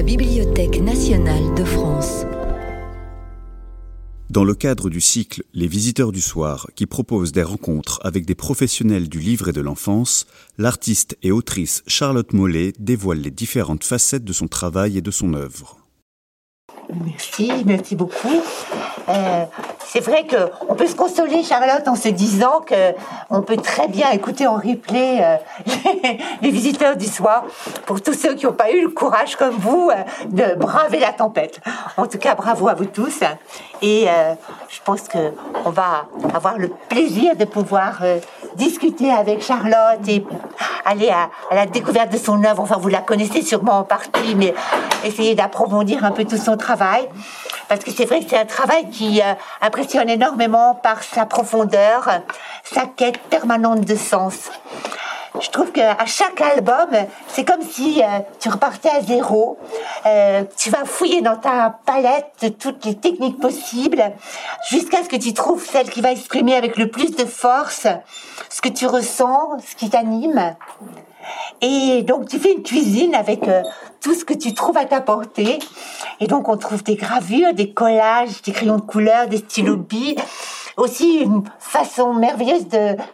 la 0.00 0.06
Bibliothèque 0.06 0.80
nationale 0.80 1.54
de 1.54 1.62
France. 1.62 2.24
Dans 4.30 4.44
le 4.44 4.54
cadre 4.54 4.88
du 4.88 4.98
cycle 4.98 5.42
Les 5.52 5.66
visiteurs 5.66 6.10
du 6.10 6.22
soir, 6.22 6.68
qui 6.74 6.86
propose 6.86 7.32
des 7.32 7.42
rencontres 7.42 8.00
avec 8.02 8.24
des 8.24 8.34
professionnels 8.34 9.10
du 9.10 9.20
livre 9.20 9.50
et 9.50 9.52
de 9.52 9.60
l'enfance, 9.60 10.26
l'artiste 10.56 11.18
et 11.22 11.30
autrice 11.30 11.82
Charlotte 11.86 12.32
Mollet 12.32 12.72
dévoile 12.78 13.20
les 13.20 13.30
différentes 13.30 13.84
facettes 13.84 14.24
de 14.24 14.32
son 14.32 14.48
travail 14.48 14.96
et 14.96 15.02
de 15.02 15.10
son 15.10 15.34
œuvre. 15.34 15.76
Merci, 17.04 17.52
merci 17.66 17.94
beaucoup. 17.94 18.40
Euh, 19.10 19.44
c'est 19.84 20.00
vrai 20.00 20.26
qu'on 20.26 20.74
peut 20.74 20.86
se 20.86 20.94
consoler, 20.94 21.42
Charlotte, 21.42 21.86
en 21.88 21.96
se 21.96 22.08
disant 22.08 22.60
que 22.64 22.94
on 23.28 23.42
peut 23.42 23.56
très 23.56 23.88
bien 23.88 24.10
écouter 24.10 24.46
en 24.46 24.54
replay 24.54 25.20
euh, 25.20 25.36
les, 26.42 26.50
visiteurs 26.50 26.96
du 26.96 27.06
soir 27.06 27.44
pour 27.86 28.00
tous 28.00 28.14
ceux 28.14 28.34
qui 28.34 28.46
n'ont 28.46 28.52
pas 28.52 28.70
eu 28.70 28.82
le 28.82 28.90
courage 28.90 29.36
comme 29.36 29.56
vous 29.56 29.90
euh, 29.90 30.26
de 30.28 30.54
braver 30.54 31.00
la 31.00 31.12
tempête. 31.12 31.60
En 31.96 32.06
tout 32.06 32.18
cas, 32.18 32.34
bravo 32.34 32.68
à 32.68 32.74
vous 32.74 32.86
tous. 32.86 33.20
Et 33.82 34.06
je 34.68 34.78
pense 34.84 35.08
que 35.08 35.32
on 35.64 35.70
va 35.70 36.06
avoir 36.34 36.58
le 36.58 36.68
plaisir 36.68 37.34
de 37.34 37.46
pouvoir 37.46 38.02
discuter 38.56 39.10
avec 39.10 39.42
Charlotte 39.42 40.06
et 40.06 40.22
aller 40.84 41.08
à, 41.08 41.30
à, 41.50 41.54
la 41.54 41.64
découverte 41.64 42.12
de 42.12 42.18
son 42.18 42.44
œuvre. 42.44 42.62
Enfin, 42.62 42.76
vous 42.78 42.88
la 42.88 43.00
connaissez 43.00 43.40
sûrement 43.40 43.78
en 43.78 43.84
partie, 43.84 44.34
mais 44.36 44.52
essayer 45.02 45.34
d'approfondir 45.34 46.04
un 46.04 46.10
peu 46.10 46.26
tout 46.26 46.36
son 46.36 46.58
travail 46.58 47.08
parce 47.70 47.84
que 47.84 47.92
c'est 47.92 48.04
vrai 48.04 48.18
que 48.18 48.28
c'est 48.28 48.36
un 48.36 48.46
travail 48.46 48.90
qui 48.90 48.99
euh, 49.02 49.34
impressionne 49.60 50.08
énormément 50.08 50.74
par 50.74 51.02
sa 51.02 51.26
profondeur, 51.26 52.08
sa 52.64 52.86
quête 52.86 53.18
permanente 53.18 53.80
de 53.80 53.96
sens. 53.96 54.50
Je 55.40 55.48
trouve 55.48 55.70
qu'à 55.70 56.04
chaque 56.06 56.40
album, 56.40 56.88
c'est 57.28 57.44
comme 57.44 57.62
si 57.62 58.02
euh, 58.02 58.06
tu 58.40 58.48
repartais 58.48 58.90
à 58.90 59.00
zéro. 59.00 59.58
Euh, 60.04 60.42
tu 60.56 60.70
vas 60.70 60.84
fouiller 60.84 61.22
dans 61.22 61.36
ta 61.36 61.78
palette 61.86 62.32
de 62.42 62.48
toutes 62.48 62.84
les 62.84 62.96
techniques 62.96 63.38
possibles 63.40 64.02
jusqu'à 64.68 65.02
ce 65.02 65.08
que 65.08 65.16
tu 65.16 65.32
trouves 65.32 65.64
celle 65.64 65.88
qui 65.88 66.00
va 66.00 66.10
exprimer 66.10 66.56
avec 66.56 66.76
le 66.76 66.90
plus 66.90 67.14
de 67.14 67.24
force 67.24 67.86
ce 68.48 68.60
que 68.60 68.68
tu 68.68 68.86
ressens, 68.86 69.58
ce 69.66 69.76
qui 69.76 69.88
t'anime. 69.88 70.56
Et 71.60 72.02
donc 72.02 72.28
tu 72.28 72.38
fais 72.38 72.52
une 72.52 72.62
cuisine 72.62 73.14
avec 73.14 73.46
euh, 73.46 73.62
tout 74.00 74.14
ce 74.14 74.24
que 74.24 74.34
tu 74.34 74.54
trouves 74.54 74.76
à 74.76 74.86
ta 74.86 75.00
portée. 75.00 75.58
Et 76.20 76.26
donc 76.26 76.48
on 76.48 76.56
trouve 76.56 76.82
des 76.82 76.96
gravures, 76.96 77.52
des 77.54 77.72
collages, 77.72 78.42
des 78.42 78.52
crayons 78.52 78.76
de 78.76 78.82
couleur, 78.82 79.26
des 79.28 79.38
stylos 79.38 79.76
billes. 79.76 80.16
Aussi 80.76 81.18
une 81.18 81.42
façon 81.58 82.14
merveilleuse 82.14 82.66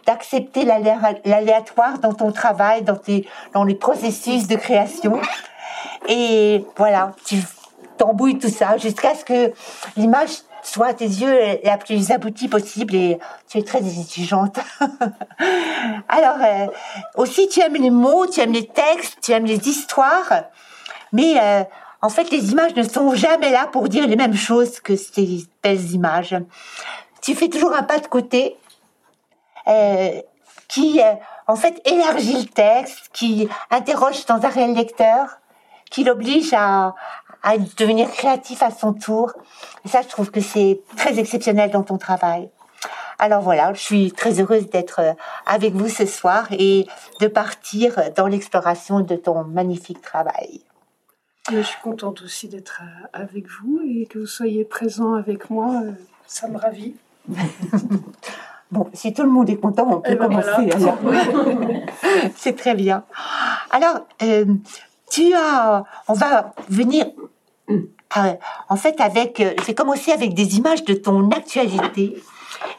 d'accepter 0.05 0.63
l'aléatoire 0.63 1.99
dans 1.99 2.13
ton 2.13 2.31
travail, 2.31 2.83
dans 2.83 2.95
tes 2.95 3.27
dans 3.53 3.65
les 3.65 3.75
processus 3.75 4.47
de 4.47 4.55
création. 4.55 5.19
Et 6.07 6.63
voilà, 6.77 7.11
tu 7.25 7.37
t'embouilles 7.97 8.37
tout 8.37 8.49
ça 8.49 8.77
jusqu'à 8.77 9.15
ce 9.15 9.25
que 9.25 9.51
l'image 9.97 10.29
soit 10.67 10.87
à 10.87 10.93
tes 10.93 11.05
yeux 11.05 11.59
la 11.63 11.77
plus 11.77 12.11
aboutie 12.11 12.47
possible 12.47 12.95
et 12.95 13.17
tu 13.47 13.57
es 13.57 13.63
très 13.63 13.79
exigeante. 13.79 14.59
Alors, 16.09 16.37
euh, 16.41 16.67
aussi, 17.15 17.47
tu 17.47 17.61
aimes 17.61 17.75
les 17.75 17.89
mots, 17.89 18.27
tu 18.27 18.41
aimes 18.41 18.51
les 18.51 18.67
textes, 18.67 19.19
tu 19.21 19.31
aimes 19.31 19.45
les 19.45 19.69
histoires, 19.69 20.43
mais 21.13 21.35
euh, 21.39 21.63
en 22.01 22.09
fait, 22.09 22.29
les 22.31 22.51
images 22.51 22.75
ne 22.75 22.83
sont 22.83 23.15
jamais 23.15 23.49
là 23.49 23.67
pour 23.67 23.87
dire 23.87 24.07
les 24.07 24.17
mêmes 24.17 24.35
choses 24.35 24.79
que 24.81 24.95
ces 24.95 25.45
belles 25.63 25.91
images. 25.91 26.35
Tu 27.21 27.33
fais 27.33 27.47
toujours 27.47 27.73
un 27.73 27.83
pas 27.83 27.99
de 27.99 28.07
côté 28.07 28.57
euh, 29.67 30.21
qui, 30.67 30.99
en 31.47 31.55
fait, 31.55 31.81
élargit 31.85 32.41
le 32.41 32.47
texte, 32.47 33.09
qui 33.13 33.47
interroge 33.71 34.25
dans 34.25 34.45
un 34.45 34.49
réel 34.49 34.73
lecteur, 34.73 35.39
qui 35.89 36.03
l'oblige 36.03 36.53
à, 36.53 36.93
à 37.43 37.57
devenir 37.57 38.09
créatif 38.09 38.63
à 38.63 38.71
son 38.71 38.93
tour. 38.93 39.33
Et 39.85 39.87
ça, 39.87 40.01
je 40.01 40.07
trouve 40.07 40.31
que 40.31 40.41
c'est 40.41 40.81
très 40.95 41.19
exceptionnel 41.19 41.71
dans 41.71 41.83
ton 41.83 41.97
travail. 41.97 42.49
Alors 43.19 43.41
voilà, 43.41 43.73
je 43.73 43.79
suis 43.79 44.11
très 44.11 44.39
heureuse 44.39 44.69
d'être 44.69 44.99
euh, 44.99 45.13
avec 45.47 45.73
vous 45.73 45.89
ce 45.89 46.05
soir 46.05 46.47
et 46.51 46.85
de 47.19 47.27
partir 47.27 48.11
dans 48.15 48.27
l'exploration 48.27 48.99
de 48.99 49.15
ton 49.15 49.43
magnifique 49.43 50.01
travail. 50.01 50.61
Je 51.51 51.61
suis 51.61 51.81
contente 51.81 52.21
aussi 52.21 52.47
d'être 52.47 52.81
euh, 52.83 53.07
avec 53.13 53.47
vous 53.47 53.81
et 53.83 54.05
que 54.05 54.19
vous 54.19 54.27
soyez 54.27 54.65
présent 54.65 55.15
avec 55.15 55.49
moi. 55.49 55.81
Euh, 55.83 55.91
ça 56.27 56.47
me 56.47 56.57
ravit. 56.57 56.95
bon, 58.71 58.87
si 58.93 59.13
tout 59.13 59.23
le 59.23 59.29
monde 59.29 59.49
est 59.49 59.57
content, 59.57 59.87
on 59.89 60.01
peut 60.01 60.11
eh 60.11 60.15
ben 60.15 60.27
commencer. 60.27 60.69
C'est 62.35 62.55
très 62.55 62.75
bien. 62.75 63.03
Alors, 63.71 64.05
tu 65.09 65.33
as, 65.33 65.83
on 66.07 66.13
va 66.13 66.51
venir 66.69 67.05
euh, 68.15 68.33
en 68.69 68.75
fait, 68.75 68.99
avec, 69.01 69.39
euh, 69.39 69.53
j'ai 69.65 69.75
commencé 69.75 70.11
avec 70.11 70.33
des 70.33 70.57
images 70.57 70.83
de 70.85 70.93
ton 70.93 71.29
actualité. 71.31 72.15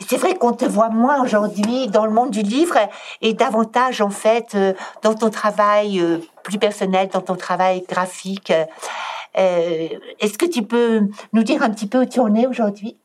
C'est 0.06 0.16
vrai 0.16 0.34
qu'on 0.34 0.52
te 0.52 0.64
voit 0.64 0.88
moins 0.88 1.22
aujourd'hui 1.22 1.88
dans 1.88 2.06
le 2.06 2.12
monde 2.12 2.30
du 2.30 2.42
livre 2.42 2.78
et 3.20 3.34
davantage 3.34 4.00
en 4.00 4.10
fait 4.10 4.54
euh, 4.54 4.72
dans 5.02 5.14
ton 5.14 5.30
travail 5.30 6.02
plus 6.42 6.58
personnel, 6.58 7.08
dans 7.12 7.20
ton 7.20 7.36
travail 7.36 7.84
graphique. 7.88 8.52
Est-ce 9.34 10.36
que 10.36 10.46
tu 10.46 10.62
peux 10.62 11.02
nous 11.32 11.42
dire 11.44 11.62
un 11.62 11.70
petit 11.70 11.86
peu 11.86 12.02
où 12.02 12.04
tu 12.06 12.18
en 12.18 12.34
es 12.34 12.46
aujourd'hui? 12.46 12.96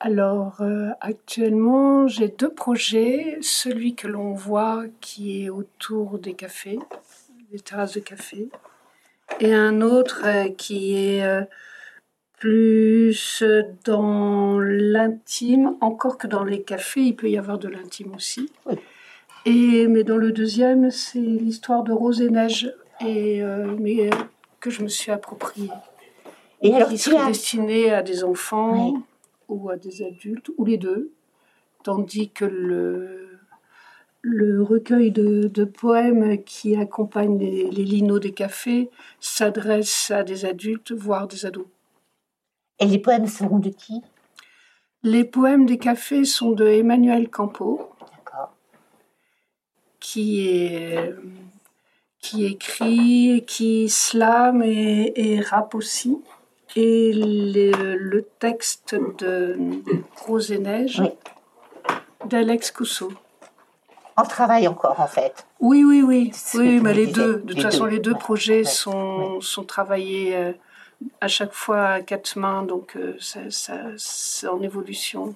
Alors 0.00 0.62
actuellement, 1.00 2.06
j'ai 2.06 2.28
deux 2.28 2.48
projets. 2.48 3.36
Celui 3.42 3.94
que 3.94 4.06
l'on 4.06 4.32
voit 4.32 4.84
qui 5.02 5.44
est 5.44 5.50
autour 5.50 6.18
des 6.18 6.32
cafés, 6.32 6.78
des 7.54 7.60
terrasses 7.60 7.94
de 7.94 8.00
café, 8.00 8.48
et 9.38 9.54
un 9.54 9.80
autre 9.80 10.22
euh, 10.24 10.48
qui 10.48 10.96
est 10.96 11.22
euh, 11.22 11.42
plus 12.40 13.44
dans 13.84 14.58
l'intime, 14.58 15.76
encore 15.80 16.18
que 16.18 16.26
dans 16.26 16.42
les 16.42 16.62
cafés, 16.62 17.02
il 17.02 17.14
peut 17.14 17.30
y 17.30 17.38
avoir 17.38 17.58
de 17.58 17.68
l'intime 17.68 18.12
aussi. 18.16 18.50
Et, 19.46 19.86
mais 19.86 20.02
dans 20.02 20.16
le 20.16 20.32
deuxième, 20.32 20.90
c'est 20.90 21.20
l'histoire 21.20 21.84
de 21.84 21.92
Rose 21.92 22.20
et 22.20 22.28
Neige, 22.28 22.74
et, 23.00 23.40
euh, 23.40 23.76
mais, 23.78 24.10
que 24.58 24.70
je 24.70 24.82
me 24.82 24.88
suis 24.88 25.12
appropriée. 25.12 25.70
Et 26.60 26.74
alors, 26.74 26.88
qui 26.88 26.98
serait 26.98 27.24
destinée 27.26 27.92
à 27.92 28.02
des 28.02 28.24
enfants 28.24 28.94
ou 29.48 29.70
à 29.70 29.76
des 29.76 30.02
adultes, 30.02 30.50
ou 30.58 30.64
les 30.64 30.76
deux, 30.78 31.12
tandis 31.84 32.30
que 32.30 32.46
le, 32.46 33.33
le 34.24 34.62
recueil 34.62 35.10
de, 35.10 35.64
poèmes 35.64 36.42
qui 36.44 36.76
accompagne 36.76 37.38
les, 37.38 37.70
les 37.70 37.84
linos 37.84 38.20
des 38.20 38.32
cafés 38.32 38.90
s'adresse 39.20 40.10
à 40.10 40.22
des 40.22 40.46
adultes, 40.46 40.92
voire 40.92 41.28
des 41.28 41.44
ados. 41.44 41.66
Et 42.78 42.86
les 42.86 42.98
poèmes 42.98 43.26
seront 43.26 43.58
de 43.58 43.68
qui? 43.68 44.00
Les 45.02 45.24
poèmes 45.24 45.66
des 45.66 45.76
cafés 45.76 46.24
sont 46.24 46.52
de 46.52 46.66
Emmanuel 46.66 47.28
Campo, 47.28 47.90
qui 50.00 50.48
est 50.48 51.14
qui 52.18 52.46
écrit, 52.46 53.44
qui 53.46 53.90
slame 53.90 54.62
et, 54.62 55.12
et 55.14 55.40
rappe 55.40 55.74
aussi. 55.74 56.22
Et 56.74 57.12
le, 57.14 58.22
texte 58.38 58.96
de 59.18 59.58
Rose 60.16 60.50
et 60.50 60.58
Neige 60.58 61.02
d'Alex 62.24 62.70
Cousseau 62.70 63.12
en 64.16 64.24
travail 64.24 64.68
encore, 64.68 65.00
en 65.00 65.06
fait. 65.06 65.46
Oui, 65.60 65.84
oui, 65.84 66.02
oui. 66.02 66.32
Oui, 66.54 66.80
mais 66.80 66.94
les 66.94 67.06
deux. 67.06 67.42
De 67.44 67.52
toute 67.52 67.62
façon, 67.62 67.84
les 67.84 67.98
deux 67.98 68.14
projets 68.14 68.64
sont, 68.64 69.40
sont 69.40 69.64
travaillés 69.64 70.36
euh, 70.36 70.52
à 71.20 71.28
chaque 71.28 71.52
fois 71.52 71.86
à 71.86 72.00
quatre 72.00 72.36
mains, 72.38 72.62
donc 72.62 72.96
euh, 72.96 73.16
c'est 73.18 74.46
en 74.46 74.62
évolution. 74.62 75.34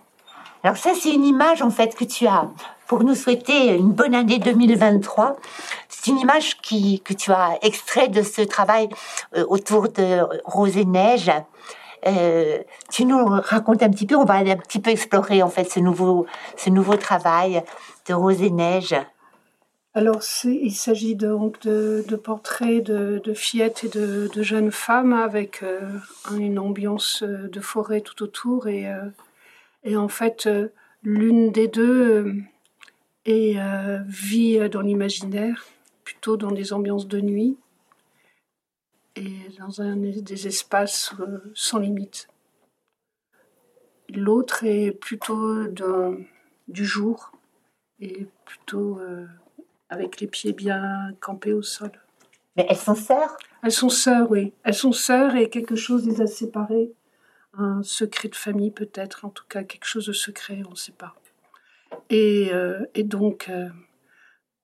Alors 0.62 0.76
ça, 0.76 0.90
c'est 1.00 1.12
une 1.12 1.24
image, 1.24 1.62
en 1.62 1.70
fait, 1.70 1.94
que 1.94 2.04
tu 2.04 2.26
as 2.26 2.48
pour 2.86 3.04
nous 3.04 3.14
souhaiter 3.14 3.74
une 3.74 3.92
bonne 3.92 4.14
année 4.14 4.38
2023. 4.38 5.36
C'est 5.88 6.10
une 6.10 6.18
image 6.18 6.58
qui, 6.58 7.00
que 7.00 7.14
tu 7.14 7.32
as 7.32 7.58
extrait 7.62 8.08
de 8.08 8.22
ce 8.22 8.42
travail 8.42 8.88
euh, 9.36 9.44
autour 9.48 9.88
de 9.88 10.20
Rose 10.44 10.76
et 10.76 10.84
Neige. 10.84 11.30
tu 12.90 13.04
nous 13.04 13.24
racontes 13.26 13.82
un 13.82 13.90
petit 13.90 14.06
peu, 14.06 14.14
on 14.14 14.24
va 14.24 14.34
aller 14.34 14.52
un 14.52 14.56
petit 14.56 14.78
peu 14.78 14.90
explorer 14.90 15.42
en 15.42 15.48
fait 15.48 15.64
ce 15.64 15.80
nouveau, 15.80 16.26
ce 16.56 16.70
nouveau 16.70 16.96
travail 16.96 17.62
Rose 18.12 18.42
et 18.42 18.50
Neige 18.50 18.94
alors, 19.94 20.22
il 20.44 20.74
s'agit 20.76 21.16
donc 21.16 21.60
de, 21.62 22.04
portraits 22.22 22.84
de, 22.84 23.34
fillettes 23.34 23.82
et 23.82 23.88
de, 23.88 24.42
jeunes 24.42 24.70
femmes 24.70 25.12
avec 25.12 25.64
euh, 25.64 25.90
une 26.36 26.60
ambiance 26.60 27.24
euh, 27.24 27.48
de 27.48 27.60
forêt 27.60 28.00
tout 28.02 28.22
autour. 28.22 28.68
Et, 28.68 28.86
euh, 28.86 29.98
en 29.98 30.06
fait, 30.06 30.48
l'une 31.02 31.50
des 31.50 31.66
deux 31.66 32.36
est, 33.24 33.56
vit 34.06 34.68
dans 34.68 34.82
l'imaginaire, 34.82 35.66
plutôt 36.04 36.36
dans 36.36 36.52
des 36.52 36.72
ambiances 36.72 37.08
de 37.08 37.20
nuit 37.20 37.56
et 39.16 39.32
dans 39.58 39.80
un, 39.80 39.96
des 39.96 40.46
espaces 40.46 41.12
sans 41.54 41.78
limite. 41.78 42.28
L'autre 44.10 44.62
est 44.64 44.92
plutôt 44.92 45.64
du 46.68 46.84
jour 46.84 47.32
et 48.00 48.26
plutôt 48.44 48.98
euh, 49.00 49.26
avec 49.88 50.20
les 50.20 50.26
pieds 50.26 50.52
bien 50.52 51.12
campés 51.20 51.52
au 51.52 51.62
sol. 51.62 51.90
Mais 52.56 52.66
elles 52.68 52.76
sont 52.76 52.94
sœurs? 52.94 53.36
Elles 53.62 53.72
sont 53.72 53.88
sœurs, 53.88 54.30
oui. 54.30 54.52
Elles 54.64 54.74
sont 54.74 54.92
sœurs 54.92 55.36
et 55.36 55.48
quelque 55.48 55.76
chose 55.76 56.06
les 56.06 56.20
a 56.20 56.26
séparées. 56.26 56.92
Un 57.56 57.82
secret 57.82 58.28
de 58.28 58.34
famille 58.34 58.70
peut-être, 58.70 59.24
en 59.24 59.30
tout 59.30 59.44
cas 59.48 59.64
quelque 59.64 59.86
chose 59.86 60.06
de 60.06 60.12
secret, 60.12 60.62
on 60.66 60.70
ne 60.70 60.76
sait 60.76 60.92
pas. 60.92 61.14
Et, 62.10 62.50
euh, 62.52 62.84
et 62.94 63.02
donc, 63.02 63.48
euh, 63.48 63.68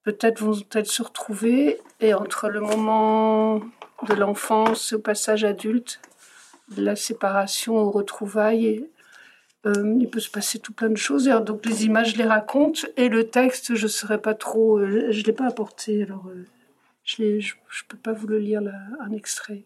peut-être 0.02 0.40
vont-elles 0.40 0.86
se 0.86 1.02
retrouver 1.02 1.80
et 2.00 2.14
entre 2.14 2.48
le 2.48 2.60
moment 2.60 3.60
de 4.06 4.14
l'enfance 4.14 4.92
au 4.92 4.98
passage 4.98 5.44
adulte, 5.44 6.00
de 6.76 6.82
la 6.82 6.96
séparation 6.96 7.76
aux 7.76 7.90
retrouvailles, 7.90 8.88
euh, 9.66 9.96
il 9.98 10.08
peut 10.08 10.20
se 10.20 10.30
passer 10.30 10.58
tout 10.58 10.72
plein 10.72 10.90
de 10.90 10.96
choses. 10.96 11.24
Donc 11.44 11.64
les 11.66 11.84
images 11.84 12.16
les 12.16 12.24
racontent 12.24 12.80
et 12.96 13.08
le 13.08 13.28
texte, 13.28 13.74
je 13.74 13.84
ne 13.84 13.88
saurais 13.88 14.20
pas 14.20 14.34
trop, 14.34 14.78
euh, 14.78 15.10
je 15.10 15.22
l'ai 15.24 15.32
pas 15.32 15.46
apporté, 15.46 16.02
alors 16.02 16.26
euh, 16.28 16.46
je 17.04 17.22
ne 17.22 17.40
je, 17.40 17.54
peux 17.88 17.96
pas 17.96 18.12
vous 18.12 18.26
le 18.26 18.38
lire 18.38 18.60
là, 18.60 18.74
un 19.00 19.12
extrait. 19.12 19.64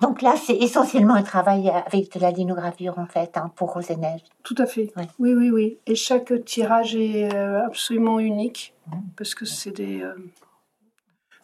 Donc 0.00 0.20
là, 0.20 0.34
c'est 0.36 0.56
essentiellement 0.56 1.14
un 1.14 1.22
travail 1.22 1.70
avec 1.70 2.12
de 2.12 2.20
la 2.20 2.30
linogravure, 2.30 2.98
en 2.98 3.06
fait, 3.06 3.36
hein, 3.36 3.52
pour 3.54 3.72
Rose 3.72 3.90
et 3.90 3.96
Neige. 3.96 4.22
Tout 4.42 4.56
à 4.58 4.66
fait. 4.66 4.92
Oui, 5.18 5.32
oui, 5.34 5.50
oui. 5.50 5.78
Et 5.86 5.94
chaque 5.94 6.44
tirage 6.44 6.96
est 6.96 7.32
absolument 7.34 8.18
unique, 8.18 8.74
mmh. 8.88 8.96
parce 9.16 9.34
que 9.34 9.44
c'est 9.44 9.70
des, 9.70 10.04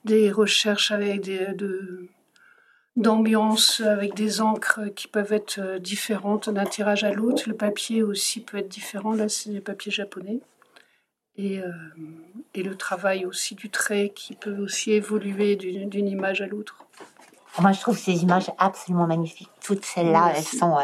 des 0.04 0.32
recherches 0.32 0.90
avec 0.90 1.20
des, 1.20 1.54
de, 1.54 2.08
d'ambiance 2.98 3.80
avec 3.80 4.14
des 4.14 4.40
encres 4.40 4.80
qui 4.94 5.06
peuvent 5.06 5.32
être 5.32 5.58
euh, 5.58 5.78
différentes 5.78 6.50
d'un 6.50 6.64
tirage 6.64 7.04
à 7.04 7.12
l'autre. 7.12 7.44
Le 7.46 7.54
papier 7.54 8.02
aussi 8.02 8.40
peut 8.40 8.58
être 8.58 8.68
différent. 8.68 9.12
Là, 9.12 9.28
c'est 9.28 9.50
du 9.50 9.60
papier 9.60 9.92
japonais. 9.92 10.40
Et, 11.36 11.60
euh, 11.60 11.70
et, 12.54 12.64
le 12.64 12.74
travail 12.76 13.24
aussi 13.24 13.54
du 13.54 13.70
trait 13.70 14.12
qui 14.12 14.34
peut 14.34 14.58
aussi 14.58 14.90
évoluer 14.90 15.54
d'une 15.54 16.08
image 16.08 16.40
à 16.40 16.48
l'autre. 16.48 16.84
Moi, 17.60 17.70
je 17.70 17.80
trouve 17.80 17.96
ces 17.96 18.22
images 18.24 18.50
absolument 18.58 19.06
magnifiques. 19.06 19.50
Toutes 19.64 19.84
celles-là, 19.84 20.32
elles 20.34 20.42
sont 20.42 20.76
euh, 20.76 20.82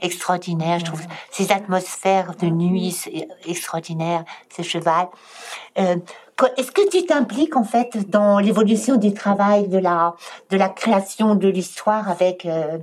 extraordinaires. 0.00 0.78
Je 0.78 0.84
trouve 0.84 1.02
ces 1.32 1.50
atmosphères 1.50 2.36
de 2.36 2.46
nuit 2.46 2.96
extraordinaires, 3.46 4.24
ce 4.56 4.62
cheval. 4.62 5.08
Est-ce 6.58 6.70
que 6.70 6.86
tu 6.90 7.06
t'impliques 7.06 7.56
en 7.56 7.64
fait 7.64 8.10
dans 8.10 8.38
l'évolution 8.38 8.96
du 8.96 9.14
travail, 9.14 9.68
de 9.68 9.78
la, 9.78 10.14
de 10.50 10.58
la 10.58 10.68
création 10.68 11.34
de 11.34 11.48
l'histoire 11.48 12.10
avec, 12.10 12.44
euh, 12.44 12.78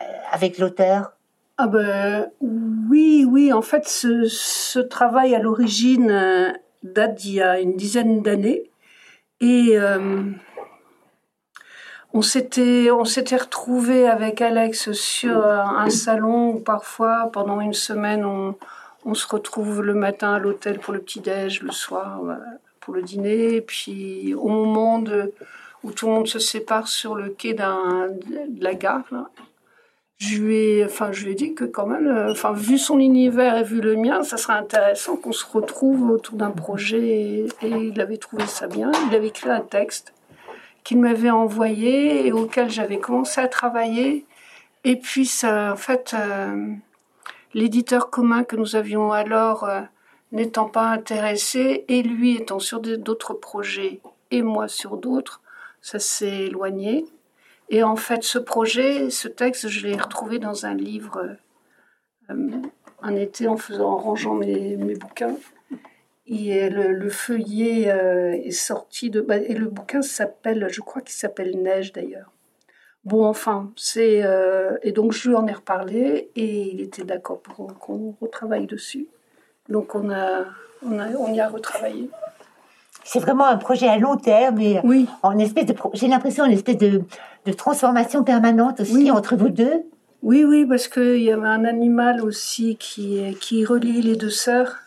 euh, 0.00 0.04
avec 0.30 0.58
l'auteur? 0.58 1.12
Ah 1.58 1.66
ben, 1.66 2.30
Oui, 2.40 3.26
oui. 3.28 3.52
En 3.52 3.62
fait, 3.62 3.88
ce, 3.88 4.24
ce 4.26 4.78
travail 4.78 5.34
à 5.34 5.40
l'origine 5.40 6.10
euh, 6.10 6.52
date 6.84 7.16
d'il 7.16 7.34
y 7.34 7.42
a 7.42 7.58
une 7.58 7.76
dizaine 7.76 8.22
d'années. 8.22 8.70
Et 9.40 9.76
on 12.14 12.22
s'était 12.22 12.90
on 12.90 13.04
s'était 13.04 13.36
retrouvé 13.36 14.08
avec 14.08 14.40
Alex 14.40 14.92
sur 14.92 15.44
un 15.44 15.90
salon 15.90 16.54
où 16.54 16.60
parfois 16.60 17.28
pendant 17.30 17.60
une 17.60 17.74
semaine 17.74 18.24
on, 18.24 18.54
on 19.04 19.12
se 19.12 19.28
retrouve 19.28 19.82
le 19.82 19.92
matin 19.92 20.32
à 20.32 20.38
l'hôtel 20.38 20.78
pour 20.78 20.94
le 20.94 21.00
petit 21.00 21.20
déj, 21.20 21.60
le 21.60 21.70
soir 21.70 22.22
pour 22.86 22.94
le 22.94 23.02
dîner. 23.02 23.60
puis 23.60 24.32
au 24.34 24.46
moment 24.46 25.02
où 25.82 25.90
tout 25.90 26.06
le 26.06 26.12
monde 26.12 26.28
se 26.28 26.38
sépare 26.38 26.86
sur 26.86 27.16
le 27.16 27.30
quai 27.30 27.52
de 27.52 28.62
la 28.62 28.74
gare, 28.74 29.02
je 30.18 30.38
lui 30.38 30.56
ai, 30.56 30.84
enfin, 30.84 31.10
je 31.10 31.24
lui 31.24 31.32
ai 31.32 31.34
dit 31.34 31.54
que 31.54 31.64
quand 31.64 31.86
même, 31.86 32.06
euh, 32.06 32.30
enfin, 32.30 32.52
vu 32.52 32.78
son 32.78 33.00
univers 33.00 33.56
et 33.58 33.64
vu 33.64 33.80
le 33.80 33.96
mien, 33.96 34.22
ça 34.22 34.36
serait 34.36 34.54
intéressant 34.54 35.16
qu'on 35.16 35.32
se 35.32 35.44
retrouve 35.44 36.10
autour 36.10 36.36
d'un 36.36 36.52
projet. 36.52 37.46
Et, 37.60 37.68
il 37.68 38.00
avait 38.00 38.16
trouvé 38.16 38.46
ça 38.46 38.66
bien. 38.66 38.90
Il 39.10 39.14
avait 39.14 39.26
écrit 39.26 39.50
un 39.50 39.60
texte 39.60 40.14
qu'il 40.84 41.00
m'avait 41.00 41.30
envoyé 41.30 42.26
et 42.26 42.32
auquel 42.32 42.70
j'avais 42.70 42.98
commencé 42.98 43.40
à 43.40 43.48
travailler. 43.48 44.24
Et 44.84 44.96
puis, 44.96 45.26
ça, 45.26 45.72
en 45.72 45.76
fait, 45.76 46.14
euh, 46.14 46.72
l'éditeur 47.52 48.08
commun 48.08 48.44
que 48.44 48.56
nous 48.56 48.74
avions 48.74 49.12
alors 49.12 49.64
euh, 49.64 49.82
n'étant 50.36 50.68
pas 50.68 50.88
intéressé 50.90 51.84
et 51.88 52.02
lui 52.02 52.36
étant 52.36 52.58
sur 52.58 52.80
d'autres 52.80 53.34
projets 53.34 54.00
et 54.30 54.42
moi 54.42 54.68
sur 54.68 54.96
d'autres, 54.96 55.40
ça 55.80 55.98
s'est 55.98 56.46
éloigné. 56.46 57.04
Et 57.68 57.82
en 57.82 57.96
fait, 57.96 58.22
ce 58.22 58.38
projet, 58.38 59.10
ce 59.10 59.28
texte, 59.28 59.68
je 59.68 59.86
l'ai 59.86 59.96
retrouvé 59.96 60.38
dans 60.38 60.66
un 60.66 60.74
livre 60.74 61.36
euh, 62.30 62.60
un 63.02 63.14
été 63.16 63.48
en 63.48 63.56
faisant, 63.56 63.96
rangeant 63.96 64.34
mes, 64.34 64.76
mes 64.76 64.94
bouquins. 64.94 65.36
Et 66.28 66.68
le, 66.70 66.92
le 66.92 67.08
feuillet 67.08 67.88
euh, 67.88 68.32
est 68.32 68.50
sorti 68.50 69.10
de. 69.10 69.20
Bah, 69.20 69.36
et 69.36 69.54
le 69.54 69.66
bouquin 69.66 70.02
s'appelle, 70.02 70.66
je 70.70 70.80
crois 70.80 71.02
qu'il 71.02 71.14
s'appelle 71.14 71.60
Neige 71.62 71.92
d'ailleurs. 71.92 72.32
Bon, 73.04 73.24
enfin, 73.24 73.72
c'est. 73.76 74.24
Euh, 74.24 74.76
et 74.82 74.90
donc, 74.90 75.12
je 75.12 75.28
lui 75.28 75.36
en 75.36 75.46
ai 75.46 75.52
reparlé 75.52 76.30
et 76.34 76.70
il 76.72 76.80
était 76.80 77.04
d'accord 77.04 77.40
pour 77.40 77.78
qu'on 77.78 78.16
retravaille 78.20 78.66
dessus. 78.66 79.06
Donc 79.68 79.94
on, 79.94 80.10
a, 80.10 80.44
on, 80.84 80.98
a, 80.98 81.08
on 81.18 81.32
y 81.32 81.40
a 81.40 81.48
retravaillé. 81.48 82.10
C'est 83.04 83.20
vraiment 83.20 83.46
un 83.46 83.56
projet 83.56 83.88
à 83.88 83.98
long 83.98 84.16
terme 84.16 84.60
et 84.60 84.80
oui. 84.82 85.08
en 85.22 85.38
espèce 85.38 85.66
de, 85.66 85.74
j'ai 85.94 86.08
l'impression 86.08 86.44
une 86.44 86.52
espèce 86.52 86.78
de, 86.78 87.02
de 87.44 87.52
transformation 87.52 88.24
permanente 88.24 88.80
aussi 88.80 89.10
entre 89.10 89.36
vous 89.36 89.48
deux. 89.48 89.84
Oui, 90.22 90.44
oui, 90.44 90.66
parce 90.66 90.88
qu'il 90.88 91.22
y 91.22 91.30
avait 91.30 91.46
un 91.46 91.64
animal 91.64 92.20
aussi 92.20 92.76
qui, 92.76 93.36
qui 93.40 93.64
relie 93.64 94.02
les 94.02 94.16
deux 94.16 94.30
sœurs. 94.30 94.78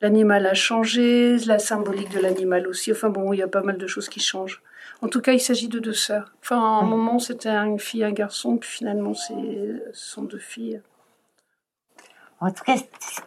L'animal 0.00 0.46
a 0.46 0.54
changé, 0.54 1.36
la 1.46 1.58
symbolique 1.58 2.10
de 2.10 2.20
l'animal 2.20 2.66
aussi. 2.66 2.90
Enfin 2.90 3.10
bon, 3.10 3.32
il 3.32 3.38
y 3.38 3.42
a 3.42 3.48
pas 3.48 3.62
mal 3.62 3.76
de 3.76 3.86
choses 3.86 4.08
qui 4.08 4.20
changent. 4.20 4.62
En 5.02 5.08
tout 5.08 5.20
cas, 5.20 5.32
il 5.32 5.40
s'agit 5.40 5.68
de 5.68 5.78
deux 5.78 5.92
sœurs. 5.92 6.32
Enfin, 6.42 6.56
à 6.56 6.80
un 6.80 6.82
moment, 6.82 7.18
c'était 7.18 7.50
une 7.50 7.78
fille, 7.78 8.04
un 8.04 8.12
garçon, 8.12 8.56
puis 8.56 8.70
finalement, 8.70 9.14
ce 9.14 9.34
sont 9.92 10.22
deux 10.22 10.38
filles. 10.38 10.80
En 12.42 12.50
tout 12.50 12.64
cas, 12.64 12.74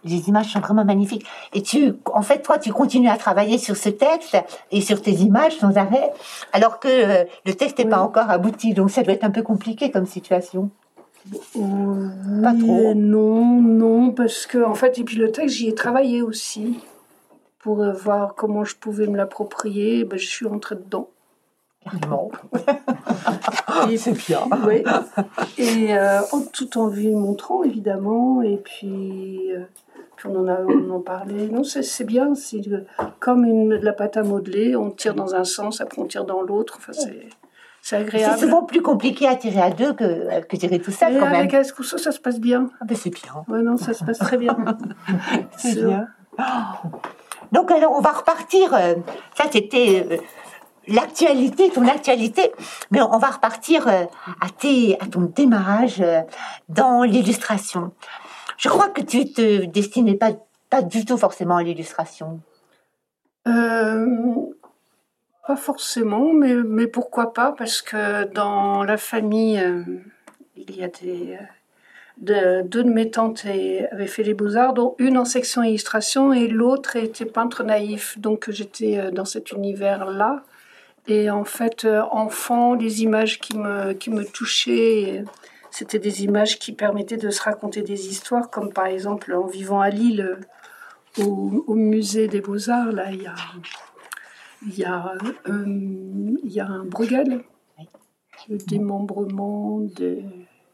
les 0.03 0.27
images 0.27 0.51
sont 0.51 0.59
vraiment 0.59 0.83
magnifiques. 0.83 1.25
Et 1.53 1.62
tu, 1.62 1.94
en 2.13 2.21
fait, 2.21 2.41
toi, 2.41 2.59
tu 2.59 2.73
continues 2.73 3.07
à 3.07 3.15
travailler 3.15 3.57
sur 3.57 3.77
ce 3.77 3.88
texte 3.88 4.38
et 4.71 4.81
sur 4.81 5.01
tes 5.01 5.13
images 5.13 5.57
sans 5.57 5.77
arrêt, 5.77 6.12
alors 6.51 6.81
que 6.81 6.89
euh, 6.89 7.23
le 7.45 7.53
texte 7.53 7.79
n'est 7.79 7.85
pas 7.85 8.01
encore 8.01 8.29
abouti. 8.29 8.73
Donc, 8.73 8.91
ça 8.91 9.03
doit 9.03 9.13
être 9.13 9.23
un 9.23 9.31
peu 9.31 9.41
compliqué 9.41 9.89
comme 9.89 10.06
situation. 10.06 10.69
pas 12.44 12.53
trop. 12.59 12.94
Non, 12.94 13.62
non, 13.62 14.12
parce 14.12 14.45
que 14.45 14.62
en 14.62 14.75
fait, 14.75 15.00
et 15.00 15.06
puis 15.06 15.15
le 15.15 15.31
texte, 15.31 15.56
j'y 15.56 15.69
ai 15.69 15.75
travaillé 15.75 16.21
aussi 16.21 16.79
pour 17.59 17.81
euh, 17.81 17.94
voir 17.94 18.35
comment 18.35 18.65
je 18.65 18.75
pouvais 18.75 19.07
me 19.07 19.15
l'approprier. 19.15 20.03
Ben, 20.03 20.19
je 20.19 20.27
suis 20.27 20.45
rentrée 20.45 20.75
dedans. 20.75 21.09
Non. 22.09 22.31
c'est 23.97 24.27
bien. 24.27 24.42
Oui. 24.65 24.83
Et 25.57 25.97
euh, 25.97 26.21
tout 26.51 26.77
en 26.77 26.87
lui 26.87 27.09
montrant, 27.11 27.63
évidemment. 27.63 28.42
Et 28.42 28.57
puis, 28.57 29.51
euh, 29.51 29.65
on 30.25 30.35
en 30.35 30.47
a 30.47 30.61
on 30.61 30.89
en 30.89 30.99
parlait. 30.99 31.47
Non, 31.47 31.63
c'est 31.63 32.04
bien. 32.04 32.33
C'est 32.35 32.61
comme 33.19 33.45
une, 33.45 33.69
de 33.69 33.85
la 33.85 33.94
pâte 33.94 34.18
à 34.18 34.23
modeler. 34.23 34.75
On 34.75 34.89
tire 34.89 35.13
dans 35.13 35.35
un 35.35 35.44
sens, 35.44 35.81
après 35.81 36.01
on 36.01 36.06
tire 36.06 36.25
dans 36.25 36.42
l'autre. 36.42 36.77
Enfin, 36.77 36.94
c'est. 36.94 37.95
agréable. 37.95 38.33
C'est 38.37 38.45
souvent 38.45 38.63
plus 38.63 38.81
compliqué 38.81 39.27
à 39.27 39.35
tirer 39.35 39.61
à 39.61 39.69
deux 39.69 39.94
que, 39.94 40.42
que 40.42 40.56
tirer 40.56 40.80
tout 40.80 40.92
seul, 40.92 41.19
quand 41.19 41.27
avec 41.27 41.54
Avec 41.54 41.54
Escousso, 41.54 41.97
ça 41.97 42.11
se 42.11 42.19
passe 42.19 42.39
bien. 42.39 42.69
Ah 42.81 42.85
ben 42.85 42.97
c'est 42.97 43.11
bien. 43.11 43.45
Ouais, 43.47 43.61
non, 43.61 43.77
ça 43.77 43.94
se 43.94 44.04
passe 44.04 44.19
très 44.19 44.37
bien. 44.37 44.57
c'est 45.57 45.85
bien. 45.85 46.07
Donc 47.51 47.69
alors, 47.71 47.94
on 47.95 48.01
va 48.01 48.11
repartir. 48.11 48.73
Euh, 48.73 48.95
ça, 49.35 49.45
c'était 49.51 50.19
l'actualité, 50.87 51.69
ton 51.69 51.87
actualité, 51.87 52.51
mais 52.92 53.01
on 53.01 53.18
va 53.18 53.31
repartir 53.31 53.87
euh, 53.87 54.06
à, 54.42 54.49
tes, 54.49 54.99
à 54.99 55.07
ton 55.07 55.21
démarrage 55.21 56.01
euh, 56.01 56.21
dans 56.69 57.04
l'illustration. 57.04 57.92
Je 58.57 58.69
crois 58.69 58.89
que 58.89 59.01
tu 59.01 59.31
te 59.31 59.65
destinais 59.65 60.15
pas, 60.15 60.31
pas 60.69 60.81
du 60.81 61.06
tout 61.06 61.18
forcément 61.18 61.57
à 61.57 61.63
l'illustration. 61.63 62.39
Euh, 63.47 64.06
pas 65.45 65.56
forcément, 65.56 66.33
mais, 66.33 66.56
mais 66.56 66.87
pourquoi 66.87 67.33
pas 67.33 67.51
Parce 67.51 67.81
que 67.81 68.23
dans 68.33 68.83
la 68.83 68.97
famille, 68.97 69.61
il 70.56 70.75
y 70.75 70.83
a 70.83 70.87
des, 70.87 71.37
deux 72.18 72.83
de 72.83 72.89
mes 72.89 73.11
tantes 73.11 73.45
avaient 73.45 74.07
fait 74.07 74.23
les 74.23 74.33
beaux-arts, 74.33 74.73
dont 74.73 74.95
une 74.97 75.18
en 75.18 75.25
section 75.25 75.61
illustration 75.61 76.33
et 76.33 76.47
l'autre 76.47 76.95
était 76.95 77.25
peintre 77.25 77.63
naïf. 77.63 78.18
Donc 78.18 78.49
j'étais 78.49 79.11
dans 79.11 79.25
cet 79.25 79.51
univers-là. 79.51 80.44
Et 81.07 81.30
en 81.30 81.44
fait, 81.44 81.85
euh, 81.85 82.02
enfant, 82.12 82.74
les 82.74 83.04
images 83.04 83.40
qui 83.40 83.57
me, 83.57 83.94
qui 83.94 84.09
me 84.09 84.26
touchaient, 84.26 85.24
c'était 85.69 86.00
des 86.00 86.24
images 86.24 86.57
qui 86.57 86.74
permettaient 86.74 87.18
de 87.18 87.30
se 87.30 87.42
raconter 87.44 87.81
des 87.83 88.07
histoires, 88.07 88.50
comme 88.50 88.74
par 88.74 88.88
exemple 88.88 89.33
en 89.33 89.45
vivant 89.45 89.81
à 89.81 89.90
Lille, 89.90 90.40
au, 91.19 91.64
au 91.68 91.76
musée 91.76 92.28
des 92.28 92.42
beaux-arts, 92.42 92.92
là, 92.92 93.12
il 93.12 93.21
y 93.21 93.28
a, 93.28 93.35
il 94.66 94.78
y 94.78 94.83
a, 94.83 95.14
euh, 95.47 95.66
il 96.44 96.52
y 96.52 96.59
a 96.59 96.68
un 96.68 96.83
Bruegel, 96.83 97.44
le 98.50 98.57
démembrement 98.57 99.80
de... 99.80 100.21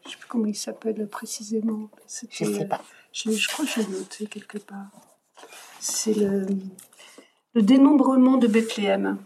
Je 0.04 0.08
ne 0.08 0.12
sais 0.12 0.18
plus 0.18 0.28
comment 0.28 0.46
il 0.46 0.56
s'appelle 0.56 1.06
précisément. 1.08 1.88
Je 2.30 2.44
ne 2.44 2.54
sais 2.54 2.64
pas. 2.64 2.82
Je, 3.12 3.30
je 3.30 3.48
crois 3.48 3.64
que 3.64 3.70
j'ai 3.70 3.86
noté 3.86 4.26
quelque 4.26 4.58
part. 4.58 4.90
C'est 5.78 6.14
le, 6.14 6.46
le 7.54 7.62
dénombrement 7.62 8.36
de 8.36 8.48
Bethléem. 8.48 9.18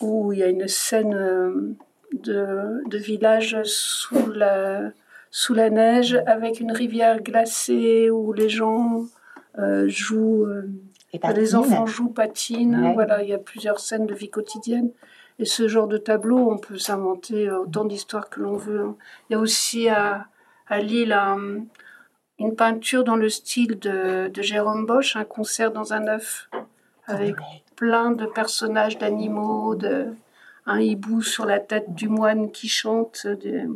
Où 0.00 0.32
il 0.32 0.38
y 0.38 0.42
a 0.42 0.48
une 0.48 0.68
scène 0.68 1.14
euh, 1.14 1.76
de, 2.12 2.88
de 2.88 2.98
village 2.98 3.56
sous 3.64 4.30
la, 4.30 4.92
sous 5.30 5.54
la 5.54 5.70
neige 5.70 6.20
avec 6.26 6.60
une 6.60 6.72
rivière 6.72 7.22
glacée 7.22 8.10
où 8.10 8.32
les 8.32 8.48
gens 8.48 9.04
euh, 9.58 9.88
jouent, 9.88 10.46
euh, 10.46 10.68
les 11.34 11.54
enfants 11.54 11.86
jouent, 11.86 12.10
patinent. 12.10 12.92
Voilà, 12.94 13.22
il 13.22 13.28
y 13.28 13.34
a 13.34 13.38
plusieurs 13.38 13.80
scènes 13.80 14.06
de 14.06 14.14
vie 14.14 14.30
quotidienne. 14.30 14.90
Et 15.40 15.44
ce 15.44 15.68
genre 15.68 15.86
de 15.86 15.98
tableau, 15.98 16.50
on 16.50 16.58
peut 16.58 16.78
s'inventer 16.78 17.50
autant 17.50 17.84
d'histoires 17.84 18.28
que 18.28 18.40
l'on 18.40 18.56
veut. 18.56 18.80
Hein. 18.80 18.96
Il 19.28 19.34
y 19.34 19.36
a 19.36 19.38
aussi 19.38 19.88
à, 19.88 20.26
à 20.66 20.80
Lille 20.80 21.16
une 22.38 22.54
peinture 22.54 23.04
dans 23.04 23.16
le 23.16 23.28
style 23.28 23.78
de, 23.78 24.28
de, 24.28 24.42
Jérôme 24.42 24.86
Bosch, 24.86 25.16
un 25.16 25.24
concert 25.24 25.72
dans 25.72 25.92
un 25.92 26.06
œuf, 26.06 26.48
avec 27.06 27.36
plein 27.78 28.10
de 28.10 28.26
personnages 28.26 28.98
d'animaux, 28.98 29.76
de, 29.76 30.08
un 30.66 30.80
hibou 30.80 31.22
sur 31.22 31.46
la 31.46 31.60
tête 31.60 31.94
du 31.94 32.08
moine 32.08 32.50
qui 32.50 32.68
chante, 32.68 33.24
de, 33.24 33.68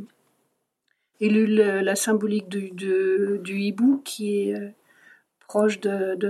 et 1.20 1.30
la 1.30 1.94
symbolique 1.94 2.48
du, 2.48 3.40
hibou 3.46 4.02
qui 4.04 4.48
est 4.48 4.56
euh, 4.56 4.70
proche 5.46 5.78
de, 5.78 6.28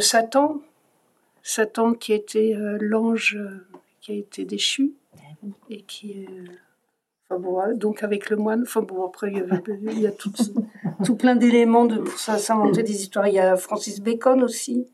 Satan, 0.00 0.60
Satan 1.42 1.94
qui 1.94 2.12
était 2.12 2.54
euh, 2.54 2.76
l'ange 2.78 3.36
euh, 3.40 3.66
qui 4.02 4.12
a 4.12 4.14
été 4.16 4.44
déchu 4.44 4.92
et 5.70 5.80
qui 5.80 6.12
est 6.12 6.28
donc 7.76 8.02
avec 8.02 8.28
le 8.28 8.36
moine, 8.36 8.64
enfin 8.64 8.82
bon, 8.82 9.06
après 9.06 9.32
il 9.32 9.98
y, 9.98 10.06
a 10.06 10.12
tout, 10.12 11.16
plein 11.16 11.34
d'éléments 11.34 11.88
pour 11.88 12.18
s'inventer 12.18 12.82
des 12.82 13.00
histoires. 13.00 13.26
Il 13.26 13.34
y 13.34 13.38
a 13.38 13.56
Francis 13.56 14.02
Bacon 14.02 14.42
aussi, 14.42 14.86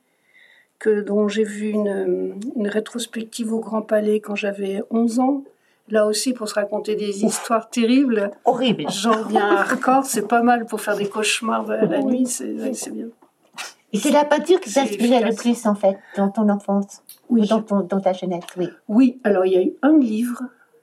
que, 0.79 1.01
dont 1.01 1.29
j'ai 1.29 1.45
vu 1.45 1.71
une, 1.71 2.39
une, 2.57 2.69
rétrospective 2.69 3.53
au 3.53 3.61
Grand 3.61 3.83
Palais 3.83 4.21
quand 4.21 4.35
j'avais 4.35 4.83
11 4.91 5.21
ans. 5.21 5.45
Là 5.91 6.07
aussi, 6.07 6.35
pour 6.35 6.49
se 6.49 6.55
raconter 6.55 6.97
des 6.97 7.25
histoires 7.25 7.71
terribles. 7.71 8.31
Horribles. 8.45 8.85
J'en 8.91 9.23
viens 9.23 9.57
hardcore, 9.57 10.05
c'est 10.05 10.29
pas 10.29 10.43
mal 10.43 10.67
pour 10.67 10.81
faire 10.81 10.97
des 10.97 11.09
cauchemars 11.09 11.67
la 11.67 12.03
nuit, 12.03 12.27
c'est 12.27 12.53
bien. 12.91 13.07
Et 13.93 13.99
c'est 13.99 14.11
la 14.11 14.27
peinture 14.27 14.61
qui 14.61 14.73
t'inspirait 14.73 15.23
le 15.23 15.35
plus, 15.35 15.65
en 15.65 15.75
fait, 15.75 15.97
dans 16.17 16.29
ton 16.29 16.49
enfance 16.51 17.03
Oui. 17.31 17.43
Ou 17.43 17.47
dans, 17.47 17.63
ton, 17.63 17.81
dans 17.81 18.01
ta 18.01 18.13
jeunesse, 18.13 18.45
oui. 18.59 18.69
Oui, 18.87 19.21
alors 19.25 19.47
il 19.47 19.53
y 19.53 19.57
a 19.57 19.63
eu 19.63 19.73
un 19.83 19.97
livre 19.97 20.43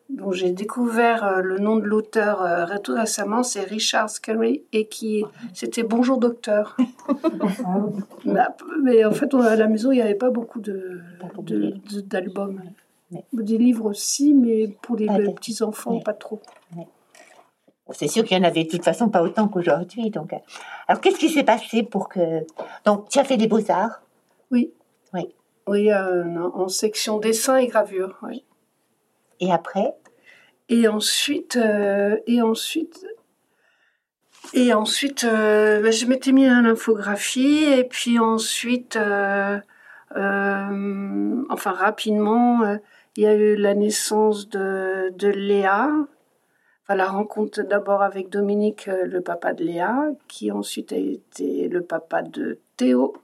dont 0.10 0.32
j'ai 0.32 0.52
découvert 0.52 1.24
euh, 1.24 1.42
le 1.42 1.60
nom 1.60 1.78
de 1.78 1.86
l'auteur 1.86 2.42
euh, 2.42 2.66
tout 2.84 2.94
récemment, 2.94 3.44
c'est 3.44 3.64
Richard 3.64 4.10
Scarry, 4.10 4.64
et 4.72 4.88
qui 4.88 5.24
c'était 5.54 5.84
Bonjour 5.84 6.18
Docteur. 6.18 6.78
mais, 8.84 9.06
en 9.06 9.12
fait, 9.12 9.34
à 9.34 9.56
la 9.56 9.68
maison, 9.68 9.92
il 9.92 9.96
n'y 9.96 10.02
avait 10.02 10.16
pas 10.16 10.30
beaucoup 10.30 10.62
de, 10.62 11.02
d'albums. 12.06 12.62
Des 13.34 13.58
livres 13.58 13.86
aussi, 13.86 14.34
mais 14.34 14.68
pour 14.82 14.96
les, 14.98 15.08
petits 15.08 15.64
enfants, 15.64 16.00
pas 16.00 16.14
trop. 16.14 16.42
C'est 17.92 18.08
sûr 18.08 18.24
qu'il 18.24 18.36
y 18.36 18.40
en 18.40 18.44
avait 18.44 18.64
de 18.64 18.70
toute 18.70 18.84
façon 18.84 19.10
pas 19.10 19.22
autant 19.22 19.48
qu'aujourd'hui. 19.48 20.10
Donc, 20.10 20.34
euh. 20.34 20.38
alors 20.88 21.02
qu'est-ce 21.02 21.20
qui 21.20 21.30
s'est 21.30 21.44
passé 21.44 21.84
pour 21.84 22.10
que 22.10 22.44
donc 22.84 23.10
tu 23.10 23.20
as 23.20 23.24
fait 23.24 23.38
des 23.38 23.48
beaux 23.48 23.62
arts 23.70 24.02
Oui. 24.50 24.72
Oui. 25.14 25.30
Oui, 25.68 25.94
en 25.94 26.68
section 26.68 27.20
dessin 27.20 27.58
et 27.58 27.68
gravure. 27.68 28.18
Oui. 28.24 28.44
Et 29.40 29.52
après? 29.52 29.94
Et 30.70 30.88
ensuite, 30.88 31.58
euh, 31.58 32.18
et 32.26 32.42
ensuite, 32.42 33.06
et 34.54 34.74
ensuite, 34.74 35.24
euh, 35.24 35.82
bah, 35.82 35.92
je 35.92 36.06
m'étais 36.06 36.32
mis 36.32 36.48
à 36.48 36.62
l'infographie 36.62 37.66
et 37.66 37.84
puis 37.84 38.18
ensuite, 38.20 38.96
euh, 38.96 39.60
enfin 40.16 41.72
rapidement, 41.72 42.62
il 43.16 43.24
y 43.24 43.28
a 43.28 43.36
eu 43.36 43.56
la 43.56 43.76
naissance 43.76 44.50
de, 44.50 45.12
de 45.16 45.28
Léa. 45.28 45.92
Enfin, 46.84 46.96
la 46.96 47.08
rencontre 47.08 47.62
d'abord 47.64 48.02
avec 48.02 48.30
Dominique, 48.30 48.86
le 48.88 49.22
papa 49.22 49.54
de 49.54 49.64
Léa, 49.64 50.12
qui 50.28 50.52
ensuite 50.52 50.94
a 50.94 50.98
été 50.98 51.68
le 51.68 51.82
papa 51.82 52.22
de 52.22 52.60
Théo, 52.78 53.16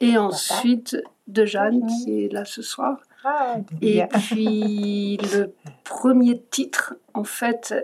et 0.00 0.16
ensuite 0.16 0.96
de 1.28 1.44
Jeanne, 1.44 1.86
qui 1.86 2.24
est 2.24 2.32
là 2.32 2.44
ce 2.44 2.62
soir. 2.62 2.98
Ah, 3.24 3.56
et 3.80 4.02
puis 4.06 5.16
le 5.16 5.54
premier 5.82 6.40
titre, 6.50 6.94
en 7.14 7.24
fait, 7.24 7.74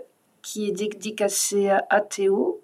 qui 0.41 0.67
est 0.67 0.71
dédicacé 0.71 1.69
à 1.69 2.01
Théo, 2.01 2.61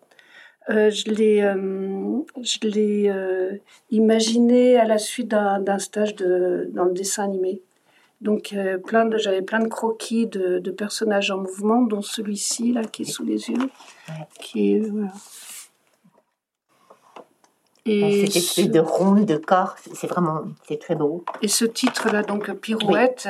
euh, 0.69 0.89
je 0.89 1.09
l'ai, 1.09 1.41
euh, 1.41 2.19
je 2.41 2.67
l'ai 2.67 3.09
euh, 3.09 3.57
imaginé 3.89 4.77
à 4.77 4.83
la 4.83 4.97
suite 4.97 5.29
d'un, 5.29 5.79
stage 5.79 6.15
de, 6.15 6.69
dans 6.73 6.85
le 6.85 6.93
dessin 6.93 7.23
animé. 7.23 7.61
Donc 8.19 8.55
plein 8.87 9.05
de, 9.05 9.17
j'avais 9.17 9.43
plein 9.43 9.59
de 9.59 9.67
croquis 9.67 10.25
de, 10.25 10.57
de, 10.57 10.71
personnages 10.71 11.29
en 11.29 11.37
mouvement, 11.37 11.83
dont 11.83 12.01
celui-ci 12.01 12.73
là 12.73 12.83
qui 12.83 13.03
est 13.03 13.05
sous 13.05 13.23
les 13.23 13.49
yeux, 13.49 13.69
qui 14.41 14.73
est 14.73 14.79
voilà. 14.79 15.11
Et 17.87 18.25
cette 18.25 18.35
espèce 18.35 18.69
de 18.69 18.79
ronde 18.79 19.25
de 19.25 19.37
corps, 19.37 19.75
c'est 19.93 20.07
vraiment, 20.07 20.41
c'est 20.67 20.79
très 20.79 20.95
beau. 20.95 21.23
Et 21.41 21.47
ce 21.47 21.65
titre-là, 21.65 22.21
donc 22.23 22.51
Pirouette, 22.53 23.29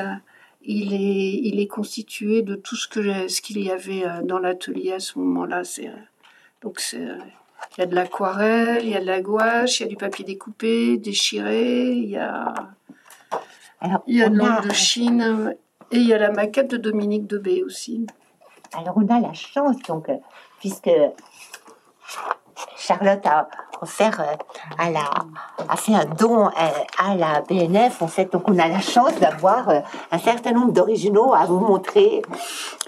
il, 0.62 0.92
est, 0.94 1.40
il 1.44 1.60
est 1.60 1.66
constitué 1.66 2.42
de 2.42 2.56
tout 2.56 2.76
ce 2.76 2.88
qu'il 2.88 3.60
y 3.60 3.70
avait 3.70 4.04
euh, 4.04 4.22
dans 4.22 4.38
l'atelier 4.38 4.92
à 4.92 5.00
ce 5.00 5.18
moment-là. 5.18 5.62
Euh, 5.78 5.88
donc 6.62 6.82
euh, 6.94 7.18
il 7.76 7.80
y 7.80 7.82
a 7.82 7.86
de 7.86 7.94
l'aquarelle, 7.94 8.84
il 8.84 8.90
y 8.90 8.96
a 8.96 9.00
de 9.00 9.06
la 9.06 9.20
gouache, 9.20 9.80
il 9.80 9.84
y 9.84 9.86
a 9.86 9.88
du 9.88 9.96
papier 9.96 10.24
découpé, 10.24 10.98
déchiré, 10.98 11.90
il 11.90 12.10
y 12.10 12.16
a, 12.16 12.52
il 14.06 14.16
y 14.16 14.22
a 14.22 14.28
de 14.28 14.36
l'encre 14.36 14.68
de 14.68 14.72
Chine 14.72 15.54
et 15.92 15.96
il 15.96 16.06
y 16.06 16.12
a 16.12 16.18
la 16.18 16.32
maquette 16.32 16.70
de 16.70 16.76
Dominique 16.76 17.26
Debé 17.26 17.62
aussi. 17.62 18.06
Alors 18.74 18.96
on 18.96 19.06
a 19.08 19.20
la 19.20 19.32
chance, 19.32 19.76
donc, 19.86 20.10
puisque 20.58 20.90
Charlotte 22.76 23.24
a 23.24 23.48
offert 23.82 24.20
euh, 24.20 24.34
à 24.78 24.90
la, 24.90 25.10
a 25.68 25.76
fait 25.76 25.94
un 25.94 26.04
don 26.04 26.46
euh, 26.46 26.50
à 26.98 27.14
la 27.14 27.42
BNF. 27.42 28.02
En 28.02 28.08
fait, 28.08 28.32
donc 28.32 28.48
on 28.48 28.58
a 28.58 28.68
la 28.68 28.80
chance 28.80 29.18
d'avoir 29.20 29.68
euh, 29.68 29.80
un 30.12 30.18
certain 30.18 30.52
nombre 30.52 30.72
d'originaux 30.72 31.34
à 31.34 31.44
vous 31.46 31.60
montrer. 31.60 32.22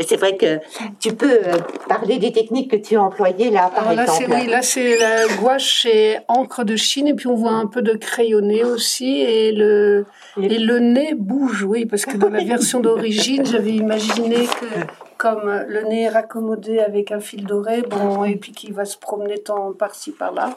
C'est 0.01 0.17
vrai 0.17 0.37
que 0.37 0.61
tu 0.99 1.15
peux 1.15 1.41
parler 1.89 2.19
des 2.19 2.33
techniques 2.33 2.71
que 2.71 2.77
tu 2.77 2.97
as 2.97 3.03
employées 3.03 3.51
là, 3.51 3.71
par 3.75 3.91
exemple. 3.91 4.25
Oui, 4.31 4.47
là 4.47 4.63
c'est 4.63 4.99
la 4.99 5.27
gouache 5.37 5.87
et 5.87 6.19
encre 6.29 6.65
de 6.65 6.77
Chine, 6.77 7.09
et 7.09 7.15
puis 7.15 7.27
on 7.27 7.35
voit 7.35 7.53
un 7.53 7.67
peu 7.67 7.83
de 7.83 7.95
crayonné 7.95 8.65
aussi, 8.65 9.21
et 9.21 9.53
le 9.53 10.07
et 10.41 10.59
le 10.59 10.79
nez 10.79 11.15
bouge, 11.15 11.65
oui, 11.65 11.87
parce 11.87 12.07
que 12.07 12.17
dans 12.17 12.29
la 12.29 12.45
version 12.45 12.81
d'origine, 12.81 13.45
j'avais 13.45 13.73
imaginé 13.73 14.47
que 14.47 14.67
comme 15.21 15.65
le 15.69 15.83
nez 15.83 16.05
est 16.05 16.09
raccommodé 16.09 16.79
avec 16.79 17.13
un 17.13 17.21
fil 17.21 17.45
doré, 17.45 17.83
bon, 17.83 18.25
et 18.25 18.37
puis 18.37 18.53
qui 18.53 18.73
va 18.73 18.87
se 18.87 18.97
promener 18.97 19.39
tant 19.39 19.73
par-ci 19.73 20.13
par-là. 20.13 20.57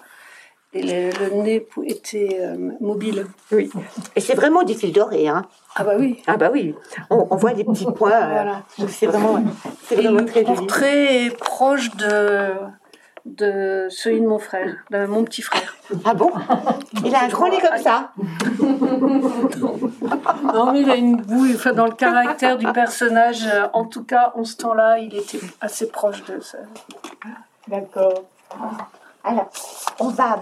Et 0.75 0.82
le, 0.82 1.44
nez 1.44 1.68
était 1.86 2.39
euh, 2.42 2.72
mobile. 2.80 3.27
Oui. 3.51 3.70
Et 4.15 4.20
c'est 4.20 4.34
vraiment 4.34 4.63
du 4.63 4.74
fil 4.74 4.92
doré, 4.92 5.27
hein 5.27 5.46
Ah 5.75 5.84
bah 5.84 5.94
oui. 6.00 6.22
Ah 6.25 6.38
bah 6.38 6.50
oui. 6.51 6.74
On, 7.10 7.36
voit 7.36 7.53
des 7.53 7.63
petits 7.63 7.86
points. 7.86 8.12
Euh, 8.12 8.32
voilà. 8.32 8.63
C'est 8.88 9.06
vraiment, 9.06 9.44
c'est 9.84 9.96
vraiment 9.96 10.20
le 10.20 10.25
très 10.25 10.44
portrait 10.44 11.25
est 11.25 11.38
proche 11.38 11.96
de 11.96 12.53
de 13.25 13.88
celui 13.89 14.20
de 14.20 14.27
mon 14.27 14.39
frère, 14.39 14.75
de 14.92 15.06
mon 15.06 15.24
petit 15.24 15.42
frère. 15.42 15.77
Ah 16.03 16.13
bon? 16.13 16.30
Il 17.06 17.15
a 17.15 17.24
un 17.24 17.27
gros 17.30 17.48
nez 17.48 17.60
comme 17.60 17.77
ça 17.77 18.12
Non, 20.53 20.74
mais 20.74 20.82
il 20.82 20.92
a 20.92 20.96
une 20.96 21.15
bouille, 21.22 21.56
enfin, 21.56 21.72
dans 21.72 21.86
le 21.86 21.94
caractère 21.94 22.58
du 22.58 22.68
personnage, 22.74 23.46
euh, 23.46 23.68
en 23.74 23.86
tout 23.86 24.03
cas, 24.03 24.34
en 24.36 24.44
ce 24.44 24.58
temps-là, 24.58 25.00
il 25.00 25.15
était 25.15 25.39
assez 25.62 25.88
proche 25.88 26.24
de 26.25 26.42
ça. 26.42 26.58
D'accord. 27.68 28.25
Alors, 29.24 29.50
on 30.00 30.10
va. 30.10 30.42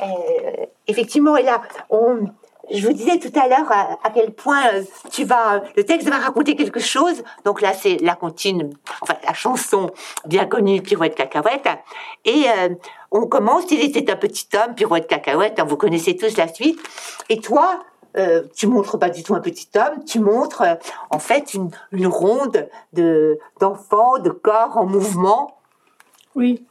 Euh, 0.00 0.66
effectivement, 0.86 1.36
et 1.36 1.42
là, 1.42 1.62
on, 1.90 2.28
je 2.70 2.86
vous 2.86 2.92
disais 2.92 3.18
tout 3.18 3.32
à 3.38 3.48
l'heure 3.48 3.70
à, 3.70 4.10
quel 4.14 4.32
point 4.32 4.62
euh, 4.74 4.82
tu 5.10 5.24
vas, 5.24 5.62
le 5.76 5.84
texte 5.84 6.08
va 6.08 6.18
raconter 6.18 6.54
quelque 6.54 6.80
chose. 6.80 7.22
Donc 7.44 7.60
là, 7.60 7.72
c'est 7.72 7.96
la 8.02 8.14
comptine, 8.14 8.70
enfin 9.00 9.14
la 9.24 9.34
chanson 9.34 9.90
bien 10.26 10.46
connue, 10.46 10.82
Pirouette 10.82 11.14
Cacahuète. 11.14 11.68
Et 12.24 12.44
euh, 12.48 12.74
on 13.10 13.26
commence, 13.26 13.70
il 13.70 13.80
était 13.80 14.10
un 14.10 14.16
petit 14.16 14.48
homme, 14.54 14.74
Pirouette 14.74 15.06
Cacahuète, 15.06 15.58
hein, 15.58 15.64
vous 15.64 15.76
connaissez 15.76 16.16
tous 16.16 16.36
la 16.36 16.48
suite. 16.48 16.78
Et 17.28 17.40
toi, 17.40 17.80
euh, 18.16 18.42
tu 18.54 18.66
montres 18.66 18.98
pas 18.98 19.10
du 19.10 19.22
tout 19.22 19.34
un 19.34 19.40
petit 19.40 19.68
homme, 19.76 20.04
tu 20.04 20.18
montres 20.18 20.62
euh, 20.62 20.74
en 21.10 21.18
fait 21.18 21.54
une, 21.54 21.70
une 21.92 22.06
ronde 22.06 22.68
de 22.92 23.38
d'enfants, 23.60 24.18
de 24.18 24.30
corps 24.30 24.76
en 24.76 24.86
mouvement. 24.86 25.60
Oui, 26.34 26.66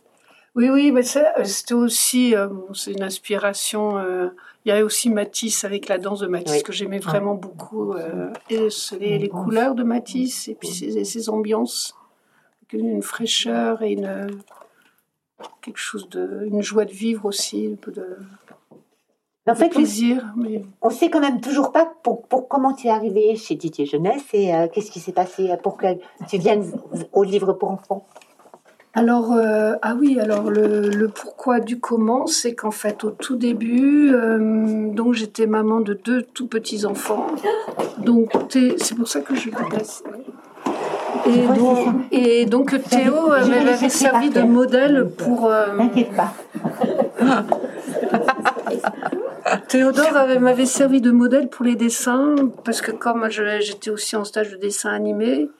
oui, 0.58 0.70
oui, 0.70 0.92
mais 0.92 1.04
c'était 1.04 1.74
aussi 1.74 2.36
c'est 2.74 2.92
une 2.92 3.04
inspiration 3.04 4.32
il 4.68 4.72
y 4.72 4.74
a 4.74 4.84
aussi 4.84 5.10
Matisse 5.10 5.64
avec 5.64 5.88
la 5.88 5.98
danse 5.98 6.20
de 6.20 6.28
Matisse 6.28 6.62
que 6.62 6.74
j'aimais 6.74 7.00
vraiment 7.00 7.36
beaucoup. 7.36 7.94
Euh, 7.94 8.34
et 8.50 8.68
les, 9.00 9.30
couleurs 9.30 9.76
de 9.76 9.84
Matisse 9.84 10.50
et 10.50 10.56
puis 10.56 10.68
ses, 10.68 11.30
ambiances. 11.30 11.96
Une 12.74 13.02
fraîcheur 13.02 13.82
et 13.82 13.94
une, 13.94 14.28
quelque 15.62 15.80
chose 15.80 16.10
de, 16.10 16.46
une 16.52 16.62
joie 16.62 16.84
de 16.84 16.92
vivre 16.92 17.24
aussi. 17.24 17.70
Un 17.72 17.76
peu 17.78 17.94
de... 17.94 18.18
en 19.48 19.56
fait, 19.56 19.70
plaisir. 19.70 20.34
Mais... 20.36 20.66
On 20.82 20.90
sait 20.90 21.10
quand 21.10 21.22
même 21.22 21.40
toujours 21.40 21.72
pas 21.72 21.90
pour, 22.04 22.24
pour 22.24 22.50
comment 22.50 22.74
tu 22.74 22.88
es 22.88 22.90
arrivé 22.90 23.38
chez 23.38 23.56
Didier 23.56 23.86
Jeunesse 23.86 24.26
et 24.34 24.54
euh, 24.54 24.68
qu'est-ce 24.68 24.92
qui 24.92 25.00
s'est 25.00 25.14
passé 25.14 25.50
pour 25.64 25.78
que 25.78 25.88
tu 26.28 26.38
viennes 26.38 26.70
au 27.14 27.24
livre 27.24 27.54
pour 27.54 27.72
enfants? 27.72 28.06
Alors, 28.98 29.32
euh, 29.32 29.76
ah 29.84 29.94
oui, 29.94 30.20
alors 30.20 30.50
le, 30.50 31.08
pourquoi 31.08 31.60
du 31.60 31.80
comment, 31.80 32.26
c'est 32.26 32.56
qu'en 32.56 32.72
fait, 32.72 33.04
au 33.04 33.12
tout 33.12 33.36
début, 33.36 34.12
euh, 34.12 34.90
donc 34.92 35.14
j'étais 35.14 35.46
maman 35.46 35.82
de 35.82 35.94
deux 35.94 36.24
tout 36.24 36.48
petits 36.48 36.84
enfants. 36.84 37.28
Donc, 38.00 38.32
c'est 38.50 38.96
pour 38.96 39.08
ça 39.08 39.20
que 39.20 39.36
je 39.36 39.52
vous 39.52 39.70
laisse. 39.70 40.04
Et 41.28 41.46
donc, 41.46 41.88
et 42.10 42.46
donc 42.48 42.76
Théo 42.90 43.28
m'avait 43.28 43.90
servi 43.90 44.32
de 44.32 44.42
modèle 44.42 45.08
pour. 45.16 45.52
T'inquiète 45.78 46.14
pas. 46.16 46.34
Théodore 49.68 50.40
m'avait 50.40 50.66
servi 50.66 51.02
de 51.02 51.12
modèle 51.12 51.50
pour 51.50 51.66
les 51.66 51.76
dessins, 51.76 52.34
parce 52.66 52.82
que 52.82 52.90
comme 52.90 53.30
j'étais 53.30 53.92
aussi 53.92 54.16
en 54.16 54.24
stage 54.24 54.50
de 54.50 54.58
dessin 54.58 54.90
animé, 54.90 55.52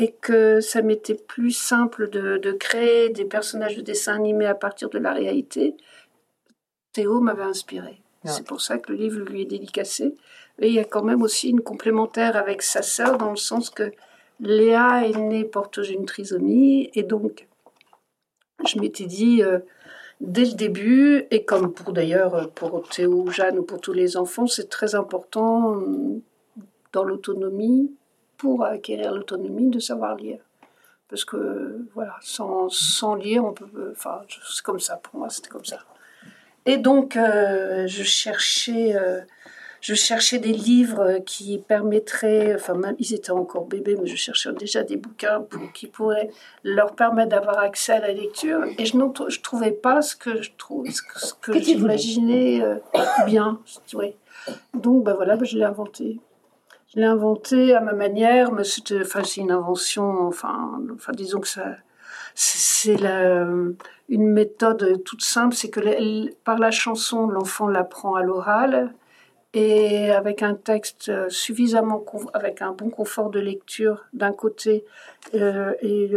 et 0.00 0.12
que 0.12 0.62
ça 0.62 0.80
m'était 0.80 1.14
plus 1.14 1.50
simple 1.50 2.08
de, 2.08 2.52
créer 2.52 3.10
des 3.10 3.26
personnages 3.26 3.76
de 3.76 3.82
dessin 3.82 4.14
animé 4.14 4.46
à 4.46 4.54
partir 4.54 4.88
de 4.88 4.98
la 4.98 5.12
réalité, 5.12 5.76
Théo 6.94 7.20
m'avait 7.20 7.42
inspiré. 7.42 8.00
C'est 8.24 8.46
pour 8.46 8.62
ça 8.62 8.78
que 8.78 8.92
le 8.92 8.98
livre 8.98 9.20
lui 9.20 9.42
est 9.42 9.46
dédicacé. 9.46 10.14
Et 10.58 10.68
il 10.68 10.72
y 10.72 10.78
a 10.78 10.84
quand 10.84 11.02
même 11.02 11.20
aussi 11.20 11.50
une 11.50 11.60
complémentaire 11.60 12.36
avec 12.36 12.62
sa 12.62 12.80
sœur, 12.80 13.18
dans 13.18 13.28
le 13.28 13.36
sens 13.36 13.68
que 13.68 13.92
Léa 14.40 15.06
est 15.06 15.18
née 15.18 15.44
porteuse 15.44 15.88
d'une 15.88 16.06
trisomie, 16.06 16.90
et 16.94 17.02
donc 17.02 17.46
je 18.66 18.78
m'étais 18.78 19.04
dit, 19.04 19.42
euh, 19.42 19.58
dès 20.22 20.46
le 20.46 20.54
début, 20.54 21.26
et 21.30 21.44
comme 21.44 21.74
pour 21.74 21.92
d'ailleurs 21.92 22.50
pour 22.52 22.88
Théo, 22.88 23.30
Jeanne 23.30 23.58
ou 23.58 23.62
pour 23.64 23.82
tous 23.82 23.92
les 23.92 24.16
enfants, 24.16 24.46
c'est 24.46 24.70
très 24.70 24.94
important 24.94 25.76
euh, 25.76 26.22
dans 26.92 27.04
l'autonomie, 27.04 27.94
pour 28.40 28.64
acquérir 28.64 29.12
l'autonomie, 29.12 29.68
de 29.68 29.78
savoir 29.78 30.16
lire. 30.16 30.40
Parce 31.08 31.24
que 31.24 31.86
voilà, 31.94 32.16
sans, 32.22 32.68
sans 32.68 33.14
lire, 33.14 33.44
on 33.44 33.52
peut. 33.52 33.92
Enfin, 33.92 34.22
c'est 34.48 34.62
comme 34.62 34.80
ça, 34.80 34.96
pour 34.96 35.18
moi, 35.18 35.28
c'était 35.28 35.48
comme 35.48 35.64
ça. 35.64 35.78
Et 36.66 36.76
donc, 36.76 37.16
euh, 37.16 37.86
je 37.86 38.02
cherchais 38.02 38.94
je 39.80 39.94
cherchais 39.94 40.38
des 40.38 40.52
livres 40.52 41.20
qui 41.24 41.58
permettraient, 41.58 42.54
enfin 42.54 42.74
même 42.74 42.96
ils 42.98 43.14
étaient 43.14 43.30
encore 43.30 43.64
bébés, 43.64 43.96
mais 44.00 44.06
je 44.06 44.16
cherchais 44.16 44.52
déjà 44.52 44.82
des 44.82 44.96
bouquins 44.96 45.40
pour, 45.40 45.72
qui 45.72 45.86
pourraient 45.86 46.30
leur 46.64 46.94
permettre 46.94 47.30
d'avoir 47.30 47.58
accès 47.58 47.92
à 47.92 48.00
la 48.00 48.12
lecture. 48.12 48.64
Et 48.78 48.84
je 48.84 48.96
ne 48.96 49.40
trouvais 49.42 49.72
pas 49.72 50.02
ce 50.02 50.16
que 50.16 50.42
je 50.42 50.50
trouve, 50.58 50.86
ce 50.90 51.32
que, 51.40 51.58
j'imaginais 51.58 52.62
euh, 52.62 52.76
bien. 53.26 53.60
Oui. 53.94 54.14
Donc 54.74 55.04
ben 55.04 55.14
voilà, 55.14 55.36
ben, 55.36 55.46
je 55.46 55.56
l'ai 55.56 55.64
inventé. 55.64 56.20
Je 56.94 57.00
l'ai 57.00 57.06
inventé 57.06 57.74
à 57.74 57.80
ma 57.80 57.92
manière, 57.92 58.50
mais 58.50 58.64
c'est 58.64 59.36
une 59.36 59.52
invention, 59.52 60.26
enfin, 60.26 60.80
disons 61.12 61.40
que 61.40 61.48
c'est 62.34 62.96
une 64.08 64.32
méthode 64.32 65.02
toute 65.04 65.22
simple, 65.22 65.54
c'est 65.54 65.70
que 65.70 66.34
par 66.42 66.58
la 66.58 66.72
chanson, 66.72 67.28
l'enfant 67.28 67.68
l'apprend 67.68 68.16
à 68.16 68.22
l'oral 68.22 68.92
et 69.52 70.10
avec 70.10 70.42
un 70.42 70.54
texte 70.54 71.08
euh, 71.08 71.28
suffisamment 71.28 72.04
avec 72.34 72.62
un 72.62 72.70
bon 72.70 72.88
confort 72.88 73.30
de 73.30 73.40
lecture 73.40 74.04
d'un 74.12 74.32
côté 74.32 74.84
euh, 75.34 75.72
et 75.82 76.08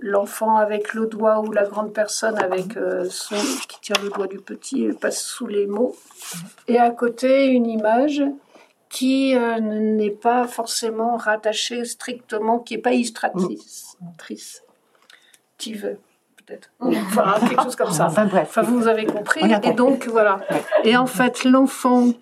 l'enfant 0.00 0.56
avec 0.56 0.92
le 0.92 1.06
doigt 1.06 1.40
ou 1.40 1.52
la 1.52 1.64
grande 1.64 1.92
personne 1.92 2.36
avec 2.38 2.76
euh, 2.76 3.08
qui 3.68 3.80
tient 3.80 3.96
le 4.02 4.10
doigt 4.10 4.26
du 4.26 4.38
petit 4.38 4.88
passe 5.00 5.22
sous 5.22 5.46
les 5.46 5.66
mots. 5.66 5.94
Et 6.66 6.78
à 6.78 6.90
côté 6.90 7.46
une 7.46 7.66
image 7.66 8.22
qui 8.92 9.34
n'est 9.34 10.10
pas 10.10 10.46
forcément 10.46 11.16
rattachée 11.16 11.84
strictement 11.86 12.58
qui 12.58 12.74
est 12.74 12.78
pas 12.78 12.92
illustratrice. 12.92 13.96
Peut-être. 16.36 16.70
Enfin 16.80 17.34
quelque 17.48 17.62
chose 17.62 17.76
comme 17.76 17.90
ça. 17.90 18.06
Enfin 18.06 18.26
bref. 18.26 18.48
Enfin, 18.50 18.62
vous 18.62 18.86
avez 18.86 19.06
compris. 19.06 19.40
Et 19.62 19.72
donc 19.72 20.06
voilà. 20.08 20.40
Et 20.84 20.96
en 20.96 21.06
fait 21.06 21.44
l'enfant 21.44 22.12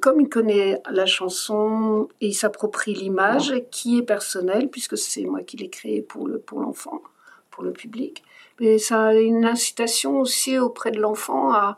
comme 0.00 0.20
il 0.20 0.28
connaît 0.28 0.80
la 0.90 1.06
chanson 1.06 2.08
et 2.20 2.28
il 2.28 2.34
s'approprie 2.34 2.94
l'image 2.94 3.54
qui 3.70 3.98
est 3.98 4.02
personnelle, 4.02 4.68
puisque 4.68 4.96
c'est 4.96 5.24
moi 5.24 5.42
qui 5.42 5.56
l'ai 5.56 5.68
créée 5.68 6.02
pour 6.02 6.26
le 6.26 6.38
pour 6.38 6.60
l'enfant, 6.60 7.02
pour 7.50 7.62
le 7.62 7.72
public. 7.72 8.22
Mais 8.60 8.78
ça 8.78 9.06
a 9.06 9.14
une 9.14 9.44
incitation 9.44 10.18
aussi 10.18 10.58
auprès 10.58 10.90
de 10.90 11.00
l'enfant 11.00 11.52
à, 11.52 11.76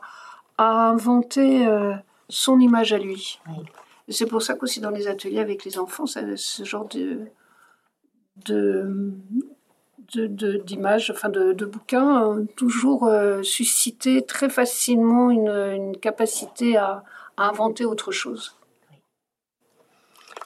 à 0.57 0.89
inventer 0.89 1.67
euh, 1.67 1.93
son 2.29 2.59
image 2.59 2.93
à 2.93 2.97
lui. 2.97 3.39
C'est 4.09 4.25
pour 4.25 4.41
ça 4.41 4.55
qu'aussi 4.55 4.79
dans 4.79 4.89
les 4.89 5.07
ateliers 5.07 5.39
avec 5.39 5.65
les 5.65 5.79
enfants, 5.79 6.05
ce 6.05 6.63
genre 6.63 6.87
de 6.87 7.27
de 8.45 9.13
d'images, 10.15 11.11
enfin 11.11 11.29
de, 11.29 11.53
de 11.53 11.65
bouquins, 11.65 12.45
toujours 12.55 13.05
euh, 13.05 13.43
susciter 13.43 14.25
très 14.25 14.49
facilement 14.49 15.31
une, 15.31 15.49
une 15.49 15.97
capacité 15.97 16.77
à, 16.77 17.03
à 17.35 17.49
inventer 17.49 17.85
autre 17.85 18.11
chose. 18.11 18.55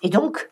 Et 0.01 0.09
donc 0.09 0.49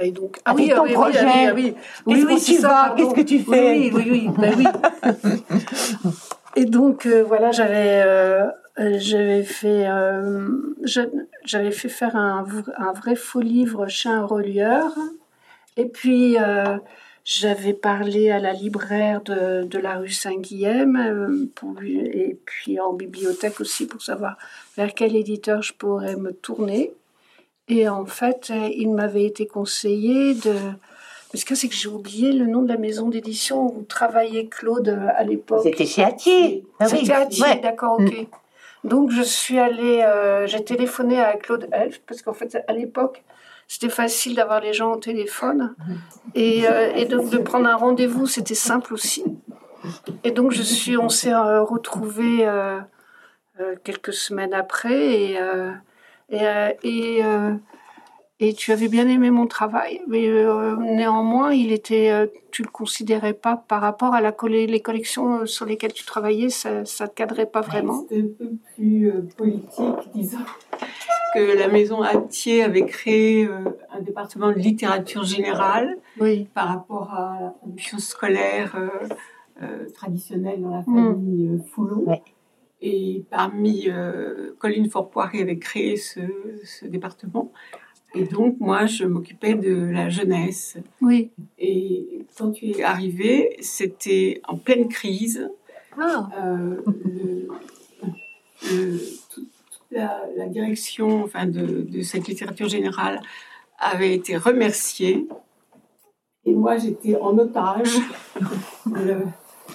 et 0.00 0.12
donc, 0.12 0.38
ah, 0.44 0.54
oui, 0.54 0.72
ton 0.74 0.84
oui, 0.84 0.92
projet. 0.92 1.18
Ah 1.24 1.52
oui, 1.52 1.74
oui, 2.06 2.24
oui, 2.24 2.40
tu 2.40 2.58
vas 2.58 2.94
Qu'est-ce 2.96 3.14
que 3.14 3.20
tu 3.20 3.40
fais 3.40 3.72
Oui, 3.72 3.90
oui, 3.92 4.08
oui. 4.08 4.30
Ben 4.38 4.54
oui. 4.56 4.66
et 6.56 6.66
donc, 6.66 7.04
euh, 7.04 7.24
voilà, 7.24 7.50
j'avais, 7.50 8.04
euh, 8.06 8.46
j'avais 8.78 9.42
fait, 9.42 9.88
euh, 9.88 10.48
j'avais 11.44 11.70
fait 11.70 11.88
faire 11.88 12.16
un, 12.16 12.46
un, 12.76 12.92
vrai 12.92 13.16
faux 13.16 13.40
livre 13.40 13.88
chez 13.88 14.08
un 14.08 14.24
relieur. 14.24 14.92
Et 15.76 15.86
puis, 15.86 16.36
j'avais 17.28 17.74
parlé 17.74 18.30
à 18.30 18.38
la 18.38 18.54
libraire 18.54 19.20
de, 19.20 19.62
de 19.62 19.78
la 19.78 19.98
rue 19.98 20.08
Saint-Guilhem 20.08 20.96
euh, 20.96 21.46
et 22.10 22.38
puis 22.46 22.80
en 22.80 22.94
bibliothèque 22.94 23.60
aussi 23.60 23.86
pour 23.86 24.00
savoir 24.00 24.38
vers 24.78 24.94
quel 24.94 25.14
éditeur 25.14 25.60
je 25.60 25.74
pourrais 25.74 26.16
me 26.16 26.32
tourner. 26.32 26.94
Et 27.68 27.86
en 27.86 28.06
fait, 28.06 28.48
euh, 28.50 28.70
il 28.74 28.90
m'avait 28.92 29.24
été 29.24 29.46
conseillé 29.46 30.32
de... 30.36 30.54
Mais 31.34 31.38
ce 31.38 31.44
que 31.44 31.54
c'est 31.54 31.68
que 31.68 31.74
j'ai 31.74 31.90
oublié 31.90 32.32
le 32.32 32.46
nom 32.46 32.62
de 32.62 32.68
la 32.68 32.78
maison 32.78 33.10
d'édition 33.10 33.76
où 33.76 33.82
travaillait 33.82 34.46
Claude 34.46 34.88
euh, 34.88 35.08
à 35.14 35.22
l'époque. 35.22 35.60
C'était 35.64 35.84
chez 35.84 36.04
Atier. 36.04 36.64
Ah 36.80 36.88
C'était 36.88 37.12
Atier, 37.12 37.60
d'accord, 37.62 38.00
ok. 38.00 38.10
Mm. 38.10 38.26
Donc 38.88 39.10
je 39.10 39.22
suis 39.22 39.58
allée, 39.58 40.04
j'ai 40.46 40.64
téléphoné 40.64 41.20
à 41.20 41.36
Claude 41.36 41.68
Elf 41.72 42.00
parce 42.06 42.22
qu'en 42.22 42.32
fait 42.32 42.58
à 42.66 42.72
l'époque 42.72 43.22
c'était 43.68 43.90
facile 43.90 44.34
d'avoir 44.34 44.60
les 44.60 44.72
gens 44.72 44.92
au 44.92 44.96
téléphone. 44.96 45.76
Et, 46.34 46.68
euh, 46.68 46.92
et 46.94 47.06
donc 47.06 47.30
de 47.30 47.38
prendre 47.38 47.66
un 47.66 47.74
rendez-vous, 47.74 48.26
c'était 48.26 48.54
simple 48.54 48.92
aussi. 48.92 49.24
Et 50.24 50.30
donc 50.30 50.52
je 50.52 50.62
suis, 50.62 50.98
on 50.98 51.08
s'est 51.08 51.32
euh, 51.32 51.62
retrouvés 51.62 52.46
euh, 52.46 52.78
quelques 53.82 54.12
semaines 54.12 54.52
après 54.52 54.92
et, 54.94 55.38
et, 56.30 56.44
et, 56.82 57.22
tu 58.56 58.72
avais 58.72 58.88
bien 58.88 59.08
aimé 59.08 59.30
mon 59.30 59.46
travail, 59.46 60.00
mais 60.06 60.28
néanmoins, 60.80 61.52
il 61.52 61.72
était, 61.72 62.30
tu 62.52 62.62
le 62.62 62.68
considérais 62.68 63.34
pas 63.34 63.56
par 63.56 63.80
rapport 63.80 64.14
à 64.14 64.20
la 64.20 64.32
les 64.48 64.80
collections 64.80 65.44
sur 65.46 65.66
lesquelles 65.66 65.92
tu 65.92 66.04
travaillais, 66.04 66.48
ça 66.48 66.82
ne 66.82 67.06
cadrait 67.08 67.46
pas 67.46 67.60
vraiment? 67.60 68.02
C'était 68.02 68.22
un 68.22 68.28
peu 68.38 68.50
plus 68.76 69.12
politique, 69.36 70.12
disons 70.14 70.38
que 71.34 71.58
la 71.58 71.68
maison 71.68 72.02
Atier 72.02 72.62
avait 72.62 72.86
créé 72.86 73.46
euh, 73.46 73.64
un 73.90 74.00
département 74.00 74.50
de 74.50 74.58
littérature 74.58 75.24
générale 75.24 75.96
par 76.54 76.68
rapport 76.68 77.12
à 77.12 77.38
la 77.40 77.50
production 77.50 77.98
scolaire 77.98 78.74
euh, 78.76 78.88
euh, 79.62 79.88
traditionnelle 79.94 80.62
dans 80.62 80.70
la 80.70 80.82
famille 80.82 81.48
mm. 81.48 81.62
Foulon. 81.64 82.20
Et 82.80 83.24
parmi 83.28 83.88
Colline 84.60 84.88
Forpoiré 84.88 85.42
avait 85.42 85.58
créé 85.58 85.96
ce, 85.96 86.20
département. 86.84 87.50
Et 88.14 88.24
donc, 88.24 88.56
moi, 88.58 88.86
je 88.86 89.04
m'occupais 89.04 89.54
de 89.54 89.74
la 89.74 90.08
jeunesse. 90.08 90.78
Oui. 91.02 91.30
Et 91.58 92.24
quand 92.36 92.52
tu 92.52 92.70
es 92.70 92.82
arrivé, 92.82 93.56
c'était 93.60 94.40
en 94.48 94.56
pleine 94.56 94.88
crise. 94.88 95.50
Ah. 96.00 96.28
le, 98.64 98.98
la, 99.90 100.46
direction 100.48 101.24
enfin, 101.24 101.46
de, 101.46 102.02
cette 102.02 102.28
littérature 102.28 102.68
générale 102.68 103.20
avait 103.78 104.14
été 104.14 104.36
remerciée. 104.36 105.26
Et 106.44 106.54
moi, 106.54 106.78
j'étais 106.78 107.16
en 107.16 107.36
otage 107.38 107.94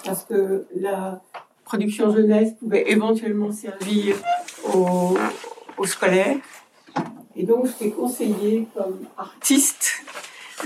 parce 0.04 0.24
que 0.24 0.66
la 0.74 1.22
production 1.64 2.10
jeunesse 2.10 2.52
pouvait 2.58 2.90
éventuellement 2.90 3.52
servir 3.52 4.16
aux, 4.72 5.16
aux 5.78 5.86
scolaires. 5.86 6.36
Et 7.36 7.44
donc, 7.44 7.66
je 7.66 7.72
t'ai 7.72 7.90
conseillé 7.90 8.66
comme 8.74 8.98
artiste 9.16 10.02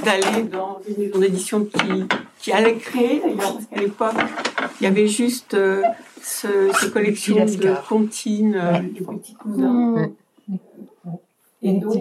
d'aller 0.04 0.42
dans 0.44 0.80
une 0.86 1.04
maison 1.04 1.18
d'édition 1.18 1.64
qui, 1.64 2.04
qui 2.38 2.52
allait 2.52 2.76
créer, 2.76 3.20
d'ailleurs, 3.20 3.54
parce 3.54 3.66
qu'à 3.66 3.80
l'époque, 3.80 4.14
il 4.80 4.84
y 4.84 4.86
avait 4.86 5.08
juste 5.08 5.54
euh, 5.54 5.82
ces 6.20 6.90
collections 6.92 7.44
de 7.44 7.88
comptines, 7.88 8.60
les 8.82 9.00
petits 9.00 9.34
cousins. 9.34 10.10
Et 11.62 11.72
donc, 11.72 11.94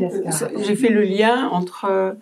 j'ai 0.58 0.75
fait 0.75 0.89
le 0.89 1.01
lien 1.03 1.47
entre 1.49 2.17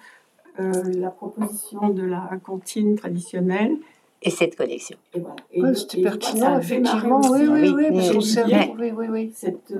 la 0.57 1.09
proposition 1.09 1.89
de 1.89 2.03
la 2.03 2.29
comptine 2.43 2.95
traditionnelle 2.95 3.75
et 4.21 4.29
cette 4.29 4.55
collection. 4.55 4.97
Et 5.13 5.19
voilà. 5.19 5.73
C'était 5.75 6.01
pertinent, 6.01 6.59
effectivement. 6.59 7.21
Oui, 7.29 7.47
oui, 7.47 7.73
oui, 7.75 7.87
oui, 7.91 8.91
oui, 8.95 9.07
oui. 9.09 9.31
Cette, 9.35 9.73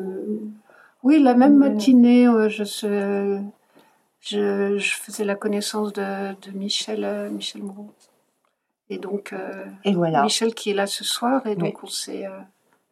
oui, 1.06 1.22
la 1.22 1.36
même 1.36 1.56
matinée, 1.56 2.26
je, 2.50 2.64
je, 2.64 4.78
je, 4.78 4.96
faisais 4.96 5.24
la 5.24 5.36
connaissance 5.36 5.94
de, 5.94 6.34
de 6.34 6.58
Michel, 6.58 7.04
euh, 7.04 7.30
Michel 7.30 7.62
Moreau. 7.62 7.92
Et 8.90 8.98
donc, 8.98 9.32
euh, 9.32 9.66
et 9.84 9.94
voilà. 9.94 10.24
Michel 10.24 10.56
qui 10.56 10.72
est 10.72 10.74
là 10.74 10.88
ce 10.88 11.04
soir, 11.04 11.46
et 11.46 11.56
donc 11.56 11.84
on 11.84 11.88
s'est, 11.88 12.26
euh, 12.26 12.40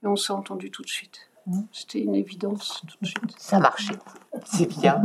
on 0.04 0.16
s'est 0.16 0.32
entendu 0.32 0.70
tout 0.70 0.84
de 0.84 0.90
suite. 0.90 1.22
Mmh. 1.48 1.62
C'était 1.72 2.02
une 2.02 2.14
évidence 2.14 2.84
tout 2.88 2.98
de 3.02 3.08
suite. 3.08 3.36
Ça 3.40 3.60
marchait, 3.60 3.96
c'est 4.46 4.70
bien. 4.70 5.02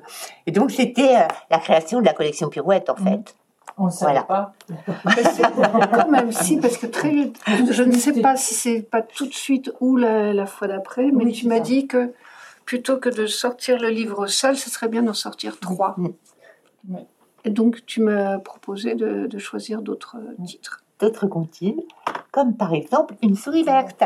et 0.46 0.52
donc 0.52 0.70
c'était 0.70 1.26
la 1.50 1.58
création 1.58 2.00
de 2.00 2.04
la 2.04 2.12
collection 2.12 2.50
Pirouette 2.50 2.90
en 2.90 3.00
mmh. 3.00 3.04
fait. 3.04 3.36
On 3.78 3.86
ne 3.86 3.90
savait 3.90 4.20
pas. 4.28 4.52
Quand 5.94 6.10
même, 6.10 6.32
si, 6.32 6.58
parce 6.58 6.76
que 6.76 6.86
très, 6.86 7.32
je 7.46 7.82
ne 7.82 7.92
sais 7.92 8.12
pas 8.20 8.36
si 8.36 8.52
c'est 8.52 8.82
pas 8.82 9.00
tout 9.00 9.26
de 9.26 9.32
suite 9.32 9.72
ou 9.80 9.96
la, 9.96 10.34
la 10.34 10.44
fois 10.44 10.68
d'après, 10.68 11.10
mais 11.10 11.32
tu 11.32 11.48
m'as 11.48 11.60
dit 11.60 11.86
que 11.86 12.12
plutôt 12.70 12.98
que 12.98 13.08
de 13.08 13.26
sortir 13.26 13.80
le 13.80 13.88
livre 13.88 14.28
seul, 14.28 14.56
ce 14.56 14.70
serait 14.70 14.86
bien 14.86 15.02
d'en 15.02 15.12
sortir 15.12 15.58
trois. 15.58 15.96
Mm. 15.96 16.98
Et 17.44 17.50
donc, 17.50 17.84
tu 17.84 18.00
m'as 18.00 18.38
proposé 18.38 18.94
de, 18.94 19.38
choisir 19.38 19.82
d'autres 19.82 20.18
mm. 20.38 20.44
titres. 20.44 20.80
D'autres 21.00 21.26
comptines, 21.26 21.80
comme 22.30 22.56
par 22.56 22.72
exemple 22.72 23.14
Une 23.22 23.34
souris 23.34 23.64
verte. 23.64 24.04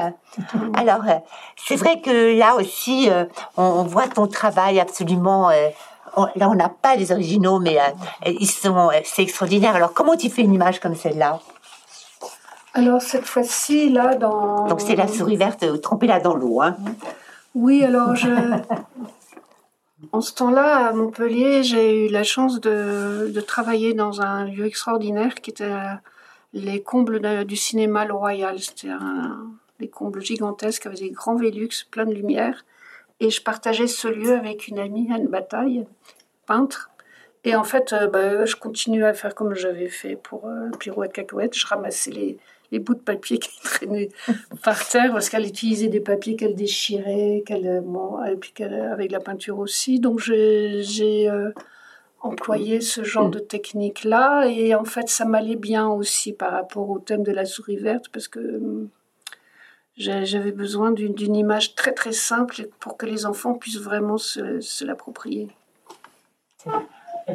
Alors, 0.72 1.07
euh, 1.07 1.18
c'est 1.57 1.77
vrai 1.77 2.00
que 2.00 2.38
là 2.38 2.55
aussi, 2.55 3.11
euh, 3.11 3.27
on, 3.59 3.83
voit 3.83 4.09
ton 4.09 4.29
travail 4.29 4.81
absolument. 4.81 5.50
Euh, 5.50 5.68
là, 6.35 6.48
on 6.48 6.55
n'a 6.55 6.70
pas 6.70 6.96
les 6.96 7.12
originaux, 7.12 7.59
mais 7.59 7.77
ils 8.24 8.50
sont, 8.50 8.88
c'est 9.05 9.24
extraordinaire. 9.24 9.77
Alors, 9.77 9.92
comment 9.92 10.16
tu 10.16 10.31
fais 10.31 10.40
une 10.40 10.55
image 10.55 10.81
comme 10.81 10.94
celle-là? 10.94 11.38
Alors 12.72 13.03
cette 13.03 13.27
fois-ci, 13.27 13.90
là, 13.90 14.16
dans... 14.16 14.66
Donc 14.66 14.81
c'est 14.81 14.96
la 14.96 15.07
souris 15.07 15.37
verte, 15.37 15.81
trempée 15.83 16.09
là 16.09 16.18
dans 16.18 16.35
l'eau. 16.35 16.61
Hein. 16.62 16.77
Oui, 17.55 17.85
alors. 17.85 18.14
En 20.12 20.21
ce 20.21 20.35
temps-là, 20.35 20.88
à 20.88 20.93
Montpellier, 20.93 21.62
j'ai 21.62 22.07
eu 22.07 22.09
la 22.11 22.25
chance 22.25 22.61
de, 22.61 23.40
travailler 23.40 23.95
dans 23.95 24.21
un 24.21 24.45
lieu 24.45 24.67
extraordinaire 24.67 25.37
qui 25.37 25.51
était 25.51 25.73
les 26.53 26.83
combles 26.83 27.47
du 27.47 27.57
cinéma 27.57 28.05
Royal. 28.05 28.59
C'était 28.61 28.93
des 29.81 29.88
combles 29.88 30.21
gigantesques 30.21 30.85
avec 30.87 30.99
des 30.99 31.11
grands 31.11 31.37
Vélux, 31.37 31.87
plein 31.90 32.05
de 32.05 32.12
lumière. 32.12 32.67
Et 33.21 33.31
je 33.31 33.43
partageais 33.43 33.87
ce 33.87 34.09
lieu 34.09 34.35
avec 34.35 34.69
une 34.69 34.79
amie, 34.79 35.09
Anne 35.12 35.29
Bataille, 35.29 35.87
peintre. 36.47 36.90
Et 37.45 37.55
en 37.57 37.64
fait, 37.64 37.93
euh, 37.93 38.07
bah, 38.07 38.45
je 38.45 38.57
continuais 38.57 39.07
à 39.07 39.14
faire 39.14 39.35
comme 39.35 39.55
j'avais 39.55 39.88
fait 39.88 40.17
pour 40.17 40.47
euh, 40.47 40.71
Pirouette 40.79 41.12
Cacahuète. 41.12 41.57
Je 41.57 41.67
ramassais 41.67 42.11
les, 42.11 42.38
les 42.75 42.81
bouts 42.81 42.95
de 42.95 43.01
papier 43.01 43.39
qui 43.45 43.61
traînaient 43.63 44.11
par 44.63 44.87
terre 44.87 45.13
parce 45.13 45.31
qu'elle 45.31 45.47
utilisait 45.47 45.89
des 45.89 46.01
papiers 46.01 46.37
qu'elle 46.37 46.55
déchirait, 46.55 47.43
qu'elle, 47.47 47.83
bon, 47.85 48.23
et 48.25 48.37
puis 48.37 48.53
qu'elle, 48.53 48.75
avec 48.75 49.11
la 49.11 49.21
peinture 49.21 49.59
aussi. 49.59 50.01
Donc 50.01 50.21
j'ai, 50.21 51.29
euh, 51.29 51.51
employé 52.21 52.81
ce 52.81 53.05
genre 53.05 53.29
de 53.29 53.39
technique-là 53.39 54.47
et 54.47 54.75
en 54.75 54.85
fait 54.85 55.11
ça 55.11 55.27
m'allait 55.27 55.57
bien 55.57 55.89
aussi 55.89 56.33
par 56.33 56.53
rapport 56.53 56.89
au 56.89 56.99
thème 56.99 57.23
de 57.23 57.33
la 57.33 57.45
souris 57.45 57.77
verte 57.77 58.09
parce 58.09 58.29
que 58.29 58.89
j'avais 59.99 60.51
besoin 60.51 60.91
d'une, 60.91 61.37
image 61.37 61.75
très 61.75 61.93
très 61.93 62.13
simple 62.13 62.69
pour 62.81 62.97
que 62.97 63.05
les 63.05 63.27
enfants 63.27 63.53
puissent 63.53 63.79
vraiment 63.79 64.17
se, 64.17 64.59
se 64.61 64.87
l'approprier. 64.87 65.49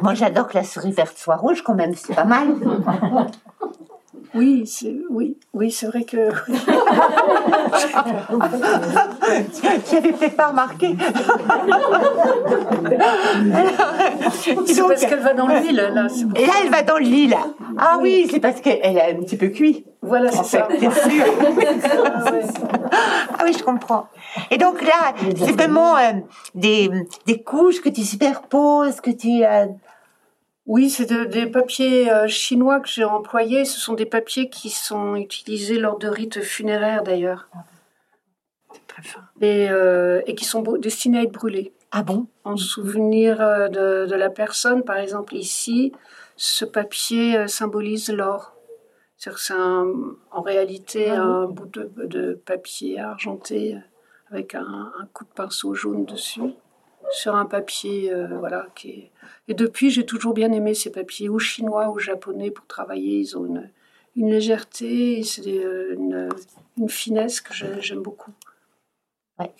Moi 0.02 0.14
j'adore 0.14 0.48
que 0.48 0.58
la 0.58 0.64
souris 0.64 0.90
verte 0.90 1.16
soit 1.16 1.36
rouge 1.36 1.62
quand 1.62 1.76
même, 1.76 1.94
c'est 1.94 2.16
pas 2.16 2.24
mal. 2.24 2.48
Oui, 4.34 4.64
c'est 4.66 4.94
oui, 5.10 5.36
oui, 5.52 5.70
c'est 5.72 5.86
vrai 5.86 6.04
que. 6.04 6.30
tu 9.88 9.96
avais 9.96 10.12
peut-être 10.12 10.36
pas 10.36 10.48
remarqué. 10.48 10.94
c'est 14.32 14.82
parce 14.82 15.04
qu'elle 15.04 15.20
va 15.20 15.34
dans 15.34 15.48
l'huile 15.48 15.90
là. 15.92 16.06
Et 16.36 16.46
là, 16.46 16.52
elle 16.62 16.70
va 16.70 16.82
dans 16.82 16.98
l'huile. 16.98 17.36
Ah 17.78 17.98
oui, 18.00 18.28
c'est 18.30 18.40
parce 18.40 18.60
qu'elle 18.60 18.96
est 18.96 19.16
un 19.16 19.22
petit 19.22 19.36
peu 19.36 19.48
cuit. 19.48 19.84
Voilà, 20.02 20.30
c'est 20.30 20.44
ça. 20.44 20.68
Bien 20.78 20.90
sûr. 20.90 21.02
ah 22.92 23.42
oui, 23.44 23.52
je 23.58 23.62
comprends. 23.64 24.06
Et 24.50 24.58
donc 24.58 24.80
là, 24.82 25.12
c'est 25.36 25.52
vraiment 25.52 25.96
euh, 25.96 26.12
des, 26.54 26.88
des 27.26 27.42
couches 27.42 27.80
que 27.80 27.88
tu 27.88 28.02
superposes, 28.02 29.00
que 29.00 29.10
tu 29.10 29.44
euh, 29.44 29.66
oui, 30.70 30.88
c'est 30.88 31.12
des 31.26 31.46
papiers 31.46 32.12
euh, 32.12 32.28
chinois 32.28 32.78
que 32.78 32.88
j'ai 32.88 33.02
employés. 33.02 33.64
Ce 33.64 33.80
sont 33.80 33.94
des 33.94 34.06
papiers 34.06 34.48
qui 34.48 34.70
sont 34.70 35.16
utilisés 35.16 35.80
lors 35.80 35.98
de 35.98 36.06
rites 36.06 36.42
funéraires 36.42 37.02
d'ailleurs. 37.02 37.48
Très 38.86 39.02
fin. 39.02 39.22
Et, 39.40 39.68
euh, 39.68 40.22
et 40.28 40.36
qui 40.36 40.44
sont 40.44 40.62
destinés 40.62 41.18
à 41.18 41.22
être 41.24 41.32
brûlés. 41.32 41.72
Ah 41.90 42.04
bon? 42.04 42.28
En 42.44 42.56
souvenir 42.56 43.40
euh, 43.40 43.66
de, 44.06 44.14
la 44.14 44.30
personne, 44.30 44.84
par 44.84 44.98
exemple 44.98 45.34
ici, 45.34 45.90
ce 46.36 46.64
papier 46.64 47.48
symbolise 47.48 48.08
l'or. 48.08 48.54
C'est 49.16 49.52
en 49.52 50.40
réalité 50.40 51.10
ah 51.10 51.20
un 51.20 51.46
bout 51.46 51.66
de, 51.66 52.40
papier 52.46 53.00
argenté 53.00 53.76
avec 54.30 54.54
un, 54.54 54.92
un, 55.00 55.06
coup 55.12 55.24
de 55.24 55.30
pinceau 55.30 55.74
jaune 55.74 56.04
dessus 56.04 56.54
sur 57.12 57.34
un 57.34 57.46
papier 57.46 58.12
voilà 58.38 58.66
qui 58.74 58.90
est 58.90 59.10
et 59.50 59.54
depuis, 59.54 59.90
j'ai 59.90 60.06
toujours 60.06 60.32
bien 60.32 60.52
aimé 60.52 60.74
ces 60.74 60.90
papiers, 60.90 61.28
ou 61.28 61.40
chinois 61.40 61.88
ou 61.90 61.98
japonais, 61.98 62.52
pour 62.52 62.68
travailler. 62.68 63.18
Ils 63.18 63.36
ont 63.36 63.46
une, 64.14 64.30
légèreté, 64.30 65.24
c'est 65.24 65.44
euh, 65.44 66.28
une, 66.78 66.88
finesse 66.88 67.40
que 67.40 67.52
j'aime 67.80 68.00
beaucoup. 68.00 68.30
Ouais. 69.40 69.52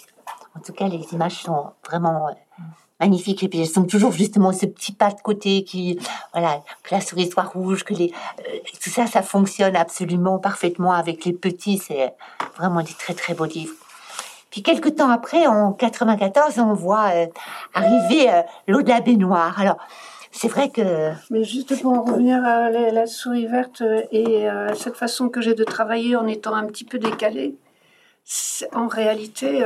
En 0.54 0.60
tout 0.60 0.72
cas, 0.72 0.86
les 0.86 1.02
images 1.12 1.42
sont 1.42 1.72
vraiment 1.84 2.28
euh, 2.28 2.32
magnifiques. 3.00 3.42
Et 3.42 3.48
puis, 3.48 3.58
elles 3.58 3.68
sont 3.68 3.84
toujours 3.84 4.12
justement 4.12 4.52
ce 4.52 4.66
petit 4.66 4.92
pas 4.92 5.10
de 5.10 5.20
côté 5.20 5.64
qui, 5.64 5.98
voilà, 6.32 6.62
que 6.84 6.94
la 6.94 7.00
souris 7.00 7.28
soit 7.28 7.42
rouge, 7.42 7.82
que 7.82 7.94
les, 7.94 8.12
euh, 8.48 8.58
tout 8.80 8.90
ça, 8.90 9.08
ça 9.08 9.22
fonctionne 9.22 9.74
absolument 9.74 10.38
parfaitement 10.38 10.92
avec 10.92 11.24
les 11.24 11.32
petits. 11.32 11.78
C'est 11.78 12.14
vraiment 12.56 12.82
des 12.82 12.94
très, 12.94 13.14
très 13.14 13.34
beaux 13.34 13.46
livres. 13.46 13.74
Puis 14.50 14.62
quelques 14.62 14.96
temps 14.96 15.10
après, 15.10 15.46
en 15.46 15.72
94, 15.72 16.58
on 16.58 16.74
voit 16.74 17.10
euh, 17.14 17.26
arriver 17.72 18.30
euh, 18.30 18.42
l'eau 18.66 18.82
de 18.82 18.88
la 18.88 19.00
baignoire. 19.00 19.60
Alors, 19.60 19.76
c'est 20.32 20.48
vrai 20.48 20.70
que... 20.70 21.12
Mais 21.30 21.44
juste 21.44 21.80
pour 21.80 21.92
en 21.92 22.02
revenir 22.02 22.44
à 22.44 22.70
la, 22.70 23.06
souris 23.06 23.46
verte 23.46 23.82
euh, 23.82 24.02
et 24.10 24.48
à 24.48 24.74
cette 24.74 24.96
façon 24.96 25.28
que 25.28 25.40
j'ai 25.40 25.54
de 25.54 25.64
travailler 25.64 26.16
en 26.16 26.26
étant 26.26 26.54
un 26.54 26.66
petit 26.66 26.84
peu 26.84 26.98
décalé, 26.98 27.54
en 28.72 28.86
réalité, 28.86 29.64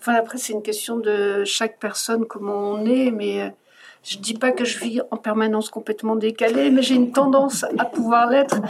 enfin 0.00 0.14
après 0.14 0.38
c'est 0.38 0.52
une 0.54 0.62
question 0.62 0.96
de 0.96 1.44
chaque 1.44 1.78
personne, 1.78 2.24
comment 2.26 2.72
on 2.72 2.84
est, 2.84 3.12
mais 3.12 3.54
je 4.02 4.16
dis 4.18 4.34
pas 4.34 4.52
que 4.52 4.64
je 4.64 4.78
vis 4.78 5.02
en 5.10 5.16
permanence 5.18 5.68
complètement 5.68 6.16
décalée, 6.16 6.70
mais 6.70 6.80
j'ai 6.80 6.94
une 6.94 7.12
tendance 7.12 7.64
à 7.76 7.84
pouvoir 7.84 8.30
l'être 8.30 8.60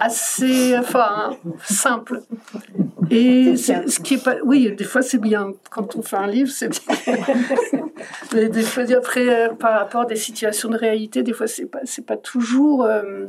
assez, 0.00 0.76
enfin, 0.76 1.36
simple. 1.62 2.20
Et 3.10 3.56
ce 3.56 4.00
qui 4.00 4.14
est 4.14 4.22
pas, 4.22 4.36
oui, 4.44 4.74
des 4.76 4.84
fois 4.84 5.00
c'est 5.00 5.18
bien. 5.18 5.52
Quand 5.70 5.96
on 5.96 6.02
fait 6.02 6.16
un 6.16 6.26
livre, 6.26 6.50
c'est 6.50 6.68
bien. 6.68 7.16
mais 8.34 8.48
des 8.50 8.62
fois, 8.62 8.82
après, 8.92 9.28
euh, 9.28 9.54
par 9.54 9.78
rapport 9.78 10.02
à 10.02 10.06
des 10.06 10.16
situations 10.16 10.68
de 10.68 10.76
réalité, 10.76 11.22
des 11.22 11.32
fois 11.32 11.46
c'est 11.46 11.66
pas, 11.66 11.80
pas 12.06 12.16
toujours 12.18 12.84
euh, 12.84 13.26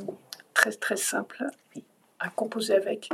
très 0.53 0.71
très 0.71 0.97
simple 0.97 1.45
à 2.19 2.29
composer 2.29 2.75
avec. 2.75 3.09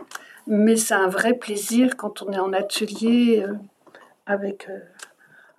Mais 0.47 0.77
c'est 0.77 0.95
un 0.95 1.07
vrai 1.07 1.33
plaisir 1.33 1.95
quand 1.95 2.23
on 2.23 2.31
est 2.31 2.39
en 2.39 2.53
atelier 2.53 3.43
euh, 3.47 3.53
avec 4.25 4.67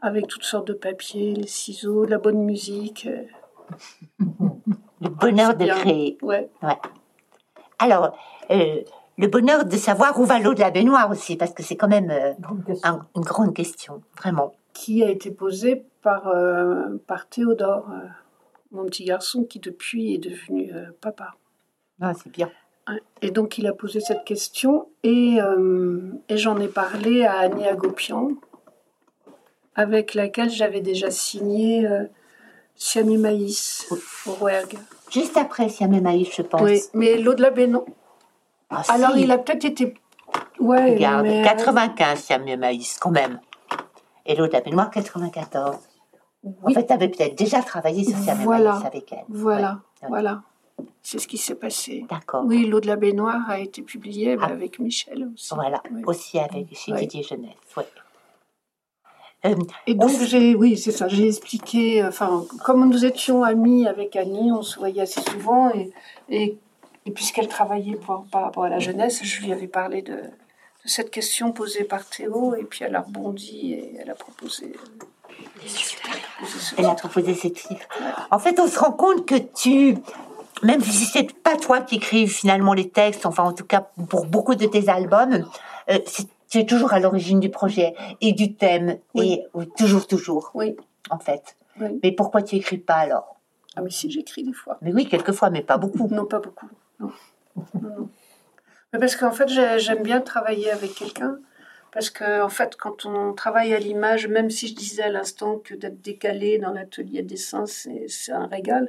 avec 0.03 0.27
toutes 0.27 0.43
sortes 0.43 0.67
de 0.67 0.73
papiers, 0.75 1.33
les 1.33 1.47
ciseaux, 1.47 2.05
la 2.05 2.19
bonne 2.19 2.43
musique. 2.45 3.09
Le 5.01 5.09
bonheur 5.09 5.57
de 5.57 5.67
créer. 5.67 6.17
Ouais. 6.23 6.49
ouais. 6.63 6.77
Alors, 7.81 8.17
euh, 8.53 8.83
le 9.19 9.27
bonheur 9.27 9.65
de 9.65 9.77
savoir 9.77 10.21
où 10.21 10.25
va 10.25 10.39
l'eau 10.39 10.55
de 10.55 10.61
la 10.61 10.71
baignoire 10.71 11.11
aussi, 11.11 11.37
parce 11.37 11.53
que 11.53 11.65
c'est 11.65 11.75
quand 11.75 11.89
même 11.89 12.11
euh, 12.11 12.33
une 13.17 13.23
grande 13.23 13.53
question, 13.53 14.01
vraiment. 14.17 14.53
Qui 14.73 15.03
a 15.03 15.11
été 15.11 15.33
posée 15.33 15.85
par, 16.03 16.29
euh, 16.29 16.99
par 17.09 17.29
Théodore, 17.29 17.91
mon 18.71 18.85
petit 18.85 19.05
garçon, 19.05 19.43
qui 19.43 19.59
depuis 19.59 20.15
est 20.15 20.19
devenu 20.19 20.73
papa. 21.01 21.35
Ah, 22.01 22.15
c'est 22.15 22.31
bien. 22.31 22.49
Et 23.23 23.33
donc, 23.33 23.59
il 23.59 23.67
a 23.67 23.73
posé 23.73 23.99
cette 23.99 24.23
question, 24.23 24.87
et, 25.03 25.39
et 26.29 26.37
j'en 26.37 26.61
ai 26.61 26.69
parlé 26.69 27.25
à 27.25 27.39
Annie 27.41 27.67
Agopian, 27.67 28.37
avec 29.75 30.15
laquelle 30.15 30.51
j'avais 30.51 30.81
déjà 30.81 31.11
signé 31.11 31.87
euh, 31.87 32.05
Siam 32.75 33.17
Maïs 33.19 33.87
au 34.27 34.33
Rouergue. 34.33 34.79
Juste 35.11 35.37
après 35.37 35.69
Siam 35.69 35.99
Maïs, 36.01 36.29
je 36.35 36.43
pense. 36.43 36.61
Oui, 36.63 36.81
mais 36.95 37.19
l'au-delà, 37.19 37.51
ben 37.51 37.71
non. 37.71 37.85
Ah, 38.71 38.83
Alors, 38.89 39.17
il 39.17 39.31
a 39.31 39.39
peut-être 39.39 39.65
été 39.65 39.95
Ouais, 40.59 40.95
Regarde, 40.95 41.25
mais, 41.25 41.41
euh, 41.41 41.45
95, 41.45 42.19
Siam 42.21 42.57
Maïs, 42.59 42.99
quand 42.99 43.11
même. 43.11 43.41
Et 44.25 44.35
l'autre, 44.37 44.53
la 44.55 44.61
baignoire, 44.61 44.91
94. 44.91 45.77
En 46.45 46.51
Oui. 46.63 46.75
fait, 46.75 46.87
tu 46.87 46.93
avais 46.93 47.09
peut-être 47.09 47.37
déjà 47.37 47.61
travaillé 47.63 48.05
sur 48.05 48.17
Siam 48.19 48.39
Voilà. 48.43 48.75
Maïs 48.75 48.85
avec 48.87 49.13
elle. 49.13 49.25
Voilà, 49.29 49.81
Ouais. 50.03 50.09
voilà. 50.09 50.43
C'est 51.03 51.19
ce 51.19 51.29
qui 51.29 51.37
s'est 51.37 51.55
passé. 51.57 52.07
D'accord. 52.09 52.45
Oui, 52.47 52.65
L'eau 52.67 52.81
de 52.81 52.87
la 52.87 52.97
baignoire 52.97 53.43
a 53.49 53.59
été 53.61 53.83
publiée 53.83 54.37
bah, 54.37 54.47
Ah. 54.49 54.53
avec 54.53 54.79
Michel 54.79 55.29
aussi. 55.35 55.55
Voilà, 55.55 55.83
Oui. 55.93 56.03
aussi 56.07 56.39
avec 56.39 56.75
chez 56.75 56.93
Ouais. 56.93 57.01
Didier 57.01 57.23
Jeunesse. 57.23 57.53
Ouais. 57.77 57.85
Euh, 59.45 59.55
Et 59.87 59.95
donc, 59.95 60.11
On- 60.15 60.25
j'ai, 60.25 60.55
oui, 60.55 60.77
c'est 60.79 60.93
ça, 60.93 61.09
j'ai 61.09 61.27
expliqué, 61.29 62.03
euh, 62.03 62.09
enfin, 62.09 62.45
comme 62.65 62.89
nous 62.89 63.05
étions 63.05 63.43
amis 63.43 63.87
avec 63.89 64.15
Annie, 64.17 64.53
on 64.53 64.63
se 64.63 64.79
voyait 64.79 65.03
assez 65.03 65.21
souvent, 65.21 65.71
et, 65.75 65.91
et, 66.29 66.59
et 67.07 67.11
puisqu'elle 67.11 67.49
travaillait 67.49 67.97
par 67.97 68.23
rapport 68.33 68.65
à 68.65 68.69
la 68.69 68.79
jeunesse, 68.79 69.21
je 69.25 69.43
lui 69.43 69.53
avais 69.53 69.67
parlé 69.67 70.03
de, 70.03 70.13
de 70.15 70.21
cette 70.87 71.11
question 71.11 71.51
posée 71.53 71.83
par 71.85 72.09
Théo, 72.09 72.55
et 72.55 72.63
puis 72.65 72.85
elle 72.85 72.95
a 72.95 73.01
rebondi 73.01 73.73
et 73.73 73.97
elle 74.01 74.11
a 74.11 74.15
proposé. 74.15 74.67
euh, 74.67 75.67
elle 76.77 76.85
a 76.87 76.95
proposé 76.95 77.35
ce 77.35 77.49
titre. 77.49 77.87
En 78.31 78.39
fait, 78.39 78.59
on 78.61 78.67
se 78.67 78.79
rend 78.79 78.93
compte 78.93 79.27
que 79.27 79.35
tu, 79.37 79.97
même 80.63 80.81
si 80.83 81.05
c'est 81.05 81.33
pas 81.43 81.57
toi 81.57 81.81
qui 81.81 81.97
écrives 81.97 82.31
finalement 82.31 82.75
les 82.75 82.89
textes, 82.89 83.27
enfin 83.27 83.45
en 83.45 83.53
tout 83.53 83.65
cas 83.65 83.89
pour 84.09 84.27
beaucoup 84.27 84.55
de 84.55 84.67
tes 84.67 84.89
albums, 84.89 85.47
euh, 85.91 85.99
c'est- 86.07 86.29
tu 86.53 86.59
es 86.59 86.67
toujours 86.67 86.93
à 86.93 87.01
l'origine 87.01 87.41
du 87.41 87.49
projet 87.49 87.95
et 88.21 88.33
du 88.35 88.55
thème 88.55 88.99
Oui. 89.15 89.33
et 89.41 89.47
oui, 89.55 89.67
toujours, 89.79 90.07
toujours, 90.07 90.51
Oui, 90.55 90.77
en 91.09 91.19
fait. 91.19 91.57
oui. 91.81 91.99
Mais 92.03 92.13
pourquoi 92.13 92.43
tu 92.43 92.57
écris 92.57 92.77
pas 92.77 92.97
alors? 92.97 93.37
Ah, 93.75 93.81
mais 93.81 93.89
si, 93.89 94.11
j'écris 94.11 94.43
des 94.45 94.53
fois. 94.53 94.77
Mais 94.83 94.93
oui, 94.93 95.09
quelquefois, 95.09 95.49
mais 95.49 95.63
pas 95.63 95.79
beaucoup. 95.79 96.07
Non, 96.11 96.27
pas 96.27 96.41
beaucoup. 96.41 96.69
Non. 97.01 97.11
Non, 97.57 97.65
non. 97.99 98.09
Mais 98.93 98.99
parce 98.99 99.17
qu'en 99.17 99.33
fait, 99.33 99.49
j'ai- 99.49 99.79
j'aime 99.79 100.03
bien 100.03 100.21
travailler 100.21 100.71
avec 100.71 100.95
quelqu'un. 100.95 101.39
Parce 101.91 102.11
que, 102.11 102.43
en 102.43 102.49
fait, 102.51 102.77
quand 102.77 103.05
on 103.07 103.33
travaille 103.35 103.73
à 103.75 103.79
l'image, 103.79 104.27
même 104.27 104.49
si 104.51 104.69
je 104.69 104.75
disais 104.75 105.03
à 105.05 105.09
l'instant 105.11 105.57
que 105.59 105.75
d'être 105.75 106.01
décalé 106.03 106.59
dans 106.59 106.73
l'atelier 106.73 107.23
de 107.23 107.29
dessin, 107.29 107.65
c'est 107.67 108.07
c'est 108.09 108.33
un 108.33 108.47
régal, 108.47 108.89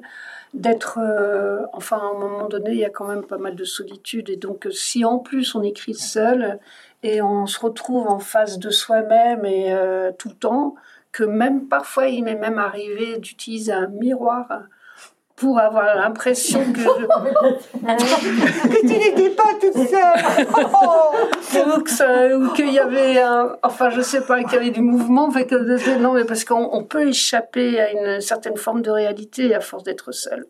d'être. 0.53 0.99
euh, 1.01 1.61
enfin, 1.73 1.97
à 1.97 2.15
un 2.15 2.19
moment 2.19 2.47
donné, 2.49 2.71
il 2.71 2.77
y 2.77 2.85
a 2.85 2.89
quand 2.89 3.07
même 3.07 3.23
pas 3.25 3.37
mal 3.37 3.55
de 3.55 3.63
solitude. 3.65 4.29
Et 4.29 4.37
donc, 4.37 4.67
si 4.71 5.03
en 5.05 5.19
plus 5.19 5.53
on 5.55 5.63
écrit 5.63 5.93
seul 5.95 6.59
et 7.03 7.21
on 7.21 7.45
se 7.45 7.59
retrouve 7.59 8.07
en 8.07 8.19
face 8.19 8.57
de 8.57 8.69
soi-même 8.69 9.45
et 9.45 9.73
euh, 9.73 10.11
tout 10.17 10.29
le 10.29 10.35
temps, 10.35 10.75
que 11.11 11.23
même 11.23 11.67
parfois, 11.67 12.07
il 12.07 12.23
m'est 12.23 12.35
même 12.35 12.57
arrivé 12.57 13.17
d'utiliser 13.19 13.73
un 13.73 13.87
miroir 13.87 14.47
pour 15.35 15.59
avoir 15.59 15.95
l'impression 15.95 16.59
que 16.71 16.79
je, 16.79 16.85
que 18.69 18.81
tu 18.81 18.87
n'étais 18.87 19.29
pas 19.31 19.53
toute 19.59 19.87
seule. 19.87 20.47
Oh 21.55 21.77
ou 21.77 21.81
que 21.81 22.55
qu'il 22.55 22.71
y 22.71 22.79
avait 22.79 23.19
un, 23.19 23.55
enfin 23.61 23.89
je 23.89 24.01
sais 24.01 24.21
pas 24.25 24.43
qu'il 24.43 24.53
y 24.53 24.55
avait 24.55 24.71
du 24.71 24.81
mouvement 24.81 25.29
fait 25.31 25.45
que 25.45 25.97
non 25.99 26.13
mais 26.13 26.25
parce 26.25 26.45
qu'on 26.45 26.69
on 26.71 26.83
peut 26.83 27.07
échapper 27.07 27.79
à 27.79 27.91
une 27.91 28.21
certaine 28.21 28.57
forme 28.57 28.81
de 28.81 28.89
réalité 28.89 29.53
à 29.53 29.59
force 29.59 29.83
d'être 29.83 30.11
seul 30.11 30.45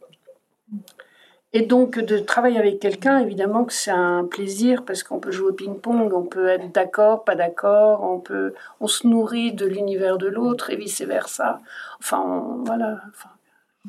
et 1.53 1.61
donc 1.61 1.99
de 1.99 2.17
travailler 2.17 2.57
avec 2.57 2.79
quelqu'un 2.79 3.19
évidemment 3.19 3.63
que 3.63 3.73
c'est 3.73 3.91
un 3.91 4.25
plaisir 4.25 4.83
parce 4.85 5.03
qu'on 5.03 5.19
peut 5.19 5.31
jouer 5.31 5.49
au 5.49 5.53
ping-pong 5.53 6.11
on 6.13 6.23
peut 6.23 6.47
être 6.47 6.71
d'accord 6.71 7.23
pas 7.23 7.35
d'accord 7.35 8.03
on 8.03 8.19
peut 8.19 8.53
on 8.79 8.87
se 8.87 9.07
nourrit 9.07 9.53
de 9.53 9.65
l'univers 9.65 10.17
de 10.17 10.27
l'autre 10.27 10.71
et 10.71 10.75
vice 10.75 11.01
versa 11.01 11.59
enfin 11.99 12.57
voilà 12.65 13.01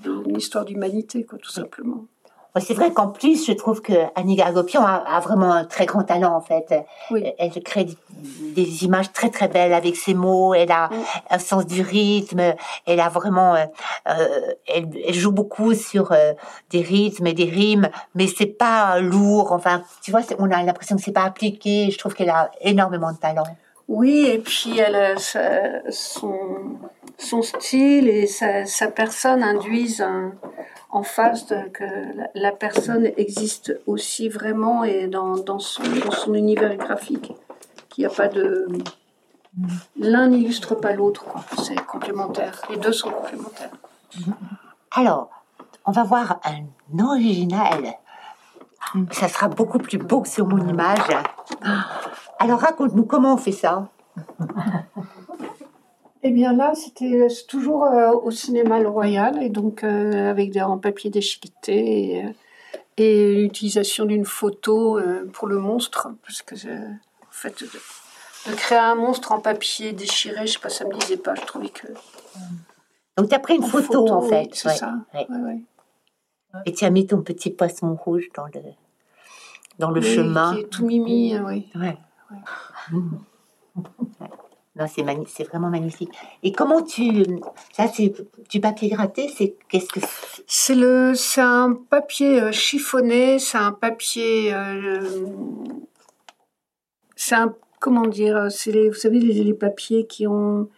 une 0.04 0.36
histoire 0.36 0.64
d'humanité 0.64 1.24
quoi 1.24 1.38
tout 1.38 1.50
simplement 1.50 2.06
C'est 2.60 2.74
vrai 2.74 2.92
qu'en 2.92 3.08
plus, 3.08 3.46
je 3.46 3.52
trouve 3.52 3.82
que 3.82 3.92
Annie 4.14 4.36
Gargopian 4.36 4.82
a, 4.82 4.94
a 4.94 5.18
vraiment 5.18 5.52
un 5.52 5.64
très 5.64 5.86
grand 5.86 6.04
talent, 6.04 6.36
en 6.36 6.40
fait. 6.40 6.72
Oui. 7.10 7.24
Elle 7.36 7.50
crée 7.64 7.86
des, 8.54 8.84
images 8.84 9.12
très, 9.12 9.30
très 9.30 9.48
belles 9.48 9.72
avec 9.72 9.96
ses 9.96 10.14
mots. 10.14 10.54
Elle 10.54 10.70
a 10.70 10.88
un 11.30 11.38
sens 11.40 11.66
du 11.66 11.82
rythme. 11.82 12.54
Elle 12.86 13.00
a 13.00 13.08
vraiment, 13.08 13.56
euh, 13.56 13.64
euh, 14.08 14.52
elle, 14.68 14.88
elle 15.06 15.14
joue 15.14 15.32
beaucoup 15.32 15.74
sur 15.74 16.12
euh, 16.12 16.32
des 16.70 16.80
rythmes 16.80 17.26
et 17.26 17.32
des 17.32 17.44
rimes, 17.44 17.88
mais 18.14 18.28
c'est 18.28 18.46
pas 18.46 19.00
lourd. 19.00 19.50
Enfin, 19.50 19.82
tu 20.02 20.12
vois, 20.12 20.20
on 20.38 20.50
a 20.50 20.62
l'impression 20.62 20.96
que 20.96 21.02
c'est 21.02 21.12
pas 21.12 21.24
appliqué. 21.24 21.90
Je 21.90 21.98
trouve 21.98 22.14
qu'elle 22.14 22.30
a 22.30 22.50
énormément 22.60 23.12
de 23.12 23.18
talent. 23.18 23.44
Oui, 23.88 24.26
et 24.26 24.38
puis 24.38 24.78
elle 24.78 24.94
a 24.96 25.16
sa- 25.18 25.90
son, 25.90 26.78
son 27.18 27.42
style 27.42 28.08
et 28.08 28.26
sa, 28.26 28.64
sa 28.66 28.88
personne 28.88 29.42
induisent 29.42 30.00
un- 30.00 30.32
en 30.90 31.02
face 31.02 31.46
de, 31.46 31.56
que 31.72 31.84
la, 31.84 32.28
la 32.34 32.52
personne 32.52 33.10
existe 33.16 33.78
aussi 33.86 34.28
vraiment 34.28 34.84
et 34.84 35.06
dans, 35.08 35.36
dans, 35.36 35.58
son, 35.58 35.82
dans 36.04 36.12
son 36.12 36.34
univers 36.34 36.76
graphique. 36.76 37.32
Qu'il 37.88 38.02
n'y 38.06 38.12
a 38.12 38.14
pas 38.14 38.28
de. 38.28 38.66
L'un 40.00 40.28
n'illustre 40.28 40.74
pas 40.74 40.92
l'autre. 40.92 41.24
C'est 41.62 41.80
complémentaire. 41.84 42.60
Les 42.70 42.76
deux 42.76 42.92
sont 42.92 43.10
complémentaires. 43.10 43.70
Alors, 44.92 45.30
on 45.84 45.92
va 45.92 46.02
voir 46.04 46.40
un 46.44 46.64
original. 47.04 47.94
Ça 49.12 49.28
sera 49.28 49.48
beaucoup 49.48 49.78
plus 49.78 49.98
beau 49.98 50.22
que 50.22 50.28
sur 50.28 50.46
mon 50.46 50.66
image. 50.68 50.98
Alors, 52.38 52.60
raconte-nous 52.60 53.04
comment 53.04 53.34
on 53.34 53.36
fait 53.38 53.52
ça. 53.52 53.88
Eh 56.22 56.30
bien 56.30 56.54
là, 56.54 56.72
c'était 56.74 57.26
toujours 57.48 57.84
euh, 57.84 58.12
au 58.12 58.30
cinéma 58.30 58.80
Le 58.80 58.88
Royal, 58.88 59.42
et 59.42 59.50
donc 59.50 59.84
euh, 59.84 60.30
avec 60.30 60.52
des 60.52 60.62
en 60.62 60.78
papier 60.78 61.10
déchiqueté 61.10 62.16
et, 62.16 62.24
euh, 62.24 62.28
et 62.96 63.34
l'utilisation 63.34 64.06
d'une 64.06 64.24
photo 64.24 64.98
euh, 64.98 65.28
pour 65.32 65.48
le 65.48 65.58
monstre, 65.58 66.08
parce 66.24 66.40
que 66.40 66.54
en 66.54 66.98
fait, 67.30 67.62
de, 67.62 67.68
de 68.50 68.56
créer 68.56 68.78
un 68.78 68.94
monstre 68.94 69.32
en 69.32 69.40
papier 69.40 69.92
déchiré, 69.92 70.46
je 70.46 70.52
sais 70.52 70.58
pas, 70.58 70.70
ça 70.70 70.86
me 70.86 70.94
disait 70.94 71.18
pas, 71.18 71.34
je 71.34 71.42
trouvais 71.42 71.68
que... 71.68 71.88
Donc, 73.18 73.28
tu 73.28 73.34
as 73.34 73.38
pris 73.38 73.56
une 73.56 73.62
photo, 73.62 74.08
en 74.08 74.22
oui, 74.22 74.28
fait. 74.30 74.48
C'est 74.54 74.68
ouais, 74.68 74.76
ça, 74.76 74.94
ouais. 75.12 75.26
ouais, 75.28 75.38
ouais. 75.42 75.62
Et 76.64 76.72
tu 76.72 76.86
as 76.86 76.90
mis 76.90 77.06
ton 77.06 77.20
petit 77.20 77.50
poisson 77.50 77.94
rouge 77.94 78.28
dans 78.34 78.46
le, 78.46 78.62
dans 79.78 79.90
le 79.90 80.00
Oui, 80.00 80.14
chemin. 80.14 80.54
Qui 80.54 80.60
est 80.60 80.68
tout 80.70 80.86
mimi, 80.86 81.38
oui. 81.38 81.68
Non, 84.76 84.86
c'est 84.88 85.44
vraiment 85.44 85.70
magnifique. 85.70 86.10
Et 86.42 86.50
comment 86.50 86.82
tu. 86.82 87.24
Ça, 87.72 87.86
c'est 87.86 88.12
du 88.50 88.60
papier 88.60 88.88
gratté, 88.88 89.28
c'est. 89.28 89.54
Qu'est-ce 89.68 89.86
que 89.86 90.00
c'est? 90.48 90.74
Le, 90.74 91.14
c'est 91.14 91.40
un 91.40 91.74
papier 91.74 92.42
euh, 92.42 92.50
chiffonné, 92.50 93.38
c'est 93.38 93.58
un 93.58 93.70
papier, 93.70 94.52
euh, 94.52 95.00
c'est 97.14 97.36
un, 97.36 97.54
comment 97.78 98.06
dire, 98.06 98.50
c'est 98.50 98.72
les, 98.72 98.88
vous 98.88 98.96
savez 98.96 99.20
les, 99.20 99.54
papiers 99.54 100.06
qui 100.06 100.26
ont, 100.26 100.68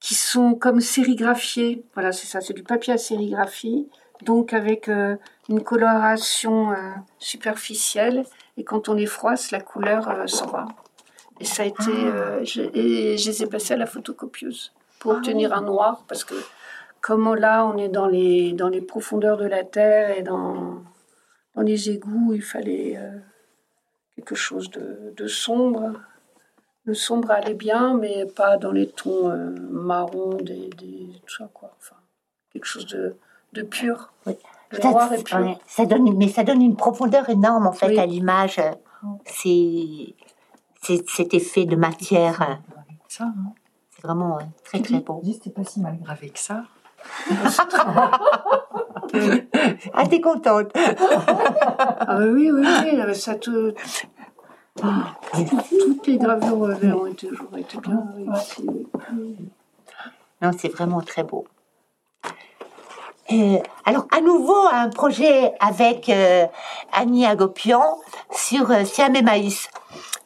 qui 0.00 0.14
sont 0.14 0.54
comme 0.54 0.80
sérigraphiés. 0.80 1.84
Voilà, 1.94 2.10
c'est 2.10 2.26
ça, 2.26 2.40
c'est 2.40 2.54
du 2.54 2.64
papier 2.64 2.94
à 2.94 2.98
sérigraphie, 2.98 3.88
donc 4.22 4.52
avec 4.52 4.88
euh, 4.88 5.16
une 5.48 5.62
coloration 5.62 6.74
superficielle, 7.18 8.24
et 8.60 8.64
quand 8.64 8.90
on 8.90 8.94
les 8.94 9.06
froisse, 9.06 9.52
la 9.52 9.60
couleur 9.60 10.10
euh, 10.10 10.26
s'en 10.26 10.46
va. 10.46 10.66
Et 11.40 11.46
ça 11.46 11.62
a 11.62 11.66
été, 11.66 11.90
euh, 11.90 12.44
je, 12.44 12.60
et 12.74 13.16
je 13.16 13.30
les 13.30 13.42
ai 13.42 13.46
passés 13.46 13.72
à 13.72 13.78
la 13.78 13.86
photocopieuse 13.86 14.74
pour 14.98 15.12
obtenir 15.12 15.54
un 15.54 15.62
noir, 15.62 16.04
parce 16.08 16.24
que 16.24 16.34
comme 17.00 17.34
là, 17.34 17.64
on 17.64 17.78
est 17.78 17.88
dans 17.88 18.06
les, 18.06 18.52
dans 18.52 18.68
les 18.68 18.82
profondeurs 18.82 19.38
de 19.38 19.46
la 19.46 19.64
terre 19.64 20.18
et 20.18 20.20
dans, 20.20 20.82
dans 21.54 21.62
les 21.62 21.88
égouts, 21.88 22.34
il 22.34 22.42
fallait 22.42 22.98
euh, 22.98 23.16
quelque 24.14 24.34
chose 24.34 24.68
de, 24.70 25.14
de 25.16 25.26
sombre. 25.26 25.92
Le 26.84 26.92
sombre 26.92 27.30
allait 27.30 27.54
bien, 27.54 27.94
mais 27.94 28.26
pas 28.26 28.58
dans 28.58 28.72
les 28.72 28.88
tons 28.88 29.30
euh, 29.30 29.48
marrons, 29.70 30.34
des, 30.34 30.68
des, 30.76 31.08
tout 31.24 31.34
ça, 31.38 31.48
quoi. 31.54 31.74
Enfin, 31.78 31.96
quelque 32.52 32.66
chose 32.66 32.84
de, 32.84 33.16
de 33.54 33.62
pur. 33.62 34.12
Oui. 34.26 34.36
Le 34.70 34.80
Ça- 34.80 34.90
noir 34.90 35.12
est 35.12 35.22
pur. 35.24 35.38
ouais, 35.40 35.58
ça 35.66 35.84
donne, 35.86 36.06
une- 36.06 36.16
mais 36.16 36.28
ça 36.28 36.44
donne 36.44 36.62
une 36.62 36.76
profondeur 36.76 37.28
énorme, 37.28 37.66
en 37.66 37.72
fait, 37.72 37.88
Oui. 37.88 37.98
à 37.98 38.06
l'image. 38.06 38.60
C'est. 39.24 40.14
c'est 40.82 41.08
Cet 41.08 41.34
effet 41.34 41.64
de 41.64 41.76
matière, 41.76 42.58
Ça, 43.08 43.24
hein. 43.24 43.52
c'est 43.90 44.02
vraiment 44.02 44.36
euh, 44.38 44.42
très 44.64 44.80
très 44.80 45.00
beau. 45.00 45.20
Dis, 45.22 45.34
c'était 45.34 45.50
pas 45.50 45.64
si 45.64 45.80
mal 45.80 45.98
gravé 46.00 46.30
que 46.30 46.38
ça. 46.38 46.64
Ah, 49.94 50.06
t'es 50.08 50.20
contente 50.20 50.70
Ah 50.74 52.18
oui, 52.20 52.50
oui, 52.52 52.60
oui, 52.64 53.00
oui, 53.06 53.14
ça 53.14 53.34
te... 53.34 53.74
Toutes 54.76 56.06
les 56.06 56.16
gravures 56.18 56.64
euh, 56.64 56.92
ont 56.92 57.12
toujours 57.14 57.56
été 57.56 57.78
bien 57.78 58.04
réussies. 58.14 58.66
Non, 60.40 60.50
c'est 60.56 60.68
vraiment 60.68 61.00
très 61.00 61.24
beau. 61.24 61.46
Euh, 63.32 63.58
alors, 63.84 64.06
à 64.10 64.20
nouveau, 64.20 64.56
un 64.72 64.88
projet 64.88 65.52
avec 65.60 66.08
euh, 66.08 66.46
Annie 66.92 67.26
Agopian 67.26 67.98
sur 68.32 68.70
euh, 68.70 68.84
Siam 68.84 69.14
et 69.14 69.22
Maïs. 69.22 69.68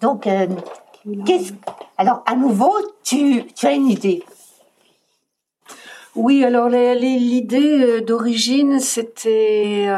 Donc, 0.01 0.27
euh, 0.27 0.47
qu'est-ce... 1.27 1.53
Alors, 1.99 2.23
à 2.27 2.35
nouveau, 2.35 2.73
tu, 3.03 3.45
tu 3.55 3.67
as 3.67 3.73
une 3.73 3.88
idée? 3.88 4.25
Oui, 6.14 6.45
alors 6.45 6.69
l'idée 6.69 8.01
d'origine, 8.01 8.79
c'était 8.79 9.88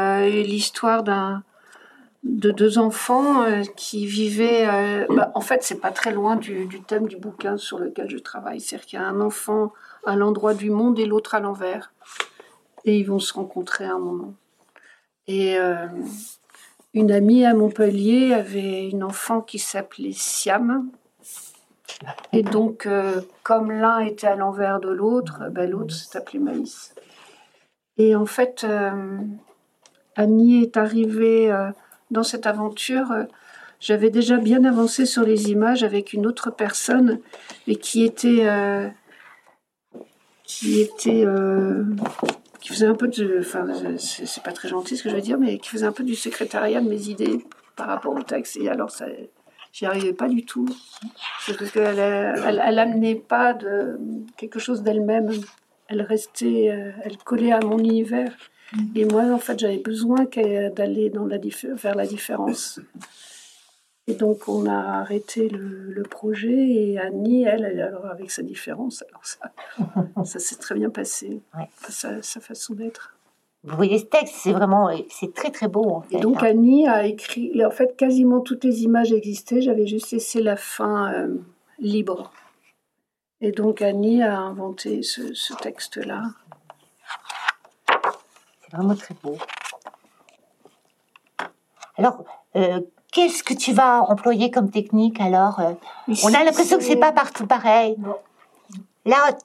l'histoire 0.43 1.03
d'un 1.03 1.43
de 2.23 2.49
deux 2.49 2.79
enfants 2.79 3.45
qui 3.75 4.07
vivaient. 4.07 5.05
Bah, 5.09 5.31
en 5.35 5.41
fait, 5.41 5.61
c'est 5.61 5.79
pas 5.79 5.91
très 5.91 6.11
loin 6.11 6.35
du, 6.35 6.65
du, 6.65 6.81
thème 6.81 7.07
du 7.07 7.17
bouquin 7.17 7.57
sur 7.57 7.77
lequel 7.77 8.09
je 8.09 8.17
travaille. 8.17 8.59
C'est-à-dire 8.59 8.87
qu'il 8.87 8.99
y 8.99 9.01
a 9.01 9.05
un 9.05 9.21
enfant 9.21 9.73
à 10.07 10.15
l'endroit 10.15 10.55
du 10.55 10.71
monde 10.71 10.97
et 10.97 11.05
l'autre 11.05 11.35
à 11.35 11.39
l'envers. 11.39 11.93
Ils 12.95 13.03
vont 13.03 13.19
se 13.19 13.33
rencontrer 13.33 13.85
à 13.85 13.93
un 13.93 13.99
moment. 13.99 14.33
Et 15.27 15.57
euh, 15.57 15.87
une 16.93 17.11
amie 17.11 17.45
à 17.45 17.53
Montpellier 17.53 18.33
avait 18.33 18.89
une 18.89 19.03
enfant 19.03 19.41
qui 19.41 19.59
s'appelait 19.59 20.13
Siam. 20.13 20.89
Et 22.31 22.43
donc, 22.43 22.87
comme 23.43 23.71
l'un 23.71 23.99
était 23.99 24.27
à 24.27 24.35
l'envers 24.35 24.79
de 24.79 24.89
l'autre, 24.89 25.49
ben, 25.49 25.69
l'autre 25.69 25.95
s'appelait 25.95 26.39
Maïs. 26.39 26.93
Et 27.97 28.15
en 28.15 28.27
fait, 28.27 28.67
Annie 30.15 30.61
est 30.61 30.77
arrivée 30.77 31.51
dans 32.11 32.23
cette 32.23 32.45
aventure, 32.45 33.11
euh, 33.11 33.23
j'avais 33.79 34.09
déjà 34.09 34.37
bien 34.37 34.63
avancé 34.63 35.05
sur 35.05 35.23
les 35.23 35.51
images 35.51 35.83
avec 35.83 36.13
une 36.13 36.25
autre 36.25 36.51
personne, 36.51 37.19
et 37.67 37.75
qui 37.75 38.03
était, 38.03 38.47
euh, 38.47 38.87
qui 40.43 40.81
était, 40.81 41.25
euh, 41.25 41.83
qui 42.59 42.69
faisait 42.69 42.87
un 42.87 42.95
peu 42.95 43.07
de, 43.07 43.39
enfin, 43.39 43.65
c'est 43.97 44.43
pas 44.43 44.51
très 44.51 44.67
gentil 44.67 44.97
ce 44.97 45.03
que 45.03 45.09
je 45.09 45.15
veux 45.15 45.21
dire, 45.21 45.37
mais 45.37 45.57
qui 45.57 45.69
faisait 45.69 45.85
un 45.85 45.91
peu 45.91 46.03
du 46.03 46.15
secrétariat 46.15 46.81
de 46.81 46.89
mes 46.89 47.09
idées 47.09 47.45
par 47.75 47.87
rapport 47.87 48.13
au 48.13 48.21
texte. 48.21 48.57
Et 48.57 48.69
alors, 48.69 48.89
ça, 48.89 49.05
j'y 49.71 49.85
arrivais 49.85 50.13
pas 50.13 50.27
du 50.27 50.45
tout, 50.45 50.67
parce 51.47 51.71
qu'elle, 51.71 51.99
elle, 51.99 52.61
elle, 52.65 52.79
amenait 52.79 53.15
pas 53.15 53.53
de 53.53 53.99
quelque 54.37 54.59
chose 54.59 54.83
d'elle-même. 54.83 55.29
Elle 55.87 56.01
restait, 56.01 56.65
elle 57.03 57.17
collait 57.17 57.53
à 57.53 57.59
mon 57.59 57.77
univers. 57.77 58.33
Et 58.95 59.05
moi, 59.05 59.23
en 59.31 59.37
fait, 59.37 59.57
j'avais 59.59 59.77
besoin 59.77 60.25
d'aller 60.75 61.09
dans 61.09 61.25
la 61.25 61.37
vers 61.75 61.95
la 61.95 62.05
différence. 62.05 62.79
Et 64.09 64.13
donc, 64.13 64.47
on 64.47 64.65
a 64.65 64.99
arrêté 64.99 65.49
le, 65.49 66.03
projet 66.03 66.55
et 66.55 66.97
Annie, 66.97 67.43
elle, 67.43 67.65
elle, 67.65 67.81
alors 67.81 68.05
avec 68.05 68.31
sa 68.31 68.41
différence, 68.41 69.03
alors 69.09 69.25
ça, 69.25 69.51
ça 70.23 70.39
s'est 70.39 70.55
très 70.55 70.75
bien 70.75 70.89
passé, 70.89 71.41
sa, 71.89 72.21
façon 72.21 72.73
d'être. 72.75 73.13
Vous 73.65 73.75
voyez 73.75 73.99
ce 73.99 74.05
texte, 74.05 74.35
c'est 74.37 74.53
vraiment, 74.53 74.89
c'est 75.09 75.33
très 75.33 75.51
très 75.51 75.67
beau. 75.67 75.89
En 75.89 76.01
fait, 76.01 76.17
et 76.17 76.19
donc 76.21 76.41
hein. 76.41 76.47
Annie 76.47 76.87
a 76.87 77.05
écrit, 77.05 77.63
en 77.65 77.69
fait, 77.69 77.97
quasiment 77.97 78.39
toutes 78.39 78.63
les 78.63 78.83
images 78.83 79.11
existaient. 79.11 79.61
J'avais 79.61 79.85
juste 79.85 80.11
laissé 80.11 80.41
la 80.41 80.55
fin 80.55 81.13
euh, 81.13 81.35
libre. 81.77 82.31
Et 83.41 83.51
donc 83.51 83.81
Annie 83.81 84.23
a 84.23 84.39
inventé 84.39 85.03
ce, 85.03 85.33
ce 85.33 85.53
texte-là. 85.55 86.23
C'est 88.61 88.75
vraiment 88.75 88.95
très 88.95 89.15
beau. 89.21 89.37
Alors, 91.97 92.23
euh, 92.55 92.79
qu'est-ce 93.17 93.43
que 93.43 93.55
tu 93.55 93.73
vas 93.73 94.03
employer 94.03 94.51
comme 94.51 94.69
technique 94.69 95.19
alors 95.19 95.59
euh? 95.59 95.73
On 96.23 96.33
a 96.35 96.43
l'impression 96.43 96.77
que 96.77 96.83
c'est 96.83 96.97
pas 96.97 97.11
partout 97.11 97.47
pareil. 97.47 97.97
Là, 99.05 99.35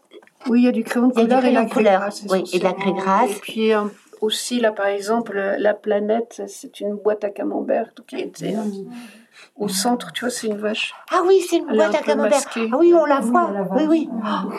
oui, 0.46 0.60
il 0.60 0.64
y 0.64 0.68
a 0.68 0.72
du 0.72 0.84
crayon 0.84 1.08
de 1.08 1.14
couleur 1.14 1.42
et, 1.42 1.52
la 1.52 1.64
couleur. 1.64 2.08
Oui, 2.28 2.44
et 2.52 2.58
de 2.58 2.64
la 2.64 2.74
craie 2.74 2.92
grasse. 2.92 3.30
Et 3.30 3.40
puis 3.40 3.72
euh, 3.72 3.84
aussi 4.20 4.60
là, 4.60 4.72
par 4.72 4.86
exemple, 4.86 5.40
la 5.58 5.72
planète, 5.72 6.42
c'est 6.48 6.80
une 6.80 6.96
boîte 6.96 7.24
à 7.24 7.30
camembert 7.30 7.92
qui 8.06 8.20
était 8.20 8.56
au 9.56 9.68
centre. 9.68 10.12
Tu 10.12 10.26
vois, 10.26 10.30
c'est 10.30 10.48
une 10.48 10.58
vache. 10.58 10.92
Ah 11.10 11.22
oui, 11.26 11.40
c'est 11.48 11.56
une 11.56 11.74
boîte 11.74 11.94
à 11.94 12.02
camembert. 12.02 12.42
Ah 12.54 12.76
oui, 12.78 12.92
on 12.92 13.06
la 13.06 13.20
voit. 13.20 13.50
Oui, 13.76 13.84
oui. 13.88 14.08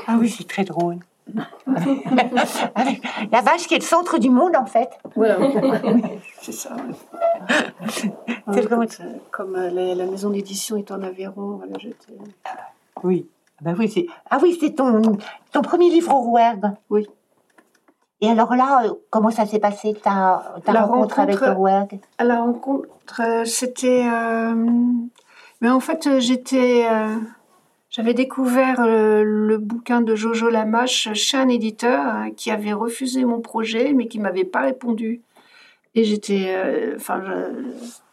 Ah 0.08 0.15
oui, 0.19 0.28
c'est 0.28 0.47
très 0.47 0.63
drôle. 0.63 0.97
la 3.31 3.41
vache 3.41 3.67
qui 3.67 3.75
est 3.75 3.79
le 3.79 3.83
centre 3.83 4.17
du 4.17 4.29
monde, 4.29 4.55
en 4.55 4.65
fait. 4.65 4.89
Voilà, 5.15 5.38
c'est 6.41 6.51
ça. 6.51 6.75
C'est 8.53 8.69
comme, 8.69 8.86
comme 9.31 9.55
euh, 9.55 9.95
la, 9.95 10.05
maison 10.05 10.29
d'édition 10.29 10.77
est 10.77 10.91
en 10.91 11.01
Aveyron. 11.01 11.57
Voilà, 11.57 11.77
oui. 13.03 13.27
Ben 13.62 13.75
oui, 13.77 13.89
c'est 13.89 14.07
ah 14.29 14.39
oui, 14.41 14.57
c'est 14.59 14.71
ton 14.71 15.17
ton 15.51 15.62
premier 15.62 15.89
livre 15.89 16.13
au 16.13 16.19
Rouergue. 16.19 16.71
Oui. 16.89 17.07
Et 18.21 18.29
alors 18.29 18.55
là, 18.55 18.83
euh, 18.86 18.93
comment 19.09 19.31
ça 19.31 19.45
s'est 19.45 19.59
passé 19.59 19.93
ta, 19.93 20.55
ta 20.65 20.81
rencontre, 20.83 21.19
avec 21.19 21.39
le 21.39 21.51
Rouergue? 21.51 21.99
La 22.19 22.39
rencontre, 22.39 23.21
euh, 23.21 23.45
c'était. 23.45 24.05
mais 25.62 25.69
en 25.69 25.79
fait, 25.79 26.19
j'étais. 26.19 26.86
J'avais 27.95 28.15
découvert 28.15 28.79
euh, 28.79 29.21
le, 29.23 29.60
bouquin 29.60 30.01
de 30.01 30.15
Jojo 30.15 30.49
Lamache 30.49 31.13
chez 31.13 31.38
un 31.38 31.47
éditeur 31.47 31.99
hein, 31.99 32.32
qui 32.36 32.49
avait 32.49 32.73
refusé 32.73 33.23
mon 33.23 33.39
projet, 33.39 33.93
mais 33.93 34.08
qui 34.08 34.19
m'avait 34.19 34.45
pas 34.45 34.62
répondu. 34.62 35.21
Et 35.93 36.03
j'étais, 36.03 36.56
euh, 36.56 36.95
enfin, 36.95 37.23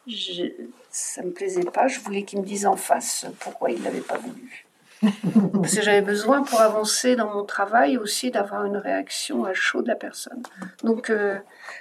je, 0.06 0.44
ça 0.90 1.22
me 1.22 1.30
plaisait 1.30 1.64
pas. 1.64 1.88
Je 1.88 1.98
voulais 2.00 2.24
qu'il 2.24 2.40
me 2.40 2.44
dise 2.44 2.66
en 2.66 2.76
face 2.76 3.24
pourquoi 3.40 3.70
il 3.70 3.82
l'avait 3.82 4.02
pas 4.02 4.18
voulu. 4.18 4.66
Parce 5.54 5.76
que 5.76 5.80
j'avais 5.80 6.02
besoin 6.02 6.42
pour 6.42 6.60
avancer 6.60 7.16
dans 7.16 7.32
mon 7.32 7.44
travail 7.44 7.96
aussi 7.96 8.30
d'avoir 8.30 8.66
une 8.66 8.76
réaction 8.76 9.46
à 9.46 9.54
chaud 9.54 9.80
de 9.80 9.88
la 9.88 9.96
personne. 9.96 10.42
Donc, 10.84 11.08
euh, 11.08 11.38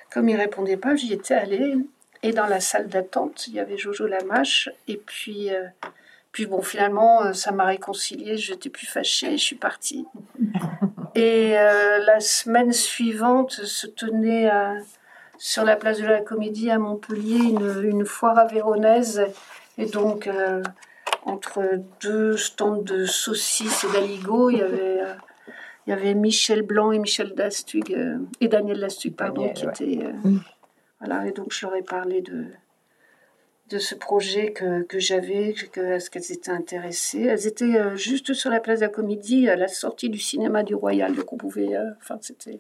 comme 0.10 0.30
il 0.30 0.38
répondait 0.38 0.78
pas, 0.78 0.96
j'y 0.96 1.12
étais 1.12 1.34
allée. 1.34 1.76
Et 2.24 2.32
dans 2.32 2.48
la 2.48 2.62
salle 2.62 2.88
d'attente, 2.88 3.48
il 3.48 3.56
y 3.56 3.60
avait 3.60 3.78
Jojo 3.78 4.08
Lamache. 4.08 4.70
Et 4.88 4.96
puis, 4.96 5.50
puis 6.40 6.46
bon, 6.46 6.62
finalement, 6.62 7.22
euh, 7.24 7.34
ça 7.34 7.52
m'a 7.52 7.66
réconciliée, 7.66 8.38
j'étais 8.38 8.70
plus 8.70 8.88
fâchée, 8.88 9.32
je 9.32 9.44
suis 9.44 9.58
partie. 9.58 10.06
Et 11.16 11.60
euh, 11.60 11.98
la 12.06 12.22
semaine 12.22 12.72
suivante 12.72 13.52
se 13.52 13.88
tenait 13.88 14.50
sur 15.38 15.66
la 15.66 15.76
place 15.76 16.00
de 16.00 16.06
la 16.06 16.22
Comédie 16.22 16.72
à 16.72 16.80
Montpellier 16.80 17.40
une, 17.40 17.84
une 17.84 18.06
foire 18.06 18.38
avéronaise. 18.38 19.22
Et 19.78 19.88
donc, 19.88 20.28
euh, 20.28 20.64
entre 21.26 21.62
deux 22.00 22.38
stands 22.38 22.82
de 22.82 23.04
saucisses 23.04 23.84
et 23.84 23.92
d'aligots, 23.92 24.50
il 24.50 24.60
y 24.60 24.62
avait... 24.62 25.02
il 25.88 25.90
y 25.90 25.94
avait 25.94 26.14
Michel 26.14 26.62
Blanc 26.62 26.94
et 26.94 27.00
Michel 27.00 27.36
Dastug, 27.36 27.94
et 28.40 28.48
Daniel 28.48 28.80
Dastug, 28.80 29.14
pardon, 29.14 29.50
qui 29.50 29.66
étaient. 29.66 30.06
voilà, 31.02 31.28
et 31.28 31.32
donc 31.32 31.52
je 31.52 31.66
leur 31.66 31.76
ai 31.76 31.82
parlé 31.82 32.22
de, 32.22 32.46
de 33.70 33.78
ce 33.78 33.96
projet 33.96 34.52
que, 34.52 34.84
que 34.84 35.00
j'avais, 35.00 35.54
que, 35.54 36.00
ce 36.00 36.10
qu'elles 36.10 36.32
étaient 36.32 36.52
intéressées. 36.52 37.24
Elles 37.24 37.48
étaient 37.48 37.76
euh, 37.76 37.96
juste 37.96 38.34
sur 38.34 38.50
la 38.50 38.60
place 38.60 38.80
de 38.80 38.86
la 38.86 38.90
Comédie, 38.90 39.48
à 39.48 39.56
la 39.56 39.68
sortie 39.68 40.10
du 40.10 40.20
cinéma 40.20 40.64
du 40.64 40.76
Royal, 40.76 41.16
donc 41.16 41.32
on 41.32 41.38
pouvait... 41.38 41.76
Euh, 41.76 41.92
enfin, 42.02 42.18
c'était... 42.22 42.60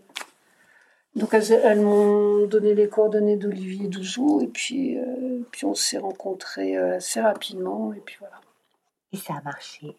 Donc 1.15 1.33
elles, 1.33 1.81
m'ont 1.81 2.45
donné 2.45 2.75
les 2.75 2.87
coordonnées 2.87 3.35
d'Olivier 3.35 3.87
Douzou, 3.87 4.41
et 4.41 4.47
puis, 4.47 4.97
euh, 4.97 5.39
puis 5.51 5.65
on 5.65 5.73
s'est 5.73 5.97
rencontrés 5.97 6.77
assez 6.77 7.19
rapidement, 7.19 7.91
et 7.93 7.99
puis 7.99 8.15
voilà. 8.19 8.35
Et 9.11 9.17
ça 9.17 9.33
a 9.33 9.41
marché. 9.41 9.97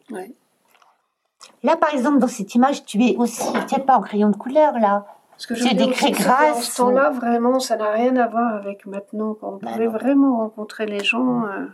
Là, 1.64 1.77
par 1.77 1.92
exemple, 1.92 2.20
dans 2.20 2.29
cette 2.29 2.55
image, 2.55 2.85
tu 2.85 3.03
es 3.03 3.16
aussi, 3.16 3.42
tu 3.68 3.75
n'es 3.75 3.85
pas 3.85 3.96
en 3.96 4.03
crayon 4.03 4.31
de 4.31 4.37
couleur, 4.37 4.79
là. 4.79 5.05
J'ai 5.48 5.74
des 5.74 5.90
craies 5.90 6.11
grasses. 6.11 6.70
ce 6.70 6.76
temps-là, 6.76 7.11
vraiment, 7.11 7.61
ça 7.61 7.76
n'a 7.76 7.90
rien 7.90 8.16
à 8.16 8.26
voir 8.26 8.55
avec 8.55 8.87
maintenant. 8.87 9.35
Quand 9.35 9.55
on 9.55 9.57
bah 9.57 9.72
pouvait 9.72 9.87
vraiment 9.87 10.38
rencontrer 10.38 10.87
les 10.87 11.03
gens 11.03 11.44
euh, 11.44 11.66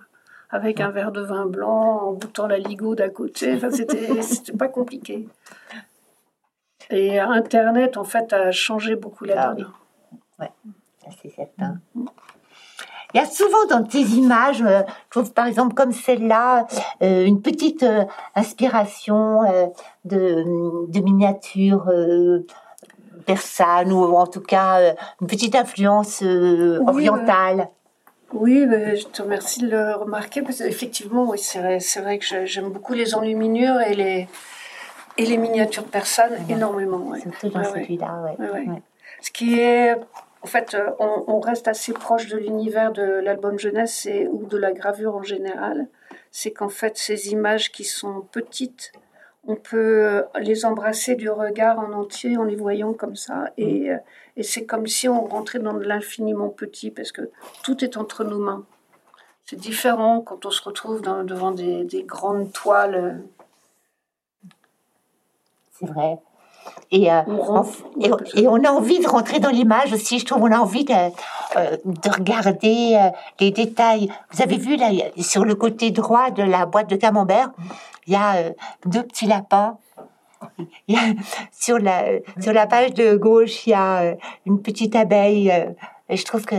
avec 0.51 0.81
un 0.81 0.91
verre 0.91 1.13
de 1.13 1.21
vin 1.21 1.47
blanc, 1.47 2.09
en 2.09 2.13
boutant 2.13 2.47
la 2.47 2.59
ligo 2.59 2.95
d'à 2.95 3.09
côté. 3.09 3.55
Enfin, 3.55 3.71
c'était 4.23 4.57
pas 4.57 4.69
compliqué. 4.69 5.29
Et 6.91 7.19
Internet, 7.19 7.97
en 7.97 8.05
fait, 8.05 8.33
a 8.33 8.53
changé 8.53 8.95
beaucoup 8.95 9.25
la 9.25 9.51
ah 9.51 9.55
donne. 9.55 9.71
Oui, 10.39 10.47
c'est 11.21 11.31
certain. 11.31 11.79
Il 13.15 13.19
y 13.19 13.21
a 13.21 13.27
souvent 13.27 13.65
dans 13.71 13.83
tes 13.83 14.03
images, 14.03 14.63
euh, 14.63 14.83
je 15.07 15.11
trouve 15.11 15.33
par 15.33 15.47
exemple 15.47 15.75
comme 15.75 15.93
celle-là, 15.93 16.67
euh, 17.03 17.25
une 17.25 17.41
petite 17.41 17.85
inspiration 18.35 19.41
de, 20.05 20.45
de 20.91 21.01
miniatures 21.01 21.89
persane 23.27 23.93
ou 23.93 24.17
en 24.17 24.27
tout 24.27 24.41
cas 24.41 24.81
euh, 24.81 24.93
une 25.21 25.27
petite 25.27 25.55
influence 25.55 26.23
euh, 26.23 26.81
orientale. 26.87 27.69
Oui, 28.33 28.67
je 28.69 29.07
te 29.07 29.23
remercie 29.23 29.61
de 29.61 29.71
le 29.71 29.95
remarquer 29.95 30.43
parce 30.43 30.59
qu'effectivement, 30.59 31.29
oui, 31.29 31.39
c'est 31.39 31.61
vrai, 31.61 31.79
vrai, 32.03 32.19
que 32.19 32.45
j'aime 32.45 32.71
beaucoup 32.71 32.93
les 32.93 33.15
enluminures 33.15 33.81
et 33.81 33.95
les, 33.95 34.29
et 35.17 35.27
les 35.27 35.37
miniatures 35.37 35.85
persanes 35.85 36.37
énormément. 36.49 37.15
Surtout 37.21 37.49
dans 37.51 37.65
celui-là, 37.65 38.35
Ce 39.21 39.31
qui 39.31 39.61
est, 39.61 39.95
en 40.43 40.47
fait, 40.47 40.75
euh, 40.75 40.91
on, 40.99 41.25
on 41.29 41.41
reste 41.41 41.69
assez 41.69 41.93
proche 41.93 42.27
de 42.27 42.37
l'univers 42.37 42.93
de 42.93 43.03
l'album 43.03 43.59
jeunesse 43.59 44.07
et, 44.07 44.27
ou 44.27 44.45
de 44.47 44.57
la 44.57 44.73
gravure 44.73 45.15
en 45.15 45.23
général. 45.23 45.87
C'est 46.33 46.51
qu'en 46.51 46.69
fait, 46.69 46.99
ces 46.99 47.31
images 47.31 47.71
qui 47.71 47.85
sont 47.85 48.23
petites, 48.33 48.93
on 49.47 49.57
peut 49.57 50.05
euh, 50.05 50.23
les 50.41 50.65
embrasser 50.65 51.15
du 51.15 51.31
regard 51.31 51.79
en 51.79 51.93
entier 51.93 52.37
en 52.37 52.45
les 52.45 52.57
voyant 52.57 52.93
comme 52.93 53.17
ça. 53.17 53.51
Et, 53.57 53.89
mm. 53.89 53.93
euh, 53.93 53.99
et 54.37 54.43
c'est 54.43 54.67
comme 54.67 54.87
si 54.87 55.09
on 55.09 55.25
rentrait 55.25 55.59
dans 55.59 55.73
l'infiniment 55.73 56.49
petit, 56.49 56.91
parce 56.91 57.13
que 57.13 57.31
tout 57.63 57.85
est 57.85 57.97
entre 57.97 58.25
nos 58.25 58.39
mains. 58.39 58.67
C'est 59.45 59.57
différent 59.57 60.21
quand 60.21 60.45
on 60.45 60.51
se 60.51 60.63
retrouve 60.63 61.03
devant 61.03 61.53
des, 61.53 62.05
grandes 62.05 62.53
toiles. 62.53 63.23
C'est 65.71 65.87
vrai. 65.87 66.19
Et, 66.93 67.11
on, 67.11 67.65
et, 68.35 68.47
on 68.47 68.63
a 68.63 68.71
envie 68.71 69.01
de 69.01 69.09
rentrer 69.09 69.41
dans 69.41 69.51
l'image 69.51 69.93
aussi. 69.93 70.19
Je 70.19 70.25
trouve 70.25 70.43
on 70.45 70.53
a 70.53 70.59
envie 70.59 70.85
de, 70.85 70.93
de 70.95 72.11
regarder 72.11 73.11
les 73.41 73.51
détails. 73.51 74.09
Vous 74.31 74.43
avez 74.43 74.57
vu 74.57 74.77
là 74.77 74.91
sur 75.19 75.45
le 75.45 75.55
côté 75.57 75.91
droit 75.91 76.31
de 76.31 76.43
la 76.43 76.65
boîte 76.65 76.89
de 76.89 76.97
camembert, 76.97 77.51
il 78.07 78.13
y 78.13 78.17
a 78.17 78.53
deux 78.85 79.03
petits 79.03 79.27
lapins 79.27 79.79
sur 81.53 81.79
la 81.79 82.05
sur 82.41 82.53
la 82.53 82.67
page 82.67 82.95
de 82.95 83.17
gauche, 83.17 83.67
il 83.67 83.71
y 83.71 83.75
a 83.75 84.03
euh, 84.03 84.15
une 84.45 84.61
petite 84.61 84.95
abeille. 84.97 85.51
Euh, 85.51 85.71
et 86.09 86.17
je 86.17 86.25
trouve 86.25 86.45
que 86.45 86.55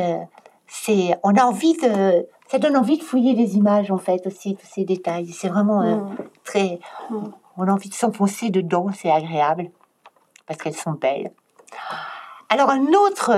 c'est, 0.67 1.17
on 1.23 1.35
a 1.35 1.43
envie 1.43 1.73
de, 1.77 2.27
ça 2.47 2.59
donne 2.59 2.75
envie 2.75 2.97
de 2.97 3.03
fouiller 3.03 3.33
les 3.33 3.55
images 3.55 3.91
en 3.91 3.97
fait 3.97 4.25
aussi 4.27 4.55
tous 4.55 4.67
ces 4.67 4.83
détails. 4.83 5.27
C'est 5.27 5.47
vraiment 5.47 5.81
euh, 5.81 5.95
mm. 5.95 6.17
très, 6.43 6.79
mm. 7.09 7.15
on 7.57 7.67
a 7.67 7.71
envie 7.71 7.89
de 7.89 7.93
s'enfoncer 7.93 8.49
dedans, 8.49 8.87
c'est 8.93 9.11
agréable 9.11 9.69
parce 10.47 10.59
qu'elles 10.59 10.75
sont 10.75 10.93
belles. 10.93 11.31
Alors 12.49 12.69
un 12.69 12.87
autre, 12.93 13.31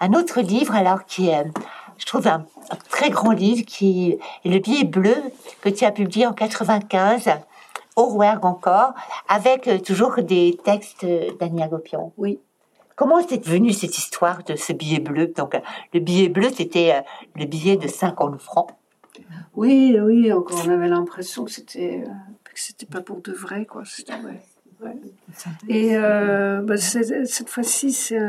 un 0.00 0.12
autre 0.12 0.40
livre 0.40 0.74
alors 0.74 1.04
qui 1.04 1.28
est, 1.28 1.44
je 1.96 2.06
trouve 2.06 2.26
un, 2.26 2.44
un, 2.70 2.76
très 2.90 3.10
grand 3.10 3.30
livre 3.30 3.64
qui 3.64 4.10
est 4.10 4.48
Le 4.48 4.58
billet 4.58 4.84
bleu 4.84 5.16
que 5.60 5.68
tu 5.68 5.84
as 5.84 5.92
publié 5.92 6.26
en 6.26 6.32
95 6.32 7.30
Orwerg 7.98 8.44
encore, 8.44 8.94
avec 9.28 9.66
euh, 9.66 9.78
toujours 9.78 10.22
des 10.22 10.56
textes 10.64 11.04
d'Ania 11.04 11.66
Gopion. 11.66 12.12
Oui. 12.16 12.38
Comment 12.94 13.20
c'est 13.28 13.44
venu 13.44 13.72
cette 13.72 13.98
histoire 13.98 14.44
de 14.44 14.54
ce 14.54 14.72
billet 14.72 15.00
bleu? 15.00 15.32
Donc, 15.36 15.56
euh, 15.56 15.60
le 15.92 16.00
billet 16.00 16.28
bleu, 16.28 16.48
c'était 16.54 16.94
euh, 16.94 17.00
le 17.34 17.44
billet 17.44 17.76
de 17.76 17.88
50 17.88 18.40
francs. 18.40 18.70
Oui, 19.56 19.98
oui, 20.00 20.32
encore 20.32 20.62
on 20.64 20.70
avait 20.70 20.88
l'impression 20.88 21.44
que 21.44 21.50
c'était 21.50 22.04
que 22.44 22.50
c'était 22.54 22.86
pas 22.86 23.00
pour 23.00 23.20
de 23.20 23.32
vrai, 23.32 23.66
quoi. 23.66 23.82
Et 25.68 25.96
bah, 25.96 26.76
cette 26.76 27.48
fois-ci, 27.48 27.92
c'est 27.92 28.20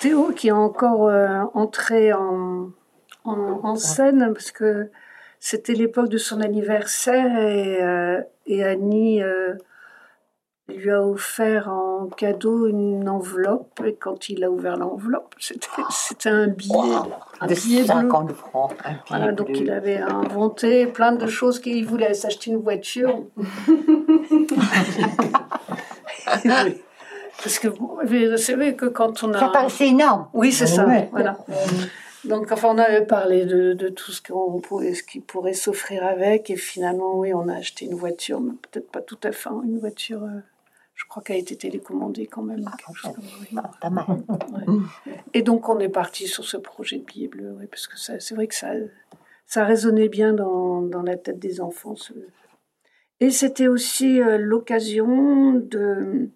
Théo 0.00 0.32
qui 0.32 0.48
est 0.48 0.52
encore 0.52 1.10
entré 1.54 2.12
en, 2.12 2.70
en, 3.24 3.60
en, 3.62 3.76
scène 3.76 4.32
parce 4.32 4.50
que 4.50 4.90
c'était 5.44 5.74
l'époque 5.74 6.08
de 6.08 6.18
son 6.18 6.40
anniversaire 6.40 7.36
et, 7.36 7.82
euh, 7.82 8.22
et 8.46 8.62
Annie 8.62 9.24
euh, 9.24 9.54
lui 10.68 10.90
a 10.90 11.02
offert 11.02 11.68
en 11.68 12.06
cadeau 12.06 12.66
une 12.66 13.08
enveloppe. 13.08 13.80
Et 13.84 13.94
quand 13.94 14.28
il 14.28 14.44
a 14.44 14.50
ouvert 14.50 14.76
l'enveloppe, 14.76 15.34
c'était 15.38 16.30
un 16.30 16.46
billet. 16.48 16.74
un 17.40 17.46
de 17.46 17.54
billet 17.54 17.84
50 17.84 18.32
francs. 18.32 18.72
donc 19.36 19.50
il 19.54 19.70
avait 19.70 19.98
inventé 19.98 20.86
plein 20.86 21.12
de 21.12 21.26
choses 21.26 21.60
qu'il 21.60 21.86
voulait 21.86 22.14
s'acheter 22.14 22.50
une 22.50 22.58
voiture. 22.58 23.24
Parce 27.42 27.58
que 27.58 27.68
vous 27.68 28.36
savez 28.36 28.76
que 28.76 28.86
quand 28.86 29.24
on 29.24 29.34
a. 29.34 29.40
Ça 29.40 29.48
paraissait 29.48 29.88
énorme. 29.88 30.28
Oui, 30.32 30.52
c'est 30.52 30.66
ça. 30.66 30.86
Voilà. 31.10 31.36
Donc, 32.24 32.52
enfin, 32.52 32.68
on 32.70 32.78
avait 32.78 33.04
parlé 33.04 33.44
de, 33.46 33.72
de 33.72 33.88
tout 33.88 34.12
ce, 34.12 34.22
qu'on 34.22 34.60
pourrait, 34.60 34.94
ce 34.94 35.02
qui 35.02 35.18
pourrait 35.18 35.54
s'offrir 35.54 36.04
avec, 36.04 36.50
et 36.50 36.56
finalement, 36.56 37.18
oui, 37.18 37.34
on 37.34 37.48
a 37.48 37.56
acheté 37.56 37.84
une 37.86 37.94
voiture, 37.94 38.40
mais 38.40 38.52
peut-être 38.70 38.90
pas 38.92 39.00
tout 39.00 39.18
à 39.24 39.32
fait, 39.32 39.48
hein, 39.48 39.60
une 39.64 39.80
voiture, 39.80 40.22
euh, 40.22 40.40
je 40.94 41.04
crois 41.06 41.22
qu'elle 41.22 41.36
a 41.36 41.40
été 41.40 41.56
télécommandée 41.56 42.26
quand 42.26 42.42
même. 42.42 42.68
Ah, 43.56 43.70
pas 43.80 43.90
mal. 43.90 44.06
Et 45.34 45.42
donc, 45.42 45.68
on 45.68 45.78
est 45.78 45.88
parti 45.88 46.26
sur 46.26 46.44
ce 46.44 46.56
projet 46.56 46.98
de 46.98 47.04
billet 47.04 47.28
bleu, 47.28 47.54
oui, 47.58 47.66
parce 47.66 47.86
que 47.86 47.96
c'est 47.96 48.34
vrai 48.34 48.46
que 48.46 48.54
ça, 48.54 48.72
ça 49.46 49.64
résonnait 49.64 50.08
bien 50.08 50.32
dans, 50.32 50.82
dans 50.82 51.02
la 51.02 51.16
tête 51.16 51.38
des 51.38 51.60
enfants. 51.60 51.94
Et 53.20 53.30
c'était 53.30 53.68
aussi 53.68 54.20
euh, 54.20 54.38
l'occasion 54.38 55.52
de. 55.52 56.28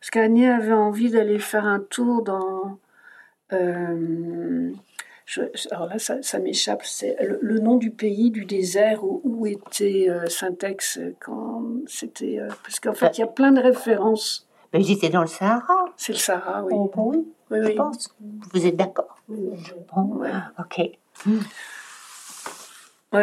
Parce 0.00 0.10
qu'Annie 0.10 0.46
avait 0.46 0.72
envie 0.72 1.10
d'aller 1.10 1.38
faire 1.38 1.64
un 1.64 1.80
tour 1.80 2.22
dans. 2.22 2.78
Euh, 3.52 4.72
alors 5.70 5.86
là, 5.86 5.98
ça, 5.98 6.38
m'échappe, 6.38 6.82
c'est 6.84 7.16
le, 7.20 7.58
nom 7.58 7.76
du 7.76 7.90
pays, 7.90 8.30
du 8.30 8.44
désert 8.46 9.00
où, 9.04 9.46
était 9.46 10.06
euh, 10.08 10.26
Saint-Ex 10.26 11.00
quand 11.20 11.62
c'était. 11.86 12.38
Euh, 12.38 12.48
parce 12.62 12.80
qu'en 12.80 12.94
fait, 12.94 13.18
il 13.18 13.20
y 13.20 13.24
a 13.24 13.28
plein 13.28 13.52
de 13.52 13.60
références. 13.60 14.48
Mais 14.72 14.82
j'étais 14.82 15.10
dans 15.10 15.20
le 15.20 15.26
Sahara. 15.26 15.84
C'est 15.96 16.12
le 16.12 16.18
Sahara, 16.18 16.64
oui. 16.64 16.72
Oh, 16.74 16.90
oui, 16.96 17.26
oui, 17.50 17.58
je 17.62 17.72
pense. 17.72 18.14
Vous 18.52 18.66
êtes 18.66 18.76
d'accord 18.76 19.16
Bon, 19.28 20.22
ok. 20.58 20.98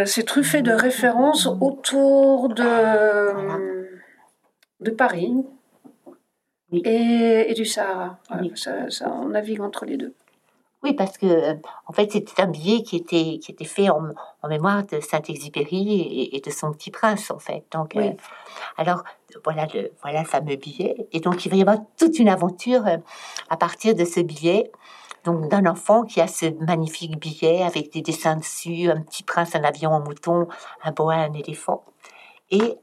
c'est 0.05 0.23
truffé 0.23 0.61
de 0.61 0.71
références 0.71 1.47
autour 1.47 2.49
de, 2.49 3.87
de 4.79 4.91
Paris 4.91 5.33
et, 6.71 7.53
du 7.55 7.65
Sahara. 7.65 8.19
ça, 8.55 9.11
on 9.11 9.29
navigue 9.29 9.61
entre 9.61 9.85
les 9.85 9.97
deux. 9.97 10.13
Oui, 10.85 10.93
parce 10.93 11.17
que 11.17 11.25
euh, 11.25 11.55
en 11.87 11.93
fait, 11.93 12.11
c'était 12.11 12.43
un 12.43 12.45
billet 12.45 12.83
qui 12.83 12.95
était, 12.97 13.39
qui 13.39 13.51
était 13.51 13.65
fait 13.65 13.89
en, 13.89 14.03
mémoire 14.47 14.85
de 14.85 14.99
Saint-Exupéry 14.99 16.29
et, 16.31 16.39
de 16.39 16.51
son 16.51 16.71
petit 16.73 16.91
prince, 16.91 17.31
en 17.31 17.39
fait. 17.39 17.65
Donc, 17.71 17.95
euh, 17.95 18.11
alors, 18.77 19.03
voilà 19.43 19.65
le, 19.73 19.91
voilà 20.03 20.23
fameux 20.23 20.57
billet. 20.57 21.07
Et 21.11 21.21
donc, 21.21 21.43
il 21.43 21.49
va 21.49 21.57
y 21.57 21.61
avoir 21.61 21.77
toute 21.97 22.19
une 22.19 22.29
aventure 22.29 22.85
euh, 22.85 22.97
à 23.49 23.57
partir 23.57 23.95
de 23.95 24.05
ce 24.05 24.19
billet. 24.19 24.71
Donc, 25.23 25.49
d'un 25.49 25.65
enfant 25.65 26.03
qui 26.03 26.21
a 26.21 26.27
ce 26.27 26.53
magnifique 26.63 27.19
billet 27.19 27.63
avec 27.63 27.91
des 27.91 28.03
dessins 28.03 28.35
dessus, 28.35 28.91
un 28.91 29.01
petit 29.01 29.23
prince, 29.23 29.55
un 29.55 29.63
avion 29.63 29.89
en 29.89 30.01
mouton, 30.01 30.47
un 30.83 30.91
boa, 30.91 31.15
un 31.15 31.33
éléphant. 31.33 31.83
Et 32.51 32.77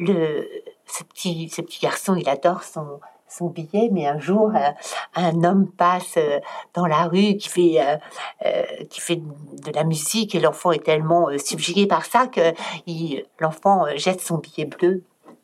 le, 0.00 0.48
ce, 0.86 1.04
petit, 1.04 1.48
ce 1.50 1.62
petit 1.62 1.78
garçon, 1.78 2.16
il 2.16 2.28
adore 2.28 2.64
son, 2.64 2.98
son 3.36 3.48
billet, 3.48 3.88
mais 3.92 4.06
un 4.06 4.18
jour, 4.18 4.52
euh, 4.54 4.70
un, 5.14 5.44
homme 5.44 5.66
passe 5.66 6.14
euh, 6.16 6.40
dans 6.74 6.86
la 6.86 7.04
rue 7.04 7.36
qui 7.36 7.48
fait, 7.48 8.00
euh, 8.44 8.62
qui 8.90 9.00
fait 9.00 9.16
de 9.16 9.72
la 9.74 9.84
musique 9.84 10.34
et 10.34 10.40
l'enfant 10.40 10.72
est 10.72 10.84
tellement 10.84 11.28
subjugué 11.38 11.86
par 11.86 12.04
ça 12.04 12.26
que 12.26 12.54
l'enfant 13.40 13.84
jette 13.96 14.20
son 14.20 14.38
billet 14.38 14.66
bleu 14.66 15.02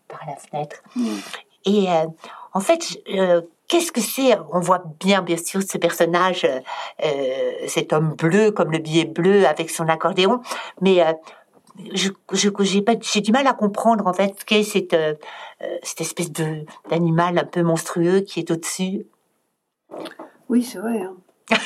par 0.08 0.20
la 0.26 0.36
fenêtre. 0.36 0.82
Mm. 0.96 1.08
Et 1.66 1.86
en 2.54 2.60
fait, 2.60 2.98
qu'est-ce 3.68 3.92
que 3.92 4.00
c'est? 4.00 4.34
On 4.50 4.60
voit 4.60 4.82
bien, 4.98 5.20
bien 5.20 5.36
sûr, 5.36 5.62
ce 5.62 5.76
personnage, 5.76 6.46
cet 7.66 7.92
homme 7.92 8.14
bleu, 8.14 8.50
comme 8.50 8.72
le 8.72 8.78
billet 8.78 9.04
bleu 9.04 9.46
avec 9.46 9.68
son 9.68 9.86
accordéon, 9.88 10.40
mais 10.80 11.04
je, 11.94 12.10
j'ai 13.02 13.20
du 13.20 13.32
mal 13.32 13.46
à 13.46 13.52
comprendre 13.52 14.06
en 14.06 14.12
fait 14.12 14.34
ce 14.38 14.44
qu'est 14.44 14.62
cette, 14.62 14.94
euh, 14.94 15.14
cette 15.82 16.00
espèce 16.00 16.32
de 16.32 16.64
d'animal 16.88 17.38
un 17.38 17.44
peu 17.44 17.62
monstrueux 17.62 18.20
qui 18.20 18.40
est 18.40 18.50
au-dessus. 18.50 19.06
Oui, 20.48 20.64
c'est 20.64 20.78
vrai. 20.78 21.00
Hein. 21.00 21.16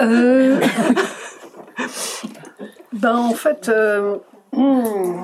euh, 0.00 0.60
ben 2.92 3.16
en 3.16 3.34
fait, 3.34 3.68
euh, 3.68 4.16
hmm. 4.52 5.18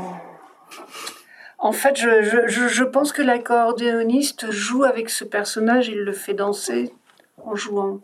en 1.59 1.73
fait, 1.73 1.97
je, 1.97 2.23
je, 2.47 2.69
je 2.69 2.85
pense 2.85 3.13
que 3.13 3.23
l'accordéoniste 3.23 4.51
joue 4.51 4.85
avec 4.85 5.09
ce 5.11 5.25
personnage, 5.25 5.89
il 5.89 6.01
le 6.01 6.13
fait 6.13 6.35
danser 6.35 6.93
en 7.45 7.55
jouant. 7.55 8.01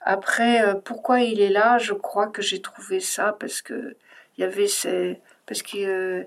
Après, 0.00 0.62
euh, 0.62 0.74
pourquoi 0.74 1.20
il 1.20 1.40
est 1.40 1.50
là 1.50 1.78
Je 1.78 1.92
crois 1.92 2.26
que 2.26 2.42
j'ai 2.42 2.60
trouvé 2.60 3.00
ça 3.00 3.36
parce 3.38 3.62
que 3.62 3.96
il 4.36 4.42
y 4.42 4.44
avait 4.44 4.66
ces, 4.66 5.20
parce 5.50 5.62
qu'il 5.62 5.88
euh, 5.88 6.22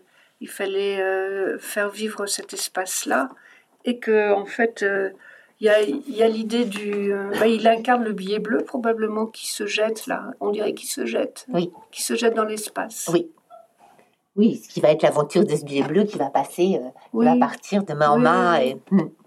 fallait 0.45 1.01
euh, 1.01 1.57
faire 1.57 1.89
vivre 1.89 2.25
cet 2.25 2.53
espace-là 2.53 3.29
et 3.85 3.97
que 3.97 4.33
en 4.33 4.45
fait 4.45 4.85
il 5.59 5.67
y 5.67 6.21
a, 6.21 6.27
l'idée 6.27 6.65
du, 6.65 7.13
bah, 7.39 7.47
il 7.47 7.65
incarne 7.67 8.03
le 8.03 8.11
billet 8.11 8.39
bleu 8.39 8.65
probablement 8.65 9.25
qui 9.25 9.47
se 9.47 9.65
jette 9.65 10.07
là. 10.07 10.33
On 10.41 10.51
dirait 10.51 10.73
qu'il 10.73 10.89
se 10.89 11.05
jette. 11.05 11.45
Oui. 11.53 11.71
Qui 11.91 12.03
se 12.03 12.15
jette 12.15 12.33
dans 12.33 12.43
l'espace. 12.43 13.09
Oui. 13.13 13.31
Oui, 14.35 14.57
ce 14.57 14.67
qui 14.67 14.81
va 14.81 14.89
être 14.91 15.03
l'aventure 15.03 15.45
de 15.45 15.55
ce 15.55 15.63
billet 15.63 15.83
bleu 15.83 16.03
qui 16.03 16.17
va 16.17 16.29
passer, 16.29 16.81
va 17.13 17.35
partir 17.37 17.83
de 17.83 17.93
main 17.93 18.09
en 18.09 18.19
main. 18.19 18.59
Et... 18.59 18.77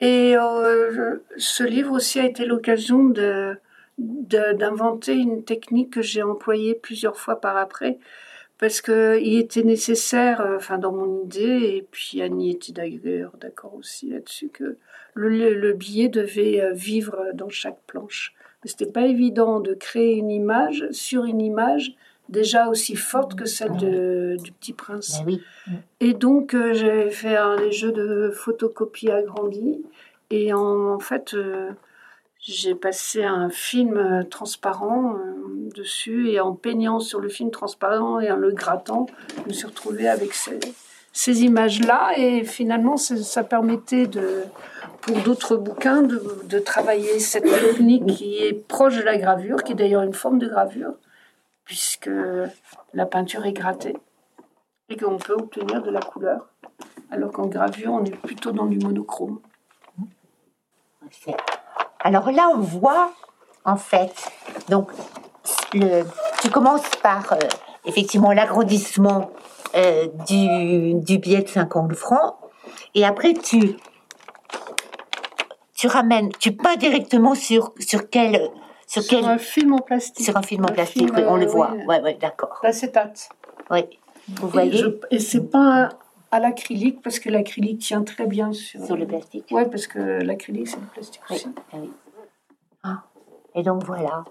Et 0.00 0.34
euh, 0.34 1.18
ce 1.36 1.62
livre 1.62 1.92
aussi 1.92 2.20
a 2.20 2.24
été 2.24 2.46
l'occasion 2.46 3.04
de, 3.04 3.58
d'inventer 3.98 5.12
une 5.12 5.44
technique 5.44 5.92
que 5.92 6.02
j'ai 6.02 6.22
employée 6.22 6.74
plusieurs 6.74 7.16
fois 7.16 7.40
par 7.40 7.56
après, 7.56 7.98
parce 8.60 8.80
qu'il 8.82 9.38
était 9.38 9.62
nécessaire, 9.62 10.40
euh, 10.42 10.56
enfin 10.56 10.78
dans 10.78 10.92
mon 10.92 11.24
idée, 11.24 11.76
et 11.76 11.86
puis 11.90 12.22
Annie 12.22 12.52
était 12.52 12.72
d'ailleurs 12.72 13.32
d'accord 13.40 13.74
aussi 13.74 14.10
là-dessus, 14.10 14.50
que 14.50 14.76
le, 15.14 15.54
le, 15.54 15.72
billet 15.72 16.08
devait 16.08 16.60
euh, 16.60 16.72
vivre 16.72 17.32
dans 17.34 17.48
chaque 17.48 17.80
planche. 17.86 18.34
Mais 18.62 18.70
c'était 18.70 18.92
pas 18.92 19.06
évident 19.06 19.60
de 19.60 19.74
créer 19.74 20.14
une 20.14 20.30
image 20.30 20.86
sur 20.90 21.24
une 21.24 21.40
image 21.40 21.94
déjà 22.30 22.68
aussi 22.68 22.96
forte 22.96 23.34
que 23.34 23.44
celle 23.44 23.76
de, 23.76 24.36
du 24.42 24.52
Petit 24.52 24.72
Prince. 24.72 25.22
Et 25.98 26.14
donc, 26.14 26.54
euh, 26.54 26.72
j'ai 26.72 27.10
fait 27.10 27.36
un, 27.36 27.56
des 27.56 27.72
jeux 27.72 27.92
de 27.92 28.30
photocopie 28.30 29.10
agrandie. 29.10 29.82
Et 30.30 30.52
en, 30.52 30.98
fait, 31.00 31.34
euh, 31.34 31.70
j'ai 32.50 32.74
passé 32.74 33.24
un 33.24 33.48
film 33.48 33.96
euh, 33.96 34.24
transparent 34.24 35.14
euh, 35.14 35.70
dessus 35.74 36.30
et 36.30 36.40
en 36.40 36.54
peignant 36.54 36.98
sur 36.98 37.20
le 37.20 37.28
film 37.28 37.50
transparent 37.50 38.20
et 38.20 38.30
en 38.30 38.36
le 38.36 38.50
grattant, 38.50 39.06
je 39.44 39.48
me 39.48 39.52
suis 39.52 39.66
retrouvée 39.66 40.08
avec 40.08 40.32
ces, 40.34 41.42
images-là 41.42 42.12
et 42.16 42.44
finalement 42.44 42.96
ça 42.96 43.44
permettait 43.44 44.06
de, 44.06 44.42
pour 45.00 45.16
d'autres 45.18 45.56
bouquins 45.56 46.02
de, 46.02 46.58
travailler 46.58 47.20
cette 47.20 47.44
technique 47.44 48.06
qui 48.06 48.38
est 48.38 48.52
proche 48.52 48.96
de 48.96 49.02
la 49.02 49.16
gravure, 49.16 49.62
qui 49.62 49.72
est 49.72 49.76
d'ailleurs 49.76 50.02
une 50.02 50.14
forme 50.14 50.38
de 50.38 50.48
gravure, 50.48 50.94
puisque 51.64 52.10
la 52.94 53.06
peinture 53.06 53.46
est 53.46 53.52
grattée 53.52 53.96
et 54.88 54.96
qu'on 54.96 55.18
peut 55.18 55.34
obtenir 55.34 55.82
de 55.82 55.90
la 55.90 56.00
couleur, 56.00 56.48
alors 57.10 57.30
qu'en 57.30 57.46
gravure 57.46 57.92
on 57.92 58.04
est 58.04 58.16
plutôt 58.16 58.50
dans 58.50 58.66
du 58.66 58.78
monochrome. 58.78 59.40
Alors 62.02 62.30
là, 62.30 62.50
on 62.54 62.60
voit, 62.60 63.12
en 63.64 63.76
fait, 63.76 64.12
donc, 64.68 64.90
le, 65.74 66.04
tu 66.42 66.50
commences 66.50 66.88
par, 67.02 67.32
euh, 67.32 67.36
effectivement, 67.84 68.32
l'agrandissement 68.32 69.30
euh, 69.74 70.06
du, 70.26 70.94
du, 70.94 71.18
billet 71.18 71.42
de 71.42 71.48
50 71.48 71.94
francs, 71.94 72.36
et 72.94 73.04
après, 73.04 73.34
tu, 73.34 73.76
tu 75.74 75.86
ramènes, 75.86 76.30
tu 76.38 76.52
peins 76.52 76.76
directement 76.76 77.34
sur, 77.34 77.72
sur 77.78 78.08
quel... 78.08 78.50
Sur, 78.86 79.04
sur 79.04 79.28
un 79.28 79.38
film 79.38 79.74
en 79.74 79.78
plastique. 79.78 80.24
Sur 80.24 80.36
un 80.36 80.42
film 80.42 80.64
en 80.64 80.72
plastique, 80.72 81.12
on 81.16 81.36
le 81.36 81.46
voit. 81.46 81.70
Oui, 81.76 81.84
ouais, 81.86 82.00
ouais, 82.00 82.14
d'accord. 82.14 82.58
L'acétate. 82.64 83.28
Oui. 83.70 83.84
Vous 84.28 84.48
voyez. 84.48 84.84
Et, 85.12 85.16
et 85.16 85.18
c'est 85.20 85.48
pas 85.48 85.90
à 86.30 86.40
l'acrylique 86.40 87.02
parce 87.02 87.18
que 87.18 87.28
l'acrylique 87.28 87.80
tient 87.80 88.02
très 88.02 88.26
bien 88.26 88.52
sur, 88.52 88.84
sur 88.84 88.96
le 88.96 89.06
plastique. 89.06 89.46
Oui, 89.50 89.62
parce 89.70 89.86
que 89.86 89.98
l'acrylique 89.98 90.68
c'est 90.68 90.80
le 90.80 90.86
plastique 90.86 91.22
aussi. 91.30 91.48
Ah 91.72 91.76
oui. 91.80 91.90
Ah. 92.82 93.02
Et 93.54 93.62
donc 93.62 93.84
voilà. 93.84 94.24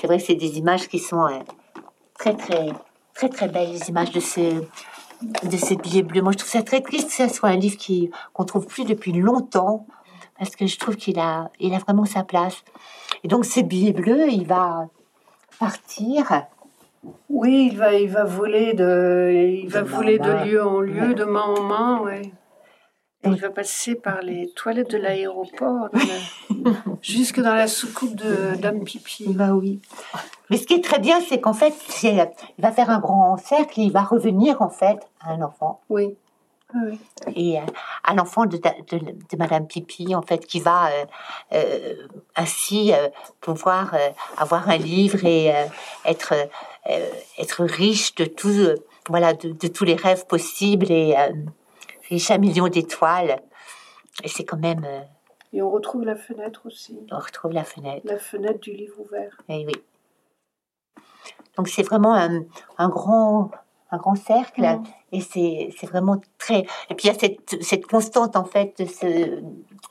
C'est 0.00 0.06
vrai 0.06 0.18
que 0.18 0.24
c'est 0.24 0.34
des 0.34 0.58
images 0.58 0.88
qui 0.88 0.98
sont 0.98 1.26
euh, 1.26 1.40
très 2.18 2.36
très 2.36 2.68
très 3.14 3.28
très 3.28 3.48
belles, 3.48 3.72
les 3.72 3.88
images 3.88 4.12
de 4.12 4.20
ce 4.20 4.62
de 5.22 5.56
ces 5.56 5.76
billets 5.76 6.02
bleus. 6.02 6.22
Moi, 6.22 6.32
je 6.32 6.38
trouve 6.38 6.50
ça 6.50 6.62
très 6.62 6.80
triste 6.80 7.08
que 7.08 7.14
ce 7.14 7.28
soit 7.28 7.50
un 7.50 7.56
livre 7.56 7.76
qui 7.76 8.10
qu'on 8.32 8.44
trouve 8.44 8.66
plus 8.66 8.84
depuis 8.84 9.12
longtemps 9.12 9.86
parce 10.38 10.56
que 10.56 10.66
je 10.66 10.78
trouve 10.78 10.96
qu'il 10.96 11.18
a 11.18 11.50
il 11.58 11.74
a 11.74 11.78
vraiment 11.78 12.04
sa 12.04 12.24
place. 12.24 12.64
Et 13.24 13.28
donc 13.28 13.44
ces 13.44 13.62
billets 13.62 13.92
bleus, 13.92 14.30
il 14.30 14.46
va 14.46 14.88
partir 15.58 16.46
oui, 17.28 17.68
il 17.72 17.78
va, 17.78 17.94
il 17.94 18.10
va 18.10 18.24
voler 18.24 18.74
de, 18.74 19.30
il 19.62 19.68
va 19.68 19.82
voler 19.82 20.18
de 20.18 20.44
lieu 20.44 20.64
en 20.64 20.80
lieu, 20.80 21.14
de 21.14 21.24
main 21.24 21.42
en 21.42 21.62
main, 21.62 22.00
ouais. 22.00 22.22
il 23.24 23.36
va 23.36 23.50
passer 23.50 23.94
par 23.94 24.20
les 24.20 24.50
toilettes 24.54 24.90
de 24.90 24.98
l'aéroport, 24.98 25.88
jusque 27.02 27.40
dans 27.40 27.54
la 27.54 27.68
soucoupe 27.68 28.14
de 28.16 28.56
Dame 28.60 28.84
Pipi. 28.84 29.32
Bah 29.32 29.52
oui. 29.52 29.80
Mais 30.50 30.58
ce 30.58 30.66
qui 30.66 30.74
est 30.74 30.84
très 30.84 30.98
bien, 30.98 31.20
c'est 31.20 31.40
qu'en 31.40 31.54
fait, 31.54 31.74
il 32.02 32.26
va 32.58 32.72
faire 32.72 32.90
un 32.90 32.98
grand 33.00 33.36
cercle 33.38 33.80
et 33.80 33.84
il 33.84 33.92
va 33.92 34.02
revenir 34.02 34.60
en 34.60 34.70
fait 34.70 34.98
à 35.20 35.32
un 35.32 35.40
enfant. 35.40 35.80
Oui. 35.88 36.16
Oui. 36.74 37.00
Et 37.34 37.58
euh, 37.58 37.62
à 38.04 38.14
l'enfant 38.14 38.46
de, 38.46 38.56
de, 38.56 38.98
de, 38.98 39.36
Madame 39.36 39.66
Pipi, 39.66 40.14
en 40.14 40.22
fait, 40.22 40.46
qui 40.46 40.60
va 40.60 40.88
euh, 40.88 41.04
euh, 41.52 41.94
ainsi 42.36 42.92
euh, 42.92 43.08
pouvoir 43.40 43.94
avoir 44.36 44.68
un 44.68 44.76
livre 44.76 45.24
et 45.24 45.52
être 46.04 46.34
être 46.86 47.64
riche 47.64 48.14
de 48.14 48.24
tout, 48.24 48.68
voilà, 49.08 49.34
de, 49.34 49.50
de, 49.50 49.68
tous 49.68 49.84
les 49.84 49.94
rêves 49.94 50.26
possibles 50.26 50.90
et 50.90 51.14
riche 52.08 52.30
à 52.30 52.38
millions 52.38 52.68
d'étoiles. 52.68 53.40
Et 54.24 54.28
c'est 54.28 54.44
quand 54.44 54.58
même. 54.58 54.86
et 55.52 55.62
on 55.62 55.70
retrouve 55.70 56.04
la 56.04 56.16
fenêtre 56.16 56.62
aussi. 56.64 56.98
On 57.10 57.18
retrouve 57.18 57.52
la 57.52 57.64
fenêtre. 57.64 58.02
La 58.04 58.18
fenêtre 58.18 58.60
du 58.60 58.72
livre 58.72 59.00
ouvert. 59.00 59.40
Et 59.48 59.60
eh 59.60 59.66
oui. 59.66 59.74
Donc 61.56 61.68
c'est 61.68 61.82
vraiment 61.82 62.14
un, 62.14 62.44
un 62.78 62.88
grand 62.88 63.50
un 63.90 63.98
grand 63.98 64.14
cercle 64.14 64.62
mmh. 64.62 64.82
et 65.12 65.20
c'est 65.20 65.86
vraiment 65.86 66.20
très 66.38 66.60
et 66.88 66.94
puis 66.94 67.04
il 67.04 67.06
y 67.06 67.10
a 67.10 67.18
cette, 67.18 67.62
cette 67.62 67.86
constante 67.86 68.36
en 68.36 68.44
fait 68.44 68.80
de 68.80 68.86
ce 68.86 69.42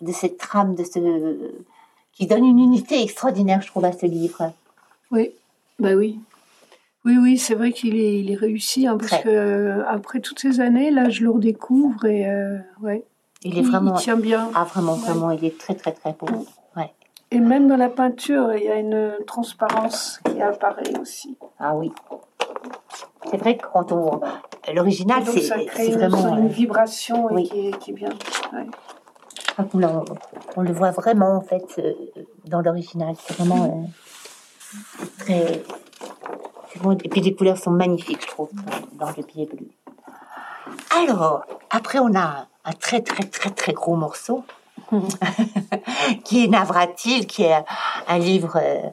de 0.01 0.11
cette 0.11 0.37
trame 0.37 0.75
de 0.75 0.83
ce 0.83 1.51
qui 2.13 2.27
donne 2.27 2.45
une 2.45 2.59
unité 2.59 3.01
extraordinaire 3.01 3.61
je 3.61 3.67
trouve 3.67 3.85
à 3.85 3.91
ce 3.91 4.05
livre 4.05 4.53
oui 5.11 5.33
bah 5.79 5.93
oui 5.95 6.19
oui 7.05 7.17
oui 7.17 7.37
c'est 7.37 7.55
vrai 7.55 7.71
qu'il 7.71 7.95
est 7.95 8.19
il 8.19 8.31
est 8.31 8.35
réussi 8.35 8.87
hein, 8.87 8.97
parce 8.97 9.21
que 9.23 9.29
euh, 9.29 9.85
après 9.87 10.19
toutes 10.19 10.39
ces 10.39 10.59
années 10.59 10.91
là 10.91 11.09
je 11.09 11.23
le 11.23 11.29
redécouvre 11.29 12.05
et 12.05 12.29
euh, 12.29 12.57
ouais 12.81 13.05
il 13.43 13.57
est 13.57 13.61
vraiment 13.61 13.95
il 13.95 14.01
tient 14.01 14.17
bien 14.17 14.49
ah 14.53 14.65
vraiment 14.65 14.95
ouais. 14.95 15.01
vraiment 15.01 15.31
il 15.31 15.43
est 15.45 15.57
très 15.57 15.75
très 15.75 15.93
très 15.93 16.13
beau 16.13 16.27
ouais 16.75 16.91
et 17.31 17.39
même 17.39 17.67
dans 17.67 17.77
la 17.77 17.89
peinture 17.89 18.53
il 18.53 18.63
y 18.63 18.69
a 18.69 18.79
une 18.79 19.13
transparence 19.25 20.19
qui 20.25 20.41
apparaît 20.41 20.99
aussi 20.99 21.37
ah 21.59 21.75
oui 21.75 21.91
c'est 23.29 23.37
vrai 23.37 23.57
que 23.57 23.65
quand 23.71 23.91
on. 23.91 24.21
L'original, 24.73 25.23
c'est 25.25 25.91
vraiment. 25.91 26.37
une 26.37 26.47
vibration 26.47 27.27
oui. 27.31 27.49
qui, 27.49 27.67
est, 27.67 27.77
qui, 27.79 27.91
est, 27.91 27.93
bien. 27.93 28.09
Ouais. 28.53 28.65
On, 29.57 30.05
on, 30.55 30.61
le 30.61 30.71
voit 30.71 30.91
vraiment, 30.91 31.35
en 31.35 31.41
fait, 31.41 31.65
euh, 31.79 31.93
dans 32.45 32.61
l'original. 32.61 33.15
C'est 33.19 33.35
vraiment 33.35 33.89
euh, 34.73 35.05
très. 35.19 35.63
Et 37.03 37.09
puis 37.09 37.21
les 37.21 37.35
couleurs 37.35 37.57
sont 37.57 37.71
magnifiques, 37.71 38.21
je 38.21 38.27
trouve, 38.27 38.49
dans 38.93 39.09
le 39.09 39.23
billet 39.23 39.45
bleu. 39.45 39.67
Alors, 40.95 41.45
après, 41.69 41.99
on 41.99 42.15
a 42.15 42.47
un 42.65 42.73
très, 42.73 43.01
très, 43.01 43.23
très, 43.23 43.49
très 43.49 43.73
gros 43.73 43.95
morceau, 43.95 44.43
qui 46.23 46.43
est 46.43 46.47
Navratil, 46.47 47.27
qui 47.27 47.43
est 47.43 47.63
un 48.07 48.17
livre 48.17 48.57
euh, 48.61 48.89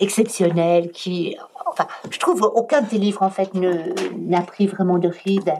exceptionnel, 0.00 0.90
qui 0.92 1.36
Enfin, 1.70 1.86
je 2.10 2.18
trouve 2.18 2.42
aucun 2.42 2.82
de 2.82 2.88
tes 2.88 2.98
livres 2.98 3.22
en 3.22 3.30
fait 3.30 3.50
n'a 3.54 4.42
pris 4.42 4.66
vraiment 4.66 4.98
de 4.98 5.08
ride, 5.08 5.52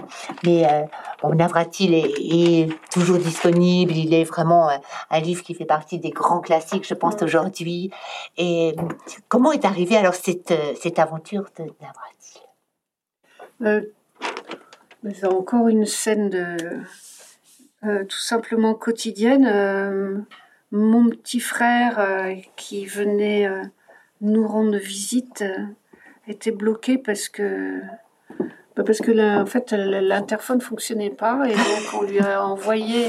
mais 0.44 0.66
euh, 0.66 1.34
Navratil 1.34 1.94
est, 1.94 2.68
toujours 2.90 3.18
disponible. 3.18 3.92
Il 3.92 4.14
est 4.14 4.24
vraiment 4.24 4.68
un, 4.68 4.80
un, 5.10 5.20
livre 5.20 5.42
qui 5.42 5.54
fait 5.54 5.64
partie 5.64 5.98
des 5.98 6.10
grands 6.10 6.40
classiques, 6.40 6.86
je 6.86 6.94
pense 6.94 7.22
aujourd'hui. 7.22 7.90
Et 8.36 8.74
comment 9.28 9.52
est 9.52 9.64
arrivée 9.64 9.96
alors 9.96 10.14
cette 10.14 10.54
cette 10.80 10.98
aventure 10.98 11.46
de 11.58 11.64
Navratil? 11.80 12.42
Euh, 13.62 13.82
C'est 15.14 15.26
encore 15.26 15.68
une 15.68 15.86
scène 15.86 16.30
de 16.30 16.56
euh, 17.84 18.04
tout 18.04 18.18
simplement 18.18 18.74
quotidienne. 18.74 19.46
Euh, 19.46 20.18
mon 20.72 21.08
petit 21.10 21.38
frère 21.38 22.00
euh, 22.00 22.34
qui 22.56 22.86
venait 22.86 23.48
nous 24.20 24.46
rendre 24.46 24.76
visite 24.76 25.44
était 26.28 26.50
bloqué 26.50 26.98
parce 26.98 27.28
que 27.28 27.80
bah 28.76 28.84
parce 28.84 29.00
que 29.00 29.10
la, 29.10 29.40
en 29.40 29.46
fait 29.46 29.72
l'interphone 29.72 30.60
fonctionnait 30.60 31.10
pas 31.10 31.48
et 31.48 31.52
donc 31.52 31.94
on 32.00 32.02
lui 32.02 32.20
a 32.20 32.44
envoyé 32.44 33.08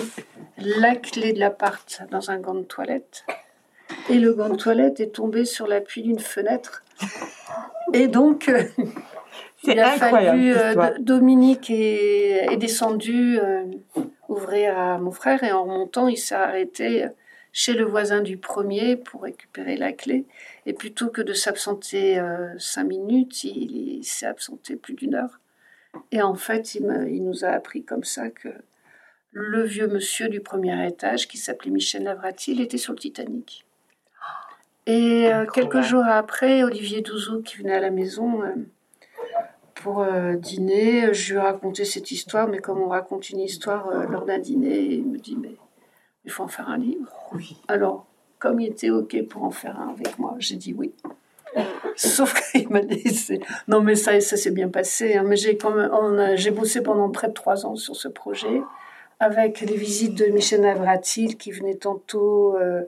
la 0.57 0.95
clé 0.95 1.33
de 1.33 1.39
l'appart 1.39 2.01
dans 2.09 2.31
un 2.31 2.39
gant 2.39 2.55
de 2.55 2.63
toilette. 2.63 3.25
Et 4.09 4.19
le 4.19 4.33
gant 4.33 4.49
de 4.49 4.55
toilette 4.55 4.99
est 4.99 5.13
tombé 5.13 5.45
sur 5.45 5.67
l'appui 5.67 6.03
d'une 6.03 6.19
fenêtre. 6.19 6.83
Et 7.93 8.07
donc 8.07 8.49
euh, 8.49 8.63
il 9.63 9.79
a 9.79 9.91
fallu 9.91 10.53
euh, 10.55 10.97
Dominique 10.99 11.69
est, 11.69 12.51
est 12.51 12.57
descendu 12.57 13.39
euh, 13.39 13.63
ouvrir 14.27 14.77
à 14.77 14.97
mon 14.97 15.11
frère 15.11 15.43
et 15.43 15.51
en 15.51 15.63
remontant 15.63 16.07
il 16.07 16.17
s'est 16.17 16.35
arrêté 16.35 17.05
chez 17.51 17.73
le 17.73 17.85
voisin 17.85 18.21
du 18.21 18.37
premier 18.37 18.95
pour 18.95 19.23
récupérer 19.23 19.75
la 19.75 19.91
clé. 19.91 20.25
Et 20.69 20.73
plutôt 20.73 21.09
que 21.09 21.23
de 21.23 21.33
s'absenter 21.33 22.19
euh, 22.19 22.53
cinq 22.59 22.83
minutes, 22.83 23.43
il, 23.43 23.97
il 23.97 24.03
s'est 24.03 24.27
absenté 24.27 24.75
plus 24.75 24.93
d'une 24.93 25.15
heure. 25.15 25.39
Et 26.11 26.21
en 26.21 26.35
fait, 26.35 26.75
il, 26.75 26.85
me, 26.85 27.09
il, 27.09 27.23
nous 27.23 27.43
a 27.43 27.47
appris 27.47 27.83
comme 27.83 28.03
ça 28.03 28.29
que 28.29 28.49
le 29.31 29.63
vieux 29.63 29.87
monsieur 29.87 30.29
du 30.29 30.41
premier 30.41 30.87
étage, 30.87 31.27
qui 31.27 31.39
s'appelait 31.39 31.71
Michel 31.71 32.03
Lavratil, 32.03 32.61
était 32.61 32.77
sur 32.77 32.93
le 32.93 32.99
Titanic. 32.99 33.65
Et 34.85 35.33
euh, 35.33 35.47
quelques 35.47 35.81
jours 35.81 36.05
après, 36.05 36.61
Olivier 36.61 37.01
Douzou, 37.01 37.41
qui 37.41 37.57
venait 37.57 37.73
à 37.73 37.79
la 37.79 37.89
maison 37.89 38.43
euh, 38.43 38.53
pour 39.73 40.03
euh, 40.03 40.35
dîner, 40.35 41.11
je 41.15 41.33
lui 41.33 41.39
ai 41.39 41.41
raconté 41.41 41.83
cette 41.83 42.11
histoire, 42.11 42.47
mais 42.47 42.59
comme 42.59 42.79
on 42.79 42.89
raconte 42.89 43.31
une 43.31 43.39
histoire 43.39 43.89
lors 44.07 44.25
d'un 44.25 44.37
dîner, 44.37 44.81
il 44.81 45.07
me 45.07 45.17
dit, 45.17 45.35
mais 45.35 45.55
il 46.25 46.29
faut 46.29 46.43
en 46.43 46.47
faire 46.47 46.69
un 46.69 46.77
livre. 46.77 47.11
Oui. 47.33 47.57
Alors, 47.67 48.05
comme 48.39 48.61
il 48.61 48.69
était 48.69 48.89
OK 48.89 49.21
pour 49.27 49.43
en 49.43 49.51
faire 49.51 49.79
un 49.79 49.89
avec 49.89 50.17
moi, 50.17 50.35
j'ai 50.39 50.55
dit 50.55 50.73
oui. 50.73 50.91
Sauf 51.95 52.33
qu'il 52.51 52.69
m'a 52.69 52.81
dit, 52.81 53.39
non 53.67 53.81
mais 53.81 53.95
ça, 53.95 54.19
ça 54.21 54.37
s'est 54.37 54.51
bien 54.51 54.69
passé. 54.69 55.15
Hein. 55.15 55.23
Mais 55.25 55.35
j'ai 55.35 55.57
j'ai 56.35 56.51
bossé 56.51 56.81
pendant 56.81 57.09
près 57.09 57.27
de 57.27 57.33
trois 57.33 57.65
ans 57.65 57.75
sur 57.75 57.95
ce 57.95 58.07
projet, 58.07 58.61
avec 59.19 59.59
les 59.61 59.75
visites 59.75 60.15
de 60.15 60.25
Michel 60.27 60.61
Navratil 60.61 61.37
qui 61.37 61.51
venait 61.51 61.75
tantôt 61.75 62.55
euh, 62.55 62.83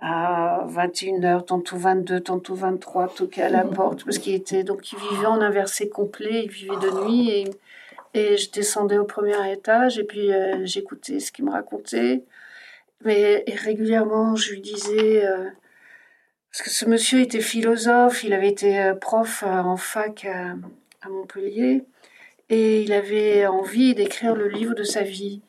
à 0.00 0.64
21h, 0.68 1.44
tantôt 1.44 1.76
22, 1.76 2.20
tantôt 2.20 2.54
23, 2.54 3.08
toquer 3.08 3.42
à 3.42 3.48
la 3.48 3.64
porte, 3.64 4.04
parce 4.04 4.18
qu'il 4.18 4.34
était 4.34 4.62
donc 4.62 4.92
il 4.92 4.98
vivait 4.98 5.26
en 5.26 5.40
inversé 5.40 5.88
complet, 5.88 6.44
il 6.44 6.50
vivait 6.50 6.76
de 6.76 7.04
nuit 7.04 7.30
et, 7.30 7.50
et 8.14 8.36
je 8.36 8.50
descendais 8.50 8.98
au 8.98 9.04
premier 9.04 9.50
étage 9.50 9.98
et 9.98 10.04
puis 10.04 10.32
euh, 10.32 10.64
j'écoutais 10.64 11.18
ce 11.18 11.32
qu'il 11.32 11.46
me 11.46 11.50
racontait 11.50 12.22
Mais 13.04 13.44
régulièrement, 13.64 14.36
je 14.36 14.52
lui 14.52 14.60
disais, 14.60 15.26
euh, 15.26 15.48
parce 16.52 16.62
que 16.62 16.70
ce 16.70 16.84
monsieur 16.84 17.20
était 17.20 17.40
philosophe, 17.40 18.24
il 18.24 18.32
avait 18.32 18.48
été 18.48 18.80
euh, 18.80 18.94
prof 18.94 19.42
euh, 19.46 19.60
en 19.60 19.76
fac 19.76 20.24
à, 20.24 21.08
Montpellier, 21.08 21.84
et 22.48 22.82
il 22.82 22.92
avait 22.92 23.46
envie 23.46 23.94
d'écrire 23.94 24.36
le 24.36 24.48
livre 24.48 24.74
de 24.74 24.84
sa 24.84 25.02
vie. 25.02 25.42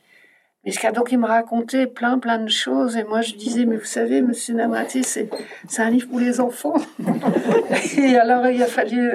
Mais 0.66 0.72
donc 0.94 1.12
il 1.12 1.20
me 1.20 1.28
racontait 1.28 1.88
plein 1.88 2.18
plein 2.20 2.40
de 2.40 2.50
choses 2.50 2.96
et 2.96 3.04
moi 3.04 3.20
je 3.20 3.34
disais 3.34 3.66
mais 3.66 3.76
vous 3.76 3.84
savez 3.84 4.22
Monsieur 4.22 4.54
Namati 4.54 5.04
c'est 5.04 5.30
c'est 5.68 5.82
un 5.82 5.90
livre 5.90 6.08
pour 6.08 6.22
les 6.22 6.40
enfants 6.40 6.76
et 7.98 8.16
alors 8.16 8.48
il 8.48 8.64
a 8.64 8.68
fallu 8.68 9.12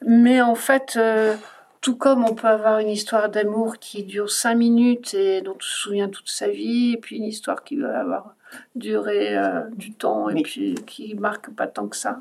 mais 0.00 0.40
en 0.40 0.54
fait 0.54 0.98
tout 1.80 1.96
comme 1.96 2.24
on 2.24 2.34
peut 2.34 2.48
avoir 2.48 2.78
une 2.78 2.88
histoire 2.88 3.28
d'amour 3.28 3.78
qui 3.78 4.02
dure 4.02 4.30
cinq 4.30 4.56
minutes 4.56 5.14
et 5.14 5.40
dont 5.40 5.56
on 5.56 5.60
se 5.60 5.76
souvient 5.78 6.08
toute 6.08 6.28
sa 6.28 6.48
vie, 6.48 6.94
et 6.94 6.96
puis 6.96 7.16
une 7.16 7.24
histoire 7.24 7.64
qui 7.64 7.76
va 7.76 8.00
avoir 8.00 8.34
duré 8.74 9.36
euh, 9.36 9.62
du 9.72 9.92
temps 9.92 10.28
et 10.28 10.42
puis 10.42 10.74
qui 10.86 11.14
marque 11.14 11.50
pas 11.50 11.66
tant 11.66 11.88
que 11.88 11.96
ça. 11.96 12.20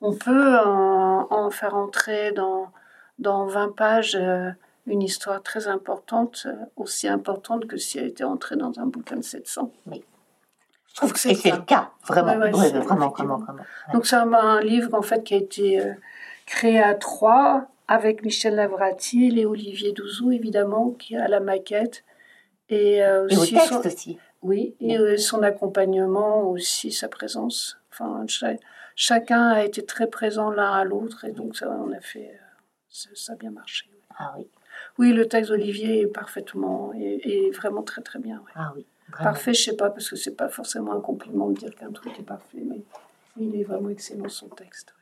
On 0.00 0.14
peut 0.14 0.58
en, 0.58 1.50
faire 1.50 1.74
entrer 1.74 2.32
dans, 2.32 2.70
dans 3.18 3.46
20 3.46 3.74
pages 3.74 4.16
euh, 4.16 4.50
une 4.86 5.02
histoire 5.02 5.42
très 5.42 5.66
importante, 5.66 6.46
euh, 6.46 6.54
aussi 6.76 7.08
importante 7.08 7.66
que 7.66 7.76
si 7.76 7.98
elle 7.98 8.06
était 8.06 8.24
entrée 8.24 8.56
dans 8.56 8.78
un 8.78 8.86
bouquin 8.86 9.16
de 9.16 9.22
700. 9.22 9.72
Oui. 9.86 10.04
Je 10.88 10.94
trouve 10.94 11.12
que 11.12 11.18
c'est 11.18 11.32
le 11.32 11.62
cas, 11.62 11.90
vraiment, 12.06 12.50
vraiment, 12.50 13.10
vraiment, 13.10 13.64
Donc 13.92 14.06
c'est 14.06 14.16
un, 14.16 14.60
livre 14.60 14.94
en 14.94 15.02
fait 15.02 15.22
qui 15.22 15.34
a 15.34 15.36
été 15.36 15.80
créé 16.44 16.82
à 16.82 16.94
trois 16.94 17.68
avec 17.88 18.22
Michel 18.22 18.54
Lavratil 18.54 19.38
et 19.38 19.46
Olivier 19.46 19.92
Douzou, 19.92 20.30
évidemment, 20.30 20.90
qui 20.90 21.16
a 21.16 21.26
la 21.26 21.40
maquette. 21.40 22.04
Et, 22.68 23.02
euh, 23.02 23.24
aussi, 23.24 23.56
au 23.56 23.58
texte 23.58 23.86
aussi. 23.86 24.18
Oui, 24.42 24.76
et 24.78 24.98
euh, 24.98 25.16
son 25.16 25.42
accompagnement 25.42 26.48
aussi, 26.50 26.92
sa 26.92 27.08
présence. 27.08 27.78
Enfin, 27.90 28.24
chacun 28.94 29.48
a 29.48 29.64
été 29.64 29.84
très 29.84 30.06
présent 30.06 30.50
l'un 30.50 30.70
à 30.70 30.84
l'autre, 30.84 31.24
et 31.24 31.32
donc 31.32 31.56
ça, 31.56 31.68
on 31.70 31.90
a 31.92 32.00
fait, 32.00 32.28
euh, 32.28 33.08
ça, 33.14 33.32
a 33.32 33.36
bien 33.36 33.50
marché. 33.50 33.90
Ah 34.16 34.34
oui. 34.36 34.46
Oui, 34.98 35.12
le 35.12 35.26
texte 35.26 35.50
d'Olivier 35.50 36.02
est 36.02 36.06
parfaitement, 36.06 36.92
et, 36.94 37.50
vraiment 37.50 37.82
très 37.82 38.02
très 38.02 38.18
bien. 38.18 38.42
Ah 38.54 38.72
oui. 38.76 38.86
Parfait, 39.16 39.54
je 39.54 39.62
sais 39.62 39.76
pas, 39.76 39.88
parce 39.88 40.10
que 40.10 40.16
c'est 40.16 40.36
pas 40.36 40.50
forcément 40.50 40.92
un 40.92 41.00
compliment 41.00 41.48
de 41.48 41.58
dire 41.58 41.74
qu'un 41.74 41.90
truc 41.90 42.12
est 42.18 42.24
parfait, 42.24 42.62
mais 42.62 42.82
il 43.38 43.56
est 43.58 43.64
vraiment 43.64 43.88
excellent 43.88 44.28
son 44.28 44.48
texte. 44.48 44.92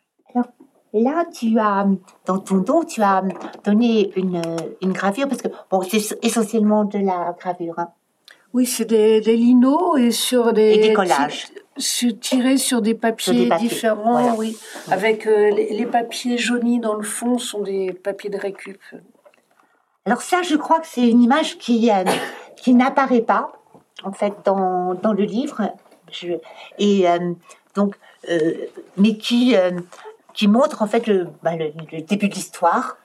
Là, 0.93 1.25
tu 1.33 1.59
as, 1.59 1.87
dans 2.25 2.39
ton 2.39 2.59
don, 2.59 2.85
tu 2.85 3.03
as 3.03 3.23
donné 3.65 4.13
une, 4.17 4.41
une 4.81 4.93
gravure, 4.93 5.29
parce 5.29 5.43
que 5.43 5.49
bon, 5.71 5.83
c'est 5.83 6.19
essentiellement 6.25 6.85
de 6.85 6.99
la 6.99 7.35
gravure. 7.39 7.79
Hein. 7.79 7.89
Oui, 8.55 8.65
c'est 8.65 8.87
des, 8.87 9.21
des 9.21 9.37
linos 9.37 9.99
et 9.99 10.11
sur 10.11 10.53
des, 10.53 10.73
et 10.73 10.79
des 10.79 10.93
collages. 10.95 11.49
Tirés 12.21 12.57
sur 12.57 12.81
des 12.81 12.95
papiers, 12.95 13.51
différents, 13.59 14.35
oui. 14.37 14.57
Avec 14.91 15.27
euh, 15.27 15.51
les, 15.51 15.85
papiers 15.85 16.39
jaunis 16.39 16.81
dans 16.81 16.95
le 16.95 17.03
fond 17.03 17.37
sont 17.37 17.61
des 17.61 17.93
papiers 17.93 18.31
de 18.31 18.39
récup. 18.39 18.81
Alors 20.07 20.23
ça, 20.23 20.41
je 20.41 20.57
crois 20.57 20.81
que 20.81 20.87
c'est 20.87 21.07
une 21.07 21.23
image 21.23 21.59
qui, 21.59 21.91
euh, 21.91 22.05
qui 22.57 22.73
n'apparaît 22.73 23.21
pas, 23.21 23.53
en 24.05 24.13
fait, 24.13 24.33
dans, 24.47 24.95
dans 24.95 25.13
le 25.13 25.25
livre. 25.25 25.71
Je, 26.11 26.29
et 26.79 27.07
euh, 27.11 27.35
donc, 27.75 27.99
mais 28.97 29.19
qui 29.19 29.55
qui 30.37 30.49
montre 30.49 30.83
en 30.83 30.87
fait 30.87 31.11
bah, 31.43 31.57
le, 31.57 31.73
le, 31.91 32.03
début 32.03 32.29
de 32.29 32.35
l'histoire. 32.35 32.99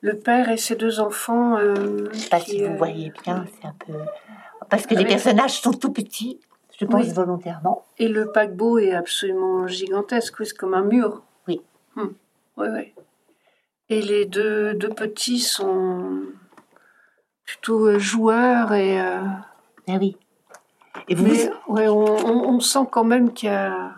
Le 0.00 0.16
père 0.16 0.48
et 0.50 0.56
ses 0.56 0.76
deux 0.76 1.00
enfants. 1.00 1.56
Euh, 1.56 2.08
je 2.12 2.18
sais 2.18 2.28
pas 2.28 2.38
si 2.38 2.62
vous 2.62 2.72
euh, 2.72 2.76
voyez 2.76 3.12
bien, 3.24 3.46
c'est 3.60 3.66
un 3.66 3.74
peu. 3.84 3.94
Parce 4.70 4.86
que 4.86 4.94
les 4.94 5.06
personnages 5.06 5.60
sont 5.60 5.72
tout 5.72 5.92
petits, 5.92 6.38
je 6.78 6.84
pense 6.84 7.06
volontairement. 7.06 7.86
Et 7.96 8.06
le 8.06 8.30
paquebot 8.30 8.78
est 8.78 8.92
absolument 8.92 9.66
gigantesque, 9.66 10.46
c'est 10.46 10.56
comme 10.56 10.74
un 10.74 10.84
mur. 10.84 11.22
Oui. 11.48 11.62
Oui, 11.96 12.06
oui. 12.58 12.92
Et 13.88 14.02
les 14.02 14.26
deux, 14.26 14.74
deux 14.74 14.90
petits 14.90 15.40
sont 15.40 16.20
plutôt 17.44 17.88
euh, 17.88 17.98
joueurs 17.98 18.74
et. 18.74 19.00
Euh... 19.00 19.22
Ah 19.88 19.96
oui. 19.98 20.16
Et 21.08 21.14
vous. 21.14 21.24
Mais, 21.24 21.50
ouais, 21.68 21.88
on, 21.88 22.04
on, 22.04 22.56
on, 22.56 22.60
sent 22.60 22.86
quand 22.92 23.04
même 23.04 23.32
qu'il 23.32 23.48
y 23.48 23.52
a. 23.52 23.94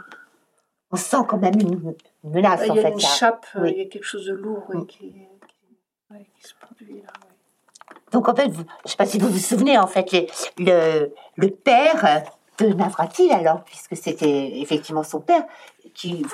On 0.93 0.97
sent 0.97 1.25
quand 1.29 1.39
même 1.39 1.59
une, 1.61 1.95
menace. 2.25 2.63
Il 2.67 2.75
y 2.75 2.79
a 2.81 2.89
une 2.89 3.01
chape, 3.01 3.47
il 3.65 3.77
y 3.77 3.81
a 3.83 3.85
quelque 3.87 4.05
chose 4.05 4.27
de 4.27 4.35
lourd 4.35 4.65
mm. 4.73 4.87
qui, 4.87 5.15
se 6.41 6.55
produit 6.61 7.03
là. 7.03 7.13
Donc 8.13 8.29
en 8.29 8.35
fait, 8.35 8.53
je 8.53 8.59
ne 8.59 8.65
sais 8.85 8.97
pas 8.97 9.07
si 9.07 9.19
vous 9.19 9.29
vous 9.29 9.39
souvenez, 9.39 9.79
en 9.79 9.87
fait, 9.87 10.11
le, 10.59 11.13
le 11.37 11.51
père 11.51 12.25
de 12.59 12.67
Navratil, 12.69 13.33
alors, 13.33 13.63
puisque 13.65 13.97
c'était 13.97 14.61
effectivement 14.61 15.03
son 15.03 15.21
père, 15.21 15.45
qui, 15.95 16.25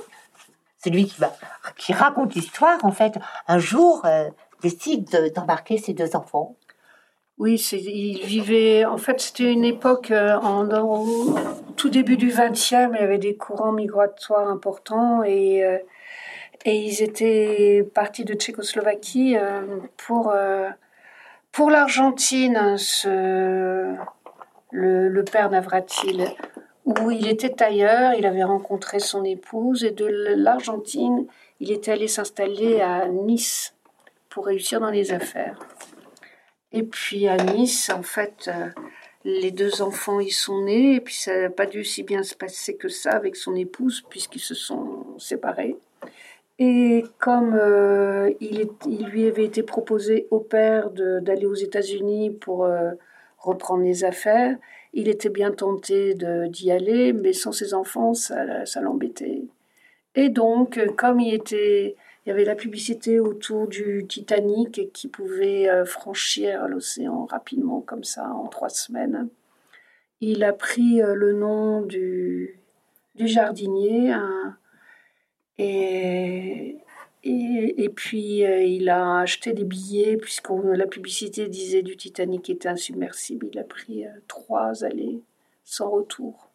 celui 0.83 1.07
qui, 1.07 1.21
va, 1.21 1.33
qui 1.77 1.93
raconte 1.93 2.35
l'histoire, 2.35 2.85
en 2.85 2.93
fait, 2.93 3.19
un 3.49 3.59
jour 3.59 4.03
euh, 4.05 4.31
décide 4.63 5.33
d'embarquer 5.35 5.79
ses 5.79 5.93
deux 5.93 6.17
enfants. 6.17 6.57
Oui, 7.39 7.57
il 7.73 8.25
vivait. 8.25 8.87
En 8.87 8.97
fait, 8.97 9.21
c'était 9.21 9.53
une 9.53 9.65
époque 9.65 10.11
euh, 10.11 10.37
en, 10.37 10.67
tout 11.77 11.91
début 11.91 12.17
du 12.17 12.29
XXe. 12.29 12.71
Il 12.71 12.99
y 13.01 13.05
avait 13.05 13.19
des 13.19 13.37
courants 13.37 13.73
migratoires 13.73 14.49
importants 14.49 15.23
et 15.23 15.63
euh, 15.63 15.79
ils 16.65 17.03
étaient 17.03 17.87
partis 17.95 18.25
de 18.25 18.35
Tchécoslovaquie 18.35 19.37
euh, 19.37 19.61
pour 19.99 20.35
pour 21.53 21.71
l'Argentine. 21.71 22.77
Ce 22.79 23.95
le, 24.73 25.09
le 25.09 25.25
père 25.25 25.51
Navratil 25.51 26.27
où 26.87 27.11
il 27.11 27.27
était 27.27 27.63
ailleurs, 27.63 28.15
il 28.15 28.27
avait 28.27 28.45
rencontré 28.45 29.01
son 29.01 29.25
épouse 29.25 29.85
et 29.85 29.91
de 29.91 30.07
l'Argentine, 30.07 31.27
il 31.59 31.73
était 31.73 31.91
allé 31.91 32.07
s'installer 32.07 32.81
à 32.81 33.09
Nice 33.09 33.75
pour 34.29 34.47
réussir 34.47 34.81
dans 34.81 34.91
les 34.91 35.13
affaires. 35.13 35.59
Et 36.77 36.83
puis 36.83 37.27
à 37.27 37.39
Nice, 37.39 37.89
en 37.89 38.03
fait, 38.03 38.49
euh, 38.49 38.69
les 39.25 39.51
deux 39.51 39.81
enfants 39.81 40.21
y 40.21 40.31
sont 40.31 40.63
nés, 40.65 40.97
et 40.97 41.01
puis 41.01 41.15
ça 41.15 41.35
n'a 41.41 41.49
pas 41.49 41.65
dû 41.65 41.83
si 41.85 42.03
bien 42.03 42.23
se 42.23 42.35
passer 42.35 42.77
que 42.77 42.89
ça 42.89 43.13
avec 43.13 43.35
son 43.35 43.55
épouse, 43.55 44.05
puisqu'ils 44.11 44.41
se 44.41 44.55
sont 44.55 45.07
séparés. 45.19 45.79
Et 46.59 47.03
comme 47.19 47.55
euh, 47.55 48.31
il, 48.41 48.69
lui 49.07 49.27
avait 49.27 49.47
été 49.47 49.63
proposé 49.63 50.27
au 50.31 50.41
père 50.41 50.91
d'aller 50.91 51.47
aux 51.47 51.55
États-Unis 51.55 52.31
pour 52.31 52.67
euh, 52.67 52.91
reprendre 53.39 53.83
les 53.83 54.05
affaires, 54.05 54.55
il 54.93 55.09
était 55.09 55.31
bien 55.31 55.53
tenté 55.53 56.15
d'y 56.15 56.71
aller, 56.71 57.15
mais 57.15 57.33
sans 57.33 57.53
ses 57.53 57.73
enfants, 57.73 58.13
ça 58.13 58.81
l'embêtait. 58.83 59.45
Et 60.15 60.29
donc, 60.29 60.79
comme 60.97 61.21
il 61.21 61.33
était 61.33 61.97
il 62.27 62.31
y 62.31 62.33
avait 62.33 62.45
la 62.45 62.57
publicité 62.57 63.21
autour 63.21 63.69
du 63.69 64.05
Titanic 64.09 64.93
qui 64.93 65.07
pouvait 65.07 65.69
euh, 65.69 65.85
franchir 65.85 66.67
l'océan 66.67 67.25
rapidement 67.25 67.81
comme 67.81 68.03
ça 68.03 68.29
en 68.29 68.49
trois 68.49 68.69
semaines. 68.69 69.29
Il 70.21 70.43
a 70.43 70.53
pris 70.53 71.01
euh, 71.01 71.15
le 71.15 71.35
nom 71.35 71.83
du, 71.83 72.59
du 73.15 73.29
jardinier 73.29 74.11
hein, 74.11 74.57
et, 75.59 76.79
et, 77.23 77.89
puis 77.91 78.45
euh, 78.45 78.65
il 78.65 78.89
a 78.89 79.21
acheté 79.21 79.53
des 79.53 79.65
billets 79.65 80.17
puisque 80.17 80.51
la 80.51 80.87
publicité 80.89 81.47
disait 81.47 81.83
du 81.83 81.97
Titanic 81.97 82.51
était 82.51 82.69
insubmersible. 82.69 83.51
Il 83.53 83.59
a 83.61 83.65
pris 83.65 84.05
trois 84.27 84.83
allées 84.83 85.21
sans 85.63 85.91
retour 85.91 86.51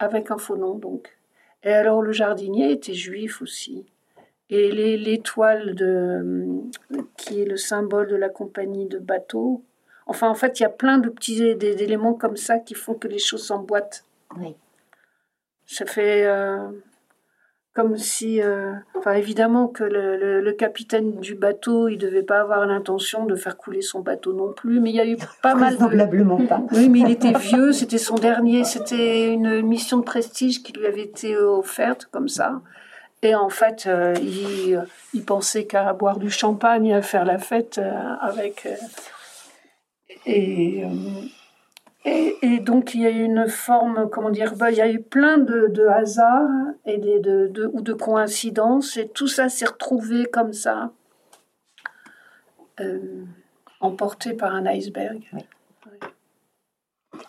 avec 0.00 0.32
un 0.32 0.38
faux 0.38 0.56
nom 0.56 0.74
donc. 0.74 1.16
Et 1.62 1.70
alors 1.72 2.02
le 2.02 2.10
jardinier 2.10 2.72
était 2.72 2.94
juif 2.94 3.42
aussi. 3.42 3.86
Et 4.54 4.70
l'étoile 4.98 5.74
de, 5.74 6.46
qui 7.16 7.40
est 7.40 7.46
le 7.46 7.56
symbole 7.56 8.08
de 8.08 8.16
la 8.16 8.28
compagnie 8.28 8.86
de 8.86 8.98
bateaux. 8.98 9.64
Enfin, 10.06 10.28
en 10.28 10.34
fait, 10.34 10.60
il 10.60 10.62
y 10.62 10.66
a 10.66 10.68
plein 10.68 10.98
de 10.98 11.08
petits 11.08 11.42
éléments 11.42 12.12
comme 12.12 12.36
ça 12.36 12.58
qui 12.58 12.74
font 12.74 12.92
que 12.92 13.08
les 13.08 13.18
choses 13.18 13.46
s'emboîtent. 13.46 14.04
Oui. 14.36 14.54
Ça 15.64 15.86
fait 15.86 16.26
euh, 16.26 16.68
comme 17.74 17.96
si, 17.96 18.42
euh, 18.42 18.74
enfin, 18.98 19.12
évidemment 19.12 19.68
que 19.68 19.84
le, 19.84 20.42
le, 20.42 20.52
capitaine 20.52 21.18
du 21.20 21.34
bateau, 21.34 21.88
il 21.88 21.96
devait 21.96 22.22
pas 22.22 22.40
avoir 22.40 22.66
l'intention 22.66 23.24
de 23.24 23.34
faire 23.34 23.56
couler 23.56 23.80
son 23.80 24.00
bateau 24.00 24.34
non 24.34 24.52
plus, 24.52 24.80
mais 24.80 24.90
il 24.90 24.96
y 24.96 25.00
a 25.00 25.06
eu 25.06 25.16
pas 25.42 25.54
mal 25.54 25.78
de. 25.78 26.46
pas. 26.46 26.62
Oui, 26.72 26.90
mais 26.90 27.00
il 27.00 27.10
était 27.10 27.32
vieux, 27.32 27.72
c'était 27.72 27.96
son 27.96 28.16
dernier, 28.16 28.64
c'était 28.64 29.32
une 29.32 29.62
mission 29.62 29.96
de 29.96 30.04
prestige 30.04 30.62
qui 30.62 30.74
lui 30.74 30.86
avait 30.86 31.04
été 31.04 31.36
offerte 31.38 32.08
comme 32.10 32.28
ça. 32.28 32.60
Et 33.22 33.36
en 33.36 33.48
fait, 33.48 33.86
euh, 33.86 34.14
il, 34.20 34.84
il, 35.14 35.24
pensait 35.24 35.64
qu'à 35.64 35.92
boire 35.92 36.18
du 36.18 36.28
champagne, 36.28 36.92
à 36.92 37.02
faire 37.02 37.24
la 37.24 37.38
fête 37.38 37.78
euh, 37.78 38.14
avec. 38.20 38.66
Euh, 38.66 38.76
et, 40.26 40.84
et, 42.42 42.58
donc, 42.58 42.94
il 42.94 43.02
y 43.02 43.06
a 43.06 43.10
eu 43.10 43.22
une 43.22 43.46
forme, 43.46 44.10
comment 44.10 44.30
dire, 44.30 44.56
bah, 44.56 44.72
il 44.72 44.76
y 44.76 44.80
a 44.80 44.90
eu 44.90 45.00
plein 45.00 45.38
de, 45.38 45.68
de 45.68 45.86
hasards 45.86 46.50
et 46.84 46.98
de, 46.98 47.46
de, 47.46 47.70
ou 47.72 47.80
de 47.80 47.92
coïncidences, 47.92 48.96
et 48.96 49.06
tout 49.06 49.28
ça 49.28 49.48
s'est 49.48 49.66
retrouvé 49.66 50.26
comme 50.26 50.52
ça, 50.52 50.90
emporté 53.78 54.34
par 54.34 54.52
un 54.52 54.66
iceberg. 54.66 55.22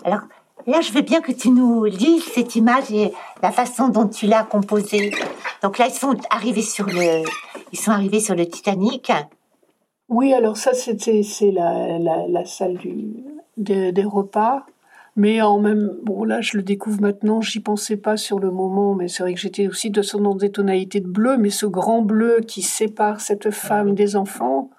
Alors, 0.04 0.22
là, 0.68 0.82
je 0.82 0.92
veux 0.92 1.02
bien 1.02 1.22
que 1.22 1.32
tu 1.32 1.50
nous 1.50 1.86
lises 1.86 2.24
cette 2.24 2.56
image 2.56 2.92
et 2.92 3.12
la 3.42 3.52
façon 3.52 3.90
dont 3.90 4.08
tu 4.08 4.28
l'as 4.28 4.44
composée. 4.44 5.12
Donc 5.62 5.78
là, 5.78 5.88
ils 5.88 5.94
sont 5.94 6.16
arrivés 6.30 6.62
sur 6.62 6.86
le, 6.86 7.24
ils 7.72 7.80
sont 7.80 7.92
arrivés 7.92 8.20
sur 8.20 8.36
le 8.36 8.46
Titanic. 8.46 9.12
Oui, 10.10 10.34
alors 10.34 10.58
ça, 10.58 10.74
c'était 10.74 11.24
c'est 11.24 11.52
la, 11.52 11.98
la, 12.00 12.46
salle 12.46 12.78
du, 12.78 13.14
des 13.58 14.04
repas. 14.04 14.66
Mais 15.16 15.42
en 15.42 15.60
même, 15.60 15.96
bon 16.02 16.24
là 16.24 16.42
je 16.42 16.58
le 16.58 16.64
découvre 16.64 17.00
maintenant, 17.00 17.40
j'y 17.40 17.60
pensais 17.60 17.98
pas 17.98 18.18
sur 18.18 18.40
le 18.40 18.50
moment, 18.50 18.96
mais 18.96 19.08
c'est 19.08 19.22
vrai 19.22 19.36
que 19.36 19.40
j'étais 19.40 19.68
aussi 19.68 19.92
de 19.92 20.02
dans 20.18 20.34
des 20.34 20.52
tonalités 20.52 21.02
de 21.02 21.08
bleu, 21.08 21.38
mais 21.38 21.52
ce 21.52 21.68
grand 21.68 22.02
bleu 22.02 22.40
qui 22.48 22.64
sépare 22.64 23.22
cette 23.22 23.52
femme 23.52 23.94
des 23.94 24.16
enfants 24.16 24.72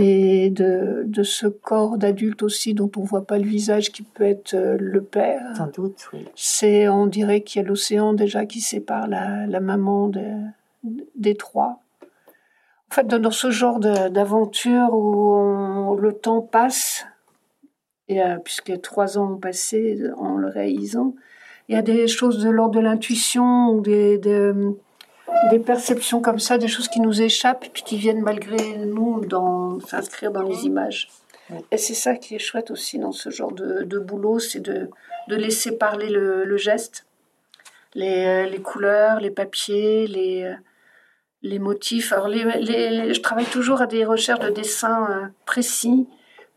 et 0.00 0.50
de, 0.50 1.02
de 1.06 1.22
ce 1.24 1.48
corps 1.48 1.98
d'adulte 1.98 2.44
aussi 2.44 2.72
dont 2.72 2.90
on 2.96 3.02
voit 3.02 3.26
pas 3.26 3.36
le 3.36 3.44
visage 3.44 3.90
qui 3.90 4.02
peut 4.02 4.24
être 4.24 4.54
euh, 4.54 4.76
le 4.78 5.02
père. 5.02 5.56
Sans 5.56 5.66
doute, 5.66 6.08
oui. 6.12 6.24
C'est, 6.36 6.88
on 6.88 7.06
dirait 7.06 7.40
qu'il 7.40 7.60
y 7.60 7.64
a 7.64 7.68
l'océan 7.68 8.12
déjà 8.12 8.46
qui 8.46 8.60
sépare 8.60 9.08
la, 9.08 9.46
la 9.46 9.60
maman 9.60 10.10
des 11.16 11.34
trois. 11.34 11.80
En 12.90 12.94
fait, 12.94 13.06
dans 13.08 13.30
ce 13.32 13.50
genre 13.50 13.80
d'aventure 13.80 14.94
où 14.94 15.96
le 15.96 16.12
temps 16.12 16.40
passe, 16.42 17.04
et 18.08 18.22
euh, 18.22 18.36
puisque 18.42 18.80
trois 18.80 19.18
ans 19.18 19.32
ont 19.32 19.36
passé 19.38 20.00
en 20.16 20.36
le 20.36 20.48
réalisant, 20.48 21.14
il 21.68 21.74
y 21.74 21.78
a 21.78 21.82
des 21.82 22.06
choses 22.06 22.38
de 22.38 22.48
l'ordre 22.48 22.76
de 22.76 22.80
l'intuition, 22.80 23.76
des, 23.78 24.16
des, 24.16 24.52
des, 25.50 25.58
perceptions 25.58 26.20
comme 26.20 26.38
ça, 26.38 26.58
des 26.58 26.68
choses 26.68 26.88
qui 26.88 27.00
nous 27.00 27.22
échappent 27.22 27.64
et 27.64 27.68
puis 27.68 27.82
qui 27.82 27.96
viennent 27.96 28.22
malgré 28.22 28.76
nous 28.78 29.22
s'inscrire 29.86 30.30
dans 30.30 30.42
les 30.42 30.64
images. 30.64 31.08
Et 31.70 31.78
c'est 31.78 31.94
ça 31.94 32.14
qui 32.14 32.34
est 32.34 32.38
chouette 32.38 32.70
aussi 32.70 32.98
dans 32.98 33.12
ce 33.12 33.30
genre 33.30 33.52
de, 33.52 33.98
boulot, 33.98 34.38
c'est 34.38 34.60
de, 34.60 34.90
laisser 35.28 35.78
parler 35.78 36.08
le, 36.08 36.56
geste, 36.56 37.06
les, 37.94 38.48
les, 38.48 38.60
couleurs, 38.60 39.20
les 39.20 39.30
papiers, 39.30 40.06
les, 40.06 40.54
les 41.42 41.58
motifs. 41.58 42.12
Alors 42.12 42.28
je 42.28 43.20
travaille 43.20 43.46
toujours 43.46 43.80
à 43.80 43.86
des 43.86 44.04
recherches 44.04 44.40
de 44.40 44.50
dessins 44.50 45.06
euh, 45.10 45.26
précis 45.46 46.06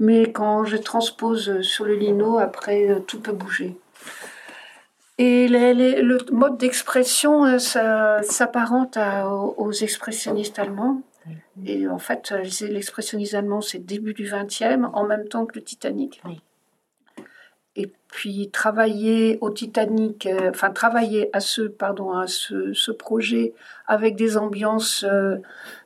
mais 0.01 0.31
quand 0.31 0.65
je 0.65 0.77
transpose 0.77 1.61
sur 1.61 1.85
le 1.85 1.93
lino, 1.93 2.39
après, 2.39 2.89
euh, 2.89 2.99
tout 2.99 3.21
peut 3.21 3.33
bouger. 3.33 3.77
Et 5.17 5.47
le 5.47 6.31
mode 6.31 6.57
d'expression 6.57 7.45
euh, 7.45 7.57
s'apparente 7.57 8.97
aux 9.57 9.71
expressionnistes 9.71 10.57
allemands. 10.57 11.01
Et 11.65 11.87
en 11.87 11.99
fait, 11.99 12.33
l'expressionnisme 12.61 13.35
allemand, 13.35 13.61
c'est 13.61 13.79
début 13.79 14.13
du 14.13 14.23
XXe, 14.23 14.85
en 14.93 15.05
même 15.05 15.27
temps 15.27 15.45
que 15.45 15.59
le 15.59 15.63
Titanic. 15.63 16.21
Et 17.77 17.89
puis 18.09 18.49
travailler 18.51 19.37
au 19.39 19.49
Titanic, 19.49 20.25
euh, 20.25 20.49
enfin 20.49 20.71
travailler 20.71 21.29
à 21.31 21.39
ce, 21.39 21.61
pardon, 21.61 22.11
à 22.11 22.27
ce, 22.27 22.73
ce 22.73 22.91
projet 22.91 23.53
avec 23.87 24.17
des 24.17 24.35
ambiances 24.35 25.05
euh, 25.09 25.37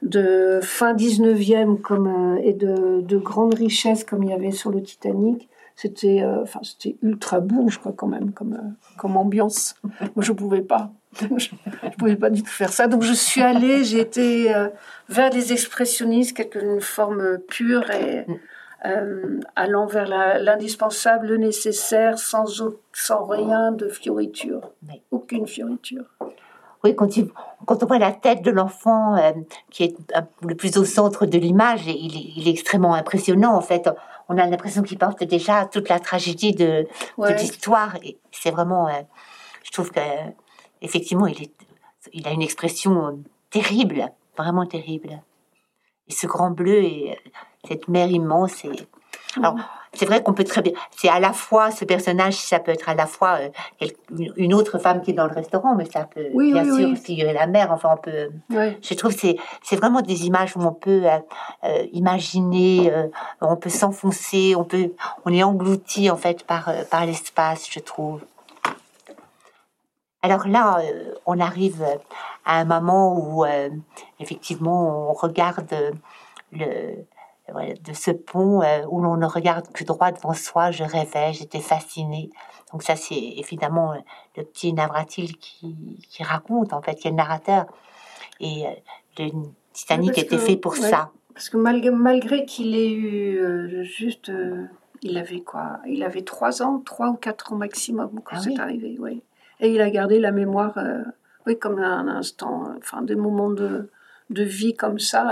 de 0.02 0.60
fin 0.64 0.96
19e 0.96 1.80
comme, 1.80 2.08
euh, 2.38 2.42
et 2.44 2.54
de, 2.54 3.02
de 3.02 3.18
grande 3.18 3.54
richesse 3.54 4.04
comme 4.04 4.24
il 4.24 4.32
y 4.32 4.34
avait 4.34 4.50
sur 4.50 4.72
le 4.72 4.82
Titanic, 4.82 5.48
c'était 5.76 6.24
enfin 6.24 6.62
c'était 6.64 6.96
ultra 7.02 7.40
beau, 7.40 7.70
je 7.70 7.80
crois 7.80 7.94
quand 7.94 8.08
même 8.08 8.32
comme, 8.32 8.76
comme 8.98 9.18
ambiance. 9.18 9.76
Moi, 9.84 10.24
je 10.24 10.32
pouvais 10.32 10.62
pas. 10.62 10.92
je, 11.22 11.50
ne 11.84 11.90
pouvais 11.98 12.16
pas 12.16 12.30
du 12.30 12.44
tout 12.44 12.52
faire 12.52 12.74
ça. 12.74 12.88
Donc 12.88 13.04
je 13.04 13.14
suis 13.14 13.42
allée, 13.42 13.84
j'ai 13.84 14.00
été 14.00 14.54
vers 15.10 15.30
des 15.30 15.54
expressionnistes, 15.54 16.36
quelque 16.36 16.60
une 16.60 16.82
forme 16.82 17.40
pure 17.40 17.90
et 17.92 18.26
euh, 18.86 19.40
allant 19.56 19.88
vers 19.88 20.08
l'indispensable, 20.40 21.28
le 21.28 21.38
nécessaire, 21.38 22.20
sans, 22.20 22.46
sans 22.94 23.24
rien 23.26 23.72
de 23.72 23.88
fioriture, 23.88 24.74
aucune 25.12 25.48
fioriture. 25.48 26.06
Oui, 26.86 26.96
quand, 26.96 27.10
quand, 27.66 27.82
on 27.82 27.88
voit 27.88 27.98
la 27.98 28.12
tête 28.12 28.44
de 28.44 28.52
l'enfant 28.52 29.16
euh, 29.16 29.32
qui 29.72 29.86
est 29.86 29.96
le 30.44 30.54
plus 30.54 30.78
au 30.78 30.86
centre 30.86 31.26
de 31.26 31.40
l'image, 31.40 31.88
il, 31.88 32.16
il, 32.38 32.48
est 32.48 32.52
extrêmement 32.52 32.94
impressionnant 32.94 33.56
en 33.56 33.62
fait. 33.62 33.90
On 34.30 34.38
a 34.38 34.46
l'impression 34.46 34.84
qu'il 34.84 35.00
porte 35.00 35.24
déjà 35.24 35.66
toute 35.66 35.90
la 35.90 36.00
tragédie 36.00 36.54
de, 36.54 36.86
l'histoire. 37.18 37.96
Et 38.04 38.20
c'est 38.32 38.52
vraiment, 38.52 38.88
euh, 38.88 39.02
je 39.64 39.72
trouve 39.72 39.90
que 39.90 40.00
effectivement, 40.84 41.26
il, 41.26 41.42
est, 41.42 41.54
il 42.14 42.28
a 42.28 42.32
une 42.32 42.44
expression 42.44 43.08
euh, 43.08 43.12
terrible, 43.50 44.12
vraiment 44.38 44.68
terrible. 44.68 45.24
Et 46.08 46.14
ce 46.14 46.28
grand 46.28 46.52
bleu 46.52 46.84
et 46.84 47.18
cette 47.68 47.88
mer 47.88 48.12
immense. 48.12 48.64
Et... 48.64 48.70
Alors, 49.38 49.56
c'est 49.94 50.06
vrai 50.06 50.22
qu'on 50.22 50.34
peut 50.34 50.44
très 50.44 50.62
bien. 50.62 50.74
C'est 50.92 51.10
à 51.10 51.20
la 51.20 51.34
fois 51.34 51.72
ce 51.72 51.86
personnage, 51.86 52.36
ça 52.36 52.60
peut 52.60 52.72
être 52.72 52.90
à 52.90 52.96
la 52.96 53.06
fois 53.06 53.40
euh, 53.82 53.88
une 54.36 54.54
autre 54.54 54.78
femme 54.78 55.02
qui 55.02 55.12
est 55.12 55.14
dans 55.14 55.28
le 55.28 55.34
restaurant, 55.34 55.76
mais 55.76 55.86
ça 55.86 56.04
peut 56.04 56.28
bien 56.34 56.64
sûr 56.64 56.98
figurer 56.98 57.34
la 57.34 57.48
mer. 57.48 57.72
Enfin, 57.72 57.90
on 57.94 57.98
peut. 57.98 58.30
Je 58.50 58.94
trouve 58.94 59.12
c'est 59.12 59.38
c'est 59.64 59.76
vraiment 59.76 60.02
des 60.02 60.26
images 60.26 60.56
où 60.56 60.62
on 60.62 60.74
peut 60.74 61.04
euh, 61.06 61.18
euh, 61.64 61.86
imaginer, 61.92 62.92
on 63.42 63.56
peut 63.56 63.70
s'enfoncer, 63.70 64.56
on 64.56 64.64
peut, 64.64 64.92
on 65.26 65.34
est 65.34 65.44
englouti 65.44 66.10
en 66.10 66.18
fait 66.18 66.44
par 66.44 66.70
par 66.90 67.06
l'espace, 67.06 67.68
je 67.70 67.80
trouve. 67.80 68.22
Alors 70.22 70.48
là, 70.48 70.82
on 71.28 71.40
arrive 71.40 71.86
à 72.46 72.60
un 72.60 72.66
moment 72.66 73.16
où 73.16 73.46
effectivement 74.20 75.12
on 75.12 75.14
regarde 75.14 75.94
le 76.52 77.06
de 77.54 77.94
ce 77.94 78.12
pont 78.12 78.62
euh, 78.62 78.84
où 78.90 79.02
l'on 79.02 79.18
ne 79.18 79.26
regarde 79.26 79.72
que 79.72 79.84
droit 79.84 80.12
devant 80.12 80.34
soi, 80.34 80.72
je 80.72 80.84
rêvais, 80.84 81.34
j'étais 81.34 81.60
fascinée. 81.60 82.30
Donc 82.72 82.84
ça, 82.84 82.96
c'est 82.96 83.16
évidemment 83.16 83.94
euh, 83.94 83.98
le 84.38 84.44
petit 84.44 84.74
Navratil 84.74 85.38
qui, 85.38 85.76
qui, 86.10 86.24
raconte, 86.24 86.74
en 86.74 86.82
fait, 86.82 86.96
qui 86.96 87.08
est 87.08 87.12
le 87.12 87.18
narrateur. 87.18 87.66
Et 88.40 88.66
euh, 88.66 88.70
le 89.20 89.32
Titanic 89.74 90.18
était 90.18 90.38
fait 90.38 90.58
pour 90.58 90.76
ça. 90.76 91.12
Parce 91.34 91.50
que 91.50 91.58
malgré, 91.58 91.92
malgré 91.92 92.46
qu'il 92.46 92.76
ait 92.76 92.92
eu 92.92 93.84
juste... 93.84 94.32
il 95.02 95.18
avait 95.18 95.42
quoi 95.42 95.80
Il 95.86 96.02
avait 96.04 96.24
trois 96.24 96.64
ans, 96.64 96.80
trois 96.80 97.10
ou 97.10 97.16
quatre 97.16 97.54
ans 97.54 97.58
maximum 97.58 98.22
quand 98.24 98.38
ah 98.38 98.42
c'est 98.42 98.60
arrivé, 98.60 98.96
oui. 99.00 99.22
Et 99.60 99.70
il 99.70 99.82
a 99.82 99.90
gardé 99.90 100.20
la 100.20 100.32
mémoire, 100.32 100.78
oui, 101.46 101.60
comme 101.60 101.80
un 101.80 102.08
instant, 102.08 102.74
enfin, 102.78 103.02
des 103.02 103.16
moments 103.16 103.50
de, 103.50 103.90
de 104.30 104.44
vie 104.44 104.76
comme 104.76 104.98
ça 104.98 105.30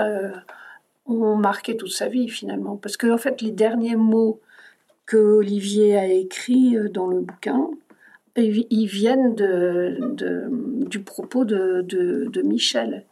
ont 1.06 1.36
marqué 1.36 1.76
toute 1.78 1.92
sa 1.92 2.08
vie 2.08 2.30
finalement. 2.30 2.78
Parce 2.78 2.98
que 2.98 3.12
en 3.12 3.18
fait, 3.18 3.42
les 3.42 3.52
derniers 3.52 3.96
mots 3.96 4.40
que 5.06 5.18
Olivier 5.18 5.98
a 5.98 6.08
écrits 6.08 6.78
euh, 6.78 6.90
dans 6.90 7.08
le 7.08 7.20
bouquin, 7.20 7.70
ils 8.36 8.88
viennent 8.88 9.36
de, 9.36 9.98
du 10.88 11.02
propos 11.02 11.46
de, 11.46 11.82
de, 11.82 12.42
Michel. 12.42 13.06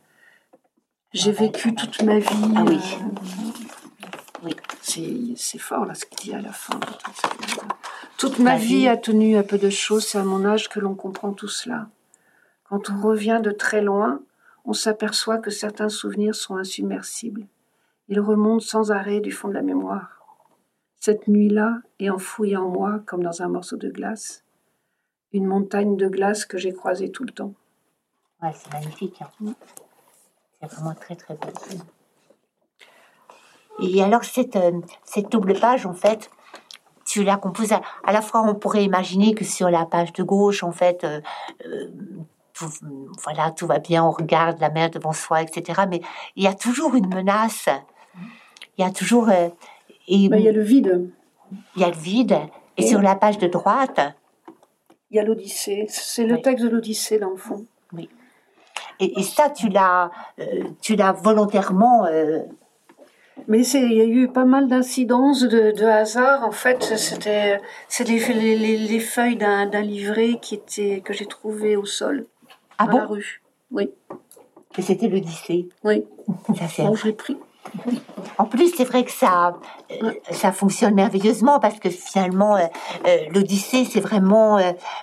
J'ai 1.14 1.32
vécu 1.32 1.76
toute 1.76 2.02
ma 2.02 2.20
vie. 2.20 2.28
Ah 2.56 2.64
oui. 2.66 2.80
Euh, 4.44 4.50
oui. 4.88 5.34
C'est 5.36 5.60
fort 5.60 5.86
là 5.86 5.94
ce 5.94 6.06
qu'il 6.06 6.32
dit 6.32 6.34
à 6.34 6.42
la 6.42 6.52
fin. 6.52 6.80
Toute 8.18 8.40
ma 8.40 8.58
vie 8.58 8.88
a 8.88 8.98
tenu 8.98 9.38
à 9.38 9.44
peu 9.44 9.58
de 9.58 9.70
choses, 9.70 10.06
c'est 10.06 10.18
à 10.18 10.24
mon 10.24 10.46
âge 10.46 10.70
que 10.70 10.80
l'on 10.80 10.96
comprend 10.96 11.34
tout 11.34 11.48
cela. 11.48 11.88
Quand 12.64 12.90
on 12.90 13.02
revient 13.02 13.42
de 13.44 13.52
très 13.52 13.82
loin, 13.82 14.22
on 14.66 14.74
s'aperçoit 14.74 15.38
que 15.38 15.52
certains 15.52 15.90
souvenirs 15.90 16.36
sont 16.36 16.56
insubmersibles. 16.56 17.46
Il 18.12 18.20
remonte 18.20 18.62
sans 18.62 18.92
arrêt 18.92 19.22
du 19.22 19.32
fond 19.32 19.48
de 19.48 19.54
la 19.54 19.62
mémoire. 19.62 20.20
Cette 21.00 21.30
nuit-là 21.30 21.78
est 21.98 22.10
enfouie 22.10 22.58
en 22.58 22.68
moi 22.68 23.00
comme 23.06 23.24
dans 23.24 23.42
un 23.42 23.48
morceau 23.48 23.78
de 23.78 23.90
glace, 23.90 24.44
une 25.32 25.46
montagne 25.46 25.96
de 25.96 26.10
glace 26.10 26.44
que 26.44 26.58
j'ai 26.58 26.74
croisée 26.74 27.10
tout 27.10 27.24
le 27.24 27.32
temps. 27.32 27.54
Ouais, 28.44 28.52
c'est 28.54 28.74
magnifique. 28.74 29.22
Hein. 29.22 29.30
Mm. 29.40 29.52
C'est 30.60 30.72
vraiment 30.74 30.94
très 30.94 31.16
très 31.16 31.36
beau. 31.36 31.48
Et 33.82 34.04
alors 34.04 34.26
cette, 34.26 34.58
euh, 34.58 34.82
cette 35.06 35.32
double 35.32 35.58
page, 35.58 35.86
en 35.86 35.94
fait, 35.94 36.30
tu 37.06 37.24
la 37.24 37.38
composes 37.38 37.72
à, 37.72 38.12
la 38.12 38.22
fois, 38.22 38.42
on 38.42 38.56
pourrait 38.56 38.84
imaginer 38.84 39.34
que 39.36 39.46
sur 39.46 39.70
la 39.70 39.86
page 39.86 40.12
de 40.12 40.24
gauche, 40.24 40.64
en 40.64 40.74
fait, 40.74 41.06
euh, 41.06 41.22
euh, 41.66 41.88
tout, 42.52 42.70
voilà, 43.24 43.52
tout 43.52 43.68
va 43.68 43.80
bien, 43.80 44.04
on 44.04 44.12
regarde 44.12 44.60
la 44.60 44.70
mer 44.70 44.90
devant 44.90 45.14
soi, 45.14 45.42
etc. 45.42 45.84
Mais 45.90 46.02
il 46.36 46.44
y 46.44 46.48
a 46.48 46.54
toujours 46.54 46.94
une 46.96 47.08
menace 47.08 47.70
il 48.82 48.86
y 48.86 48.88
a 48.88 48.92
toujours. 48.92 49.30
Euh, 49.30 49.50
et, 50.08 50.28
ben, 50.28 50.38
il 50.38 50.46
y 50.46 50.50
a 50.50 50.52
le 50.52 50.64
vide. 50.64 51.12
Il 51.76 51.82
y 51.82 51.86
a 51.86 51.90
le 51.90 51.96
vide. 51.96 52.38
Et, 52.78 52.88
sur 52.88 53.02
la 53.02 53.16
page 53.16 53.38
de 53.38 53.48
droite. 53.48 54.00
Il 55.12 55.18
y 55.18 55.20
a 55.20 55.24
l'Odyssée. 55.24 55.86
C'est 55.88 56.26
le 56.26 56.42
texte 56.42 56.66
de 56.66 56.70
l'Odyssée, 56.70 57.20
dans 57.20 57.30
le 57.30 57.38
fond. 57.38 57.66
Oui. 57.94 58.10
Et, 59.00 59.22
ça, 59.22 59.50
tu 59.50 59.70
l'as, 59.70 60.10
euh, 60.40 60.64
tu 60.82 60.96
l'as 60.96 61.12
volontairement. 61.12 62.06
Euh, 62.06 62.40
mais 63.48 63.66
il 63.66 63.94
y 63.94 64.02
a 64.02 64.06
eu 64.06 64.28
pas 64.28 64.46
mal 64.46 64.68
d'incidences, 64.68 65.42
de, 65.42 65.72
de, 65.72 65.86
hasard. 65.86 66.44
En 66.44 66.52
fait, 66.52 66.84
c'était 66.98 67.60
c'est 67.88 68.08
les, 68.08 68.20
les, 68.34 68.78
les, 68.78 69.00
feuilles 69.00 69.38
d'un, 69.38 69.66
livret 69.82 70.40
qui 70.42 70.56
était, 70.56 71.02
que 71.02 71.14
j'ai 71.14 71.26
trouvé 71.26 71.76
au 71.76 71.86
sol, 71.86 72.26
ah 72.78 72.88
dans 72.88 72.98
la 72.98 73.06
rue. 73.06 73.42
Oui. 73.72 73.92
Et 74.78 74.82
c'était 74.82 75.08
l'Odyssée? 75.08 75.70
Oui. 75.84 76.06
Ça, 76.58 76.68
c'est... 76.68 76.84
je 76.96 77.06
l'ai 77.06 77.14
pris. 77.14 77.38
En 78.38 78.46
plus, 78.46 78.74
c'est 78.76 78.84
vrai 78.84 79.04
que 79.04 79.12
ça, 79.12 79.56
euh, 79.92 80.12
ça 80.32 80.52
fonctionne 80.52 80.94
merveilleusement 80.94 81.60
parce 81.60 81.80
que 81.80 81.90
finalement, 81.90 82.56
euh, 82.56 82.62
euh, 83.08 83.18
l'Odyssée, 83.34 83.86
c'est 83.86 84.00
vraiment 84.00 84.60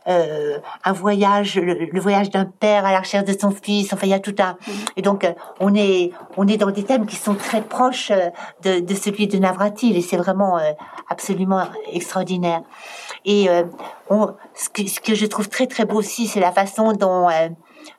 un 0.07 0.93
voyage, 0.93 1.57
le, 1.57 2.01
voyage 2.01 2.31
d'un 2.31 2.45
père 2.45 2.85
à 2.85 2.93
la 2.93 3.01
recherche 3.01 3.25
de 3.25 3.39
son 3.39 3.51
fils. 3.51 3.93
Enfin, 3.93 4.07
il 4.07 4.11
y 4.11 4.14
a 4.14 4.21
tout 4.21 4.35
un. 4.39 4.57
Et 4.97 5.03
donc, 5.03 5.27
on 5.61 5.75
est, 5.75 6.12
on 6.37 6.47
est 6.47 6.57
dans 6.57 6.71
des 6.71 6.85
thèmes 6.85 7.07
qui 7.07 7.16
sont 7.16 7.35
très 7.35 7.62
proches 7.62 8.12
de, 8.62 8.81
de 8.81 8.95
celui 8.95 9.27
de 9.27 9.39
Navratil 9.39 9.97
et 9.97 10.01
c'est 10.01 10.16
vraiment 10.16 10.59
absolument 11.09 11.64
extraordinaire. 11.93 12.62
Et 13.25 13.49
on, 14.09 14.35
ce, 14.55 14.69
que, 14.69 14.89
ce 14.89 15.01
que 15.01 15.14
je 15.14 15.27
trouve 15.27 15.49
très 15.49 15.66
très 15.66 15.85
beau 15.85 15.97
aussi, 15.97 16.27
c'est 16.27 16.41
la 16.41 16.53
façon 16.53 16.93
dont 16.93 17.29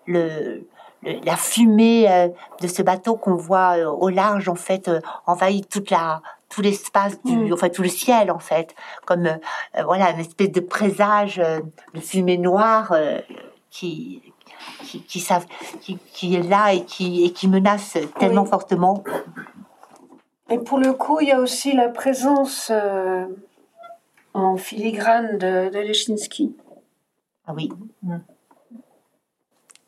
le 0.06 0.68
la 1.04 1.36
fumée 1.36 2.10
euh, 2.10 2.28
de 2.62 2.68
ce 2.68 2.82
bateau 2.82 3.16
qu'on 3.16 3.36
voit 3.36 3.78
euh, 3.78 3.86
au 3.90 4.10
large 4.10 4.50
en 4.50 4.56
fait 4.56 4.88
euh, 4.88 5.00
envahit 5.26 5.68
toute 5.70 5.90
la 5.92 6.22
tout 6.50 6.62
l'espace 6.62 7.22
du 7.24 7.36
mm. 7.36 7.54
enfin 7.54 7.70
tout 7.70 7.84
le 7.84 7.90
ciel 7.90 8.32
en 8.32 8.40
fait 8.40 8.76
comme 9.06 9.30
voilà 9.84 10.12
une 10.12 10.20
espèce 10.20 10.52
de 10.52 10.60
présage 10.60 11.38
de 11.38 12.00
fumée 12.00 12.38
noire 12.38 12.96
qui 13.70 14.34
qui, 14.84 15.02
qui, 15.04 15.24
qui, 15.80 15.98
qui, 16.12 16.36
est 16.36 16.44
là 16.44 16.74
et 16.74 16.84
qui, 16.84 17.24
et 17.24 17.32
qui 17.32 17.48
menace 17.48 17.98
tellement 18.20 18.46
fortement. 18.46 19.04
Et 20.50 20.58
pour 20.58 20.80
le 20.80 20.92
coup, 20.92 21.22
il 21.22 21.30
y 21.30 21.32
a 21.32 21.40
aussi 21.40 21.72
la 21.72 21.88
présence 21.88 22.72
en 24.34 24.58
filigrane 24.58 25.38
de, 25.38 25.70
de. 25.70 26.50
Ah 27.46 27.54
oui, 27.56 27.70
mm. 28.04 28.18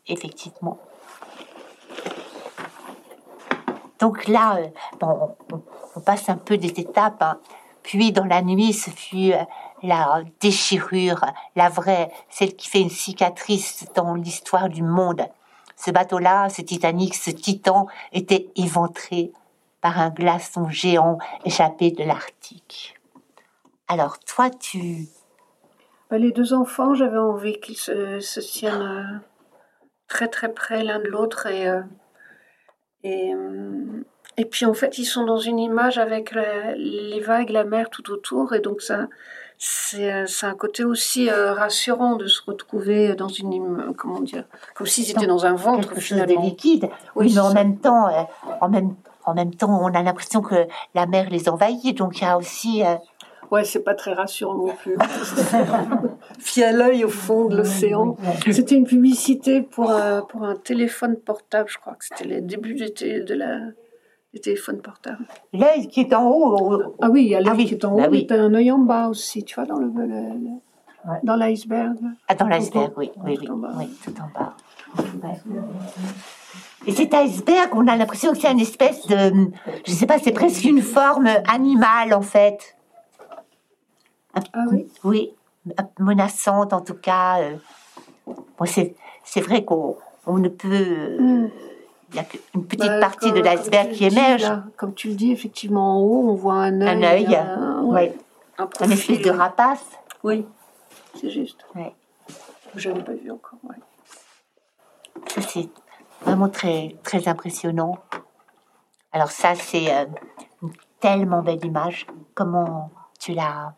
effectivement. 0.07 0.79
Donc 4.01 4.27
là, 4.27 4.57
euh, 4.57 4.67
bon, 4.99 5.35
on, 5.95 6.01
passe 6.01 6.27
un 6.27 6.37
peu 6.37 6.57
des 6.57 6.79
étapes. 6.79 7.21
Hein. 7.21 7.39
Puis 7.83 8.11
dans 8.11 8.25
la 8.25 8.41
nuit, 8.41 8.73
ce 8.73 8.89
fut 8.89 9.31
euh, 9.31 9.43
la 9.83 10.23
déchirure, 10.39 11.23
la 11.55 11.69
vraie, 11.69 12.11
celle 12.29 12.55
qui 12.55 12.67
fait 12.67 12.81
une 12.81 12.89
cicatrice 12.89 13.85
dans 13.95 14.15
l'histoire 14.15 14.69
du 14.69 14.81
monde. 14.81 15.21
Ce 15.77 15.91
bateau-là, 15.91 16.49
ce 16.49 16.63
Titanic, 16.63 17.15
ce 17.15 17.29
Titan, 17.29 17.87
était 18.11 18.49
éventré 18.55 19.31
par 19.81 19.99
un 19.99 20.09
glaçon 20.09 20.69
géant 20.69 21.19
échappé 21.45 21.91
de 21.91 22.03
l'Arctique. 22.03 22.99
Alors 23.87 24.19
toi, 24.19 24.49
tu... 24.49 25.07
Bah, 26.09 26.17
les 26.17 26.31
deux 26.31 26.53
enfants, 26.53 26.95
j'avais 26.95 27.17
envie 27.17 27.59
qu'ils 27.59 27.77
se, 27.77 28.39
tiennent 28.39 28.81
euh, 28.81 29.19
très 30.07 30.27
très 30.27 30.51
près 30.51 30.83
l'un 30.83 30.99
de 30.99 31.07
l'autre 31.07 31.45
et 31.45 31.67
et, 33.03 33.33
euh, 33.33 34.03
et 34.37 34.45
puis 34.45 34.65
en 34.65 34.73
fait, 34.73 34.97
ils 34.97 35.05
sont 35.05 35.25
dans 35.25 35.37
une 35.37 35.59
image 35.59 35.97
avec 35.97 36.33
les 36.75 37.19
vagues, 37.19 37.49
la 37.49 37.63
mer 37.63 37.89
tout 37.89 38.11
autour. 38.11 38.53
Et 38.53 38.59
donc 38.59 38.81
ça, 38.81 39.07
c'est 39.57 40.25
un 40.43 40.55
côté 40.55 40.83
aussi 40.83 41.29
euh, 41.29 41.53
rassurant 41.53 42.15
de 42.15 42.25
se 42.27 42.41
retrouver 42.45 43.13
dans 43.13 43.27
une, 43.27 43.93
comment 43.95 44.21
dire, 44.21 44.45
comme 44.73 44.87
s'ils 44.87 45.11
étaient 45.11 45.27
dans 45.27 45.45
un 45.45 45.53
ventre 45.53 45.89
quelque 45.89 46.01
finalement. 46.01 46.33
Chose 46.33 46.43
de 46.43 46.49
liquide. 46.49 46.89
Oui, 47.15 47.31
mais 47.33 47.39
en 47.39 47.53
même 47.53 47.77
temps, 47.77 48.07
euh, 48.07 48.23
en 48.59 48.69
même 48.69 48.95
en 49.23 49.35
même 49.35 49.53
temps, 49.53 49.79
on 49.83 49.93
a 49.93 50.01
l'impression 50.01 50.41
que 50.41 50.67
la 50.95 51.05
mer 51.05 51.29
les 51.29 51.47
envahit. 51.47 51.95
Donc 51.95 52.19
il 52.19 52.23
y 52.23 52.27
a 52.27 52.39
aussi 52.39 52.81
Ouais, 53.51 53.65
c'est 53.65 53.83
pas 53.83 53.95
très 53.95 54.13
rassurant 54.13 54.55
non 54.55 54.73
plus. 54.73 54.95
Fier 56.39 56.71
l'œil 56.71 57.03
au 57.03 57.09
fond 57.09 57.45
de 57.45 57.57
l'océan. 57.57 58.15
C'était 58.49 58.75
une 58.75 58.85
publicité 58.85 59.61
pour, 59.61 59.91
euh, 59.91 60.21
pour 60.21 60.43
un 60.43 60.55
téléphone 60.55 61.17
portable, 61.17 61.67
je 61.69 61.77
crois 61.77 61.95
que 61.95 62.05
c'était 62.05 62.23
le 62.23 62.39
début 62.39 62.75
de 62.75 63.33
la, 63.33 63.59
des 64.33 64.39
téléphones 64.39 64.81
portables. 64.81 65.25
L'œil 65.51 65.89
qui 65.89 65.99
est 65.99 66.13
en 66.13 66.29
haut. 66.31 66.95
Ah 67.01 67.09
oui, 67.09 67.23
il 67.23 67.29
y 67.29 67.35
a 67.35 67.41
l'œil 67.41 67.51
ah 67.53 67.63
qui 67.65 67.73
est 67.73 67.83
en 67.83 67.93
haut, 67.93 67.97
bah 67.97 68.35
un 68.35 68.53
œil 68.53 68.71
en 68.71 68.79
bas 68.79 69.09
aussi, 69.09 69.43
tu 69.43 69.55
vois, 69.55 69.65
dans 69.65 69.79
le, 69.79 69.91
dans 71.23 71.35
l'iceberg. 71.35 71.97
Ah, 72.29 72.35
dans 72.35 72.47
l'iceberg, 72.47 72.93
oui, 72.95 73.11
oui, 73.25 73.37
oui, 73.41 73.49
oui, 73.77 73.89
tout 74.01 74.13
en 74.21 74.39
bas. 74.39 74.55
Et 76.87 76.93
cet 76.93 77.13
iceberg, 77.13 77.69
on 77.73 77.85
a 77.87 77.97
l'impression 77.97 78.31
que 78.31 78.37
c'est 78.37 78.51
une 78.51 78.61
espèce 78.61 79.05
de, 79.07 79.51
je 79.85 79.91
sais 79.91 80.05
pas, 80.05 80.19
c'est 80.19 80.31
presque 80.31 80.63
une 80.63 80.81
forme 80.81 81.29
animale 81.47 82.13
en 82.13 82.21
fait. 82.21 82.77
Ah 84.33 84.63
oui? 84.71 84.87
Oui, 85.03 85.33
menaçante 85.99 86.73
en 86.73 86.81
tout 86.81 86.95
cas. 86.95 87.41
Euh. 87.41 87.55
Bon, 88.25 88.65
c'est, 88.65 89.41
vrai 89.41 89.63
qu'on 89.63 89.97
on 90.25 90.37
ne 90.37 90.49
peut. 90.49 91.17
Hmm. 91.19 91.49
Il 92.09 92.15
n'y 92.15 92.19
a 92.19 92.23
qu'une 92.25 92.65
petite 92.65 92.91
bah, 92.91 92.99
partie 92.99 93.31
de 93.31 93.39
l'iceberg 93.39 93.91
qui 93.91 94.03
émerge. 94.03 94.51
comme 94.75 94.93
tu 94.93 95.09
le 95.09 95.15
dis, 95.15 95.31
effectivement, 95.31 95.97
en 95.97 96.01
haut, 96.01 96.29
on 96.29 96.35
voit 96.35 96.55
un 96.55 96.81
œil. 96.81 96.89
Un 96.89 97.03
œil, 97.03 97.35
un, 97.35 97.83
ouais. 97.83 98.17
un, 98.57 98.89
espèce 98.89 99.21
de 99.21 99.29
rapace. 99.29 99.85
Oui, 100.23 100.45
c'est 101.19 101.29
juste. 101.29 101.65
Ouais. 101.73 101.93
Je 102.75 102.89
n'avais 102.89 103.03
pas 103.03 103.13
vu 103.13 103.31
encore. 103.31 103.59
Ouais. 103.63 103.75
Ça, 105.27 105.41
c'est 105.41 105.69
vraiment 106.21 106.49
très, 106.49 106.95
très 107.03 107.27
impressionnant. 107.29 107.97
Alors, 109.13 109.31
ça, 109.31 109.55
c'est 109.55 109.93
euh, 109.93 110.05
une 110.61 110.71
tellement 110.99 111.41
belle 111.41 111.63
image. 111.65 112.07
Comment 112.33 112.91
tu 113.19 113.33
l'as 113.33 113.73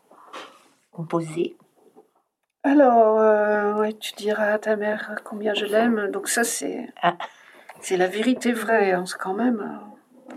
Alors, 2.64 3.20
euh, 3.20 3.74
ouais, 3.76 3.94
tu 3.94 4.14
diras 4.14 4.54
à 4.54 4.60
ta 4.60 4.76
mère 4.76 5.16
combien 5.24 5.54
je 5.54 5.66
l'aime. 5.66 6.10
Donc 6.12 6.30
ça, 6.30 6.44
c'est 6.44 6.88
ah. 7.02 7.18
c'est 7.82 7.98
la 7.98 8.08
vérité 8.08 8.54
vraie, 8.54 8.92
hein, 8.92 9.06
c'est 9.06 9.18
quand 9.18 9.34
même. 9.34 9.60
Euh, 9.60 10.36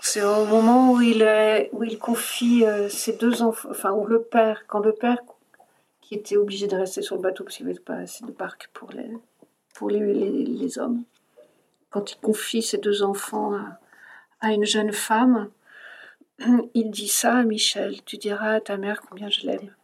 c'est 0.00 0.22
au 0.22 0.46
moment 0.46 0.92
où 0.92 1.02
il, 1.02 1.20
est, 1.20 1.68
où 1.72 1.84
il 1.84 1.98
confie 1.98 2.64
euh, 2.64 2.88
ses 2.88 3.12
deux 3.12 3.42
enfants, 3.42 3.68
enfin, 3.70 3.92
où 3.92 4.06
le 4.06 4.22
père, 4.22 4.64
quand 4.66 4.80
le 4.80 4.92
père, 4.92 5.18
qui 6.00 6.14
était 6.14 6.38
obligé 6.38 6.66
de 6.66 6.76
rester 6.76 7.02
sur 7.02 7.16
le 7.16 7.22
bateau 7.22 7.44
parce 7.44 7.56
qu'il 7.56 7.66
n'y 7.66 7.72
avait 7.72 7.80
pas 7.80 7.96
assez 7.96 8.24
de 8.24 8.32
parc 8.32 8.70
pour 8.72 8.90
les, 8.92 9.10
pour 9.74 9.90
les, 9.90 10.00
les, 10.00 10.78
hommes, 10.78 11.04
quand 11.90 12.12
il 12.12 12.18
confie 12.18 12.62
ses 12.62 12.78
deux 12.78 13.02
enfants 13.02 13.52
à 14.40 14.52
une 14.52 14.64
jeune 14.64 14.92
femme, 14.92 15.50
il 16.74 16.90
dit 16.90 17.08
ça 17.08 17.36
à 17.36 17.42
Michel, 17.42 18.02
tu 18.04 18.16
diras 18.16 18.54
à 18.54 18.60
ta 18.60 18.76
mère 18.76 19.00
combien 19.02 19.28
je 19.28 19.46
l'aime. 19.46 19.74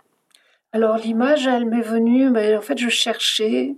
Alors 0.72 0.96
l'image, 0.96 1.46
elle 1.46 1.66
m'est 1.66 1.82
venue, 1.82 2.30
mais 2.30 2.56
en 2.56 2.60
fait 2.60 2.78
je 2.78 2.88
cherchais 2.88 3.74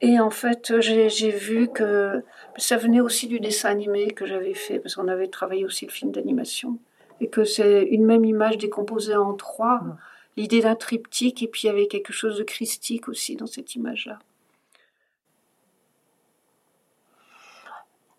et 0.00 0.20
en 0.20 0.30
fait 0.30 0.80
j'ai 0.80 1.30
vu 1.30 1.68
que 1.68 2.22
ça 2.56 2.76
venait 2.76 3.00
aussi 3.00 3.26
du 3.26 3.40
dessin 3.40 3.70
animé 3.70 4.10
que 4.10 4.26
j'avais 4.26 4.54
fait 4.54 4.78
parce 4.78 4.94
qu'on 4.94 5.08
avait 5.08 5.28
travaillé 5.28 5.64
aussi 5.64 5.86
le 5.86 5.92
film 5.92 6.10
d'animation 6.10 6.78
et 7.20 7.28
que 7.28 7.44
c'est 7.44 7.84
une 7.84 8.04
même 8.04 8.24
image 8.24 8.58
décomposée 8.58 9.16
en 9.16 9.34
trois, 9.34 9.80
l'idée 10.36 10.60
d'un 10.60 10.74
triptyque 10.74 11.42
et 11.42 11.48
puis 11.48 11.62
il 11.64 11.66
y 11.66 11.70
avait 11.70 11.86
quelque 11.86 12.12
chose 12.12 12.36
de 12.38 12.44
christique 12.44 13.08
aussi 13.08 13.36
dans 13.36 13.46
cette 13.46 13.74
image-là. 13.74 14.18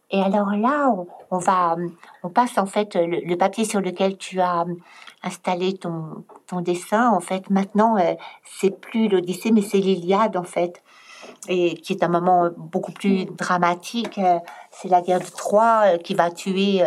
Et 0.10 0.22
alors 0.22 0.52
là, 0.52 0.94
on, 1.32 1.38
va, 1.38 1.76
on 2.24 2.30
passe 2.30 2.58
en 2.58 2.66
fait 2.66 2.96
le, 2.96 3.36
papier 3.36 3.66
sur 3.66 3.82
lequel 3.82 4.18
tu 4.18 4.40
as 4.40 4.66
installé 5.22 5.78
ton, 5.78 6.24
ton 6.48 6.62
dessin. 6.62 7.12
En 7.12 7.20
fait, 7.20 7.50
maintenant, 7.50 7.98
euh, 7.98 8.14
c'est 8.46 8.72
plus 8.72 9.10
l'Odyssée, 9.10 9.52
mais 9.52 9.62
c'est 9.62 9.80
l'Iliade 9.80 10.38
en 10.38 10.44
fait, 10.44 10.82
et 11.50 11.76
qui 11.76 11.92
est 11.92 12.04
un 12.04 12.08
moment 12.08 12.50
beaucoup 12.56 12.94
plus 12.94 13.26
dramatique. 13.26 14.18
Euh, 14.18 14.40
c'est 14.72 14.88
la 14.88 15.02
guerre 15.02 15.20
de 15.20 15.26
Troie 15.26 15.82
euh, 15.86 15.98
qui 15.98 16.16
va 16.16 16.32
tuer 16.32 16.82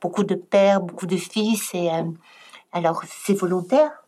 beaucoup 0.00 0.22
de 0.22 0.36
pères, 0.36 0.80
beaucoup 0.80 1.06
de 1.06 1.16
fils. 1.16 1.74
Et 1.74 1.90
alors, 2.72 3.02
c'est 3.08 3.34
volontaire 3.34 3.99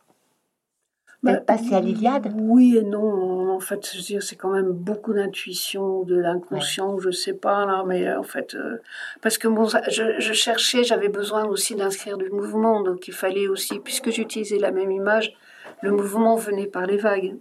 bah, 1.23 1.37
passer 1.37 1.73
à 1.73 1.79
l'Iliade? 1.79 2.33
Oui 2.35 2.77
et 2.77 2.83
non. 2.83 3.51
En 3.53 3.59
fait, 3.59 3.85
c'est 4.19 4.35
quand 4.35 4.49
même 4.49 4.71
beaucoup 4.71 5.13
d'intuition, 5.13 6.03
de 6.03 6.17
l'inconscient, 6.17 6.99
je 6.99 7.11
sais 7.11 7.33
pas 7.33 7.65
là, 7.65 7.83
mais 7.87 8.07
euh, 8.07 8.19
en 8.19 8.23
fait, 8.23 8.55
euh, 8.55 8.77
parce 9.21 9.37
que 9.37 9.47
bon, 9.47 9.65
je, 9.65 10.19
je 10.19 10.33
cherchais, 10.33 10.83
j'avais 10.83 11.07
besoin 11.07 11.45
aussi 11.45 11.75
d'inscrire 11.75 12.17
du 12.17 12.29
mouvement, 12.29 12.81
donc 12.81 13.07
il 13.07 13.13
fallait 13.13 13.47
aussi, 13.47 13.79
puisque 13.79 14.11
j'utilisais 14.11 14.59
la 14.59 14.71
même 14.71 14.91
image, 14.91 15.33
le 15.81 15.91
mouvement 15.91 16.35
venait 16.35 16.67
par 16.67 16.85
les 16.85 16.97
vagues. 16.97 17.35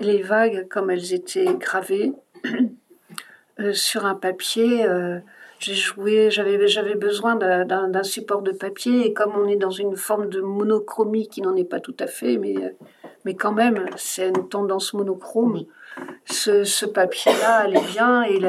les 0.00 0.22
vagues, 0.22 0.66
comme 0.68 0.90
elles 0.90 1.12
étaient 1.12 1.54
gravées 1.54 2.12
euh, 3.60 3.72
sur 3.72 4.06
un 4.06 4.14
papier. 4.14 4.86
J'ai 5.58 5.74
joué, 5.74 6.30
j'avais, 6.30 6.68
j'avais 6.68 6.94
besoin 6.94 7.36
d'un 7.36 8.02
support 8.02 8.42
de 8.42 8.52
papier 8.52 9.06
et 9.06 9.12
comme 9.12 9.32
on 9.36 9.48
est 9.48 9.56
dans 9.56 9.70
une 9.70 9.96
forme 9.96 10.28
de 10.28 10.40
monochromie 10.40 11.28
qui 11.28 11.42
n'en 11.42 11.56
est 11.56 11.64
pas 11.64 11.80
tout 11.80 11.96
à 11.98 12.06
fait, 12.06 12.36
mais 12.36 12.54
mais 13.24 13.34
quand 13.34 13.52
même, 13.52 13.84
c'est 13.96 14.28
une 14.28 14.48
tendance 14.48 14.94
monochrome. 14.94 15.64
Ce, 16.24 16.86
papier-là 16.86 17.56
allait 17.56 17.82
bien 17.92 18.22
et, 18.22 18.40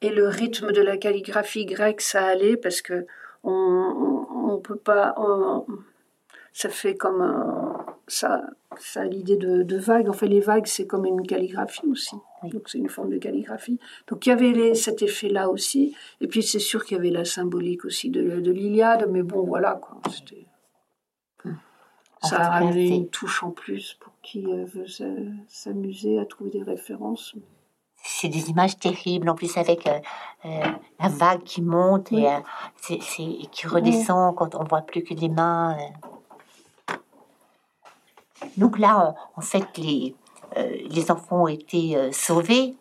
et 0.00 0.10
le 0.10 0.28
rythme 0.28 0.72
de 0.72 0.80
la 0.80 0.96
calligraphie 0.96 1.66
grecque, 1.66 2.00
ça 2.00 2.24
allait 2.24 2.56
parce 2.56 2.80
que 2.80 3.06
on, 3.42 4.26
on, 4.30 4.58
peut 4.58 4.76
pas. 4.76 5.14
ça 6.52 6.68
fait 6.68 6.94
comme 6.94 7.76
ça, 8.06 8.42
ça 8.78 9.00
a 9.02 9.04
l'idée 9.04 9.36
de, 9.36 9.62
de 9.62 9.76
vagues. 9.76 10.08
En 10.08 10.12
fait, 10.12 10.28
les 10.28 10.40
vagues, 10.40 10.66
c'est 10.66 10.86
comme 10.86 11.04
une 11.04 11.26
calligraphie 11.26 11.86
aussi. 11.90 12.16
Donc 12.50 12.68
c'est 12.68 12.78
une 12.78 12.88
forme 12.88 13.10
de 13.10 13.18
calligraphie. 13.18 13.78
Donc 14.08 14.26
il 14.26 14.30
y 14.30 14.32
avait 14.32 14.74
cet 14.74 15.02
effet-là 15.02 15.48
aussi. 15.48 15.94
Et 16.20 16.26
puis 16.26 16.42
c'est 16.42 16.58
sûr 16.58 16.84
qu'il 16.84 16.96
y 16.96 17.00
avait 17.00 17.10
la 17.10 17.24
symbolique 17.24 17.84
aussi 17.84 18.10
de, 18.10 18.40
de 18.40 18.50
l'Iliade, 18.50 19.08
mais 19.10 19.22
bon 19.22 19.44
voilà 19.44 19.74
quoi. 19.74 20.00
Ça 22.22 22.40
a 22.40 22.48
ramené 22.50 22.88
une 22.88 23.08
touche 23.08 23.42
en 23.42 23.50
plus 23.50 23.94
pour 24.00 24.12
qui 24.22 24.46
euh, 24.46 24.64
veut 24.64 24.86
s'amuser 25.48 26.18
à 26.18 26.24
trouver 26.24 26.50
des 26.50 26.62
références. 26.62 27.34
C'est 28.02 28.28
des 28.28 28.50
images 28.50 28.78
terribles, 28.78 29.28
en 29.28 29.34
plus 29.34 29.56
avec 29.56 29.86
euh, 29.86 29.98
euh, 30.44 30.64
la 31.00 31.08
vague 31.08 31.42
qui 31.42 31.60
monte 31.60 32.12
et, 32.12 32.26
qui 32.88 33.66
redescend 33.66 34.34
quand 34.34 34.54
on 34.54 34.64
voit 34.64 34.82
plus 34.82 35.02
que 35.02 35.14
des 35.14 35.28
mains. 35.28 35.76
Donc 38.56 38.78
là, 38.78 39.14
en 39.34 39.40
fait, 39.40 39.76
les, 39.76 40.14
les 40.56 41.10
enfants 41.10 41.42
ont 41.42 41.48
été 41.48 41.96
sauvés 42.12 42.74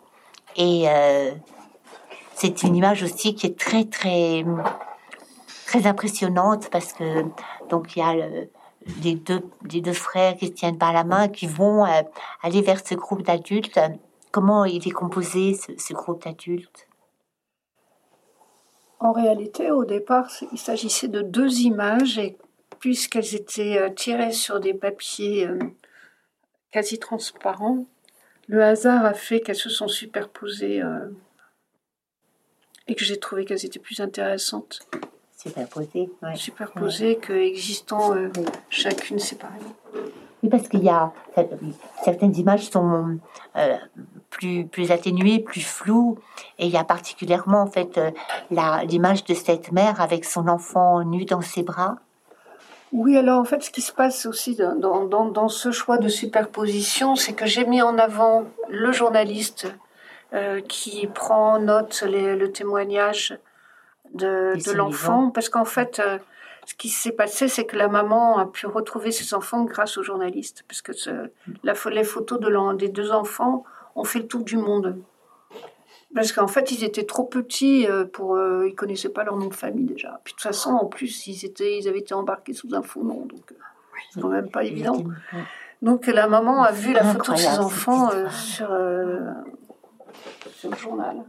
et 0.55 0.85
c'est 2.33 2.63
une 2.63 2.75
image 2.75 3.03
aussi 3.03 3.35
qui 3.35 3.47
est 3.47 3.57
très 3.57 3.85
très 3.85 4.45
très 5.65 5.87
impressionnante 5.87 6.69
parce 6.69 6.93
que 6.93 7.23
donc 7.69 7.95
il 7.95 7.99
y 7.99 8.01
a 8.01 8.13
le, 8.13 8.49
les 9.03 9.15
deux, 9.15 9.41
les 9.71 9.81
deux 9.81 9.93
frères 9.93 10.35
qui 10.35 10.47
se 10.47 10.51
tiennent 10.51 10.77
par 10.77 10.93
la 10.93 11.03
main, 11.03 11.27
qui 11.27 11.47
vont 11.47 11.85
euh, 11.85 12.01
aller 12.41 12.61
vers 12.61 12.85
ce 12.85 12.95
groupe 12.95 13.23
d'adultes. 13.23 13.79
Comment 14.31 14.65
il 14.65 14.87
est 14.87 14.91
composé, 14.91 15.53
ce, 15.53 15.93
groupe 15.93 16.23
d'adultes? 16.23 16.87
En 18.99 19.11
réalité, 19.11 19.71
au 19.71 19.85
départ, 19.85 20.29
il 20.51 20.57
s'agissait 20.57 21.07
de 21.07 21.21
deux 21.21 21.61
images, 21.61 22.17
et 22.17 22.37
puisqu'elles 22.79 23.35
étaient 23.35 23.77
euh, 23.77 23.89
tirées 23.89 24.31
sur 24.31 24.59
des 24.59 24.73
papiers 24.73 25.47
euh, 25.47 25.59
quasi 26.75 26.99
transparents, 26.99 27.85
le 28.47 28.61
hasard 28.61 29.05
a 29.05 29.13
fait 29.13 29.39
qu'elles 29.39 29.55
se 29.55 29.69
sont 29.69 29.87
superposées 29.87 30.83
et 32.89 32.95
que 32.95 33.05
j'ai 33.05 33.17
trouvé 33.17 33.45
qu'elles 33.45 33.65
étaient 33.65 33.79
plus 33.79 34.01
intéressantes 34.01 34.85
superposées. 35.37 36.09
Ouais. 36.21 36.35
Superposées 36.35 37.15
que 37.15 37.31
existant 37.31 38.13
euh, 38.13 38.29
chacune 38.69 39.19
séparément. 39.19 39.73
Oui, 40.43 40.49
parce 40.49 40.67
qu'il 40.67 40.83
y 40.83 40.89
a 40.89 41.13
certaines 42.03 42.35
images 42.35 42.69
sont 42.69 43.19
euh, 43.55 43.77
plus 44.29 44.67
plus 44.67 44.91
atténuées, 44.91 45.39
plus 45.39 45.61
floues, 45.61 46.17
et 46.59 46.65
il 46.65 46.71
y 46.71 46.77
a 46.77 46.83
particulièrement 46.83 47.61
en 47.61 47.67
fait 47.67 47.97
euh, 47.97 48.11
l'image 48.85 49.23
de 49.23 49.33
cette 49.33 49.71
mère 49.71 50.01
avec 50.01 50.25
son 50.25 50.49
enfant 50.49 51.05
nu 51.05 51.23
dans 51.23 51.41
ses 51.41 51.63
bras. 51.63 51.95
Oui, 52.91 53.17
alors 53.17 53.39
en 53.39 53.45
fait, 53.45 53.63
ce 53.63 53.71
qui 53.71 53.81
se 53.81 53.91
passe 53.91 54.25
aussi 54.25 54.55
dans, 54.55 55.05
dans, 55.05 55.25
dans 55.25 55.49
ce 55.49 55.71
choix 55.71 55.97
de 55.97 56.07
superposition, 56.07 57.15
c'est 57.15 57.33
que 57.33 57.45
j'ai 57.45 57.65
mis 57.65 57.81
en 57.81 57.97
avant 57.97 58.45
le 58.69 58.91
journaliste 58.91 59.67
qui 60.67 61.07
prend 61.07 61.53
en 61.53 61.59
note 61.59 62.03
le 62.05 62.47
témoignage 62.47 63.37
de, 64.15 64.73
l'enfant, 64.73 65.29
parce 65.29 65.49
qu'en 65.49 65.65
fait, 65.65 65.99
euh, 65.99 66.17
ce 66.65 66.75
qui 66.75 66.89
s'est 66.89 67.11
passé, 67.11 67.47
c'est 67.47 67.65
que 67.65 67.75
la 67.75 67.87
maman 67.87 68.37
a 68.37 68.45
pu 68.45 68.65
retrouver 68.65 69.11
ses 69.11 69.33
enfants 69.33 69.63
grâce 69.63 69.97
aux 69.97 70.03
journalistes, 70.03 70.63
parce 70.67 70.81
que 70.81 70.91
la, 71.63 71.73
les 71.91 72.03
photos 72.03 72.39
de 72.39 72.75
des 72.75 72.89
deux 72.89 73.11
enfants 73.11 73.63
ont 73.95 74.03
fait 74.03 74.19
le 74.19 74.27
tour 74.27 74.43
du 74.43 74.57
monde. 74.57 74.97
Parce 76.15 76.31
qu'en 76.31 76.47
fait, 76.47 76.71
ils 76.71 76.83
étaient 76.83 77.05
trop 77.05 77.25
petits 77.25 77.85
euh, 77.87 78.05
pour. 78.05 78.35
Euh, 78.35 78.67
ils 78.67 78.73
connaissaient 78.73 79.09
pas 79.09 79.23
leur 79.23 79.37
nom 79.37 79.47
de 79.47 79.53
famille 79.53 79.85
déjà. 79.85 80.19
Puis 80.23 80.33
de 80.33 80.37
toute 80.37 80.43
façon, 80.43 80.71
en 80.71 80.85
plus, 80.85 81.27
ils, 81.27 81.45
étaient, 81.45 81.77
ils 81.77 81.87
avaient 81.87 81.99
été 81.99 82.15
embarqués 82.15 82.53
sous 82.53 82.73
un 82.73 82.81
faux 82.81 83.03
nom, 83.03 83.25
donc 83.25 83.53
c'est 84.11 84.21
quand 84.21 84.29
même 84.29 84.49
pas 84.49 84.63
évident. 84.63 85.03
Donc 85.81 86.07
la 86.07 86.27
maman 86.27 86.63
a 86.63 86.71
vu 86.71 86.93
la 86.93 87.03
photo 87.03 87.33
de 87.33 87.37
ses 87.37 87.59
enfants 87.59 88.09
sur, 88.29 88.69
sur 90.55 90.69
le 90.71 90.77
journal. 90.77 91.25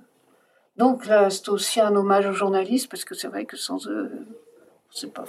Donc 0.77 1.07
là, 1.07 1.31
c'est 1.31 1.49
aussi 1.49 1.81
un 1.81 1.95
hommage 1.97 2.27
aux 2.27 2.33
journalistes, 2.33 2.91
parce 2.91 3.05
que 3.05 3.15
c'est 3.15 3.29
vrai 3.29 3.45
que 3.47 3.57
sans 3.57 3.89
eux, 3.89 4.11
c'est 4.91 5.13
pas 5.13 5.25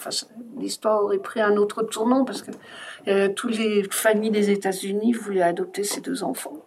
l'histoire 0.58 1.04
aurait 1.04 1.18
pris 1.18 1.42
un 1.42 1.56
autre 1.58 1.84
tournant, 1.84 2.26
parce 2.26 2.42
que 2.42 2.52
euh, 3.08 3.30
toutes 3.30 3.58
les 3.58 3.84
familles 3.84 4.32
des 4.32 4.50
États-Unis 4.50 5.14
voulaient 5.14 5.42
adopter 5.42 5.84
ces 5.84 6.02
deux 6.02 6.24
enfants. 6.24 6.58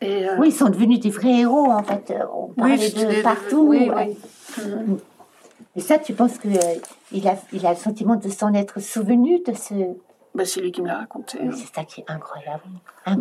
Et, 0.00 0.28
euh, 0.28 0.36
oui, 0.38 0.48
ils 0.48 0.54
sont 0.54 0.68
devenus 0.68 1.00
des 1.00 1.10
vrais 1.10 1.40
héros, 1.40 1.70
en 1.70 1.82
fait. 1.82 2.14
On 2.32 2.48
parlait 2.48 2.76
de 2.76 3.22
partout. 3.22 3.68
Oui, 3.68 3.90
Et 5.76 5.80
ça, 5.80 5.98
tu 5.98 6.12
penses 6.14 6.38
qu'il 6.38 6.56
euh, 6.56 6.74
il 7.12 7.26
a, 7.28 7.36
il 7.52 7.66
a 7.66 7.70
le 7.70 7.76
sentiment 7.76 8.16
de 8.16 8.28
s'en 8.28 8.52
être 8.54 8.80
souvenu 8.80 9.40
de 9.40 9.54
ce... 9.54 9.74
Bah, 10.34 10.44
c'est 10.44 10.60
lui 10.60 10.72
qui 10.72 10.82
me 10.82 10.88
l'a 10.88 10.98
raconté. 10.98 11.38
C'est 11.52 11.74
ça 11.74 11.84
qui 11.84 12.02
est 12.02 12.10
incroyable. 12.10 12.62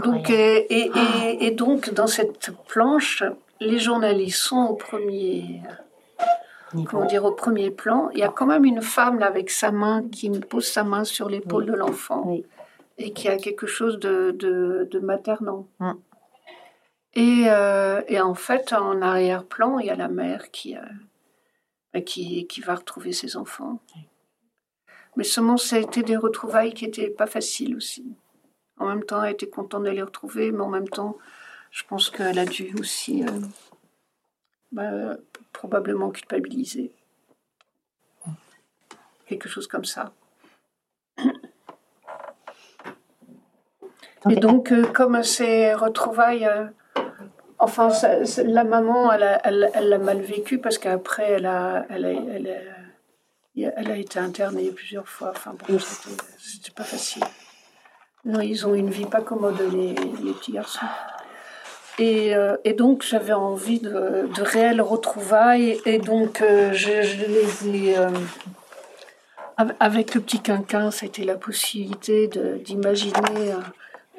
Donc, 0.04 0.30
et, 0.30 0.92
et, 1.40 1.52
donc, 1.52 1.94
dans 1.94 2.08
cette 2.08 2.52
planche, 2.68 3.24
les 3.60 3.80
journalistes 3.80 4.38
sont 4.38 4.66
au 4.66 4.76
premier, 4.76 5.62
comment 6.86 7.06
dire, 7.06 7.26
au 7.26 7.32
premier 7.32 7.72
plan. 7.72 8.10
Il 8.14 8.20
y 8.20 8.24
a 8.24 8.30
quand 8.30 8.46
même 8.46 8.66
une 8.66 8.82
femme 8.82 9.20
là 9.20 9.28
avec 9.28 9.50
sa 9.50 9.72
main 9.72 10.04
qui 10.12 10.30
pose 10.30 10.68
sa 10.68 10.84
main 10.84 11.06
sur 11.06 11.30
l'épaule 11.30 11.66
de 11.66 11.74
l'enfant 11.74 12.38
et 12.98 13.12
qui 13.12 13.28
a 13.28 13.38
quelque 13.38 13.68
chose 13.68 14.00
de, 14.00 14.32
de, 14.32 15.00
maternant. 15.00 15.68
Euh, 17.16 18.02
et, 18.08 18.20
en 18.20 18.36
fait, 18.36 18.74
en 18.74 19.02
arrière-plan, 19.02 19.80
il 19.80 19.88
y 19.88 19.90
a 19.90 19.96
la 19.96 20.08
mère 20.08 20.52
qui, 20.52 20.78
euh, 20.78 22.02
qui, 22.02 22.46
qui, 22.48 22.62
va 22.62 22.76
retrouver 22.76 23.14
ses 23.14 23.38
enfants. 23.38 23.80
Mais 25.16 25.24
seulement, 25.24 25.58
ça 25.58 25.78
a 25.78 25.80
été 25.80 26.04
des 26.04 26.18
retrouvailles 26.18 26.74
qui 26.74 26.86
n'étaient 26.86 27.10
pas 27.10 27.26
faciles 27.26 27.76
aussi. 27.76 28.06
En 28.78 28.88
même 28.88 29.04
temps, 29.04 29.24
elle 29.24 29.34
était 29.34 29.50
contente 29.50 29.84
de 29.84 29.90
les 29.90 30.04
retrouver, 30.04 30.52
mais 30.52 30.62
en 30.62 30.70
même 30.70 30.90
temps, 30.90 31.18
je 31.72 31.84
pense 31.84 32.12
qu'elle 32.12 32.38
a 32.38 32.46
dû 32.46 32.76
aussi 32.80 33.24
euh, 33.24 33.40
bah, 34.72 35.18
probablement 35.54 36.12
culpabiliser. 36.12 36.92
Quelque 39.26 39.50
chose 39.50 39.68
comme 39.68 39.86
ça. 39.86 40.14
Et 44.30 44.36
donc, 44.36 44.74
comme 44.94 45.24
ces 45.24 45.74
retrouvailles, 45.74 46.48
enfin, 47.60 47.90
la 48.44 48.64
maman, 48.64 49.12
elle 49.12 49.72
l'a 49.80 49.98
mal 49.98 50.22
vécu 50.22 50.60
parce 50.60 50.78
qu'après, 50.78 51.32
elle 51.32 51.46
a, 51.46 51.86
elle, 51.90 52.06
a, 52.06 52.12
elle, 53.56 53.92
a, 53.92 53.98
été 53.98 54.20
internée 54.20 54.72
plusieurs 54.72 55.08
fois. 55.08 55.32
Enfin, 55.36 55.56
bon, 55.68 55.80
c'était 55.80 56.72
pas 56.76 56.84
facile. 56.84 57.24
Non, 58.26 58.42
ils 58.42 58.68
ont 58.68 58.76
une 58.76 58.90
vie 58.90 59.06
pas 59.06 59.22
commode, 59.22 59.60
les, 59.72 59.94
les 59.94 60.34
petits 60.34 60.52
garçons. 60.52 60.86
Euh, 62.00 62.58
et, 62.64 62.74
donc 62.74 63.04
j'avais 63.04 63.34
envie 63.34 63.80
de, 63.80 64.30
de, 64.36 64.42
réelles 64.42 64.82
retrouvailles 64.82 65.80
et 65.86 65.98
donc 65.98 66.42
euh, 66.42 66.72
je, 66.74 66.92
les 66.92 67.70
ai... 67.70 67.98
Euh, 67.98 68.10
avec 69.80 70.14
le 70.14 70.22
petit 70.22 70.40
quinquin, 70.40 70.92
c'était 70.92 71.24
la 71.24 71.34
possibilité 71.34 72.30
d'imaginer 72.64 73.54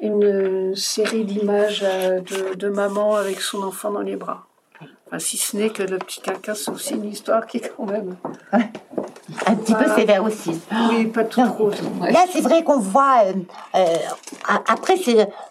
une 0.01 0.75
série 0.75 1.25
d'images 1.25 1.81
de, 1.81 2.55
de, 2.55 2.69
maman 2.69 3.15
avec 3.15 3.41
son 3.41 3.63
enfant 3.63 3.91
dans 3.91 4.01
les 4.01 4.15
bras. 4.15 4.47
Enfin, 5.07 5.19
si 5.19 5.37
ce 5.37 5.57
n'est 5.57 5.71
que 5.71 5.83
le 5.83 5.97
petit 5.97 6.21
quinquin, 6.21 6.53
c'est 6.53 6.71
aussi 6.71 6.93
une 6.93 7.05
histoire 7.05 7.45
qui 7.47 7.57
est 7.57 7.73
quand 7.75 7.85
même 7.85 8.15
un 9.45 9.55
petit 9.55 9.73
peu 9.73 9.85
sévère 9.95 10.23
aussi. 10.23 10.51
Oui, 10.89 11.05
pas 11.05 11.23
trop. 11.23 11.69
Là, 12.01 12.25
c'est 12.31 12.41
vrai 12.41 12.63
qu'on 12.63 12.79
voit. 12.79 13.23
Euh, 13.25 13.33
euh, 13.75 13.85
après, 14.67 14.95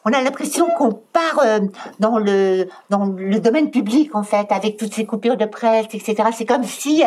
on 0.04 0.12
a 0.12 0.22
l'impression 0.22 0.66
qu'on 0.76 0.92
part 0.92 1.40
euh, 1.44 1.60
dans 2.00 2.18
le 2.18 2.68
dans 2.90 3.06
le 3.06 3.38
domaine 3.40 3.70
public 3.70 4.14
en 4.14 4.22
fait, 4.22 4.46
avec 4.50 4.76
toutes 4.76 4.94
ces 4.94 5.04
coupures 5.04 5.36
de 5.36 5.44
presse, 5.44 5.86
etc. 5.92 6.16
C'est 6.32 6.46
comme 6.46 6.64
si 6.64 7.02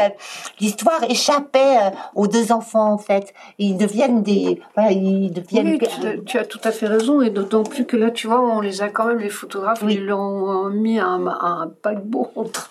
l'histoire 0.60 1.04
échappait 1.10 1.92
aux 2.16 2.28
deux 2.28 2.52
enfants 2.52 2.94
en 2.94 2.98
fait. 2.98 3.34
Ils 3.58 3.78
deviennent 3.78 4.24
des. 4.24 4.62
Voilà, 4.76 4.92
ils 4.92 5.32
deviennent. 5.32 5.80
Oui, 5.82 6.24
tu, 6.26 6.38
as 6.38 6.46
tout 6.46 6.62
à 6.64 6.72
fait 6.72 6.88
raison, 6.88 7.22
et 7.22 7.30
d'autant 7.30 7.64
plus 7.64 7.86
que 7.86 7.98
là, 7.98 8.12
tu 8.12 8.28
vois, 8.28 8.42
on 8.42 8.62
les 8.62 8.82
a 8.82 8.90
quand 8.90 9.06
même 9.06 9.20
les 9.20 9.30
photographes, 9.30 9.84
ils 9.88 10.06
l'ont 10.06 10.70
mis 10.70 11.00
un, 11.00 11.28
un 11.28 11.72
paquebot 11.82 12.32
entre. 12.36 12.70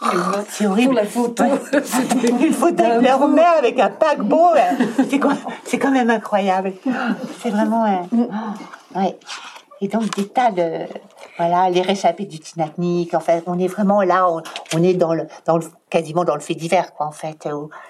C'est 0.49 0.67
horrible. 0.67 0.91
Pour 0.91 0.95
la 0.95 1.07
photo. 1.07 1.45
Une 2.41 2.53
photo 2.53 2.83
avec 2.83 3.03
leur 3.03 3.29
mère 3.29 3.60
avec 3.61 3.79
un 3.79 3.91
paquebot, 3.91 4.55
c'est 5.65 5.79
quand 5.79 5.91
même 5.91 6.11
incroyable. 6.11 6.73
C'est 7.41 7.51
vraiment. 7.51 7.85
ouais. 8.97 9.19
Et 9.83 9.89
donc 9.89 10.15
des 10.15 10.29
tas 10.29 10.51
de 10.51 10.87
voilà 11.39 11.71
les 11.71 11.81
réchappés 11.81 12.27
du 12.27 12.39
Titanic. 12.39 13.15
En 13.15 13.21
fait, 13.21 13.45
on 13.47 13.59
est 13.59 13.67
vraiment 13.67 14.03
là, 14.03 14.29
on, 14.75 14.83
est 14.83 14.95
dans 14.95 15.15
le 15.15 15.27
dans 15.47 15.57
le 15.57 15.65
quasiment 15.89 16.25
dans 16.25 16.35
le 16.35 16.41
fait 16.41 16.55
divers 16.55 16.93
quoi 16.93 17.07
en 17.07 17.13
fait, 17.13 17.49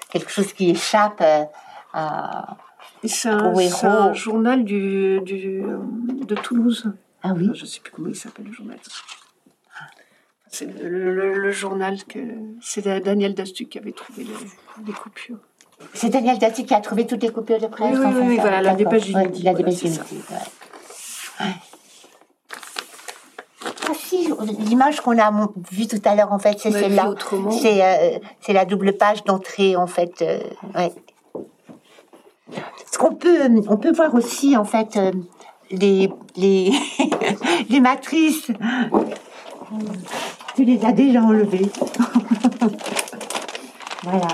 quelque 0.09 0.31
chose 0.31 0.53
qui 0.53 0.69
échappe 0.69 1.21
euh, 1.21 1.43
à. 1.93 2.57
C'est 3.03 3.29
un, 3.29 4.13
journal 4.13 4.63
du, 4.63 5.21
du, 5.21 5.63
de 5.63 6.35
Toulouse. 6.35 6.93
Ah 7.23 7.33
oui. 7.35 7.49
je 7.55 7.65
sais 7.65 7.79
plus 7.79 7.91
comment 7.91 8.09
il 8.09 8.15
s'appelle 8.15 8.45
le 8.45 8.53
journal. 8.53 8.77
C'est 10.47 10.67
le, 10.67 11.51
journal 11.51 12.03
que 12.03 12.19
c'est 12.61 12.87
Daniel 13.01 13.33
Dastu 13.33 13.65
qui 13.65 13.79
avait 13.79 13.91
trouvé 13.91 14.27
les 14.85 14.93
coupures. 14.93 15.39
C'est 15.93 16.09
Daniel 16.09 16.37
Dati 16.37 16.65
qui 16.65 16.73
a 16.73 16.79
trouvé 16.79 17.05
toutes 17.05 17.23
les 17.23 17.29
coupures 17.29 17.59
de 17.59 17.67
presse. 17.67 17.97
Oui, 17.97 18.05
oui, 18.05 18.23
oui 18.27 18.37
voilà, 18.39 18.61
la 18.61 18.75
dépêche 18.75 19.05
du 19.05 19.43
La 19.43 19.53
dépêche 19.53 19.83
du 19.83 19.91
si, 23.93 24.29
l'image 24.59 25.01
qu'on 25.01 25.19
a 25.19 25.31
vue 25.71 25.87
tout 25.87 26.01
à 26.05 26.15
l'heure, 26.15 26.31
en 26.31 26.39
fait, 26.39 26.57
c'est 26.59 26.71
celle-là. 26.71 27.13
C'est 27.51 27.83
euh, 27.83 28.19
c'est 28.41 28.53
la 28.53 28.65
double 28.65 28.93
page 28.93 29.23
d'entrée, 29.23 29.75
en 29.75 29.87
fait. 29.87 30.21
Euh, 30.21 30.39
ouais. 30.75 30.91
Ce 32.91 32.97
qu'on 32.97 33.15
peut, 33.15 33.49
on 33.67 33.77
peut 33.77 33.91
voir 33.91 34.13
aussi, 34.15 34.57
en 34.57 34.65
fait, 34.65 34.97
euh, 34.97 35.11
les, 35.71 36.09
les, 36.35 36.71
les 37.69 37.79
matrices. 37.79 38.51
Tu 40.55 40.65
les 40.65 40.83
as 40.83 40.91
déjà 40.91 41.21
enlevées. 41.21 41.65
voilà. 44.03 44.27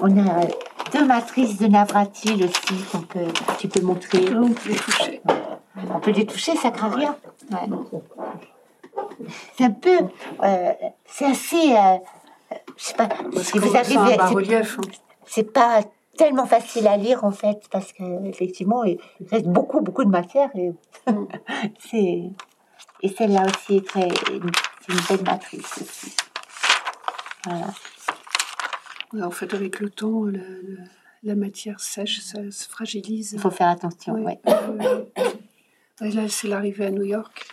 On 0.00 0.18
a 0.18 0.46
deux 0.92 1.04
matrices 1.04 1.58
de 1.58 1.66
Navratil 1.66 2.44
aussi 2.44 2.84
qu'on 2.90 3.00
peut, 3.00 3.26
tu 3.58 3.68
peux 3.68 3.80
montrer. 3.80 4.20
On 4.34 4.52
peut 4.52 4.70
les 4.70 4.76
toucher. 4.76 5.22
On 5.94 6.00
peut 6.00 6.10
les 6.10 6.26
toucher, 6.26 6.56
ça 6.56 6.70
craint 6.70 6.90
rien. 6.90 7.16
C'est 9.56 9.64
un 9.64 9.70
peu, 9.70 9.98
euh, 10.42 10.72
c'est 11.06 11.26
assez, 11.26 11.74
euh, 11.76 11.96
je 12.76 12.84
sais 12.84 12.94
pas, 12.94 13.08
si 13.42 13.58
vous 13.58 13.76
arrivez. 13.76 14.54
Hein. 14.54 14.62
C'est 15.26 15.52
pas 15.52 15.82
tellement 16.16 16.46
facile 16.46 16.88
à 16.88 16.96
lire 16.96 17.24
en 17.24 17.30
fait 17.30 17.68
parce 17.70 17.92
que 17.92 18.26
effectivement 18.26 18.82
il 18.82 18.98
reste 19.30 19.46
beaucoup 19.46 19.80
beaucoup 19.80 20.04
de 20.04 20.10
matière 20.10 20.50
et 20.56 20.72
mm. 21.06 21.26
c'est 21.78 22.24
et 23.02 23.08
celle-là 23.08 23.44
aussi 23.46 23.76
est 23.76 23.86
très 23.86 24.08
c'est 24.08 24.92
une 24.92 25.00
belle 25.08 25.24
matrice 25.24 25.78
aussi. 25.80 26.16
Voilà 27.46 27.66
en 29.14 29.30
fait, 29.30 29.54
avec 29.54 29.80
le 29.80 29.90
temps, 29.90 30.24
la, 31.22 31.34
matière 31.34 31.80
sèche, 31.80 32.20
ça 32.20 32.38
se 32.50 32.68
fragilise. 32.68 33.32
Il 33.32 33.40
faut 33.40 33.50
faire 33.50 33.68
attention, 33.68 34.14
oui. 34.14 34.34
là, 36.00 36.28
c'est 36.28 36.48
l'arrivée 36.48 36.86
à 36.86 36.90
New 36.90 37.04
York. 37.04 37.46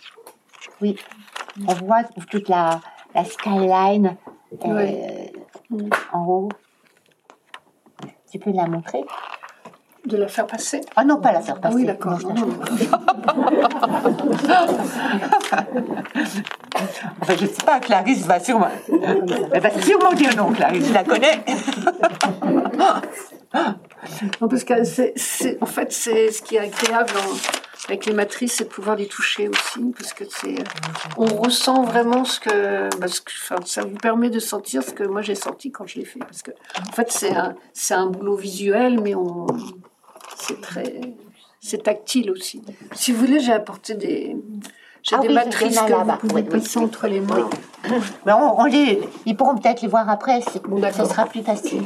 Oui, 0.80 0.96
on 1.66 1.74
voit 1.74 2.04
toute 2.04 2.48
la, 2.48 2.80
skyline 3.24 4.16
euh, 4.64 5.26
en 6.12 6.26
haut. 6.26 6.48
Tu 8.30 8.38
peux 8.38 8.52
la 8.52 8.66
montrer? 8.66 9.00
De 10.06 10.16
la 10.16 10.28
faire 10.28 10.46
passer 10.46 10.80
Ah 10.96 11.04
non, 11.04 11.20
pas 11.20 11.32
la 11.32 11.40
faire 11.40 11.60
passer. 11.60 11.74
Ah 11.74 11.78
oui, 11.78 11.84
d'accord. 11.84 12.18
enfin, 17.20 17.34
je 17.36 17.42
ne 17.42 17.48
sais 17.48 17.64
pas, 17.64 17.80
Clarisse 17.80 18.24
va 18.26 18.40
sûrement... 18.40 18.68
Elle 19.52 19.60
va 19.60 19.70
sûrement 19.80 20.12
dire 20.12 20.36
non, 20.36 20.52
Clarisse, 20.52 20.88
je 20.88 20.94
la 20.94 21.04
connais. 21.04 21.44
non, 24.40 24.48
parce 24.48 24.64
que 24.64 24.84
c'est, 24.84 25.58
en 25.60 25.66
fait, 25.66 25.92
c'est 25.92 26.30
ce 26.30 26.42
qui 26.42 26.56
est 26.56 26.60
agréable 26.60 27.12
avec 27.88 28.06
les 28.06 28.14
matrices, 28.14 28.54
c'est 28.54 28.64
de 28.64 28.68
pouvoir 28.68 28.96
les 28.96 29.06
toucher 29.06 29.48
aussi, 29.48 29.92
parce 29.96 30.12
que 30.12 30.24
c'est, 30.28 30.56
on 31.16 31.26
ressent 31.26 31.84
vraiment 31.84 32.24
ce 32.24 32.40
que, 32.40 32.88
parce 32.98 33.20
que 33.20 33.32
enfin, 33.42 33.56
ça 33.64 33.82
vous 33.82 33.96
permet 33.96 34.30
de 34.30 34.40
sentir 34.40 34.82
ce 34.82 34.90
que 34.92 35.04
moi 35.04 35.22
j'ai 35.22 35.34
senti 35.34 35.70
quand 35.70 35.86
je 35.86 36.00
l'ai 36.00 36.04
fait, 36.04 36.18
parce 36.18 36.42
que 36.42 36.50
en 36.80 36.92
fait 36.92 37.10
c'est 37.10 37.34
un, 37.34 37.54
c'est 37.72 37.94
un 37.94 38.06
boulot 38.06 38.36
visuel, 38.36 39.00
mais 39.00 39.14
on, 39.14 39.46
c'est 40.36 40.60
très, 40.60 41.00
c'est 41.60 41.82
tactile 41.82 42.30
aussi. 42.30 42.62
Si 42.92 43.12
vous 43.12 43.26
voulez, 43.26 43.40
j'ai 43.40 43.52
apporté 43.52 43.94
des, 43.94 44.36
j'ai 45.02 45.16
ah 45.16 45.20
des 45.20 45.28
matrices 45.28 45.78
que 45.78 45.92
vous 45.92 46.16
pouvez 46.28 46.42
passer 46.42 46.78
entre 46.78 47.06
les 47.06 47.20
mains. 47.20 47.48
Mais 48.24 48.32
on, 48.32 48.64
les, 48.64 49.00
ils 49.24 49.36
pourront 49.36 49.56
peut-être 49.56 49.82
les 49.82 49.88
voir 49.88 50.08
après. 50.10 50.40
Bon, 50.68 50.82
ça 50.92 51.04
sera 51.04 51.26
plus 51.26 51.42
facile. 51.42 51.82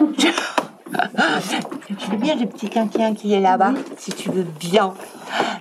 je 0.90 2.10
veux 2.10 2.16
bien 2.16 2.34
le 2.36 2.46
petit 2.46 2.70
quinquin 2.70 3.14
qui 3.14 3.34
est 3.34 3.40
là-bas, 3.40 3.72
si 3.98 4.12
tu 4.12 4.30
veux 4.30 4.42
bien. 4.42 4.94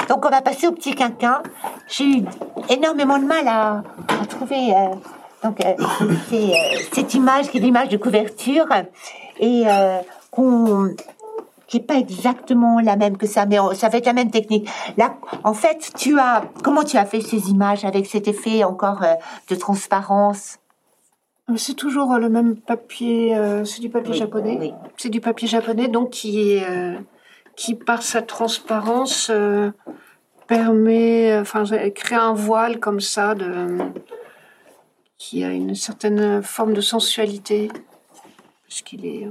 Donc 0.07 0.25
on 0.25 0.29
va 0.29 0.41
passer 0.41 0.67
au 0.67 0.71
petit 0.71 0.95
quinquin. 0.95 1.41
J'ai 1.87 2.05
eu 2.05 2.25
énormément 2.69 3.17
de 3.17 3.25
mal 3.25 3.47
à, 3.47 3.83
à 4.07 4.25
trouver. 4.27 4.73
Euh, 4.73 4.95
donc 5.43 5.63
euh, 5.65 5.73
c'est 6.29 6.51
euh, 6.53 6.79
cette 6.93 7.13
image 7.13 7.49
qui 7.49 7.57
est 7.57 7.61
l'image 7.61 7.89
de 7.89 7.97
couverture 7.97 8.67
et 9.39 9.65
qu'on 10.31 10.95
qui 11.67 11.77
est 11.77 11.81
pas 11.87 11.95
exactement 11.95 12.79
la 12.79 12.95
même 12.95 13.17
que 13.17 13.27
ça, 13.27 13.45
mais 13.45 13.57
ça 13.73 13.89
va 13.89 13.97
être 13.97 14.05
la 14.05 14.13
même 14.13 14.31
technique. 14.31 14.69
Là, 14.97 15.15
en 15.43 15.53
fait, 15.53 15.91
tu 15.97 16.19
as 16.19 16.43
comment 16.63 16.83
tu 16.83 16.97
as 16.97 17.05
fait 17.05 17.21
ces 17.21 17.49
images 17.49 17.85
avec 17.85 18.05
cet 18.05 18.27
effet 18.27 18.63
encore 18.63 19.03
euh, 19.03 19.13
de 19.49 19.55
transparence? 19.55 20.59
Euh, 21.49 21.55
C'est 21.57 21.73
toujours 21.73 22.13
euh, 22.13 22.19
le 22.19 22.29
même 22.29 22.55
papier. 22.55 23.35
c'est 23.65 23.81
du 23.81 23.89
papier 23.89 24.13
japonais. 24.13 24.73
C'est 24.97 25.09
du 25.09 25.21
papier 25.21 25.47
japonais, 25.47 25.87
donc 25.87 26.11
qui 26.11 26.51
est 26.53 26.65
qui 27.55 27.73
par 27.73 28.01
sa 28.01 28.21
transparence 28.21 29.31
permet, 30.47 31.37
enfin, 31.39 31.63
crée 31.95 32.15
un 32.15 32.33
voile 32.33 32.79
comme 32.79 32.99
ça 32.99 33.33
de 33.33 33.77
qui 35.17 35.43
a 35.43 35.51
une 35.51 35.73
certaine 35.73 36.43
forme 36.43 36.73
de 36.73 36.81
sensualité 36.81 37.69
parce 38.67 38.81
qu'il 38.81 39.05
est 39.05 39.27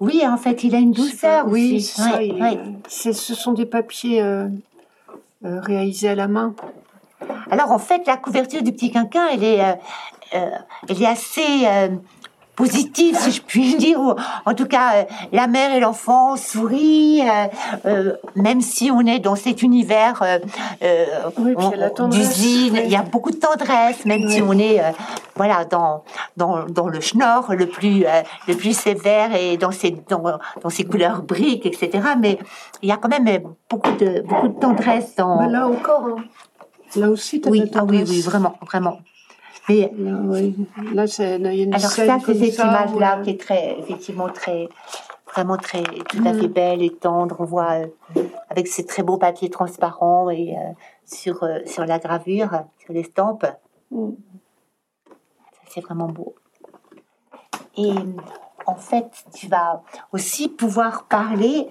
oui, 0.00 0.22
en 0.26 0.36
fait, 0.36 0.64
il 0.64 0.74
a 0.74 0.78
une 0.78 0.92
douceur. 0.92 1.46
oui, 1.48 1.80
ça, 1.80 2.20
ce 2.88 3.12
sont 3.12 3.52
des 3.52 3.66
papiers 3.66 4.22
euh, 4.22 4.48
euh, 5.44 5.60
réalisés 5.60 6.08
à 6.08 6.14
la 6.14 6.28
main. 6.28 6.54
Alors, 7.50 7.72
en 7.72 7.78
fait, 7.78 8.06
la 8.06 8.16
couverture 8.16 8.62
du 8.62 8.72
petit 8.72 8.90
quinquin, 8.90 9.26
elle 9.32 9.44
est, 9.44 9.60
euh, 10.34 10.50
elle 10.88 11.02
est 11.02 11.06
assez 11.06 11.66
positive, 12.56 13.16
si 13.16 13.30
je 13.30 13.42
puis 13.42 13.76
dire. 13.76 14.00
En 14.44 14.54
tout 14.54 14.66
cas, 14.66 14.94
euh, 14.94 15.04
la 15.32 15.46
mère 15.46 15.74
et 15.74 15.80
l'enfant 15.80 16.36
sourient, 16.36 17.22
euh, 17.22 17.46
euh, 17.84 18.16
même 18.34 18.60
si 18.60 18.90
on 18.90 19.00
est 19.02 19.18
dans 19.18 19.36
cet 19.36 19.62
univers 19.62 20.22
d'usine. 22.10 22.80
Il 22.84 22.90
y 22.90 22.96
a 22.96 23.02
beaucoup 23.02 23.30
de 23.30 23.36
tendresse, 23.36 24.04
même 24.04 24.28
si 24.28 24.42
on 24.42 24.58
est 24.58 24.80
voilà 25.36 25.66
dans, 25.66 26.02
dans, 26.36 26.64
dans 26.64 26.88
le 26.88 27.00
schnorr 27.00 27.54
le 27.54 27.66
plus 27.66 28.04
le 28.48 28.54
plus 28.54 28.72
sévère 28.72 29.34
et 29.34 29.58
dans 29.58 29.70
ses 29.70 29.90
dans, 30.08 30.38
dans 30.62 30.70
ses 30.70 30.84
couleurs 30.84 31.22
briques, 31.22 31.66
etc. 31.66 31.90
Mais 32.18 32.38
il 32.82 32.88
y 32.88 32.92
a 32.92 32.96
quand 32.96 33.08
même 33.08 33.42
beaucoup 33.68 33.92
de 33.92 34.22
beaucoup 34.22 34.48
de 34.48 34.58
tendresse 34.58 35.14
dans. 35.16 35.42
Mais 35.42 35.50
là 35.50 35.68
encore. 35.68 36.06
Hein. 36.06 36.24
Là 36.94 37.10
aussi, 37.10 37.42
oui, 37.46 37.70
ah 37.74 37.84
oui, 37.84 38.04
oui, 38.08 38.20
vraiment, 38.22 38.54
vraiment. 38.62 38.98
Mais, 39.68 39.92
oui. 39.98 40.56
Là, 40.92 41.06
c'est, 41.06 41.36
il 41.36 41.42
y 41.42 41.60
a 41.60 41.64
une 41.64 41.74
alors 41.74 41.90
ça, 41.90 42.18
c'est 42.24 42.34
cette 42.34 42.58
image-là 42.58 43.20
qui 43.22 43.30
est 43.30 43.40
très, 43.40 43.78
effectivement, 43.78 44.28
très, 44.28 44.68
vraiment 45.32 45.56
très, 45.56 45.82
tout 45.82 46.22
à 46.24 46.32
fait 46.32 46.48
mm. 46.48 46.52
belle 46.52 46.82
et 46.82 46.94
tendre. 46.94 47.36
On 47.40 47.44
voit 47.44 47.86
euh, 48.16 48.22
avec 48.48 48.68
ces 48.68 48.86
très 48.86 49.02
beaux 49.02 49.18
papiers 49.18 49.50
transparents 49.50 50.30
et 50.30 50.56
euh, 50.56 50.60
sur, 51.04 51.42
euh, 51.42 51.58
sur 51.66 51.84
la 51.84 51.98
gravure, 51.98 52.62
sur 52.78 52.92
l'estampe. 52.92 53.46
Mm. 53.90 54.10
C'est 55.68 55.80
vraiment 55.80 56.08
beau. 56.08 56.34
Et 57.76 57.92
en 58.66 58.76
fait, 58.76 59.10
tu 59.34 59.48
vas 59.48 59.82
aussi 60.12 60.48
pouvoir 60.48 61.04
parler 61.04 61.68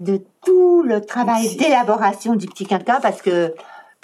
de 0.00 0.22
tout 0.44 0.82
le 0.82 1.00
travail 1.00 1.56
d'élaboration 1.56 2.34
du 2.34 2.46
petit 2.46 2.66
quinquin 2.66 3.00
parce 3.00 3.22
que 3.22 3.54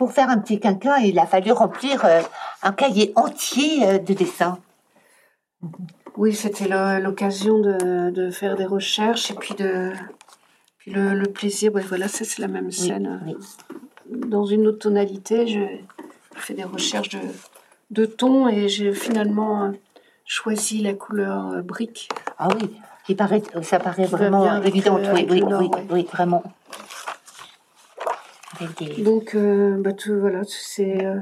pour 0.03 0.13
faire 0.13 0.31
un 0.31 0.39
petit 0.39 0.59
quinquin, 0.59 0.97
il 0.97 1.17
a 1.21 1.27
fallu 1.27 1.53
remplir 1.53 2.05
euh, 2.05 2.23
un 2.65 2.73
cahier 2.73 3.13
entier 3.15 3.87
euh, 3.87 3.99
de 3.99 4.15
dessins. 4.15 4.59
Oui, 6.17 6.35
c'était 6.35 6.67
l'occasion 6.99 7.61
de, 7.61 8.31
faire 8.33 8.57
des 8.57 8.65
recherches 8.65 9.31
et 9.31 9.35
puis 9.35 9.55
de 9.55 9.93
le, 10.89 11.23
plaisir. 11.27 11.71
voilà, 11.87 12.09
c'est 12.09 12.37
la 12.39 12.49
même 12.49 12.73
scène. 12.73 13.33
Dans 14.11 14.45
une 14.45 14.67
autre 14.67 14.81
tonalité, 14.81 15.47
je 15.47 15.61
fais 16.35 16.55
des 16.55 16.65
recherches 16.65 17.11
de, 17.11 17.21
de 17.93 18.05
ton 18.05 18.49
et 18.49 18.69
j'ai 18.69 18.93
finalement 18.93 19.67
euh, 19.67 19.71
choisi 20.25 20.83
la 20.83 20.95
couleur 20.95 21.63
brique. 21.63 22.09
Ah 22.41 22.49
oui, 22.57 22.71
qui 23.07 23.15
paraît, 23.15 23.45
ça 23.63 23.79
paraît 23.79 24.07
vraiment 24.07 24.61
évident. 24.65 24.99
Oui, 25.15 25.29
oui, 25.31 25.71
oui, 25.93 26.09
vraiment. 26.13 26.43
Donc, 28.99 29.35
euh, 29.35 29.77
bah, 29.79 29.91
voilà, 30.07 30.43
euh, 30.79 31.21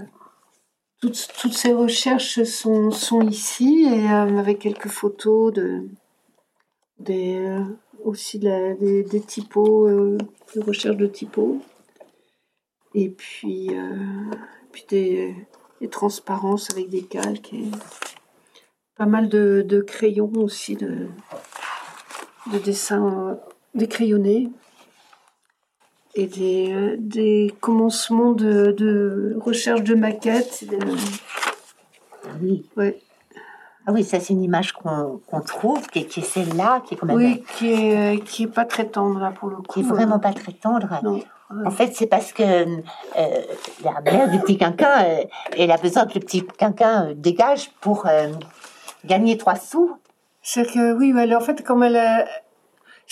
toutes, 1.01 1.53
ces 1.53 1.73
recherches 1.73 2.43
sont, 2.43 3.23
ici, 3.23 3.87
et 3.87 4.11
euh, 4.11 4.39
avec 4.39 4.61
quelques 4.61 4.89
photos 4.89 5.53
de, 5.53 5.85
des, 6.99 7.59
aussi 8.05 8.39
des, 8.39 9.05
des, 9.05 9.21
typos, 9.21 9.89
de 9.89 10.61
recherche 10.61 10.97
de 10.97 11.07
typos, 11.07 11.59
et 12.95 13.09
puis, 13.09 13.71
des, 14.89 15.35
des, 15.81 15.89
transparences 15.89 16.71
avec 16.71 16.89
des 16.89 17.03
calques, 17.03 17.53
et 17.53 17.71
pas 18.97 19.07
mal 19.07 19.29
de, 19.29 19.65
de 19.67 19.81
crayons 19.81 20.33
aussi, 20.37 20.77
de, 20.77 21.09
de 22.53 22.59
dessins 22.59 23.39
décrayonnés 23.75 24.51
et 26.15 26.27
des, 26.27 26.73
euh, 26.73 26.97
des 26.99 27.55
commencements 27.61 28.33
de, 28.33 28.73
de, 28.73 29.37
recherche 29.41 29.83
de 29.83 29.95
maquettes. 29.95 30.65
Oui. 32.41 32.67
Ouais. 32.77 33.01
Ah 33.87 33.93
oui, 33.93 34.05
ça 34.05 34.21
c'est 34.21 34.35
une 34.35 34.43
image 34.43 34.73
qu'on 34.73 35.41
trouve, 35.47 35.87
qui, 35.89 36.07
qui 36.07 36.21
est 36.21 36.25
celle-là, 36.25 36.83
qui 36.87 36.95
est 36.95 36.97
quand 36.97 37.07
même... 37.07 37.17
Oui, 37.17 37.43
qui 37.57 37.73
est, 37.73 38.23
qui 38.25 38.45
est 38.45 38.47
pas 38.47 38.65
très 38.65 38.87
tendre 38.87 39.19
là 39.19 39.31
pour 39.31 39.49
le 39.49 39.57
coup. 39.57 39.63
Qui 39.73 39.81
est 39.81 39.83
vraiment 39.85 40.19
pas 40.19 40.33
très 40.33 40.53
tendre. 40.53 40.89
Non. 41.03 41.21
En 41.67 41.71
fait, 41.71 41.93
c'est 41.97 42.07
parce 42.07 42.33
que 42.33 42.43
euh, 42.43 42.77
la 43.85 44.01
mère 44.03 44.31
du 44.31 44.39
petit 44.39 44.57
quinquin, 44.57 45.05
euh, 45.05 45.25
elle 45.57 45.73
a 45.73 45.79
besoin 45.79 46.07
que 46.07 46.15
le 46.15 46.21
petit 46.21 46.47
quinquin 46.47 47.07
euh, 47.07 47.15
dégage 47.17 47.71
pour 47.81 48.07
gagner 49.05 49.37
trois 49.37 49.57
sous. 49.57 49.97
C'est 50.43 50.65
que 50.65 50.93
oui, 50.97 51.13
elle, 51.19 51.35
en 51.35 51.41
fait, 51.41 51.65
comme 51.65 51.83
elle 51.83 51.97
a, 51.97 52.25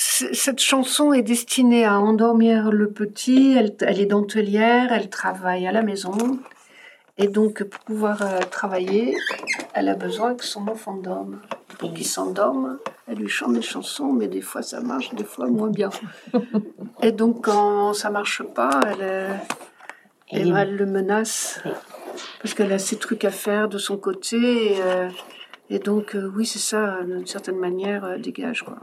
cette 0.01 0.61
chanson 0.61 1.13
est 1.13 1.23
destinée 1.23 1.85
à 1.85 1.99
endormir 1.99 2.71
le 2.71 2.89
petit. 2.89 3.57
Elle, 3.59 3.75
elle, 3.81 4.01
est 4.01 4.07
dentelière, 4.07 4.93
elle 4.93 5.11
travaille 5.11 5.67
à 5.67 5.73
la 5.73 5.83
maison. 5.83 6.39
Et 7.17 7.27
donc, 7.27 7.65
pour 7.65 7.81
pouvoir 7.83 8.49
travailler, 8.49 9.17
elle 9.75 9.89
a 9.89 9.97
besoin 9.97 10.37
que 10.37 10.45
son 10.45 10.69
enfant 10.69 10.95
dorme. 10.95 11.41
Pour 11.79 11.93
qu'il 11.93 12.07
s'endorme, 12.07 12.79
elle 13.09 13.19
lui 13.19 13.29
chante 13.29 13.55
des 13.55 13.63
chansons, 13.63 14.13
mais 14.13 14.29
des 14.29 14.41
fois 14.41 14.63
ça 14.63 14.81
marche, 14.81 15.13
des 15.15 15.25
fois 15.25 15.49
moins 15.49 15.71
bien. 15.71 15.91
et 17.03 17.11
donc, 17.11 17.45
quand 17.45 17.93
ça 17.93 18.11
marche 18.11 18.45
pas, 18.45 18.81
elle, 19.01 19.41
elle, 20.31 20.77
le 20.77 20.87
menace. 20.87 21.61
Parce 22.41 22.55
qu'elle 22.55 22.73
a 22.73 22.79
ses 22.79 22.99
trucs 22.99 23.25
à 23.25 23.31
faire 23.31 23.69
de 23.69 23.79
son 23.79 23.97
côté. 23.97 24.75
Et, 24.75 24.81
euh, 24.81 25.09
donc, 25.79 26.15
euh, 26.15 26.31
oui, 26.35 26.47
c'est 26.47 26.59
ça, 26.59 27.01
d'une 27.05 27.27
certaine 27.27 27.59
manière, 27.59 28.05
euh, 28.05 28.17
dégage. 28.17 28.63
Quoi. 28.63 28.77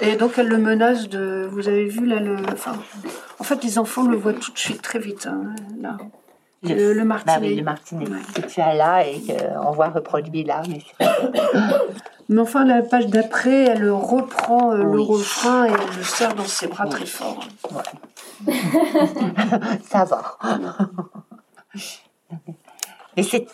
Et 0.00 0.14
donc, 0.14 0.34
elle 0.38 0.46
le 0.46 0.58
menace 0.58 1.08
de. 1.08 1.48
Vous 1.50 1.66
avez 1.66 1.86
vu, 1.86 2.06
là, 2.06 2.20
le. 2.20 2.36
Enfin, 2.52 2.76
en 3.40 3.44
fait, 3.44 3.64
les 3.64 3.78
enfants 3.78 4.06
le 4.06 4.16
voient 4.16 4.34
tout 4.34 4.52
de 4.52 4.58
suite, 4.58 4.82
très 4.82 5.00
vite. 5.00 5.26
Hein, 5.26 5.54
là. 5.80 5.96
Le, 6.62 6.92
le, 6.92 7.04
martinet. 7.04 7.34
Bah 7.34 7.40
oui, 7.40 7.54
le 7.54 7.62
martinet 7.62 8.06
que 8.34 8.40
tu 8.40 8.60
as 8.60 8.74
là 8.74 9.06
et 9.06 9.20
qu'on 9.20 9.70
voit 9.72 9.88
reproduit 9.88 10.44
là. 10.44 10.62
Mais, 10.68 10.82
mais, 12.28 12.40
enfin, 12.40 12.64
la 12.64 12.82
page 12.82 13.06
d'après, 13.06 13.64
elle 13.64 13.90
reprend 13.90 14.72
euh, 14.72 14.82
le 14.82 15.00
refrain 15.00 15.66
et 15.66 15.70
elle 15.70 15.96
le 15.96 16.04
serre 16.04 16.34
dans 16.34 16.44
ses 16.44 16.66
bras 16.66 16.86
très 16.86 17.06
fort. 17.06 17.46
Ouais. 17.70 18.54
Ça 19.88 20.04
va. 20.04 20.36
Mais 23.18 23.24
c'est 23.24 23.46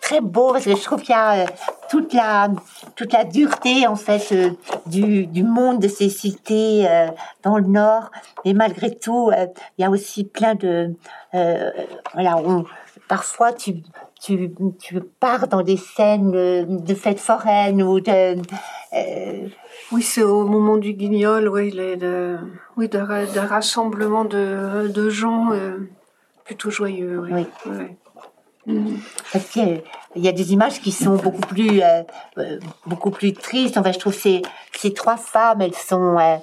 très 0.00 0.20
beau 0.20 0.52
parce 0.52 0.64
que 0.64 0.76
je 0.76 0.82
trouve 0.84 1.00
qu'il 1.00 1.10
y 1.10 1.18
a 1.18 1.42
euh, 1.42 1.46
toute 1.90 2.12
la, 2.12 2.50
toute 2.94 3.12
la 3.12 3.24
dureté 3.24 3.84
en 3.88 3.96
fait 3.96 4.28
euh, 4.30 4.50
du, 4.86 5.26
du, 5.26 5.42
monde 5.42 5.80
de 5.80 5.88
ces 5.88 6.08
cités 6.08 6.86
euh, 6.88 7.08
dans 7.42 7.58
le 7.58 7.66
nord. 7.66 8.12
Mais 8.44 8.52
malgré 8.52 8.94
tout, 8.94 9.32
il 9.32 9.82
y 9.82 9.84
a 9.84 9.90
aussi 9.90 10.22
plein 10.22 10.54
de 10.54 10.94
voilà. 11.32 12.36
parfois, 13.08 13.52
tu, 13.52 13.82
tu, 14.20 14.52
tu 14.78 15.00
pars 15.00 15.48
dans 15.48 15.62
des 15.62 15.78
scènes 15.78 16.30
de 16.30 16.94
fêtes 16.94 17.18
foraines 17.18 17.82
ou 17.82 17.98
de 17.98 18.36
oui, 19.90 20.02
c'est 20.02 20.22
au 20.22 20.44
moment 20.44 20.76
du 20.76 20.92
guignol, 20.92 21.48
oui, 21.48 21.72
de, 21.72 22.38
oui, 22.76 22.88
d'un 22.88 23.46
rassemblement 23.46 24.24
de, 24.24 24.86
de 24.86 25.10
gens 25.10 25.50
plutôt 26.44 26.70
joyeux. 26.70 27.18
Oui. 27.18 27.46
oui. 27.66 27.86
Parce 29.32 29.46
qu'il 29.48 29.82
y 30.16 30.28
a 30.28 30.32
des 30.32 30.52
images 30.52 30.80
qui 30.80 30.92
sont 30.92 31.16
beaucoup 31.16 31.40
plus, 31.40 31.82
euh, 31.82 32.02
euh, 32.38 32.58
beaucoup 32.86 33.10
plus 33.10 33.32
tristes. 33.32 33.78
Enfin, 33.78 33.92
je 33.92 33.98
trouve 33.98 34.14
ces, 34.14 34.42
ces 34.76 34.92
trois 34.92 35.16
femmes, 35.16 35.62
elles 35.62 35.74
sont, 35.74 36.18
euh, 36.18 36.36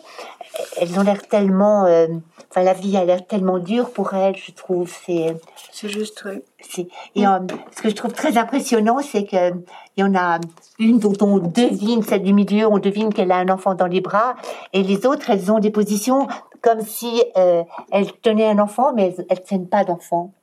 elles 0.78 1.00
ont 1.00 1.04
l'air 1.04 1.28
tellement, 1.28 1.84
enfin, 1.84 2.64
la 2.64 2.74
vie 2.74 2.98
a 2.98 3.06
l'air 3.06 3.26
tellement 3.28 3.60
dure 3.60 3.92
pour 3.92 4.14
elles, 4.14 4.36
je 4.36 4.52
trouve. 4.52 4.92
C'est, 5.06 5.38
c'est 5.72 5.90
juste, 5.90 6.24
oui. 6.26 6.42
Et 7.16 7.24
ce 7.24 7.82
que 7.82 7.90
je 7.90 7.96
trouve 7.96 8.14
très 8.14 8.38
impressionnant, 8.38 9.00
c'est 9.02 9.26
que 9.26 9.52
il 9.98 10.02
y 10.02 10.04
en 10.04 10.16
a 10.16 10.40
une 10.80 11.00
dont 11.00 11.14
on 11.22 11.38
devine, 11.38 12.02
celle 12.02 12.24
du 12.24 12.34
milieu, 12.34 12.68
on 12.68 12.80
devine 12.80 13.14
qu'elle 13.14 13.32
a 13.32 13.38
un 13.38 13.50
enfant 13.50 13.76
dans 13.76 13.88
les 13.88 14.02
bras, 14.02 14.36
et 14.74 14.82
les 14.82 15.06
autres, 15.06 15.30
elles 15.30 15.52
ont 15.52 15.60
des 15.60 15.72
positions 15.72 16.28
comme 16.62 16.82
si 16.82 17.22
elles 17.36 18.12
tenaient 18.24 18.50
un 18.50 18.60
enfant, 18.60 18.94
mais 18.96 19.14
elles, 19.18 19.26
elles 19.30 19.44
tiennent 19.44 19.70
pas 19.70 19.84
d'enfant 19.84 20.34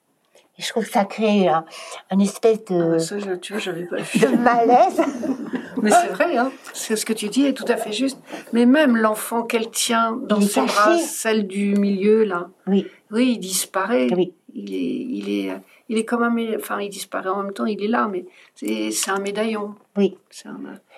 je 0.63 0.69
trouve 0.69 0.85
que 0.85 0.93
ça 0.93 1.05
crée 1.05 1.49
un, 1.49 1.65
une 2.11 2.21
espèce 2.21 2.65
de, 2.67 2.97
ah, 2.99 3.37
tu 3.39 3.55
vois, 3.55 3.73
pas 3.73 4.27
de 4.27 4.37
malaise. 4.37 5.03
Mais 5.83 5.91
c'est 5.91 6.09
vrai, 6.09 6.37
hein. 6.37 6.53
c'est 6.73 6.97
ce 6.97 7.05
que 7.05 7.13
tu 7.13 7.29
dis 7.29 7.47
est 7.47 7.55
tout 7.55 7.65
à 7.69 7.77
fait 7.77 7.93
juste. 7.93 8.19
Mais 8.53 8.67
même 8.67 8.97
l'enfant 8.97 9.43
qu'elle 9.43 9.71
tient 9.71 10.13
dans 10.13 10.41
ses 10.41 10.63
bras, 10.63 10.99
celle 10.99 11.47
du 11.47 11.75
milieu 11.75 12.25
là, 12.25 12.49
oui, 12.67 12.87
oui, 13.11 13.33
il 13.33 13.39
disparaît. 13.39 14.09
Oui. 14.15 14.35
Il 14.55 14.75
est, 14.75 14.79
il 14.79 15.31
est, 15.31 15.53
il 15.89 15.97
est 15.97 16.05
comme 16.05 16.23
un, 16.23 16.57
enfin, 16.57 16.79
il 16.81 16.91
disparaît 16.91 17.31
en 17.31 17.43
même 17.43 17.55
temps. 17.55 17.65
Il 17.65 17.83
est 17.83 17.89
là, 17.89 18.07
mais 18.11 18.27
c'est 18.55 19.11
un 19.11 19.19
médaillon. 19.19 19.75
Oui. 19.97 20.19
Un, 20.45 20.57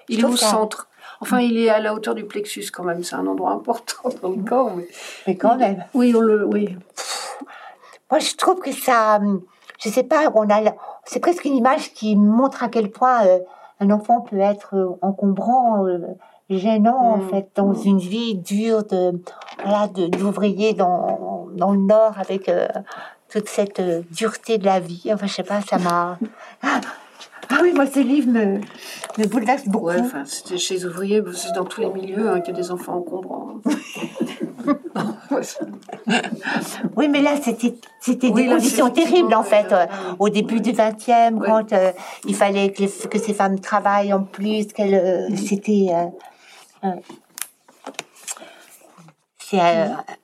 il 0.08 0.20
est 0.20 0.24
au 0.24 0.36
centre. 0.36 0.88
Enfin, 1.20 1.40
il 1.40 1.56
est 1.56 1.68
à 1.68 1.78
la 1.78 1.94
hauteur 1.94 2.16
du 2.16 2.24
plexus 2.24 2.66
quand 2.72 2.82
même. 2.82 3.04
C'est 3.04 3.14
un 3.14 3.26
endroit 3.26 3.52
important 3.52 4.08
dans 4.22 4.30
le 4.30 4.42
corps. 4.42 4.74
Mais, 4.74 4.88
mais 5.26 5.36
quand 5.36 5.56
même. 5.56 5.84
Oui, 5.94 6.12
on 6.16 6.20
le, 6.20 6.44
oui. 6.44 6.76
Moi, 8.10 8.18
je 8.18 8.34
trouve 8.34 8.60
que 8.60 8.72
ça, 8.72 9.20
je 9.84 9.90
sais 9.90 10.02
pas, 10.02 10.30
on 10.34 10.48
a, 10.48 10.74
c'est 11.04 11.20
presque 11.20 11.44
une 11.44 11.56
image 11.56 11.92
qui 11.92 12.16
montre 12.16 12.62
à 12.62 12.68
quel 12.68 12.90
point 12.90 13.26
euh, 13.26 13.40
un 13.80 13.90
enfant 13.90 14.22
peut 14.22 14.38
être 14.38 14.74
euh, 14.74 14.98
encombrant, 15.02 15.86
euh, 15.86 15.98
gênant 16.48 16.96
en 16.96 17.16
mmh. 17.18 17.28
fait 17.28 17.48
dans 17.54 17.68
mmh. 17.68 17.82
une 17.84 17.98
vie 17.98 18.34
dure 18.36 18.84
de, 18.84 19.20
voilà, 19.62 19.88
d'ouvrier 19.88 20.72
dans, 20.72 21.48
dans 21.54 21.72
le 21.72 21.80
Nord 21.80 22.14
avec 22.18 22.50
toute 23.28 23.48
cette 23.48 23.80
dureté 24.12 24.58
de 24.58 24.64
la 24.64 24.80
vie. 24.80 25.10
Enfin, 25.12 25.26
je 25.26 25.32
sais 25.34 25.42
pas, 25.42 25.60
ça 25.60 25.78
m'a. 25.78 26.18
Ah 27.50 27.58
oui, 27.62 27.74
moi, 27.74 27.86
ce 27.86 28.00
livre 28.00 28.30
me, 28.32 28.58
me 29.18 29.26
bouleverse 29.26 29.68
beaucoup. 29.68 29.88
Ouais, 29.88 30.00
enfin, 30.00 30.24
c'était 30.24 30.56
chez 30.56 30.74
les 30.74 30.86
ouvriers, 30.86 31.22
c'est 31.34 31.52
dans 31.52 31.66
tous 31.66 31.82
les 31.82 31.90
milieux 31.90 32.30
hein, 32.30 32.40
qu'il 32.40 32.54
y 32.54 32.58
a 32.58 32.60
des 32.60 32.70
enfants 32.70 32.96
encombrants. 32.96 33.56
oui, 36.96 37.08
mais 37.08 37.20
là, 37.20 37.36
c'était, 37.42 37.74
c'était 38.00 38.30
des 38.30 38.46
conditions 38.46 38.90
terribles, 38.90 39.34
en 39.34 39.42
fait. 39.42 39.72
Euh, 39.72 39.86
au 40.18 40.28
début 40.28 40.60
du 40.60 40.72
20e, 40.72 41.44
quand 41.44 41.72
euh, 41.72 41.92
il 42.24 42.34
fallait 42.34 42.72
que, 42.72 43.08
que, 43.08 43.18
ces 43.18 43.34
femmes 43.34 43.60
travaillent 43.60 44.12
en 44.12 44.22
plus, 44.22 44.66
qu'elles, 44.66 44.94
euh, 44.94 45.36
c'était. 45.36 45.90
c'est 49.38 49.60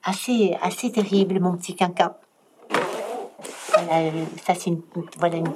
assez, 0.03 0.57
assez 0.61 0.91
terrible, 0.91 1.39
mon 1.39 1.55
petit 1.55 1.75
quinquin. 1.75 2.13
ça, 3.71 4.53
c'est 4.55 4.67
une, 4.67 4.81
voilà, 5.19 5.37
une, 5.37 5.51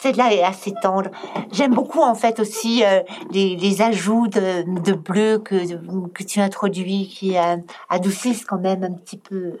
celle-là 0.00 0.32
est 0.32 0.42
assez 0.42 0.72
tendre. 0.82 1.10
J'aime 1.52 1.74
beaucoup 1.74 2.00
en 2.00 2.14
fait 2.14 2.40
aussi 2.40 2.82
euh, 2.84 3.02
les, 3.30 3.56
les, 3.56 3.82
ajouts 3.82 4.28
de, 4.28 4.80
de, 4.80 4.92
bleu 4.92 5.38
que, 5.38 6.08
que 6.08 6.22
tu 6.22 6.40
introduis 6.40 7.06
qui 7.08 7.36
euh, 7.36 7.56
adoucissent 7.88 8.44
quand 8.44 8.58
même 8.58 8.82
un 8.82 8.92
petit 8.92 9.18
peu 9.18 9.58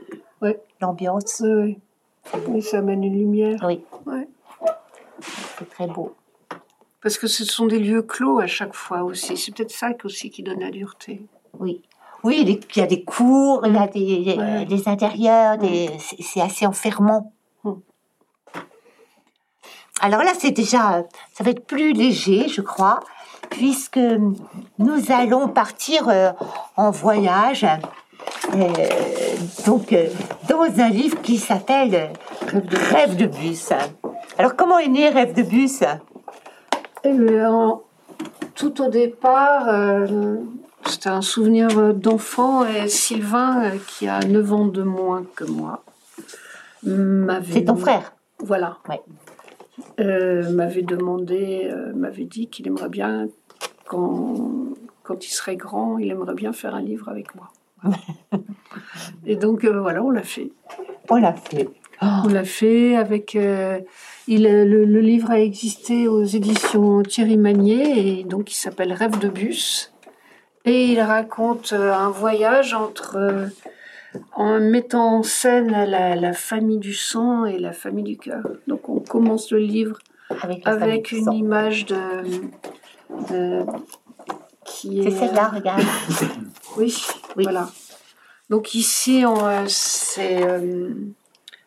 l'ambiance. 0.80 1.42
Oui, 1.44 1.78
oui. 2.48 2.62
ça 2.62 2.78
amène 2.78 3.04
une 3.04 3.18
lumière. 3.18 3.58
Oui. 3.66 3.82
Ouais. 4.06 4.26
C'est 5.58 5.68
très 5.68 5.86
beau. 5.86 6.14
Parce 7.02 7.18
que 7.18 7.26
ce 7.26 7.44
sont 7.44 7.66
des 7.66 7.78
lieux 7.78 8.02
clos 8.02 8.40
à 8.40 8.46
chaque 8.46 8.74
fois 8.74 9.02
aussi. 9.02 9.36
C'est 9.36 9.54
peut-être 9.54 9.70
ça 9.70 9.90
aussi 10.04 10.30
qui 10.30 10.42
donne 10.42 10.60
la 10.60 10.70
dureté. 10.70 11.22
Oui. 11.58 11.82
Oui, 12.22 12.44
il 12.46 12.78
y 12.78 12.82
a 12.82 12.86
des 12.86 13.02
cours, 13.02 13.62
il 13.66 13.72
y 13.72 13.78
a 13.78 13.86
des, 13.86 14.66
des 14.66 14.88
intérieurs, 14.88 15.56
des... 15.56 15.88
c'est 15.98 16.42
assez 16.42 16.66
enfermant. 16.66 17.32
Alors 20.02 20.22
là, 20.22 20.32
c'est 20.38 20.50
déjà, 20.50 21.04
ça 21.34 21.44
va 21.44 21.50
être 21.50 21.66
plus 21.66 21.92
léger, 21.92 22.48
je 22.48 22.62
crois, 22.62 23.00
puisque 23.50 24.00
nous 24.78 25.12
allons 25.12 25.48
partir 25.48 26.08
euh, 26.08 26.32
en 26.76 26.90
voyage. 26.90 27.66
Euh, 28.54 28.68
donc, 29.66 29.92
euh, 29.92 30.08
dans 30.48 30.62
un 30.62 30.88
livre 30.88 31.20
qui 31.20 31.36
s'appelle 31.36 32.12
Rêve 32.90 33.16
de 33.16 33.26
bus. 33.26 33.72
Alors, 34.38 34.56
comment 34.56 34.78
est 34.78 34.88
né 34.88 35.10
Rêve 35.10 35.34
de 35.34 35.42
bus? 35.42 35.82
Eh 37.04 37.14
Tout 38.54 38.82
au 38.82 38.88
départ, 38.88 39.68
c'était 40.86 41.08
un 41.08 41.22
souvenir 41.22 41.94
d'enfant 41.94 42.64
et 42.64 42.88
Sylvain, 42.88 43.72
qui 43.86 44.08
a 44.08 44.20
9 44.20 44.52
ans 44.52 44.66
de 44.66 44.82
moins 44.82 45.24
que 45.34 45.44
moi, 45.44 45.82
m'avait. 46.84 47.52
C'est 47.52 47.64
ton 47.64 47.76
frère? 47.76 48.12
Voilà. 48.38 48.78
Ouais. 48.88 49.00
Euh, 49.98 50.50
m'avait 50.52 50.82
demandé, 50.82 51.68
euh, 51.70 51.92
m'avait 51.94 52.24
dit 52.24 52.48
qu'il 52.48 52.66
aimerait 52.66 52.88
bien, 52.88 53.28
quand, 53.86 54.34
quand 55.02 55.26
il 55.26 55.30
serait 55.30 55.56
grand, 55.56 55.98
il 55.98 56.10
aimerait 56.10 56.34
bien 56.34 56.52
faire 56.52 56.74
un 56.74 56.82
livre 56.82 57.08
avec 57.08 57.34
moi. 57.34 57.50
Et 59.26 59.36
donc 59.36 59.64
euh, 59.64 59.80
voilà, 59.80 60.02
on 60.02 60.10
l'a 60.10 60.22
fait. 60.22 60.52
On 61.08 61.16
l'a 61.16 61.34
fait. 61.34 61.68
On 62.02 62.28
l'a 62.28 62.44
fait 62.44 62.96
avec. 62.96 63.34
il, 63.34 64.44
le, 64.44 64.64
le, 64.64 65.00
livre 65.00 65.30
a 65.30 65.38
existé 65.38 66.08
aux 66.08 66.24
éditions 66.24 67.02
Thierry 67.02 67.36
Magnier 67.36 68.20
et 68.20 68.24
donc 68.24 68.50
il 68.52 68.54
s'appelle 68.54 68.94
Rêve 68.94 69.18
de 69.18 69.28
bus. 69.28 69.92
Et 70.64 70.86
il 70.86 71.00
raconte 71.00 71.74
un 71.74 72.10
voyage 72.10 72.74
entre 72.74 73.50
en 74.34 74.60
mettant 74.60 75.18
en 75.18 75.22
scène 75.22 75.70
la, 75.70 76.32
famille 76.32 76.78
du 76.78 76.94
sang 76.94 77.44
et 77.44 77.58
la 77.58 77.72
famille 77.72 78.04
du 78.04 78.16
cœur. 78.16 78.42
Donc 78.66 78.88
on 78.88 79.00
commence 79.00 79.50
le 79.50 79.58
livre 79.58 79.98
avec, 80.64 81.12
une 81.12 81.32
image 81.32 81.86
de, 81.86 81.96
de 83.30 83.64
qui 84.64 85.00
est. 85.00 85.10
C'est 85.10 85.26
celle-là, 85.26 85.48
regarde. 85.48 85.82
oui, 86.76 86.96
oui, 87.36 87.44
voilà. 87.44 87.68
Donc 88.48 88.74
ici, 88.74 89.24
c'est 89.68 90.40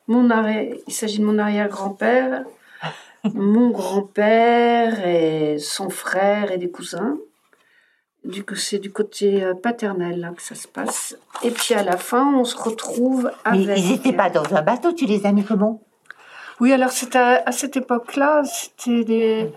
mon 0.07 0.29
arrière, 0.29 0.75
il 0.87 0.93
s'agit 0.93 1.19
de 1.19 1.25
mon 1.25 1.39
arrière-grand-père, 1.39 2.43
mon 3.33 3.69
grand-père 3.69 5.05
et 5.05 5.57
son 5.59 5.89
frère 5.89 6.51
et 6.51 6.57
des 6.57 6.69
cousins. 6.69 7.17
C'est 8.55 8.79
du 8.79 8.91
côté 8.91 9.43
euh, 9.43 9.53
paternel 9.53 10.21
là, 10.21 10.29
que 10.29 10.41
ça 10.41 10.55
se 10.55 10.67
passe. 10.67 11.17
Et 11.43 11.51
puis 11.51 11.73
à 11.73 11.83
la 11.83 11.97
fin, 11.97 12.33
on 12.33 12.45
se 12.45 12.55
retrouve 12.55 13.29
avec. 13.43 13.67
Mais 13.67 13.79
ils 13.79 13.91
n'étaient 13.91 14.13
pas 14.13 14.29
dans 14.29 14.55
un 14.55 14.61
bateau, 14.61 14.93
tu 14.93 15.05
les 15.05 15.25
as 15.25 15.33
mis 15.33 15.43
comment? 15.43 15.81
Oui, 16.61 16.71
alors 16.71 16.91
c'était 16.91 17.17
à, 17.17 17.51
cette 17.51 17.75
époque-là, 17.75 18.43
c'était 18.45 19.03
des, 19.03 19.49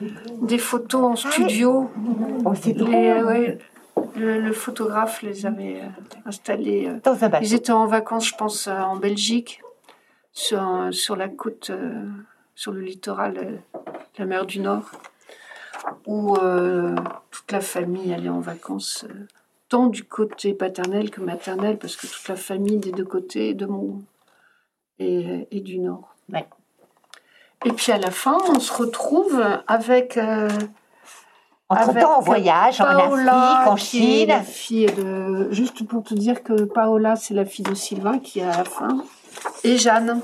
des, 0.43 0.59
photos 0.59 1.05
en 1.05 1.14
studio. 1.14 1.90
Oh, 2.44 2.52
c'est 2.60 2.80
ouais, 2.82 3.59
le, 4.16 4.52
photographe 4.52 5.22
les 5.22 5.47
avait 5.47 5.82
euh, 5.82 5.88
installés. 6.24 6.88
Euh, 6.88 6.98
dans 7.05 7.22
un 7.22 7.28
bateau. 7.28 7.44
Ils 7.44 7.55
étaient 7.55 7.70
en 7.70 7.86
vacances, 7.86 8.28
je 8.28 8.34
pense, 8.34 8.66
en 8.66 8.97
Belgique, 8.97 9.60
sur, 10.32 10.88
sur 10.90 11.14
la 11.14 11.28
côte, 11.28 11.70
sur 12.56 12.72
le 12.72 12.80
littoral, 12.80 13.60
la 14.18 14.24
mer 14.24 14.44
du 14.44 14.59
Nord 14.59 14.90
où 16.06 16.36
euh, 16.36 16.94
toute 17.30 17.52
la 17.52 17.60
famille 17.60 18.12
allait 18.12 18.28
en 18.28 18.40
vacances, 18.40 19.04
euh, 19.08 19.26
tant 19.68 19.86
du 19.86 20.04
côté 20.04 20.54
paternel 20.54 21.10
que 21.10 21.20
maternel, 21.20 21.78
parce 21.78 21.96
que 21.96 22.06
toute 22.06 22.28
la 22.28 22.36
famille 22.36 22.78
des 22.78 22.92
deux 22.92 23.04
côtés, 23.04 23.54
de 23.54 23.66
mon 23.66 24.02
et, 24.98 25.46
et 25.50 25.60
du 25.60 25.78
Nord. 25.78 26.14
Et 27.64 27.72
puis 27.72 27.92
à 27.92 27.98
la 27.98 28.10
fin, 28.10 28.38
on 28.48 28.60
se 28.60 28.72
retrouve 28.72 29.42
avec. 29.66 30.16
Euh, 30.16 30.48
en 31.68 32.20
voyage, 32.20 32.80
en 32.80 32.84
Afrique, 32.84 33.68
en 33.68 33.76
Chine. 33.76 34.28
La 34.28 34.42
fille 34.42 34.86
de, 34.86 35.48
juste 35.50 35.84
pour 35.86 36.04
te 36.04 36.14
dire 36.14 36.44
que 36.44 36.62
Paola, 36.64 37.16
c'est 37.16 37.34
la 37.34 37.44
fille 37.44 37.64
de 37.64 37.74
Sylvain 37.74 38.20
qui 38.20 38.38
est 38.38 38.44
à 38.44 38.58
la 38.58 38.64
fin. 38.64 39.02
Et 39.64 39.76
Jeanne, 39.76 40.20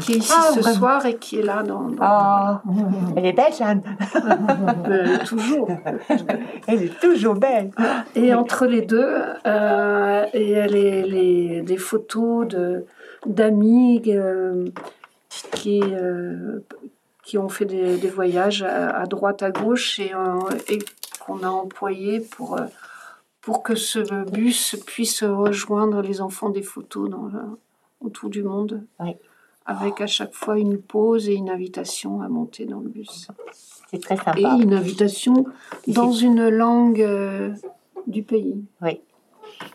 qui 0.00 0.12
est 0.14 0.16
ici 0.16 0.32
ah, 0.34 0.50
ce 0.54 0.62
soir 0.62 1.06
et 1.06 1.16
qui 1.16 1.38
est 1.38 1.42
là 1.42 1.62
dans. 1.62 1.88
Ah, 2.00 2.62
elle 3.16 3.26
est 3.26 3.32
belle, 3.32 3.52
Jeanne. 3.52 3.82
toujours. 5.26 5.68
elle 6.66 6.82
est 6.82 7.00
toujours 7.00 7.34
belle. 7.34 7.70
Et 8.14 8.34
entre 8.34 8.66
les 8.66 8.82
deux, 8.82 9.16
euh, 9.46 10.26
et 10.32 10.50
elle 10.50 10.74
est 10.74 11.02
les, 11.02 11.62
des 11.62 11.76
photos 11.76 12.48
de 12.48 12.84
d'amis 13.26 14.02
euh, 14.08 14.66
qui 15.52 15.80
euh, 15.82 16.60
qui 17.22 17.38
ont 17.38 17.48
fait 17.48 17.64
des, 17.64 17.96
des 17.96 18.10
voyages 18.10 18.62
à, 18.62 19.06
droite 19.06 19.42
à 19.42 19.50
gauche 19.50 19.98
et, 19.98 20.12
et 20.68 20.78
qu'on 21.24 21.42
a 21.42 21.48
employé 21.48 22.20
pour 22.20 22.58
pour 23.40 23.62
que 23.62 23.74
ce 23.74 24.30
bus 24.30 24.76
puisse 24.86 25.22
rejoindre 25.22 26.02
les 26.02 26.20
enfants 26.20 26.50
des 26.50 26.62
photos 26.62 27.08
dans 27.08 27.30
autour 28.00 28.28
du 28.28 28.42
monde. 28.42 28.82
Oui 29.00 29.16
avec 29.66 30.00
à 30.00 30.06
chaque 30.06 30.34
fois 30.34 30.58
une 30.58 30.78
pause 30.78 31.28
et 31.28 31.34
une 31.34 31.50
invitation 31.50 32.20
à 32.20 32.28
monter 32.28 32.66
dans 32.66 32.80
le 32.80 32.88
bus. 32.88 33.28
C'est 33.90 34.00
très 34.00 34.16
sympa. 34.16 34.38
Et 34.38 34.42
une 34.42 34.74
invitation 34.74 35.46
dans 35.86 36.12
une 36.12 36.48
langue 36.48 37.00
euh, 37.00 37.54
du 38.06 38.22
pays. 38.22 38.62
Oui. 38.82 39.00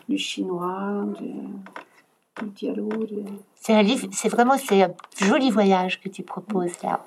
Du 0.08 0.18
chinois, 0.18 1.04
du, 1.18 2.50
dialogue. 2.54 3.24
C'est 3.54 3.74
un 3.74 3.82
livre, 3.82 4.08
c'est 4.12 4.28
vraiment 4.28 4.56
c'est 4.56 4.82
un 4.82 4.92
joli 5.20 5.50
voyage 5.50 6.00
que 6.00 6.08
tu 6.08 6.22
proposes 6.22 6.80
là. 6.82 7.04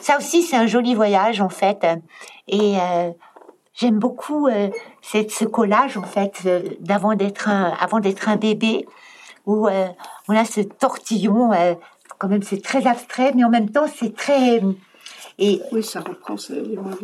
Ça 0.00 0.16
aussi, 0.16 0.42
c'est 0.42 0.56
un 0.56 0.66
joli 0.66 0.94
voyage 0.94 1.40
en 1.40 1.48
fait. 1.48 1.86
Et 2.48 2.78
euh, 2.78 3.10
j'aime 3.74 3.98
beaucoup 3.98 4.46
euh, 4.46 4.70
ce 5.02 5.44
collage 5.44 5.98
en 5.98 6.02
fait 6.02 6.48
d'avant 6.80 7.14
d'être 7.14 7.48
un, 7.48 7.74
avant 7.78 8.00
d'être 8.00 8.28
un 8.28 8.36
bébé 8.36 8.86
où 9.44 9.68
on 10.28 10.36
a 10.36 10.44
ce 10.44 10.60
tortillon, 10.60 11.52
euh, 11.52 11.74
quand 12.18 12.28
même 12.28 12.42
c'est 12.42 12.62
très 12.62 12.86
abstrait, 12.86 13.32
mais 13.34 13.44
en 13.44 13.50
même 13.50 13.70
temps 13.70 13.86
c'est 13.94 14.14
très... 14.14 14.60
Et, 15.38 15.60
oui, 15.72 15.82
ça 15.82 16.00
reprend 16.00 16.36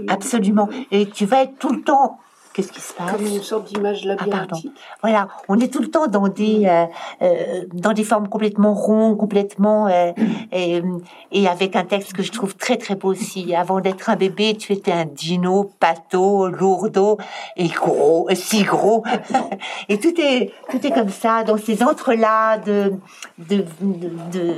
Absolument. 0.08 0.68
Et 0.90 1.08
tu 1.08 1.24
vas 1.24 1.42
être 1.42 1.58
tout 1.58 1.72
le 1.72 1.82
temps 1.82 2.18
Qu'est-ce 2.58 2.72
qui 2.72 2.80
se 2.80 2.92
passe 2.92 3.12
Comme 3.12 3.24
une 3.24 3.40
sorte 3.40 3.72
d'image 3.72 4.00
ah, 4.02 4.08
labyrinthique. 4.08 4.72
voilà, 5.00 5.28
on 5.48 5.60
est 5.60 5.72
tout 5.72 5.80
le 5.80 5.92
temps 5.92 6.08
dans 6.08 6.26
des 6.26 6.66
euh, 6.66 6.86
euh, 7.22 7.64
dans 7.72 7.92
des 7.92 8.02
formes 8.02 8.26
complètement 8.26 8.74
rondes, 8.74 9.16
complètement 9.16 9.86
euh, 9.86 10.10
et, 10.50 10.82
et, 11.30 11.46
avec 11.46 11.76
un 11.76 11.84
texte 11.84 12.14
que 12.14 12.24
je 12.24 12.32
trouve 12.32 12.56
très 12.56 12.76
très 12.76 12.96
beau 12.96 13.12
aussi. 13.12 13.54
Avant 13.54 13.78
d'être 13.80 14.10
un 14.10 14.16
bébé, 14.16 14.56
tu 14.56 14.72
étais 14.72 14.90
un 14.90 15.04
dino, 15.04 15.70
pato, 15.78 16.48
lourdeau 16.48 17.18
et 17.56 17.68
gros, 17.68 18.28
si 18.34 18.64
gros. 18.64 19.04
et 19.88 20.00
tout 20.00 20.20
est 20.20 20.50
tout 20.68 20.84
est 20.84 20.90
comme 20.90 21.10
ça 21.10 21.44
dans 21.44 21.58
ces 21.58 21.84
entrelacs 21.84 22.64
de 22.64 22.92
de 23.38 23.64
de, 23.80 24.10
de, 24.32 24.54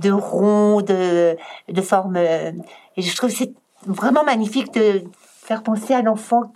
de 0.00 0.10
ronds, 0.10 0.82
de 0.82 1.36
de 1.68 1.82
formes. 1.82 2.16
et 2.16 2.52
je 2.98 3.14
trouve 3.14 3.30
c'est 3.30 3.52
vraiment 3.86 4.24
magnifique 4.24 4.74
de 4.74 5.04
faire 5.52 5.62
penser 5.62 5.92
à 5.92 6.00
l'enfant 6.00 6.50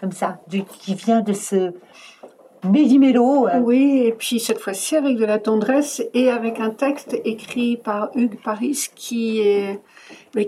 comme 0.00 0.10
ça, 0.10 0.40
qui 0.50 0.94
vient 0.94 1.20
de 1.20 1.32
ce 1.32 1.72
méli-mélo. 2.64 3.46
Euh. 3.46 3.60
Oui, 3.60 4.02
et 4.04 4.12
puis 4.12 4.40
cette 4.40 4.58
fois-ci 4.58 4.96
avec 4.96 5.16
de 5.16 5.24
la 5.24 5.38
tendresse 5.38 6.02
et 6.12 6.28
avec 6.28 6.58
un 6.58 6.70
texte 6.70 7.16
écrit 7.24 7.76
par 7.76 8.10
Hugues 8.16 8.40
Paris 8.42 8.88
qui 8.96 9.40
est 9.40 9.80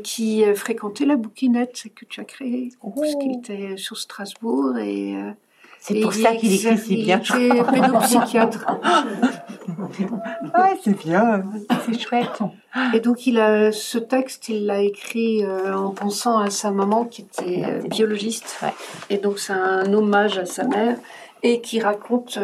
qui 0.03 0.45
fréquentait 0.55 1.07
la 1.07 1.16
bouquinette 1.16 1.85
que 1.95 2.05
tu 2.05 2.21
as 2.21 2.25
créée, 2.25 2.71
oh. 2.83 2.93
puisqu'il 3.01 3.39
était 3.39 3.77
sur 3.77 3.97
Strasbourg 3.97 4.77
et 4.79 5.15
euh, 5.15 5.31
c'est 5.86 6.01
pour 6.01 6.15
ça 6.15 6.35
qu'il 6.35 6.51
écrit 6.51 6.78
si 6.78 6.97
bien. 6.97 7.19
Était 7.20 7.62
pédopsychiatre. 7.62 8.65
ah, 10.55 10.70
c'est 10.82 10.98
bien, 10.98 11.44
c'est 11.85 12.01
chouette. 12.01 12.39
Et 12.94 13.01
donc, 13.01 13.27
il 13.27 13.36
ce 13.73 13.98
texte, 13.98 14.48
il 14.48 14.65
l'a 14.65 14.81
écrit 14.81 15.44
en 15.47 15.90
pensant 15.90 16.39
à 16.39 16.48
sa 16.48 16.70
maman 16.70 17.05
qui 17.05 17.20
était 17.20 17.81
biologiste. 17.90 18.65
Et 19.11 19.19
donc, 19.19 19.39
c'est 19.39 19.52
un 19.52 19.93
hommage 19.93 20.39
à 20.39 20.47
sa 20.47 20.65
mère 20.65 20.97
et 21.43 21.61
qui 21.61 21.81
raconte 21.81 22.39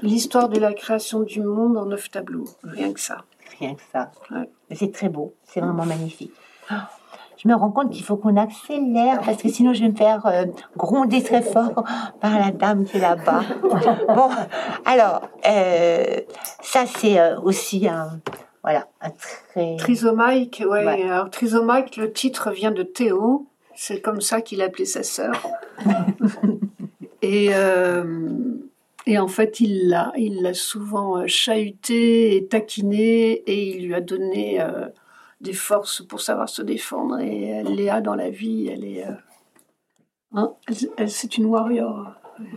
l'histoire 0.00 0.48
de 0.48 0.58
la 0.58 0.72
création 0.72 1.20
du 1.20 1.42
monde 1.42 1.76
en 1.76 1.84
neuf 1.84 2.10
tableaux. 2.10 2.48
Rien 2.64 2.94
que 2.94 3.00
ça. 3.00 3.24
Rien 3.58 3.74
que 3.74 3.82
ça. 3.92 4.10
C'est 4.72 4.90
très 4.90 5.10
beau, 5.10 5.34
c'est 5.44 5.60
vraiment 5.60 5.84
magnifique. 5.84 6.32
Je 7.42 7.48
me 7.48 7.54
rends 7.54 7.70
compte 7.70 7.90
qu'il 7.90 8.04
faut 8.04 8.16
qu'on 8.16 8.36
accélère 8.36 9.20
parce 9.22 9.42
que 9.42 9.48
sinon 9.48 9.72
je 9.72 9.80
vais 9.80 9.88
me 9.88 9.96
faire 9.96 10.26
euh, 10.26 10.44
gronder 10.76 11.22
très 11.22 11.40
fort 11.40 11.84
par 12.20 12.38
la 12.38 12.50
dame 12.50 12.84
qui 12.84 12.98
est 12.98 13.00
là-bas. 13.00 13.42
bon, 14.08 14.28
alors, 14.84 15.22
euh, 15.48 16.20
ça 16.60 16.84
c'est 16.84 17.18
euh, 17.18 17.40
aussi 17.40 17.88
un, 17.88 18.20
voilà, 18.62 18.88
un 19.00 19.08
très... 19.10 19.76
Trisomique, 19.76 20.62
ouais. 20.68 20.86
Alors, 20.86 21.30
trisomique, 21.30 21.96
le 21.96 22.12
titre 22.12 22.50
vient 22.50 22.72
de 22.72 22.82
Théo. 22.82 23.46
C'est 23.74 24.02
comme 24.02 24.20
ça 24.20 24.42
qu'il 24.42 24.60
appelait 24.60 24.84
sa 24.84 25.02
sœur. 25.02 25.32
et, 27.22 27.52
et 29.06 29.18
en 29.18 29.28
fait, 29.28 29.60
il 29.60 29.88
l'a, 29.88 30.12
il 30.18 30.42
l'a 30.42 30.52
souvent 30.52 31.26
chahuté 31.26 32.36
et 32.36 32.44
taquiné 32.44 33.32
et 33.32 33.76
il 33.76 33.86
lui 33.86 33.94
a 33.94 34.02
donné 34.02 34.60
des 35.40 35.52
forces 35.52 36.02
pour 36.02 36.20
savoir 36.20 36.48
se 36.48 36.62
défendre. 36.62 37.18
Et 37.20 37.62
Léa, 37.62 38.00
dans 38.00 38.14
la 38.14 38.30
vie, 38.30 38.68
elle 38.68 38.84
est. 38.84 39.06
Euh, 39.06 39.12
hein, 40.34 40.52
elle, 40.96 41.10
c'est 41.10 41.36
une 41.38 41.46
warrior. 41.46 42.12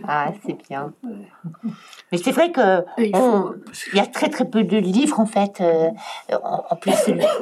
Ah, 0.08 0.32
c'est 0.46 0.56
bien. 0.66 0.94
Mais 2.10 2.16
c'est 2.16 2.30
vrai 2.30 2.50
que 2.50 2.86
il, 2.96 3.10
y 3.92 4.00
a 4.00 4.06
très 4.06 4.30
très 4.30 4.46
peu 4.46 4.64
de 4.64 4.78
livres 4.78 5.20
en 5.20 5.26
fait. 5.26 5.60
Euh, 5.60 5.90
en, 6.42 6.74
plus, 6.76 6.94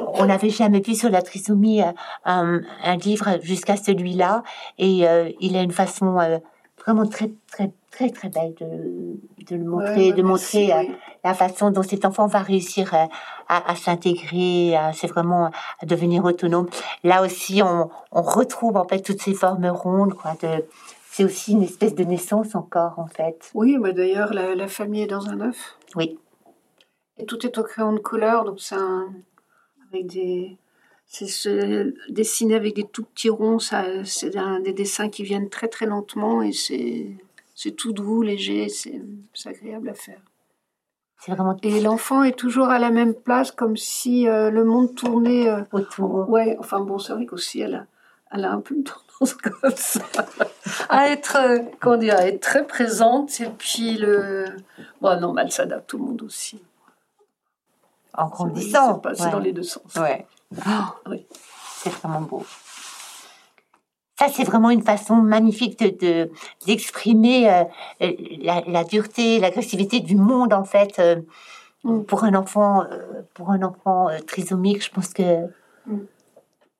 on 0.07 0.25
n'avait 0.25 0.49
jamais 0.49 0.81
vu 0.81 0.93
sur 0.93 1.09
la 1.09 1.21
trisomie 1.21 1.81
euh, 1.81 1.91
un, 2.25 2.59
un 2.83 2.97
livre 2.97 3.39
jusqu'à 3.41 3.77
celui-là, 3.77 4.43
et 4.77 5.05
il 5.39 5.55
a 5.55 5.61
une 5.61 5.71
façon 5.71 6.17
vraiment 6.85 7.07
très 7.07 7.31
très 7.51 7.71
très 7.91 8.09
très 8.09 8.29
belle 8.29 8.53
de, 8.59 9.45
de 9.49 9.55
le 9.55 9.63
montrer, 9.63 10.11
de 10.11 10.21
montrer 10.21 10.73
euh, 10.73 10.83
la 11.23 11.33
façon 11.33 11.71
dont 11.71 11.83
cet 11.83 12.05
enfant 12.05 12.27
va 12.27 12.39
réussir 12.39 12.93
à, 12.93 13.09
à 13.47 13.75
s'intégrer, 13.75 14.75
c'est 14.93 15.07
vraiment 15.07 15.51
à 15.79 15.85
devenir 15.85 16.25
autonome. 16.25 16.67
Là 17.03 17.21
aussi, 17.21 17.61
on, 17.63 17.89
on, 18.11 18.21
retrouve 18.21 18.77
en 18.77 18.87
fait 18.87 19.01
toutes 19.01 19.21
ces 19.21 19.33
formes 19.33 19.67
rondes, 19.67 20.13
quoi. 20.15 20.33
De, 20.41 20.65
c'est 21.11 21.23
aussi 21.23 21.51
une 21.51 21.61
espèce 21.61 21.93
de 21.93 22.03
naissance 22.03 22.55
encore, 22.55 22.97
en 22.97 23.05
fait. 23.05 23.51
Oui, 23.53 23.77
mais 23.79 23.93
d'ailleurs, 23.93 24.33
la, 24.33 24.55
la, 24.55 24.67
famille 24.67 25.03
est 25.03 25.07
dans 25.07 25.29
un 25.29 25.41
œuf. 25.41 25.77
Oui. 25.95 26.17
Et 27.17 27.25
tout 27.25 27.45
est 27.45 27.55
au 27.59 27.63
crayon 27.63 27.93
de 27.93 27.99
couleur, 27.99 28.43
donc 28.43 28.59
c'est 28.59 28.75
avec 29.91 30.07
des 30.07 30.57
c'est 31.13 31.27
se 31.27 31.93
dessiner 32.09 32.55
avec 32.55 32.73
des 32.75 32.85
tout 32.85 33.03
petits 33.03 33.29
ronds, 33.29 33.59
ça, 33.59 33.85
c'est 34.03 34.31
des 34.63 34.73
dessins 34.73 35.09
qui 35.09 35.21
viennent 35.21 35.47
très 35.47 35.67
très 35.67 35.85
lentement 35.85 36.41
et 36.41 36.51
c'est, 36.51 37.05
c'est 37.53 37.69
tout 37.69 37.93
doux, 37.93 38.23
léger, 38.23 38.67
c'est, 38.67 38.99
agréable 39.45 39.89
à 39.89 39.93
faire. 39.93 40.17
Vraiment... 41.27 41.55
Et 41.61 41.81
l'enfant 41.81 42.23
est 42.23 42.35
toujours 42.35 42.69
à 42.69 42.79
la 42.79 42.89
même 42.89 43.13
place, 43.13 43.51
comme 43.51 43.77
si 43.77 44.27
euh, 44.27 44.49
le 44.49 44.63
monde 44.63 44.95
tournait 44.95 45.47
euh, 45.47 45.61
autour. 45.71 46.27
Ouais, 46.31 46.57
enfin 46.59 46.79
bon, 46.79 46.97
c'est 46.97 47.13
vrai 47.13 47.27
qu'aussi 47.27 47.61
elle 47.61 47.75
a, 47.75 47.85
elle 48.31 48.45
a 48.45 48.51
un 48.51 48.59
peu 48.59 48.75
pense 49.19 49.33
comme 49.35 49.75
ça. 49.75 50.01
À 50.89 51.09
être, 51.09 51.37
euh, 51.37 51.59
comment 51.79 51.97
dire, 51.97 52.15
à 52.15 52.25
être 52.25 52.41
très 52.41 52.65
présente 52.65 53.39
et 53.39 53.49
puis 53.55 53.99
le. 53.99 54.45
Bon, 54.99 55.19
non, 55.21 55.37
elle 55.37 55.51
s'adapte 55.51 55.91
tout 55.91 55.99
le 55.99 56.05
monde 56.05 56.23
aussi. 56.23 56.59
En 58.15 58.29
grandissant. 58.29 58.99
C'est 59.13 59.29
dans 59.29 59.39
les 59.39 59.53
deux 59.53 59.61
sens. 59.61 59.93
Ouais. 59.95 60.25
Oh, 60.67 61.09
oui. 61.09 61.25
C'est 61.77 61.89
vraiment 61.89 62.21
beau. 62.21 62.45
Ça, 64.19 64.27
c'est 64.29 64.43
vraiment 64.43 64.69
une 64.69 64.83
façon 64.83 65.15
magnifique 65.15 65.79
de 65.79 66.29
d'exprimer 66.65 67.49
euh, 67.49 67.63
la, 68.41 68.61
la, 68.67 68.83
dureté, 68.83 69.39
l'agressivité 69.39 69.99
du 69.99 70.15
monde, 70.15 70.53
en 70.53 70.63
fait. 70.63 70.99
Euh, 70.99 71.21
mm. 71.83 72.03
pour 72.03 72.23
un 72.23 72.35
enfant, 72.35 72.85
pour 73.33 73.51
un 73.51 73.63
enfant 73.63 74.09
trisomique, 74.27 74.83
je 74.83 74.91
pense 74.91 75.13
que. 75.13 75.47
Mm. 75.87 75.99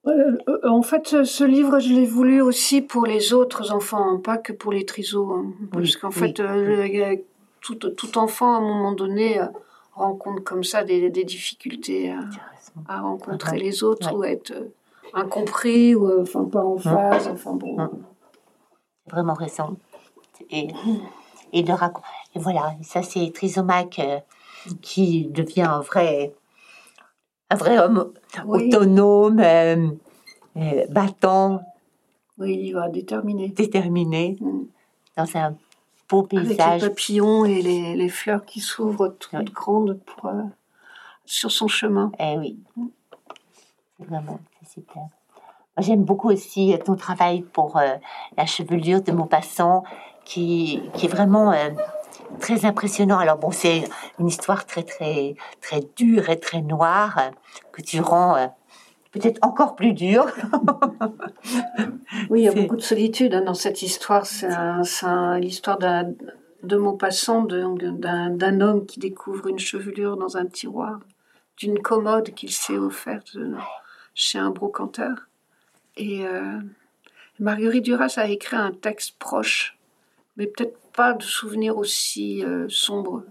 Euh, 0.05 0.37
euh, 0.49 0.69
en 0.69 0.81
fait, 0.81 1.23
ce 1.23 1.43
livre, 1.43 1.79
je 1.79 1.93
l'ai 1.93 2.05
voulu 2.05 2.41
aussi 2.41 2.81
pour 2.81 3.05
les 3.05 3.33
autres 3.33 3.71
enfants, 3.71 4.15
hein, 4.15 4.21
pas 4.21 4.37
que 4.37 4.51
pour 4.51 4.73
les 4.73 4.85
trisos. 4.85 5.31
Hein. 5.31 5.53
parce 5.71 5.95
qu'en 5.95 6.11
fait, 6.11 6.39
euh, 6.39 7.15
tout, 7.61 7.75
tout, 7.75 8.17
enfant, 8.17 8.53
à 8.53 8.57
un 8.57 8.61
moment 8.61 8.91
donné, 8.91 9.39
rencontre 9.95 10.43
comme 10.43 10.63
ça 10.63 10.83
des, 10.83 11.09
des 11.09 11.23
difficultés 11.23 12.13
à, 12.87 13.01
rencontrer 13.01 13.57
les 13.57 13.83
autres 13.83 14.13
ou 14.15 14.23
être 14.23 14.53
incompris 15.13 15.95
ou 15.95 16.21
enfin 16.21 16.45
pas 16.45 16.63
en 16.63 16.77
phase. 16.77 17.27
Enfin 17.27 17.53
bon. 17.53 17.77
Vraiment 19.07 19.33
récent. 19.33 19.75
Et, 20.49 20.67
et, 21.51 21.63
de 21.63 21.71
et 21.71 22.39
voilà, 22.39 22.75
ça 22.81 23.03
c'est 23.03 23.31
Trisomac 23.33 24.01
qui 24.81 25.27
devient 25.27 25.61
un 25.61 25.81
vrai 25.81 26.33
un 27.49 27.55
vrai 27.55 27.77
homme 27.77 28.11
autonome, 28.47 29.39
euh, 29.39 29.87
euh, 30.57 30.85
battant. 30.89 31.61
Oui, 32.37 32.57
il 32.63 32.73
va 32.73 32.89
déterminé. 32.89 33.49
Déterminé. 33.49 34.37
Mm. 34.39 34.63
Dans 35.17 35.37
un 35.37 35.55
beau 36.14 36.23
paysage. 36.23 36.60
Avec 36.60 36.81
les 36.81 36.90
papillons 36.90 37.45
et 37.45 37.61
les, 37.61 37.95
les 37.95 38.10
fleurs 38.10 38.45
qui 38.45 38.60
s'ouvrent 38.60 39.10
toutes 39.19 39.53
grandes 39.53 39.99
pour, 40.06 40.30
euh, 40.30 40.44
sur 41.26 41.52
son 41.52 41.68
chemin. 41.68 42.11
Eh 42.19 42.38
oui. 42.38 42.57
C'est 43.98 44.06
vraiment, 44.06 44.40
super. 44.73 45.03
J'aime 45.80 46.03
beaucoup 46.03 46.30
aussi 46.30 46.77
ton 46.85 46.95
travail 46.95 47.41
pour 47.41 47.80
la 48.38 48.45
chevelure 48.45 49.02
de 49.02 49.11
Maupassant, 49.11 49.84
qui, 50.23 50.81
qui 50.94 51.07
est 51.07 51.10
vraiment 51.10 51.53
très 52.40 52.65
impressionnant. 52.65 53.18
Alors 53.18 53.38
bon, 53.38 53.52
c'est 53.52 53.84
une 54.19 54.27
histoire 54.27 54.65
très 54.65 54.84
très 54.84 55.35
très 55.61 55.81
dure 55.95 56.30
et 56.30 56.40
très 56.40 56.61
noire 56.61 57.31
que 57.72 57.81
tu 57.81 58.02
rends 58.02 58.35
euh, 58.35 58.48
peut-être 59.14 59.40
encore 59.41 59.76
plus 59.76 59.94
dure. 59.94 60.27
oui, 62.30 62.41
il 62.41 62.44
y 62.44 62.48
a 62.48 62.52
beaucoup 62.52 62.76
de 62.76 62.81
solitude 62.81 63.34
hein, 63.35 63.44
dans 63.44 63.53
cette 63.53 63.81
histoire. 63.81 64.26
C'est 64.26 64.49
l'histoire 65.40 65.77
de 65.77 66.76
Maupassant, 66.76 67.44
d'un 67.44 68.61
homme 68.61 68.85
qui 68.85 68.99
découvre 68.99 69.48
une 69.48 69.60
chevelure 69.60 70.18
dans 70.18 70.35
un 70.35 70.45
tiroir 70.45 70.99
d'une 71.57 71.80
commode 71.80 72.34
qu'il 72.34 72.52
s'est 72.52 72.77
offerte 72.77 73.38
chez 74.15 74.40
un 74.40 74.49
brocanteur. 74.49 75.27
Et 75.95 76.26
euh, 76.26 76.60
Marguerite 77.40 77.85
Duras 77.85 78.15
a 78.18 78.27
écrit 78.27 78.56
un 78.56 78.72
texte 78.72 79.18
proche, 79.19 79.77
mais 80.35 80.48
peut-être 80.48 80.77
pas 80.94 81.14
de 81.14 81.22
souvenir 81.22 81.77
aussi 81.77 82.44
euh, 82.44 82.65
sombre 82.69 83.23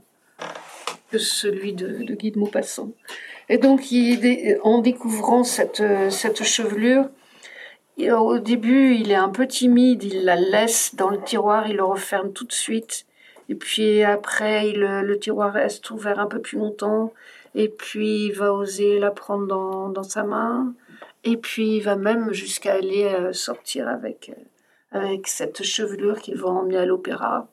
que 1.10 1.18
celui 1.18 1.72
de, 1.72 2.04
de 2.04 2.14
Guy 2.14 2.30
de 2.30 2.38
Maupassant. 2.38 2.92
Et 3.52 3.58
donc, 3.58 3.82
en 4.62 4.78
découvrant 4.78 5.44
cette, 5.44 5.82
cette 6.08 6.42
chevelure, 6.42 7.10
au 7.98 8.38
début, 8.38 8.94
il 8.94 9.10
est 9.10 9.14
un 9.14 9.28
peu 9.28 9.46
timide, 9.46 10.04
il 10.04 10.24
la 10.24 10.36
laisse 10.36 10.94
dans 10.94 11.10
le 11.10 11.20
tiroir, 11.20 11.68
il 11.68 11.76
le 11.76 11.84
referme 11.84 12.32
tout 12.32 12.46
de 12.46 12.52
suite. 12.52 13.04
Et 13.50 13.54
puis 13.54 14.02
après, 14.04 14.70
il, 14.70 14.80
le 14.80 15.18
tiroir 15.18 15.52
reste 15.52 15.90
ouvert 15.90 16.18
un 16.18 16.28
peu 16.28 16.40
plus 16.40 16.56
longtemps. 16.56 17.12
Et 17.54 17.68
puis, 17.68 18.28
il 18.28 18.32
va 18.32 18.54
oser 18.54 18.98
la 18.98 19.10
prendre 19.10 19.46
dans, 19.46 19.90
dans 19.90 20.02
sa 20.02 20.22
main. 20.22 20.72
Et 21.24 21.36
puis, 21.36 21.76
il 21.76 21.80
va 21.82 21.96
même 21.96 22.32
jusqu'à 22.32 22.72
aller 22.72 23.04
euh, 23.04 23.34
sortir 23.34 23.86
avec, 23.86 24.30
euh, 24.94 24.98
avec 24.98 25.28
cette 25.28 25.62
chevelure 25.62 26.22
qu'il 26.22 26.38
va 26.38 26.48
emmener 26.48 26.78
à 26.78 26.86
l'opéra. 26.86 27.48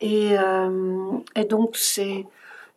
Et, 0.00 0.38
euh, 0.38 1.18
et 1.34 1.44
donc, 1.44 1.76
c'est 1.76 2.24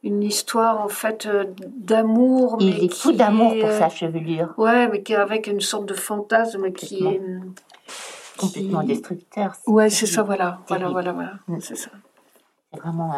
une 0.03 0.23
histoire 0.23 0.81
en 0.81 0.88
fait 0.88 1.26
euh, 1.26 1.45
d'amour. 1.57 2.57
Il 2.59 2.84
est 2.84 2.93
fou 2.93 3.11
d'amour 3.11 3.53
pour 3.59 3.71
sa 3.71 3.89
chevelure. 3.89 4.53
Ouais, 4.57 4.88
mais 4.88 5.03
qui 5.03 5.15
avec 5.15 5.47
une 5.47 5.61
sorte 5.61 5.85
de 5.85 5.93
fantasme 5.93 6.71
qui 6.71 7.05
est 7.05 7.21
complètement 8.38 8.84
destructeur. 8.84 9.55
Ouais, 9.67 9.89
c'est 9.89 10.05
ça, 10.05 10.23
voilà, 10.23 10.61
voilà, 10.67 10.89
voilà, 10.89 11.11
voilà, 11.11 11.34
mm. 11.47 11.59
c'est 11.59 11.76
ça. 11.76 11.91
C'est 12.71 12.80
vraiment. 12.80 13.13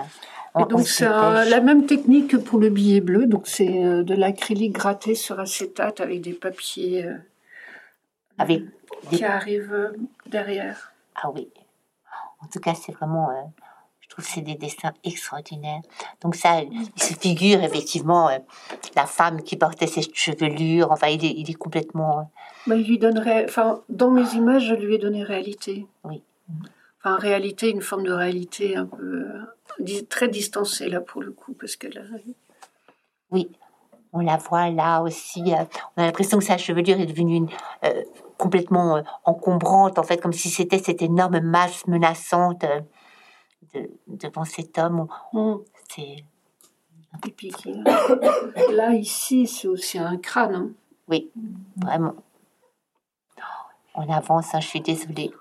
et 0.60 0.66
donc 0.66 0.88
c'est 0.88 1.06
la 1.06 1.62
même 1.62 1.86
technique 1.86 2.30
que 2.32 2.38
pour 2.38 2.60
le 2.60 2.70
billet 2.70 3.02
bleu, 3.02 3.26
donc 3.26 3.48
c'est 3.48 3.68
de 3.68 4.16
l'acrylique 4.16 4.74
gratté 4.74 5.14
sur 5.14 5.40
acétate 5.40 6.00
avec 6.00 6.22
des 6.22 6.34
papiers 6.34 7.06
avec 8.38 8.64
qui 9.10 9.24
arrivent 9.24 9.94
derrière. 10.28 10.94
Ah 11.16 11.30
oui. 11.30 11.50
En 12.44 12.48
tout 12.48 12.60
cas, 12.60 12.74
c'est 12.74 12.94
vraiment 12.94 13.30
je 13.30 13.71
trouve 14.12 14.26
que 14.26 14.32
c'est 14.32 14.42
des 14.42 14.56
dessins 14.56 14.94
extraordinaires. 15.04 15.82
Donc 16.22 16.36
ça, 16.36 16.62
il 16.62 17.02
se 17.02 17.14
figure 17.14 17.64
effectivement 17.64 18.30
euh, 18.30 18.38
la 18.96 19.06
femme 19.06 19.42
qui 19.42 19.56
portait 19.56 19.88
ses 19.88 20.02
chevelures. 20.14 20.92
Enfin, 20.92 21.08
il 21.08 21.26
est, 21.26 21.34
il 21.38 21.50
est 21.50 21.56
complètement. 21.56 22.20
Euh, 22.20 22.24
Mais 22.68 22.82
il 22.82 22.88
lui 22.88 23.00
donnerait. 23.00 23.46
Enfin, 23.46 23.82
dans 23.90 24.12
mes 24.12 24.34
images, 24.34 24.68
je 24.68 24.76
lui 24.76 24.96
ai 24.96 24.98
donné 24.98 25.24
réalité. 25.24 25.88
Oui. 26.04 26.22
Enfin, 27.00 27.16
réalité, 27.16 27.70
une 27.70 27.82
forme 27.82 28.04
de 28.04 28.12
réalité 28.12 28.76
un 28.76 28.86
peu 28.86 29.26
euh, 29.80 30.02
très 30.10 30.28
distancée 30.28 30.90
là 30.90 31.00
pour 31.00 31.22
le 31.22 31.32
coup, 31.32 31.54
parce 31.54 31.76
que 31.76 31.88
là. 31.88 32.02
Oui, 33.32 33.50
on 34.12 34.20
la 34.20 34.36
voit 34.36 34.70
là 34.70 35.02
aussi. 35.02 35.42
on 35.96 36.02
a 36.02 36.06
l'impression 36.06 36.38
que 36.38 36.44
sa 36.44 36.58
chevelure 36.58 37.00
est 37.00 37.06
devenue 37.06 37.38
une, 37.38 37.50
complètement 38.38 39.02
encombrante, 39.24 39.98
en 39.98 40.04
fait, 40.04 40.18
comme 40.18 40.34
si 40.34 40.50
c'était 40.50 40.80
cette 40.80 41.02
énorme 41.02 41.40
masse 41.40 41.88
menaçante 41.88 42.66
devant 44.08 44.46
cet 44.46 44.78
homme. 44.78 45.08
Mm. 45.34 45.56
C'est. 45.90 46.24
Là, 48.72 48.94
ici, 48.94 49.46
c'est 49.46 49.68
aussi 49.68 50.00
un 50.00 50.18
crâne. 50.18 50.56
Hein. 50.56 50.70
Oui, 51.10 51.30
vraiment. 51.76 52.16
On 53.96 54.10
avance, 54.10 54.56
hein, 54.56 54.62
je 54.62 54.68
suis 54.68 54.80
désolée. 54.80 55.32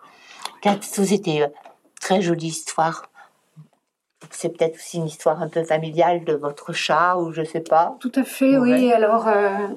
Katsu, 0.61 1.07
c'était 1.07 1.39
une 1.39 1.51
très 2.01 2.21
jolie 2.21 2.49
histoire. 2.49 3.09
C'est 4.31 4.51
peut-être 4.51 4.75
aussi 4.75 4.99
une 4.99 5.07
histoire 5.07 5.41
un 5.41 5.49
peu 5.49 5.63
familiale 5.63 6.25
de 6.25 6.33
votre 6.35 6.73
chat, 6.73 7.17
ou 7.17 7.33
je 7.33 7.45
sais 7.45 7.61
pas. 7.61 7.97
Tout 8.01 8.13
à 8.17 8.25
fait, 8.25 8.59
oui. 8.59 8.93
Alors, 8.93 9.29
euh, 9.29 9.69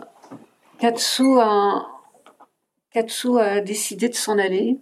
Katsu, 0.80 1.40
a, 1.40 1.86
Katsu 2.92 3.40
a 3.40 3.62
décidé 3.62 4.10
de 4.10 4.16
s'en 4.16 4.38
aller 4.40 4.80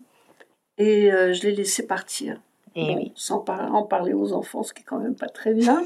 et 0.77 1.11
euh, 1.11 1.33
je 1.33 1.43
l'ai 1.43 1.51
laissé 1.51 1.85
partir. 1.85 2.39
Et 2.75 3.11
Sans 3.15 3.43
en 3.47 3.83
parler 3.83 4.13
aux 4.13 4.31
enfants, 4.31 4.63
ce 4.63 4.73
qui 4.73 4.81
est 4.81 4.85
quand 4.85 4.99
même 4.99 5.15
pas 5.15 5.27
très 5.27 5.53
bien. 5.53 5.83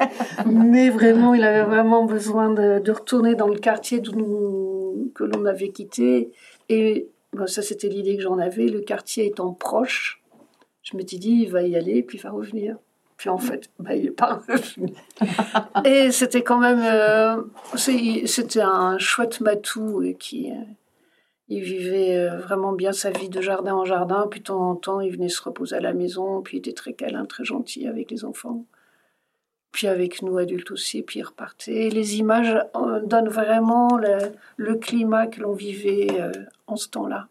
Mais 0.46 0.90
vraiment, 0.90 1.32
il 1.32 1.42
avait 1.42 1.62
vraiment 1.62 2.04
besoin 2.04 2.50
de, 2.50 2.90
retourner 2.90 3.34
dans 3.34 3.48
le 3.48 3.58
quartier 3.58 4.02
que 4.02 5.24
l'on 5.24 5.46
avait 5.46 5.70
quitté. 5.70 6.30
Et 6.68 7.08
ça, 7.46 7.62
c'était 7.62 7.88
l'idée 7.88 8.16
que 8.16 8.22
j'en 8.22 8.38
avais. 8.38 8.66
Le 8.66 8.80
quartier 8.80 9.26
étant 9.26 9.54
proche, 9.54 10.22
je 10.82 10.96
m'étais 10.96 11.16
dit, 11.16 11.42
il 11.44 11.50
va 11.50 11.62
y 11.62 11.74
aller, 11.74 12.02
puis 12.02 12.18
il 12.18 12.20
va 12.20 12.30
revenir. 12.30 12.76
Puis 13.16 13.30
en 13.30 13.38
fait, 13.38 13.70
bah, 13.78 13.94
il 13.94 14.04
n'est 14.04 14.10
pas 14.10 14.42
revenu. 14.46 14.92
et 15.86 16.12
c'était 16.12 16.42
quand 16.42 16.58
même. 16.58 16.82
Euh, 16.82 17.42
c'était 17.76 18.60
un 18.60 18.98
chouette 18.98 19.40
matou 19.40 20.02
qui 20.18 20.52
il 21.48 21.62
vivait 21.62 22.16
euh, 22.16 22.38
vraiment 22.38 22.72
bien 22.72 22.92
sa 22.92 23.10
vie 23.10 23.28
de 23.28 23.40
jardin 23.40 23.74
en 23.74 23.84
jardin, 23.84 24.26
puis 24.28 24.40
de 24.40 24.46
temps 24.46 24.70
en 24.70 24.74
temps, 24.74 25.00
il 25.00 25.12
venait 25.12 25.28
se 25.28 25.42
reposer 25.42 25.76
à 25.76 25.80
la 25.80 25.92
maison, 25.92 26.42
puis 26.42 26.56
il 26.56 26.60
était 26.60 26.72
très 26.72 26.92
câlin, 26.92 27.24
très 27.24 27.44
gentil 27.44 27.86
avec 27.86 28.10
les 28.10 28.24
enfants. 28.24 28.64
Puis 29.70 29.86
avec 29.86 30.22
nous 30.22 30.38
adultes 30.38 30.70
aussi, 30.70 31.02
puis 31.02 31.20
il 31.20 31.22
repartait. 31.22 31.90
les 31.90 32.16
images 32.16 32.56
euh, 32.74 33.00
donnent 33.04 33.28
vraiment 33.28 33.96
le, 34.56 34.74
climat 34.76 35.26
que 35.26 35.40
l'on 35.40 35.52
vivait 35.52 36.08
euh, 36.20 36.32
en 36.66 36.76
ce 36.76 36.88
temps-là. 36.88 37.28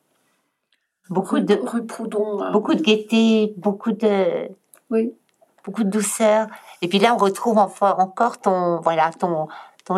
Beaucoup 1.09 1.39
de 1.39 1.53
rue 1.53 1.85
Proudhon. 1.85 2.41
Hein. 2.41 2.51
Beaucoup 2.51 2.73
de 2.73 2.81
gaieté, 2.81 3.53
beaucoup 3.57 3.91
de 3.91 4.49
oui, 4.89 5.13
beaucoup 5.63 5.83
de 5.83 5.89
douceur. 5.89 6.47
Et 6.81 6.87
puis 6.87 6.99
là, 6.99 7.13
on 7.13 7.17
retrouve 7.17 7.57
encore 7.57 8.39
ton 8.39 8.79
voilà 8.81 9.11
ton 9.11 9.47
ton, 9.85 9.95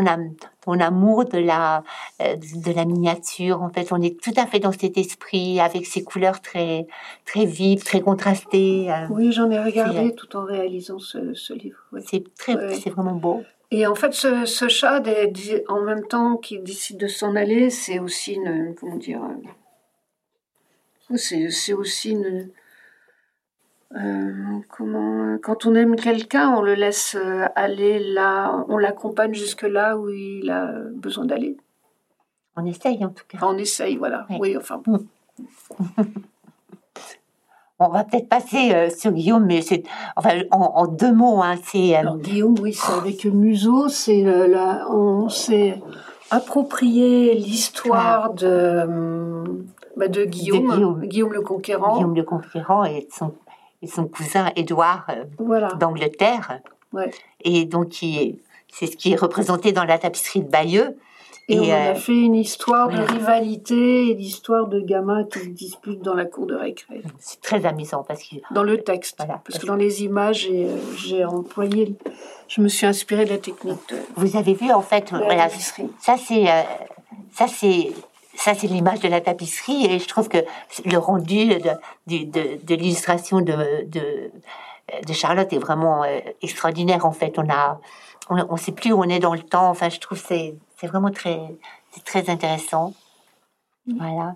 ton 0.67 0.81
amour 0.81 1.23
de 1.23 1.37
la, 1.37 1.83
euh, 2.21 2.35
de 2.35 2.71
la 2.73 2.83
miniature. 2.83 3.61
En 3.61 3.69
fait, 3.69 3.87
on 3.91 4.01
est 4.01 4.21
tout 4.21 4.33
à 4.35 4.45
fait 4.45 4.59
dans 4.59 4.73
cet 4.73 4.97
esprit 4.97 5.61
avec 5.61 5.85
ces 5.85 6.03
couleurs 6.03 6.41
très, 6.41 6.87
très 7.25 7.45
vives, 7.45 7.83
très 7.83 8.01
contrastées. 8.01 8.91
Euh. 8.91 9.07
Oui, 9.09 9.31
j'en 9.31 9.49
ai 9.49 9.59
regardé 9.59 10.13
tout 10.13 10.35
en 10.35 10.43
réalisant 10.43 10.99
ce, 10.99 11.33
ce 11.33 11.53
livre. 11.53 11.79
C'est 12.05 12.25
très, 12.35 12.73
c'est 12.75 12.89
vraiment 12.89 13.15
beau. 13.15 13.43
Et 13.71 13.87
en 13.87 13.95
fait, 13.95 14.13
ce, 14.13 14.45
ce 14.45 14.67
chat, 14.67 15.01
en 15.69 15.81
même 15.81 16.05
temps 16.05 16.35
qu'il 16.35 16.63
décide 16.63 16.97
de 16.97 17.07
s'en 17.07 17.37
aller, 17.37 17.69
c'est 17.69 17.99
aussi 17.99 18.33
une, 18.33 18.75
comment 18.77 18.97
dire, 18.97 19.21
C'est 21.15 21.73
aussi 21.73 22.11
une, 22.11 22.49
euh, 23.95 24.59
comment, 24.69 25.37
quand 25.41 25.65
on 25.65 25.73
aime 25.75 25.95
quelqu'un, 25.95 26.53
on 26.55 26.61
le 26.61 26.75
laisse 26.75 27.15
euh, 27.15 27.45
aller 27.55 27.99
là, 27.99 28.65
on 28.67 28.77
l'accompagne 28.77 29.33
jusque 29.33 29.61
là 29.63 29.97
où 29.97 30.09
il 30.09 30.49
a 30.49 30.73
besoin 30.93 31.25
d'aller. 31.25 31.55
On 32.57 32.65
essaye 32.65 33.05
en 33.05 33.09
tout 33.09 33.23
cas. 33.27 33.37
on 33.41 33.57
essaye, 33.57 33.95
voilà. 33.95 34.25
Oui, 34.39 34.57
enfin. 34.57 34.81
Bon. 34.85 35.05
on 37.79 37.87
va 37.87 38.03
peut-être 38.03 38.27
passer 38.27 38.73
euh, 38.73 38.89
sur 38.89 39.11
Guillaume, 39.11 39.45
mais 39.45 39.61
c'est 39.61 39.83
enfin 40.17 40.41
en, 40.51 40.87
deux 40.87 41.13
mots. 41.13 41.41
Hein, 41.41 41.55
c'est 41.63 41.95
Guillaume, 42.17 42.55
oui, 42.59 42.73
c'est 42.73 42.93
avec 42.93 43.23
Museau, 43.25 43.87
c'est 43.87 44.23
là, 44.23 44.85
on 44.89 45.29
s'est 45.29 45.81
approprié 46.29 47.35
l'histoire 47.35 48.33
de, 48.33 49.63
bah, 49.95 50.09
de, 50.09 50.25
Guillaume, 50.25 50.71
Guillaume, 50.73 51.05
Guillaume, 51.05 51.33
le 51.33 51.41
Conquérant. 51.41 51.95
Guillaume 51.95 52.15
le 52.15 52.23
Conquérant 52.23 52.83
et 52.83 53.07
son 53.11 53.31
et 53.81 53.87
son 53.87 54.07
cousin 54.07 54.51
Édouard 54.55 55.07
euh, 55.09 55.75
d'Angleterre. 55.75 56.59
Et 57.41 57.65
donc, 57.65 57.93
c'est 57.93 58.87
ce 58.87 58.95
qui 58.95 59.11
est 59.11 59.15
représenté 59.15 59.71
dans 59.71 59.83
la 59.83 59.97
tapisserie 59.97 60.41
de 60.41 60.49
Bayeux. 60.49 60.97
Et, 61.49 61.59
on 61.59 61.63
a 61.71 61.91
euh, 61.91 61.95
fait 61.95 62.19
une 62.19 62.35
histoire 62.35 62.89
de 62.89 62.97
rivalité 62.97 64.09
et 64.09 64.15
d'histoire 64.15 64.67
de 64.67 64.81
gamins 64.81 65.23
qui 65.23 65.39
se 65.39 65.47
disputent 65.47 66.01
dans 66.01 66.13
la 66.13 66.25
cour 66.25 66.45
de 66.45 66.55
récré. 66.55 67.01
C'est 67.19 67.39
très 67.39 67.65
amusant 67.65 68.03
parce 68.05 68.21
que 68.21 68.35
dans 68.51 68.63
le 68.63 68.83
texte, 68.83 69.23
parce, 69.45 69.57
que 69.57 69.65
dans 69.65 69.77
les 69.77 70.03
images, 70.03 70.49
j'ai 70.97 71.23
employé, 71.23 71.95
je 72.49 72.59
me 72.59 72.67
suis 72.67 72.85
inspirée 72.85 73.23
de 73.23 73.29
la 73.29 73.37
technique. 73.37 73.93
Vous 74.17 74.35
avez 74.35 74.55
vu 74.55 74.71
en 74.73 74.81
fait, 74.81 75.11
voilà, 75.11 75.47
ça 76.01 76.17
c'est 76.17 76.49
euh, 76.49 76.63
ça 77.31 77.47
c'est 77.47 77.93
ça, 78.37 78.53
c'est 78.53 78.67
l'image 78.67 78.99
de 78.99 79.07
la 79.07 79.19
tapisserie 79.19 79.85
et 79.85 79.99
je 79.99 80.07
trouve 80.07 80.29
que 80.29 80.37
le 80.85 80.97
rendu 80.97 81.47
de, 81.47 81.71
de, 82.05 82.75
l'illustration 82.75 83.41
de, 83.41 83.83
de, 83.85 84.31
de, 85.05 85.13
Charlotte 85.13 85.51
est 85.51 85.57
vraiment 85.57 86.03
euh, 86.03 86.19
extraordinaire. 86.43 87.05
En 87.05 87.11
fait, 87.11 87.39
on 87.39 87.49
a, 87.49 87.81
on 88.29 88.53
ne 88.53 88.57
sait 88.57 88.71
plus 88.71 88.91
où 88.91 88.99
on 88.99 89.09
est 89.09 89.19
dans 89.19 89.33
le 89.33 89.41
temps. 89.41 89.69
Enfin, 89.69 89.89
je 89.89 89.99
trouve 89.99 90.21
que 90.21 90.27
c'est, 90.27 90.55
c'est 90.79 90.85
vraiment 90.85 91.09
très, 91.09 91.39
très 92.05 92.29
intéressant. 92.29 92.93
Voilà. 93.87 94.35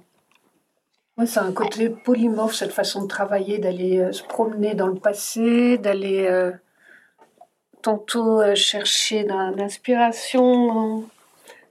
Ouais, 1.17 1.27
c'est 1.27 1.39
un 1.39 1.51
côté 1.51 1.89
polymorphe, 1.89 2.55
cette 2.55 2.73
façon 2.73 3.03
de 3.03 3.07
travailler, 3.07 3.59
d'aller 3.59 3.99
euh, 3.99 4.11
se 4.13 4.23
promener 4.23 4.73
dans 4.73 4.87
le 4.87 4.95
passé, 4.95 5.77
d'aller 5.77 6.25
euh, 6.25 6.51
tantôt 7.83 8.41
chercher 8.55 9.23
l'inspiration 9.23 11.05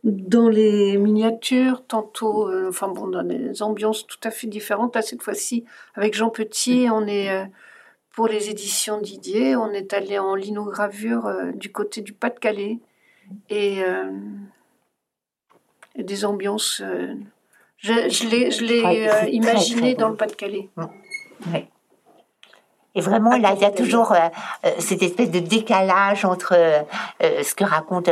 dans 0.05 0.49
les 0.49 0.97
miniatures, 0.97 1.85
tantôt, 1.87 2.49
euh, 2.49 2.69
enfin 2.69 2.89
bon, 2.89 3.09
dans 3.09 3.23
des 3.23 3.63
ambiances 3.63 4.07
tout 4.07 4.19
à 4.25 4.31
fait 4.31 4.47
différentes. 4.47 4.95
Là, 4.95 5.03
cette 5.03 5.23
fois-ci, 5.23 5.65
avec 5.95 6.15
Jean 6.15 6.31
Petit, 6.31 6.89
on 6.91 7.07
est 7.07 7.31
euh, 7.31 7.45
pour 8.13 8.27
les 8.27 8.51
éditions 8.51 9.01
Didier, 9.01 9.57
on 9.57 9.71
est 9.73 9.93
allé 9.93 10.19
en 10.19 10.35
linogravure 10.35 11.27
euh, 11.27 11.53
du 11.53 11.71
côté 11.71 12.01
du 12.01 12.13
Pas-de-Calais 12.13 12.79
et, 13.51 13.83
des 15.97 16.25
ambiances. 16.25 16.83
je, 17.77 17.93
je 18.09 18.65
l'ai 18.65 19.31
imaginé 19.33 19.95
dans 19.95 20.09
le 20.09 20.17
Pas-de-Calais. 20.17 20.69
Et 22.97 23.01
vraiment, 23.01 23.37
là, 23.37 23.53
il 23.55 23.61
y 23.61 23.65
a 23.65 23.71
toujours 23.71 24.13
euh, 24.13 24.19
euh, 24.67 24.71
cette 24.79 25.03
espèce 25.03 25.31
de 25.31 25.39
décalage 25.39 26.25
entre 26.25 26.55
euh, 26.55 26.83
ce 27.21 27.55
que 27.55 27.65
raconte 27.65 28.11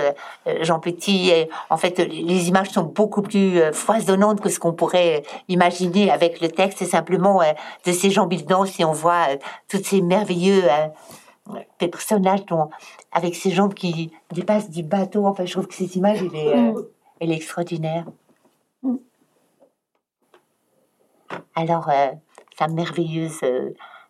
Jean 0.60 0.78
Petit. 0.78 1.30
Et, 1.30 1.50
en 1.68 1.76
fait, 1.76 1.98
les 1.98 2.48
images 2.48 2.70
sont 2.70 2.84
beaucoup 2.84 3.22
plus 3.22 3.60
foisonnantes 3.72 4.40
que 4.40 4.48
ce 4.48 4.60
qu'on 4.60 4.72
pourrait 4.72 5.24
imaginer 5.48 6.10
avec 6.10 6.40
le 6.40 6.48
texte. 6.48 6.78
C'est 6.78 6.84
simplement 6.84 7.40
de 7.84 7.92
ces 7.92 8.10
gens 8.10 8.26
bidons 8.26 8.66
si 8.66 8.84
on 8.84 8.92
voit 8.92 9.26
tous 9.68 9.82
ces 9.82 10.00
merveilleux 10.00 10.62
personnages 11.78 12.44
dont, 12.46 12.70
avec 13.10 13.34
ces 13.34 13.50
jambes 13.50 13.74
qui 13.74 14.12
dépassent 14.32 14.70
du 14.70 14.84
bateau. 14.84 15.26
Enfin, 15.26 15.44
je 15.44 15.52
trouve 15.52 15.66
que 15.66 15.74
cette 15.74 15.96
image, 15.96 16.22
elle 16.22 16.36
est, 16.36 16.54
mm. 16.54 16.84
elle 17.20 17.32
est 17.32 17.36
extraordinaire. 17.36 18.04
Mm. 18.82 18.96
Alors, 21.56 21.90
sa 22.56 22.68
merveilleuse 22.68 23.40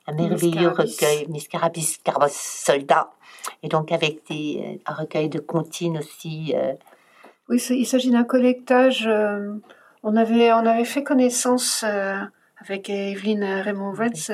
un 0.08 0.14
merveilleux 0.14 0.68
recueil, 0.68 1.26
Miscarabis 1.28 1.98
Carabos 2.02 2.32
Soldat, 2.32 3.10
et 3.62 3.68
donc 3.68 3.92
avec 3.92 4.26
des, 4.28 4.80
un 4.86 4.94
recueil 4.94 5.28
de 5.28 5.38
comptines 5.38 5.98
aussi. 5.98 6.54
Euh. 6.56 6.72
Oui, 7.48 7.62
il 7.70 7.86
s'agit 7.86 8.10
d'un 8.10 8.24
collectage. 8.24 9.06
Euh, 9.06 9.54
on, 10.02 10.16
avait, 10.16 10.52
on 10.52 10.66
avait 10.66 10.84
fait 10.84 11.02
connaissance 11.02 11.84
euh, 11.86 12.16
avec 12.58 12.88
Evelyne 12.88 13.44
Raymond-Wetz 13.44 14.30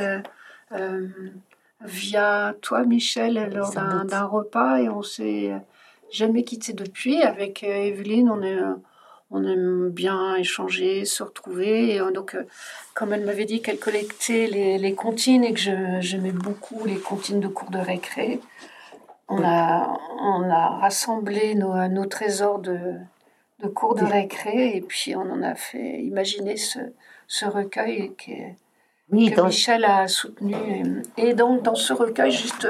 via 1.80 2.54
toi, 2.62 2.84
Michel, 2.84 3.50
lors 3.52 3.72
d'un 3.72 4.24
repas, 4.24 4.78
et 4.78 4.88
on 4.88 5.02
s'est 5.02 5.52
jamais 6.10 6.44
quitté 6.44 6.72
depuis. 6.72 7.22
Avec 7.22 7.62
Evelyne, 7.62 8.30
on 8.30 8.42
est 8.42 8.58
on 9.34 9.44
aime 9.44 9.90
bien 9.90 10.36
échanger, 10.36 11.04
se 11.04 11.22
retrouver. 11.22 11.94
Et 11.94 12.00
euh, 12.00 12.10
donc, 12.10 12.34
euh, 12.34 12.46
comme 12.94 13.12
elle 13.12 13.24
m'avait 13.24 13.44
dit 13.44 13.60
qu'elle 13.60 13.78
collectait 13.78 14.46
les, 14.46 14.78
les, 14.78 14.94
comptines 14.94 15.44
et 15.44 15.52
que 15.52 15.60
j'aimais 16.00 16.32
beaucoup 16.32 16.84
les 16.86 16.98
comptines 16.98 17.40
de 17.40 17.48
cours 17.48 17.70
de 17.70 17.78
récré, 17.78 18.40
on 19.28 19.42
a, 19.42 19.98
on 20.20 20.48
a 20.50 20.68
rassemblé 20.78 21.54
nos, 21.54 21.88
nos 21.88 22.06
trésors 22.06 22.60
de, 22.60 22.78
de 23.60 23.68
cours 23.68 23.94
de 23.94 24.04
récré 24.04 24.76
et 24.76 24.80
puis 24.80 25.16
on 25.16 25.22
en 25.22 25.42
a 25.42 25.54
fait 25.54 26.00
imaginer 26.02 26.56
ce, 26.56 26.78
ce 27.26 27.46
recueil 27.46 28.12
que, 28.14 28.32
oui, 29.10 29.32
que 29.32 29.40
Michel 29.40 29.84
a 29.84 30.06
soutenu. 30.08 31.02
Et 31.16 31.34
donc, 31.34 31.62
dans 31.62 31.74
ce 31.74 31.92
recueil, 31.92 32.30
juste 32.30 32.68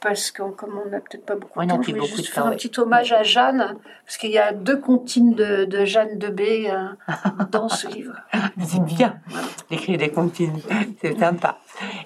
parce 0.00 0.30
que 0.30 0.42
comme 0.42 0.80
on 0.84 0.88
n'a 0.88 1.00
peut-être 1.00 1.26
pas 1.26 1.36
beaucoup 1.36 1.60
de 1.60 1.68
temps, 1.68 1.82
je 1.82 1.92
juste 1.92 2.28
faire 2.28 2.46
un 2.46 2.52
petit 2.52 2.72
hommage 2.78 3.12
à 3.12 3.22
Jeanne, 3.22 3.76
parce 4.04 4.16
qu'il 4.16 4.30
y 4.30 4.38
a 4.38 4.52
deux 4.52 4.78
comptines 4.78 5.34
de, 5.34 5.64
de 5.64 5.84
Jeanne 5.84 6.18
de 6.18 6.28
B 6.28 6.40
euh, 6.40 6.88
dans 7.52 7.68
ce 7.68 7.86
livre. 7.88 8.14
C'est 8.64 8.82
bien 8.82 9.16
d'écrire 9.68 9.98
des 9.98 10.10
comptines, 10.10 10.58
c'est 11.00 11.18
sympa. 11.18 11.58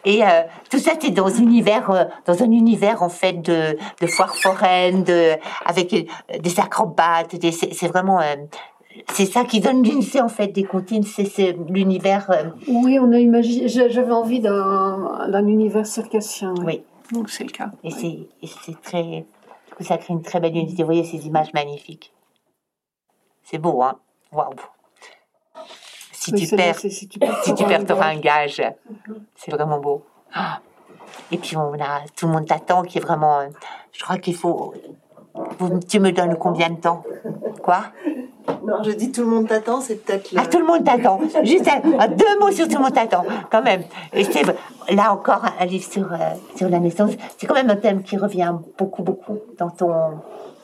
Et 0.04 0.24
euh, 0.24 0.42
tout 0.70 0.78
ça, 0.78 0.92
c'est 1.00 1.10
dans 1.10 1.28
un 1.28 1.42
univers, 1.42 1.90
euh, 1.90 2.04
dans 2.26 2.42
un 2.42 2.50
univers 2.50 3.02
en 3.02 3.08
fait 3.08 3.34
de, 3.34 3.76
de 4.00 4.06
foire 4.06 4.34
foraine, 4.34 5.04
de, 5.04 5.32
avec 5.64 5.90
des 5.90 6.60
acrobates. 6.60 7.36
c'est 7.40 7.88
vraiment 7.88 8.20
c'est 9.12 9.26
ça 9.26 9.44
qui 9.44 9.60
donne 9.60 9.82
l'unité 9.82 10.20
en 10.20 10.28
fait 10.28 10.48
des 10.48 10.64
comptines, 10.64 11.02
c'est 11.02 11.56
l'univers. 11.68 12.30
Oui, 12.68 12.98
on 13.00 13.12
a 13.12 13.18
imaginé. 13.18 13.68
J'avais 13.68 14.12
envie 14.12 14.40
d'un 14.40 15.46
univers 15.46 15.86
circassien. 15.86 16.54
oui. 16.64 16.82
Donc 17.12 17.30
c'est 17.30 17.44
le 17.44 17.50
cas. 17.50 17.70
Et 17.82 17.90
c'est 17.90 18.80
très. 18.82 19.26
ça 19.80 19.98
crée 19.98 20.14
une 20.14 20.22
très 20.22 20.40
belle 20.40 20.56
unité. 20.56 20.82
Vous 20.82 20.86
voyez 20.86 21.04
ces 21.04 21.26
images 21.26 21.52
magnifiques. 21.52 22.12
C'est 23.42 23.58
beau, 23.58 23.82
hein 23.82 23.98
Waouh 24.32 24.54
si, 26.12 26.32
tu 26.32 26.56
perds, 26.56 26.78
si 26.78 27.08
tu 27.08 27.18
perds, 27.18 27.44
si 27.44 27.54
tu 27.54 27.64
perds, 27.64 28.02
un 28.02 28.18
gage. 28.18 28.62
C'est 29.36 29.50
vraiment 29.50 29.78
beau. 29.78 30.04
Ah. 30.32 30.60
Et 31.30 31.38
puis 31.38 31.56
on 31.56 31.74
a 31.74 32.00
tout 32.16 32.26
le 32.26 32.32
monde 32.32 32.46
t'attend, 32.46 32.82
qui 32.82 32.98
est 32.98 33.00
vraiment. 33.00 33.42
Je 33.92 34.02
crois 34.02 34.18
qu'il 34.18 34.34
faut. 34.34 34.74
Tu 35.88 36.00
me 36.00 36.12
donnes 36.12 36.36
combien 36.36 36.70
de 36.70 36.80
temps? 36.80 37.04
Quoi? 37.62 37.86
Non, 38.66 38.82
je 38.82 38.90
dis 38.92 39.12
tout 39.12 39.22
le 39.22 39.26
monde 39.28 39.48
t'attend, 39.48 39.80
c'est 39.80 39.96
peut-être. 39.96 40.30
Ah, 40.36 40.46
tout 40.46 40.58
le 40.58 40.66
monde 40.66 40.84
t'attend. 40.84 41.20
Juste 41.42 41.64
deux 41.64 42.38
mots 42.40 42.50
sur 42.50 42.66
tout 42.66 42.76
le 42.76 42.82
monde 42.82 42.94
t'attend, 42.94 43.24
quand 43.50 43.62
même. 43.62 43.82
Et 44.12 44.24
c'est 44.24 44.42
là 44.94 45.12
encore 45.12 45.44
un 45.58 45.64
livre 45.66 45.84
sur, 45.84 46.12
euh, 46.12 46.16
sur 46.56 46.68
la 46.68 46.78
naissance. 46.78 47.12
C'est 47.38 47.46
quand 47.46 47.54
même 47.54 47.70
un 47.70 47.76
thème 47.76 48.02
qui 48.02 48.16
revient 48.16 48.54
beaucoup, 48.78 49.02
beaucoup 49.02 49.38
dans 49.58 49.70
ton, 49.70 49.92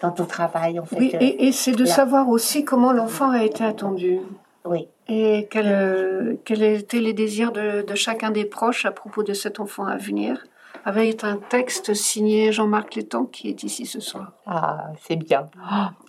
dans 0.03 0.11
ton 0.11 0.25
travail, 0.25 0.79
en 0.79 0.85
fait. 0.85 0.97
Oui, 0.97 1.13
et, 1.21 1.47
et 1.47 1.53
c'est 1.53 1.73
de 1.73 1.85
savoir 1.85 2.29
aussi 2.29 2.65
comment 2.65 2.93
l'enfant 2.93 3.31
a 3.31 3.43
été 3.45 3.65
attendu. 3.65 4.21
Oui. 4.65 4.89
Et 5.09 5.49
quels 5.51 5.67
euh, 5.67 6.37
étaient 6.49 7.01
les 7.01 7.13
désirs 7.13 7.53
de, 7.53 7.83
de, 7.83 7.95
chacun 7.95 8.31
des 8.31 8.45
proches 8.45 8.85
à 8.85 8.93
propos 8.93 9.23
de 9.23 9.33
cet 9.33 9.59
enfant 9.59 9.85
à 9.87 9.97
venir 9.97 10.45
avec 10.85 11.25
un 11.25 11.37
texte 11.37 11.95
signé 11.95 12.53
Jean-Marc 12.53 12.95
Létang 12.95 13.27
qui 13.27 13.49
est 13.49 13.63
ici 13.63 13.87
ce 13.87 14.01
soir. 14.01 14.33
Ah, 14.47 14.89
c'est 15.03 15.17
bien. 15.17 15.51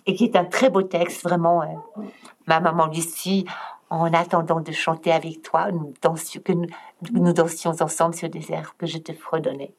Et 0.06 0.14
qui 0.14 0.24
est 0.24 0.36
un 0.36 0.44
très 0.44 0.70
beau 0.70 0.82
texte, 0.82 1.22
vraiment. 1.22 1.62
Euh, 1.62 2.02
ma 2.46 2.60
maman 2.60 2.86
Lucie, 2.86 3.44
en 3.90 4.12
attendant 4.12 4.60
de 4.60 4.72
chanter 4.72 5.12
avec 5.12 5.42
toi, 5.42 5.70
nous 5.70 5.92
dansions, 6.02 6.40
que 6.42 6.52
nous, 6.52 7.32
dansions 7.32 7.74
ensemble 7.80 8.14
sur 8.14 8.28
des 8.28 8.50
airs 8.52 8.74
que 8.76 8.86
je 8.86 8.98
te 8.98 9.12
fredonnais. 9.12 9.72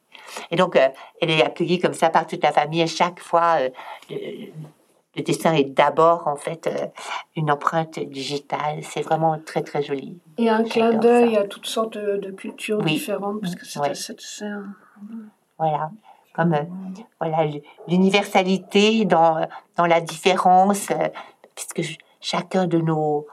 Et 0.52 0.56
donc, 0.56 0.76
euh, 0.76 0.88
elle 1.22 1.32
est 1.32 1.44
accueillie 1.44 1.80
comme 1.80 1.94
ça 1.94 2.10
par 2.10 2.28
toute 2.28 2.44
la 2.44 2.52
famille. 2.52 2.82
Et 2.82 2.88
chaque 2.88 3.20
fois, 3.20 3.58
euh, 3.60 3.70
le, 4.10 5.22
dessin 5.24 5.54
est 5.54 5.66
d'abord, 5.66 6.28
en 6.28 6.36
fait, 6.36 6.70
une 7.36 7.52
empreinte 7.52 8.00
digitale. 8.00 8.80
C'est 8.84 9.02
vraiment 9.02 9.40
très, 9.44 9.62
très 9.62 9.82
joli. 9.82 10.18
Et 10.38 10.50
un 10.50 10.64
clin 10.64 10.94
d'œil 10.94 11.38
à 11.38 11.44
toutes 11.44 11.66
sortes 11.66 11.98
de, 11.98 12.32
cultures 12.32 12.82
différentes, 12.82 13.42
parce 13.42 13.56
que 13.56 13.66
c'est 13.66 14.46
un 14.46 14.64
voilà, 15.58 15.92
comme 16.34 16.54
euh, 16.54 16.64
voilà 17.20 17.46
l'universalité 17.88 19.06
dans, 19.06 19.48
dans 19.78 19.86
la 19.86 20.02
différence, 20.02 20.90
euh, 20.92 21.10
puisque 21.56 21.98
chacun 22.20 22.68
de 22.68 22.80
nos 22.80 23.28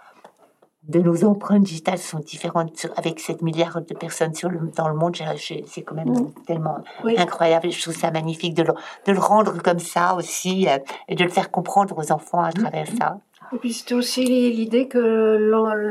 de 0.89 0.99
nos 0.99 1.25
empreintes 1.25 1.63
digitales 1.63 1.99
sont 1.99 2.19
différentes 2.19 2.87
avec 2.97 3.21
7 3.21 3.43
milliards 3.43 3.81
de 3.81 3.95
personnes 3.95 4.35
sur 4.35 4.49
le, 4.49 4.59
dans 4.77 4.89
le 4.89 4.95
monde. 4.95 5.17
C'est 5.37 5.83
quand 5.83 5.95
même 5.95 6.33
tellement 6.47 6.79
incroyable. 7.05 7.71
Je 7.71 7.81
trouve 7.81 7.95
ça 7.95 8.11
magnifique 8.11 8.55
de 8.55 8.63
le, 8.63 8.75
de 9.07 9.13
le 9.13 9.19
rendre 9.19 9.63
comme 9.63 9.79
ça 9.79 10.15
aussi 10.15 10.69
euh, 10.69 10.79
et 11.09 11.15
de 11.15 11.25
le 11.25 11.31
faire 11.31 11.51
comprendre 11.51 11.97
aux 11.99 12.13
enfants 12.13 12.43
à 12.43 12.53
travers 12.53 12.87
ça. 12.99 13.19
Et 13.53 13.59
puis 13.59 13.73
c'était 13.73 13.95
aussi 13.95 14.25
l'idée 14.25 14.89
que 14.89 14.99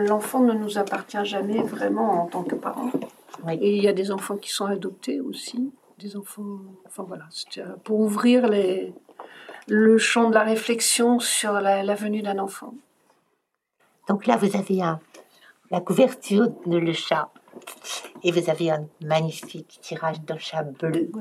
l'enfant 0.08 0.40
ne 0.40 0.54
nous 0.54 0.78
appartient 0.78 1.24
jamais 1.26 1.62
vraiment 1.62 2.24
en 2.24 2.28
tant 2.28 2.44
que 2.44 2.56
parent. 2.56 2.90
Et 3.48 3.76
il 3.78 3.84
y 3.84 3.88
a 3.88 3.94
des 3.94 4.12
enfants 4.12 4.38
qui 4.38 4.50
sont 4.50 4.66
adoptés 4.66 5.22
aussi, 5.22 5.72
des 5.98 6.16
enfants. 6.16 6.60
Enfin 6.86 7.04
voilà, 7.04 7.26
c'était 7.30 7.64
pour 7.84 8.00
ouvrir 8.00 8.48
les, 8.48 8.94
le 9.68 9.98
champ 9.98 10.30
de 10.30 10.36
la 10.36 10.44
réflexion 10.44 11.20
sur 11.20 11.54
la, 11.54 11.84
la 11.84 11.96
venue 11.96 12.22
d'un 12.22 12.40
enfant. 12.40 12.74
Donc 14.08 14.26
là, 14.26 14.38
vous 14.38 14.56
avez 14.56 14.82
un, 14.82 15.00
la 15.72 15.82
couverture 15.82 16.50
de 16.66 16.78
le 16.78 16.94
chat 16.94 17.30
et 18.24 18.32
vous 18.32 18.50
avez 18.50 18.72
un 18.72 18.88
magnifique 19.02 19.80
tirage 19.82 20.22
d'un 20.22 20.38
chat 20.38 20.64
bleu. 20.64 21.12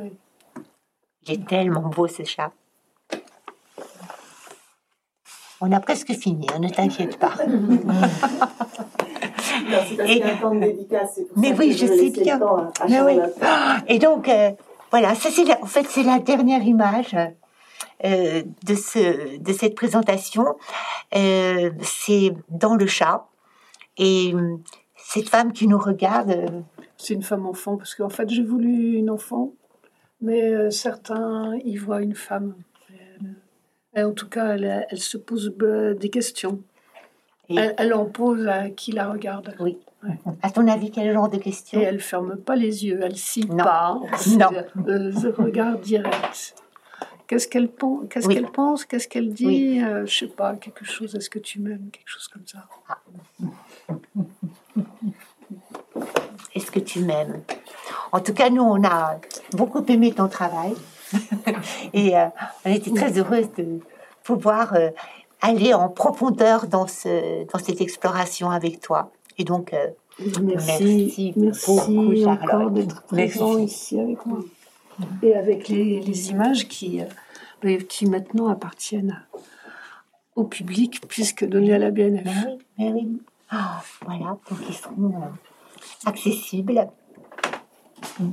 Il 1.27 1.33
est 1.33 1.47
tellement 1.47 1.89
beau 1.89 2.07
ce 2.07 2.25
chat. 2.25 2.53
On 5.61 5.73
a 5.73 5.81
presque 5.81 6.13
fini, 6.15 6.47
hein, 6.55 6.61
ne 6.61 6.69
t'inquiète 6.69 7.19
pas. 7.19 7.35
et, 9.69 10.23
un 10.23 10.55
dédicace, 10.55 11.21
mais 11.37 11.53
oui, 11.53 11.73
je, 11.73 11.87
sais 11.87 12.11
bien. 12.11 12.41
Et 13.87 13.99
donc, 13.99 14.29
euh, 14.29 14.51
voilà, 14.91 15.15
ça 15.15 15.31
c'est 15.31 15.51
en 15.63 15.67
fait 15.67 15.87
c'est 15.89 16.03
la 16.03 16.19
dernière 16.19 16.63
image 16.63 17.17
euh, 18.05 18.43
de 18.65 18.75
ce 18.75 19.39
de 19.39 19.53
cette 19.53 19.75
présentation. 19.75 20.45
Euh, 21.15 21.71
c'est 21.83 22.33
dans 22.49 22.75
le 22.75 22.87
chat 22.87 23.27
et 23.97 24.35
cette 24.97 25.29
femme 25.29 25.53
qui 25.53 25.67
nous 25.69 25.79
regarde. 25.79 26.65
C'est 26.97 27.15
une 27.15 27.23
femme 27.23 27.47
enfant 27.47 27.77
parce 27.77 27.95
qu'en 27.95 28.09
fait 28.09 28.29
j'ai 28.29 28.43
voulu 28.43 28.97
une 28.97 29.11
enfant, 29.11 29.53
mais 30.21 30.71
certains 30.71 31.57
y 31.65 31.77
voient 31.77 32.03
une 32.03 32.15
femme 32.15 32.55
en 34.05 34.13
tout 34.13 34.29
cas, 34.29 34.57
elle, 34.57 34.99
se 34.99 35.17
pose 35.17 35.55
des 35.99 36.11
questions. 36.11 36.63
Elle, 37.49 37.95
en 37.95 38.05
pose 38.05 38.47
à 38.47 38.69
qui 38.71 38.93
la 38.93 39.11
regarde. 39.11 39.55
Oui. 39.59 39.79
À 40.43 40.51
ton 40.51 40.69
avis, 40.69 40.91
quel 40.91 41.13
genre 41.13 41.29
de 41.29 41.39
questions 41.39 41.81
Et 41.81 41.83
elle 41.83 42.01
ferme 42.01 42.37
pas 42.37 42.55
les 42.55 42.87
yeux, 42.87 43.01
elle 43.03 43.17
s'y 43.17 43.47
pas. 43.47 43.99
Non. 44.39 44.49
Euh, 44.87 45.13
regard 45.37 45.79
direct. 45.79 46.55
Qu'est-ce 47.27 47.49
qu'elle 47.49 47.69
pense 47.69 48.05
Qu'est-ce 48.09 48.29
qu'elle 48.29 48.51
pense? 48.51 48.85
Qu'est-ce 48.85 49.09
qu'elle 49.09 49.33
dit? 49.33 49.83
Euh, 49.83 50.07
Je 50.07 50.19
sais 50.19 50.27
pas, 50.29 50.57
quelque 50.57 50.85
chose. 50.85 51.15
Est-ce 51.15 51.29
que 51.29 51.39
tu 51.39 51.61
m'aimes? 51.61 51.91
Quelque 51.93 52.09
chose 52.09 52.29
comme 52.29 52.47
ça. 52.47 52.67
Ah. 52.89 52.99
Est-ce 56.55 56.71
que 56.71 56.81
tu 56.81 57.01
m'aimes? 57.01 57.43
En 58.13 58.21
tout 58.21 58.33
cas, 58.33 58.51
nous, 58.51 58.63
on 58.63 58.83
a 58.85 59.21
beaucoup 59.53 59.85
aimé 59.87 60.13
ton 60.13 60.29
travail. 60.29 60.75
et 61.93 62.17
euh, 62.17 62.27
on 62.65 62.73
était 62.73 62.93
très 62.93 63.19
heureuse 63.19 63.49
de 63.57 63.81
pouvoir 64.23 64.75
euh, 64.75 64.91
aller 65.41 65.75
en 65.75 65.89
profondeur 65.89 66.67
dans, 66.67 66.87
ce, 66.87 67.45
dans 67.53 67.59
cette 67.59 67.81
exploration 67.81 68.51
avec 68.51 68.81
toi. 68.81 69.11
Et 69.39 69.45
donc, 69.45 69.73
euh, 69.73 69.87
merci, 70.43 71.33
merci, 71.37 71.67
beaucoup, 71.67 72.25
encore 72.27 72.71
d'être 72.71 73.03
présent 73.03 73.59
ici 73.59 74.01
avec 74.01 74.25
moi. 74.27 74.41
Et 75.23 75.35
avec 75.35 75.69
les, 75.69 76.01
les 76.01 76.31
images 76.31 76.67
qui, 76.67 77.01
qui 77.89 78.07
maintenant 78.07 78.49
appartiennent 78.49 79.25
au 80.35 80.45
public, 80.45 81.03
puisque 81.09 81.45
données 81.45 81.75
à 81.75 81.79
la 81.79 81.91
BNF. 81.91 82.29
oui, 82.79 82.91
oui. 82.95 83.23
Ah, 83.51 83.83
voilà, 84.05 84.37
donc 84.51 84.59
ils 84.69 84.75
seront 84.75 85.13
accessibles. 86.05 86.87
Vous 88.19 88.33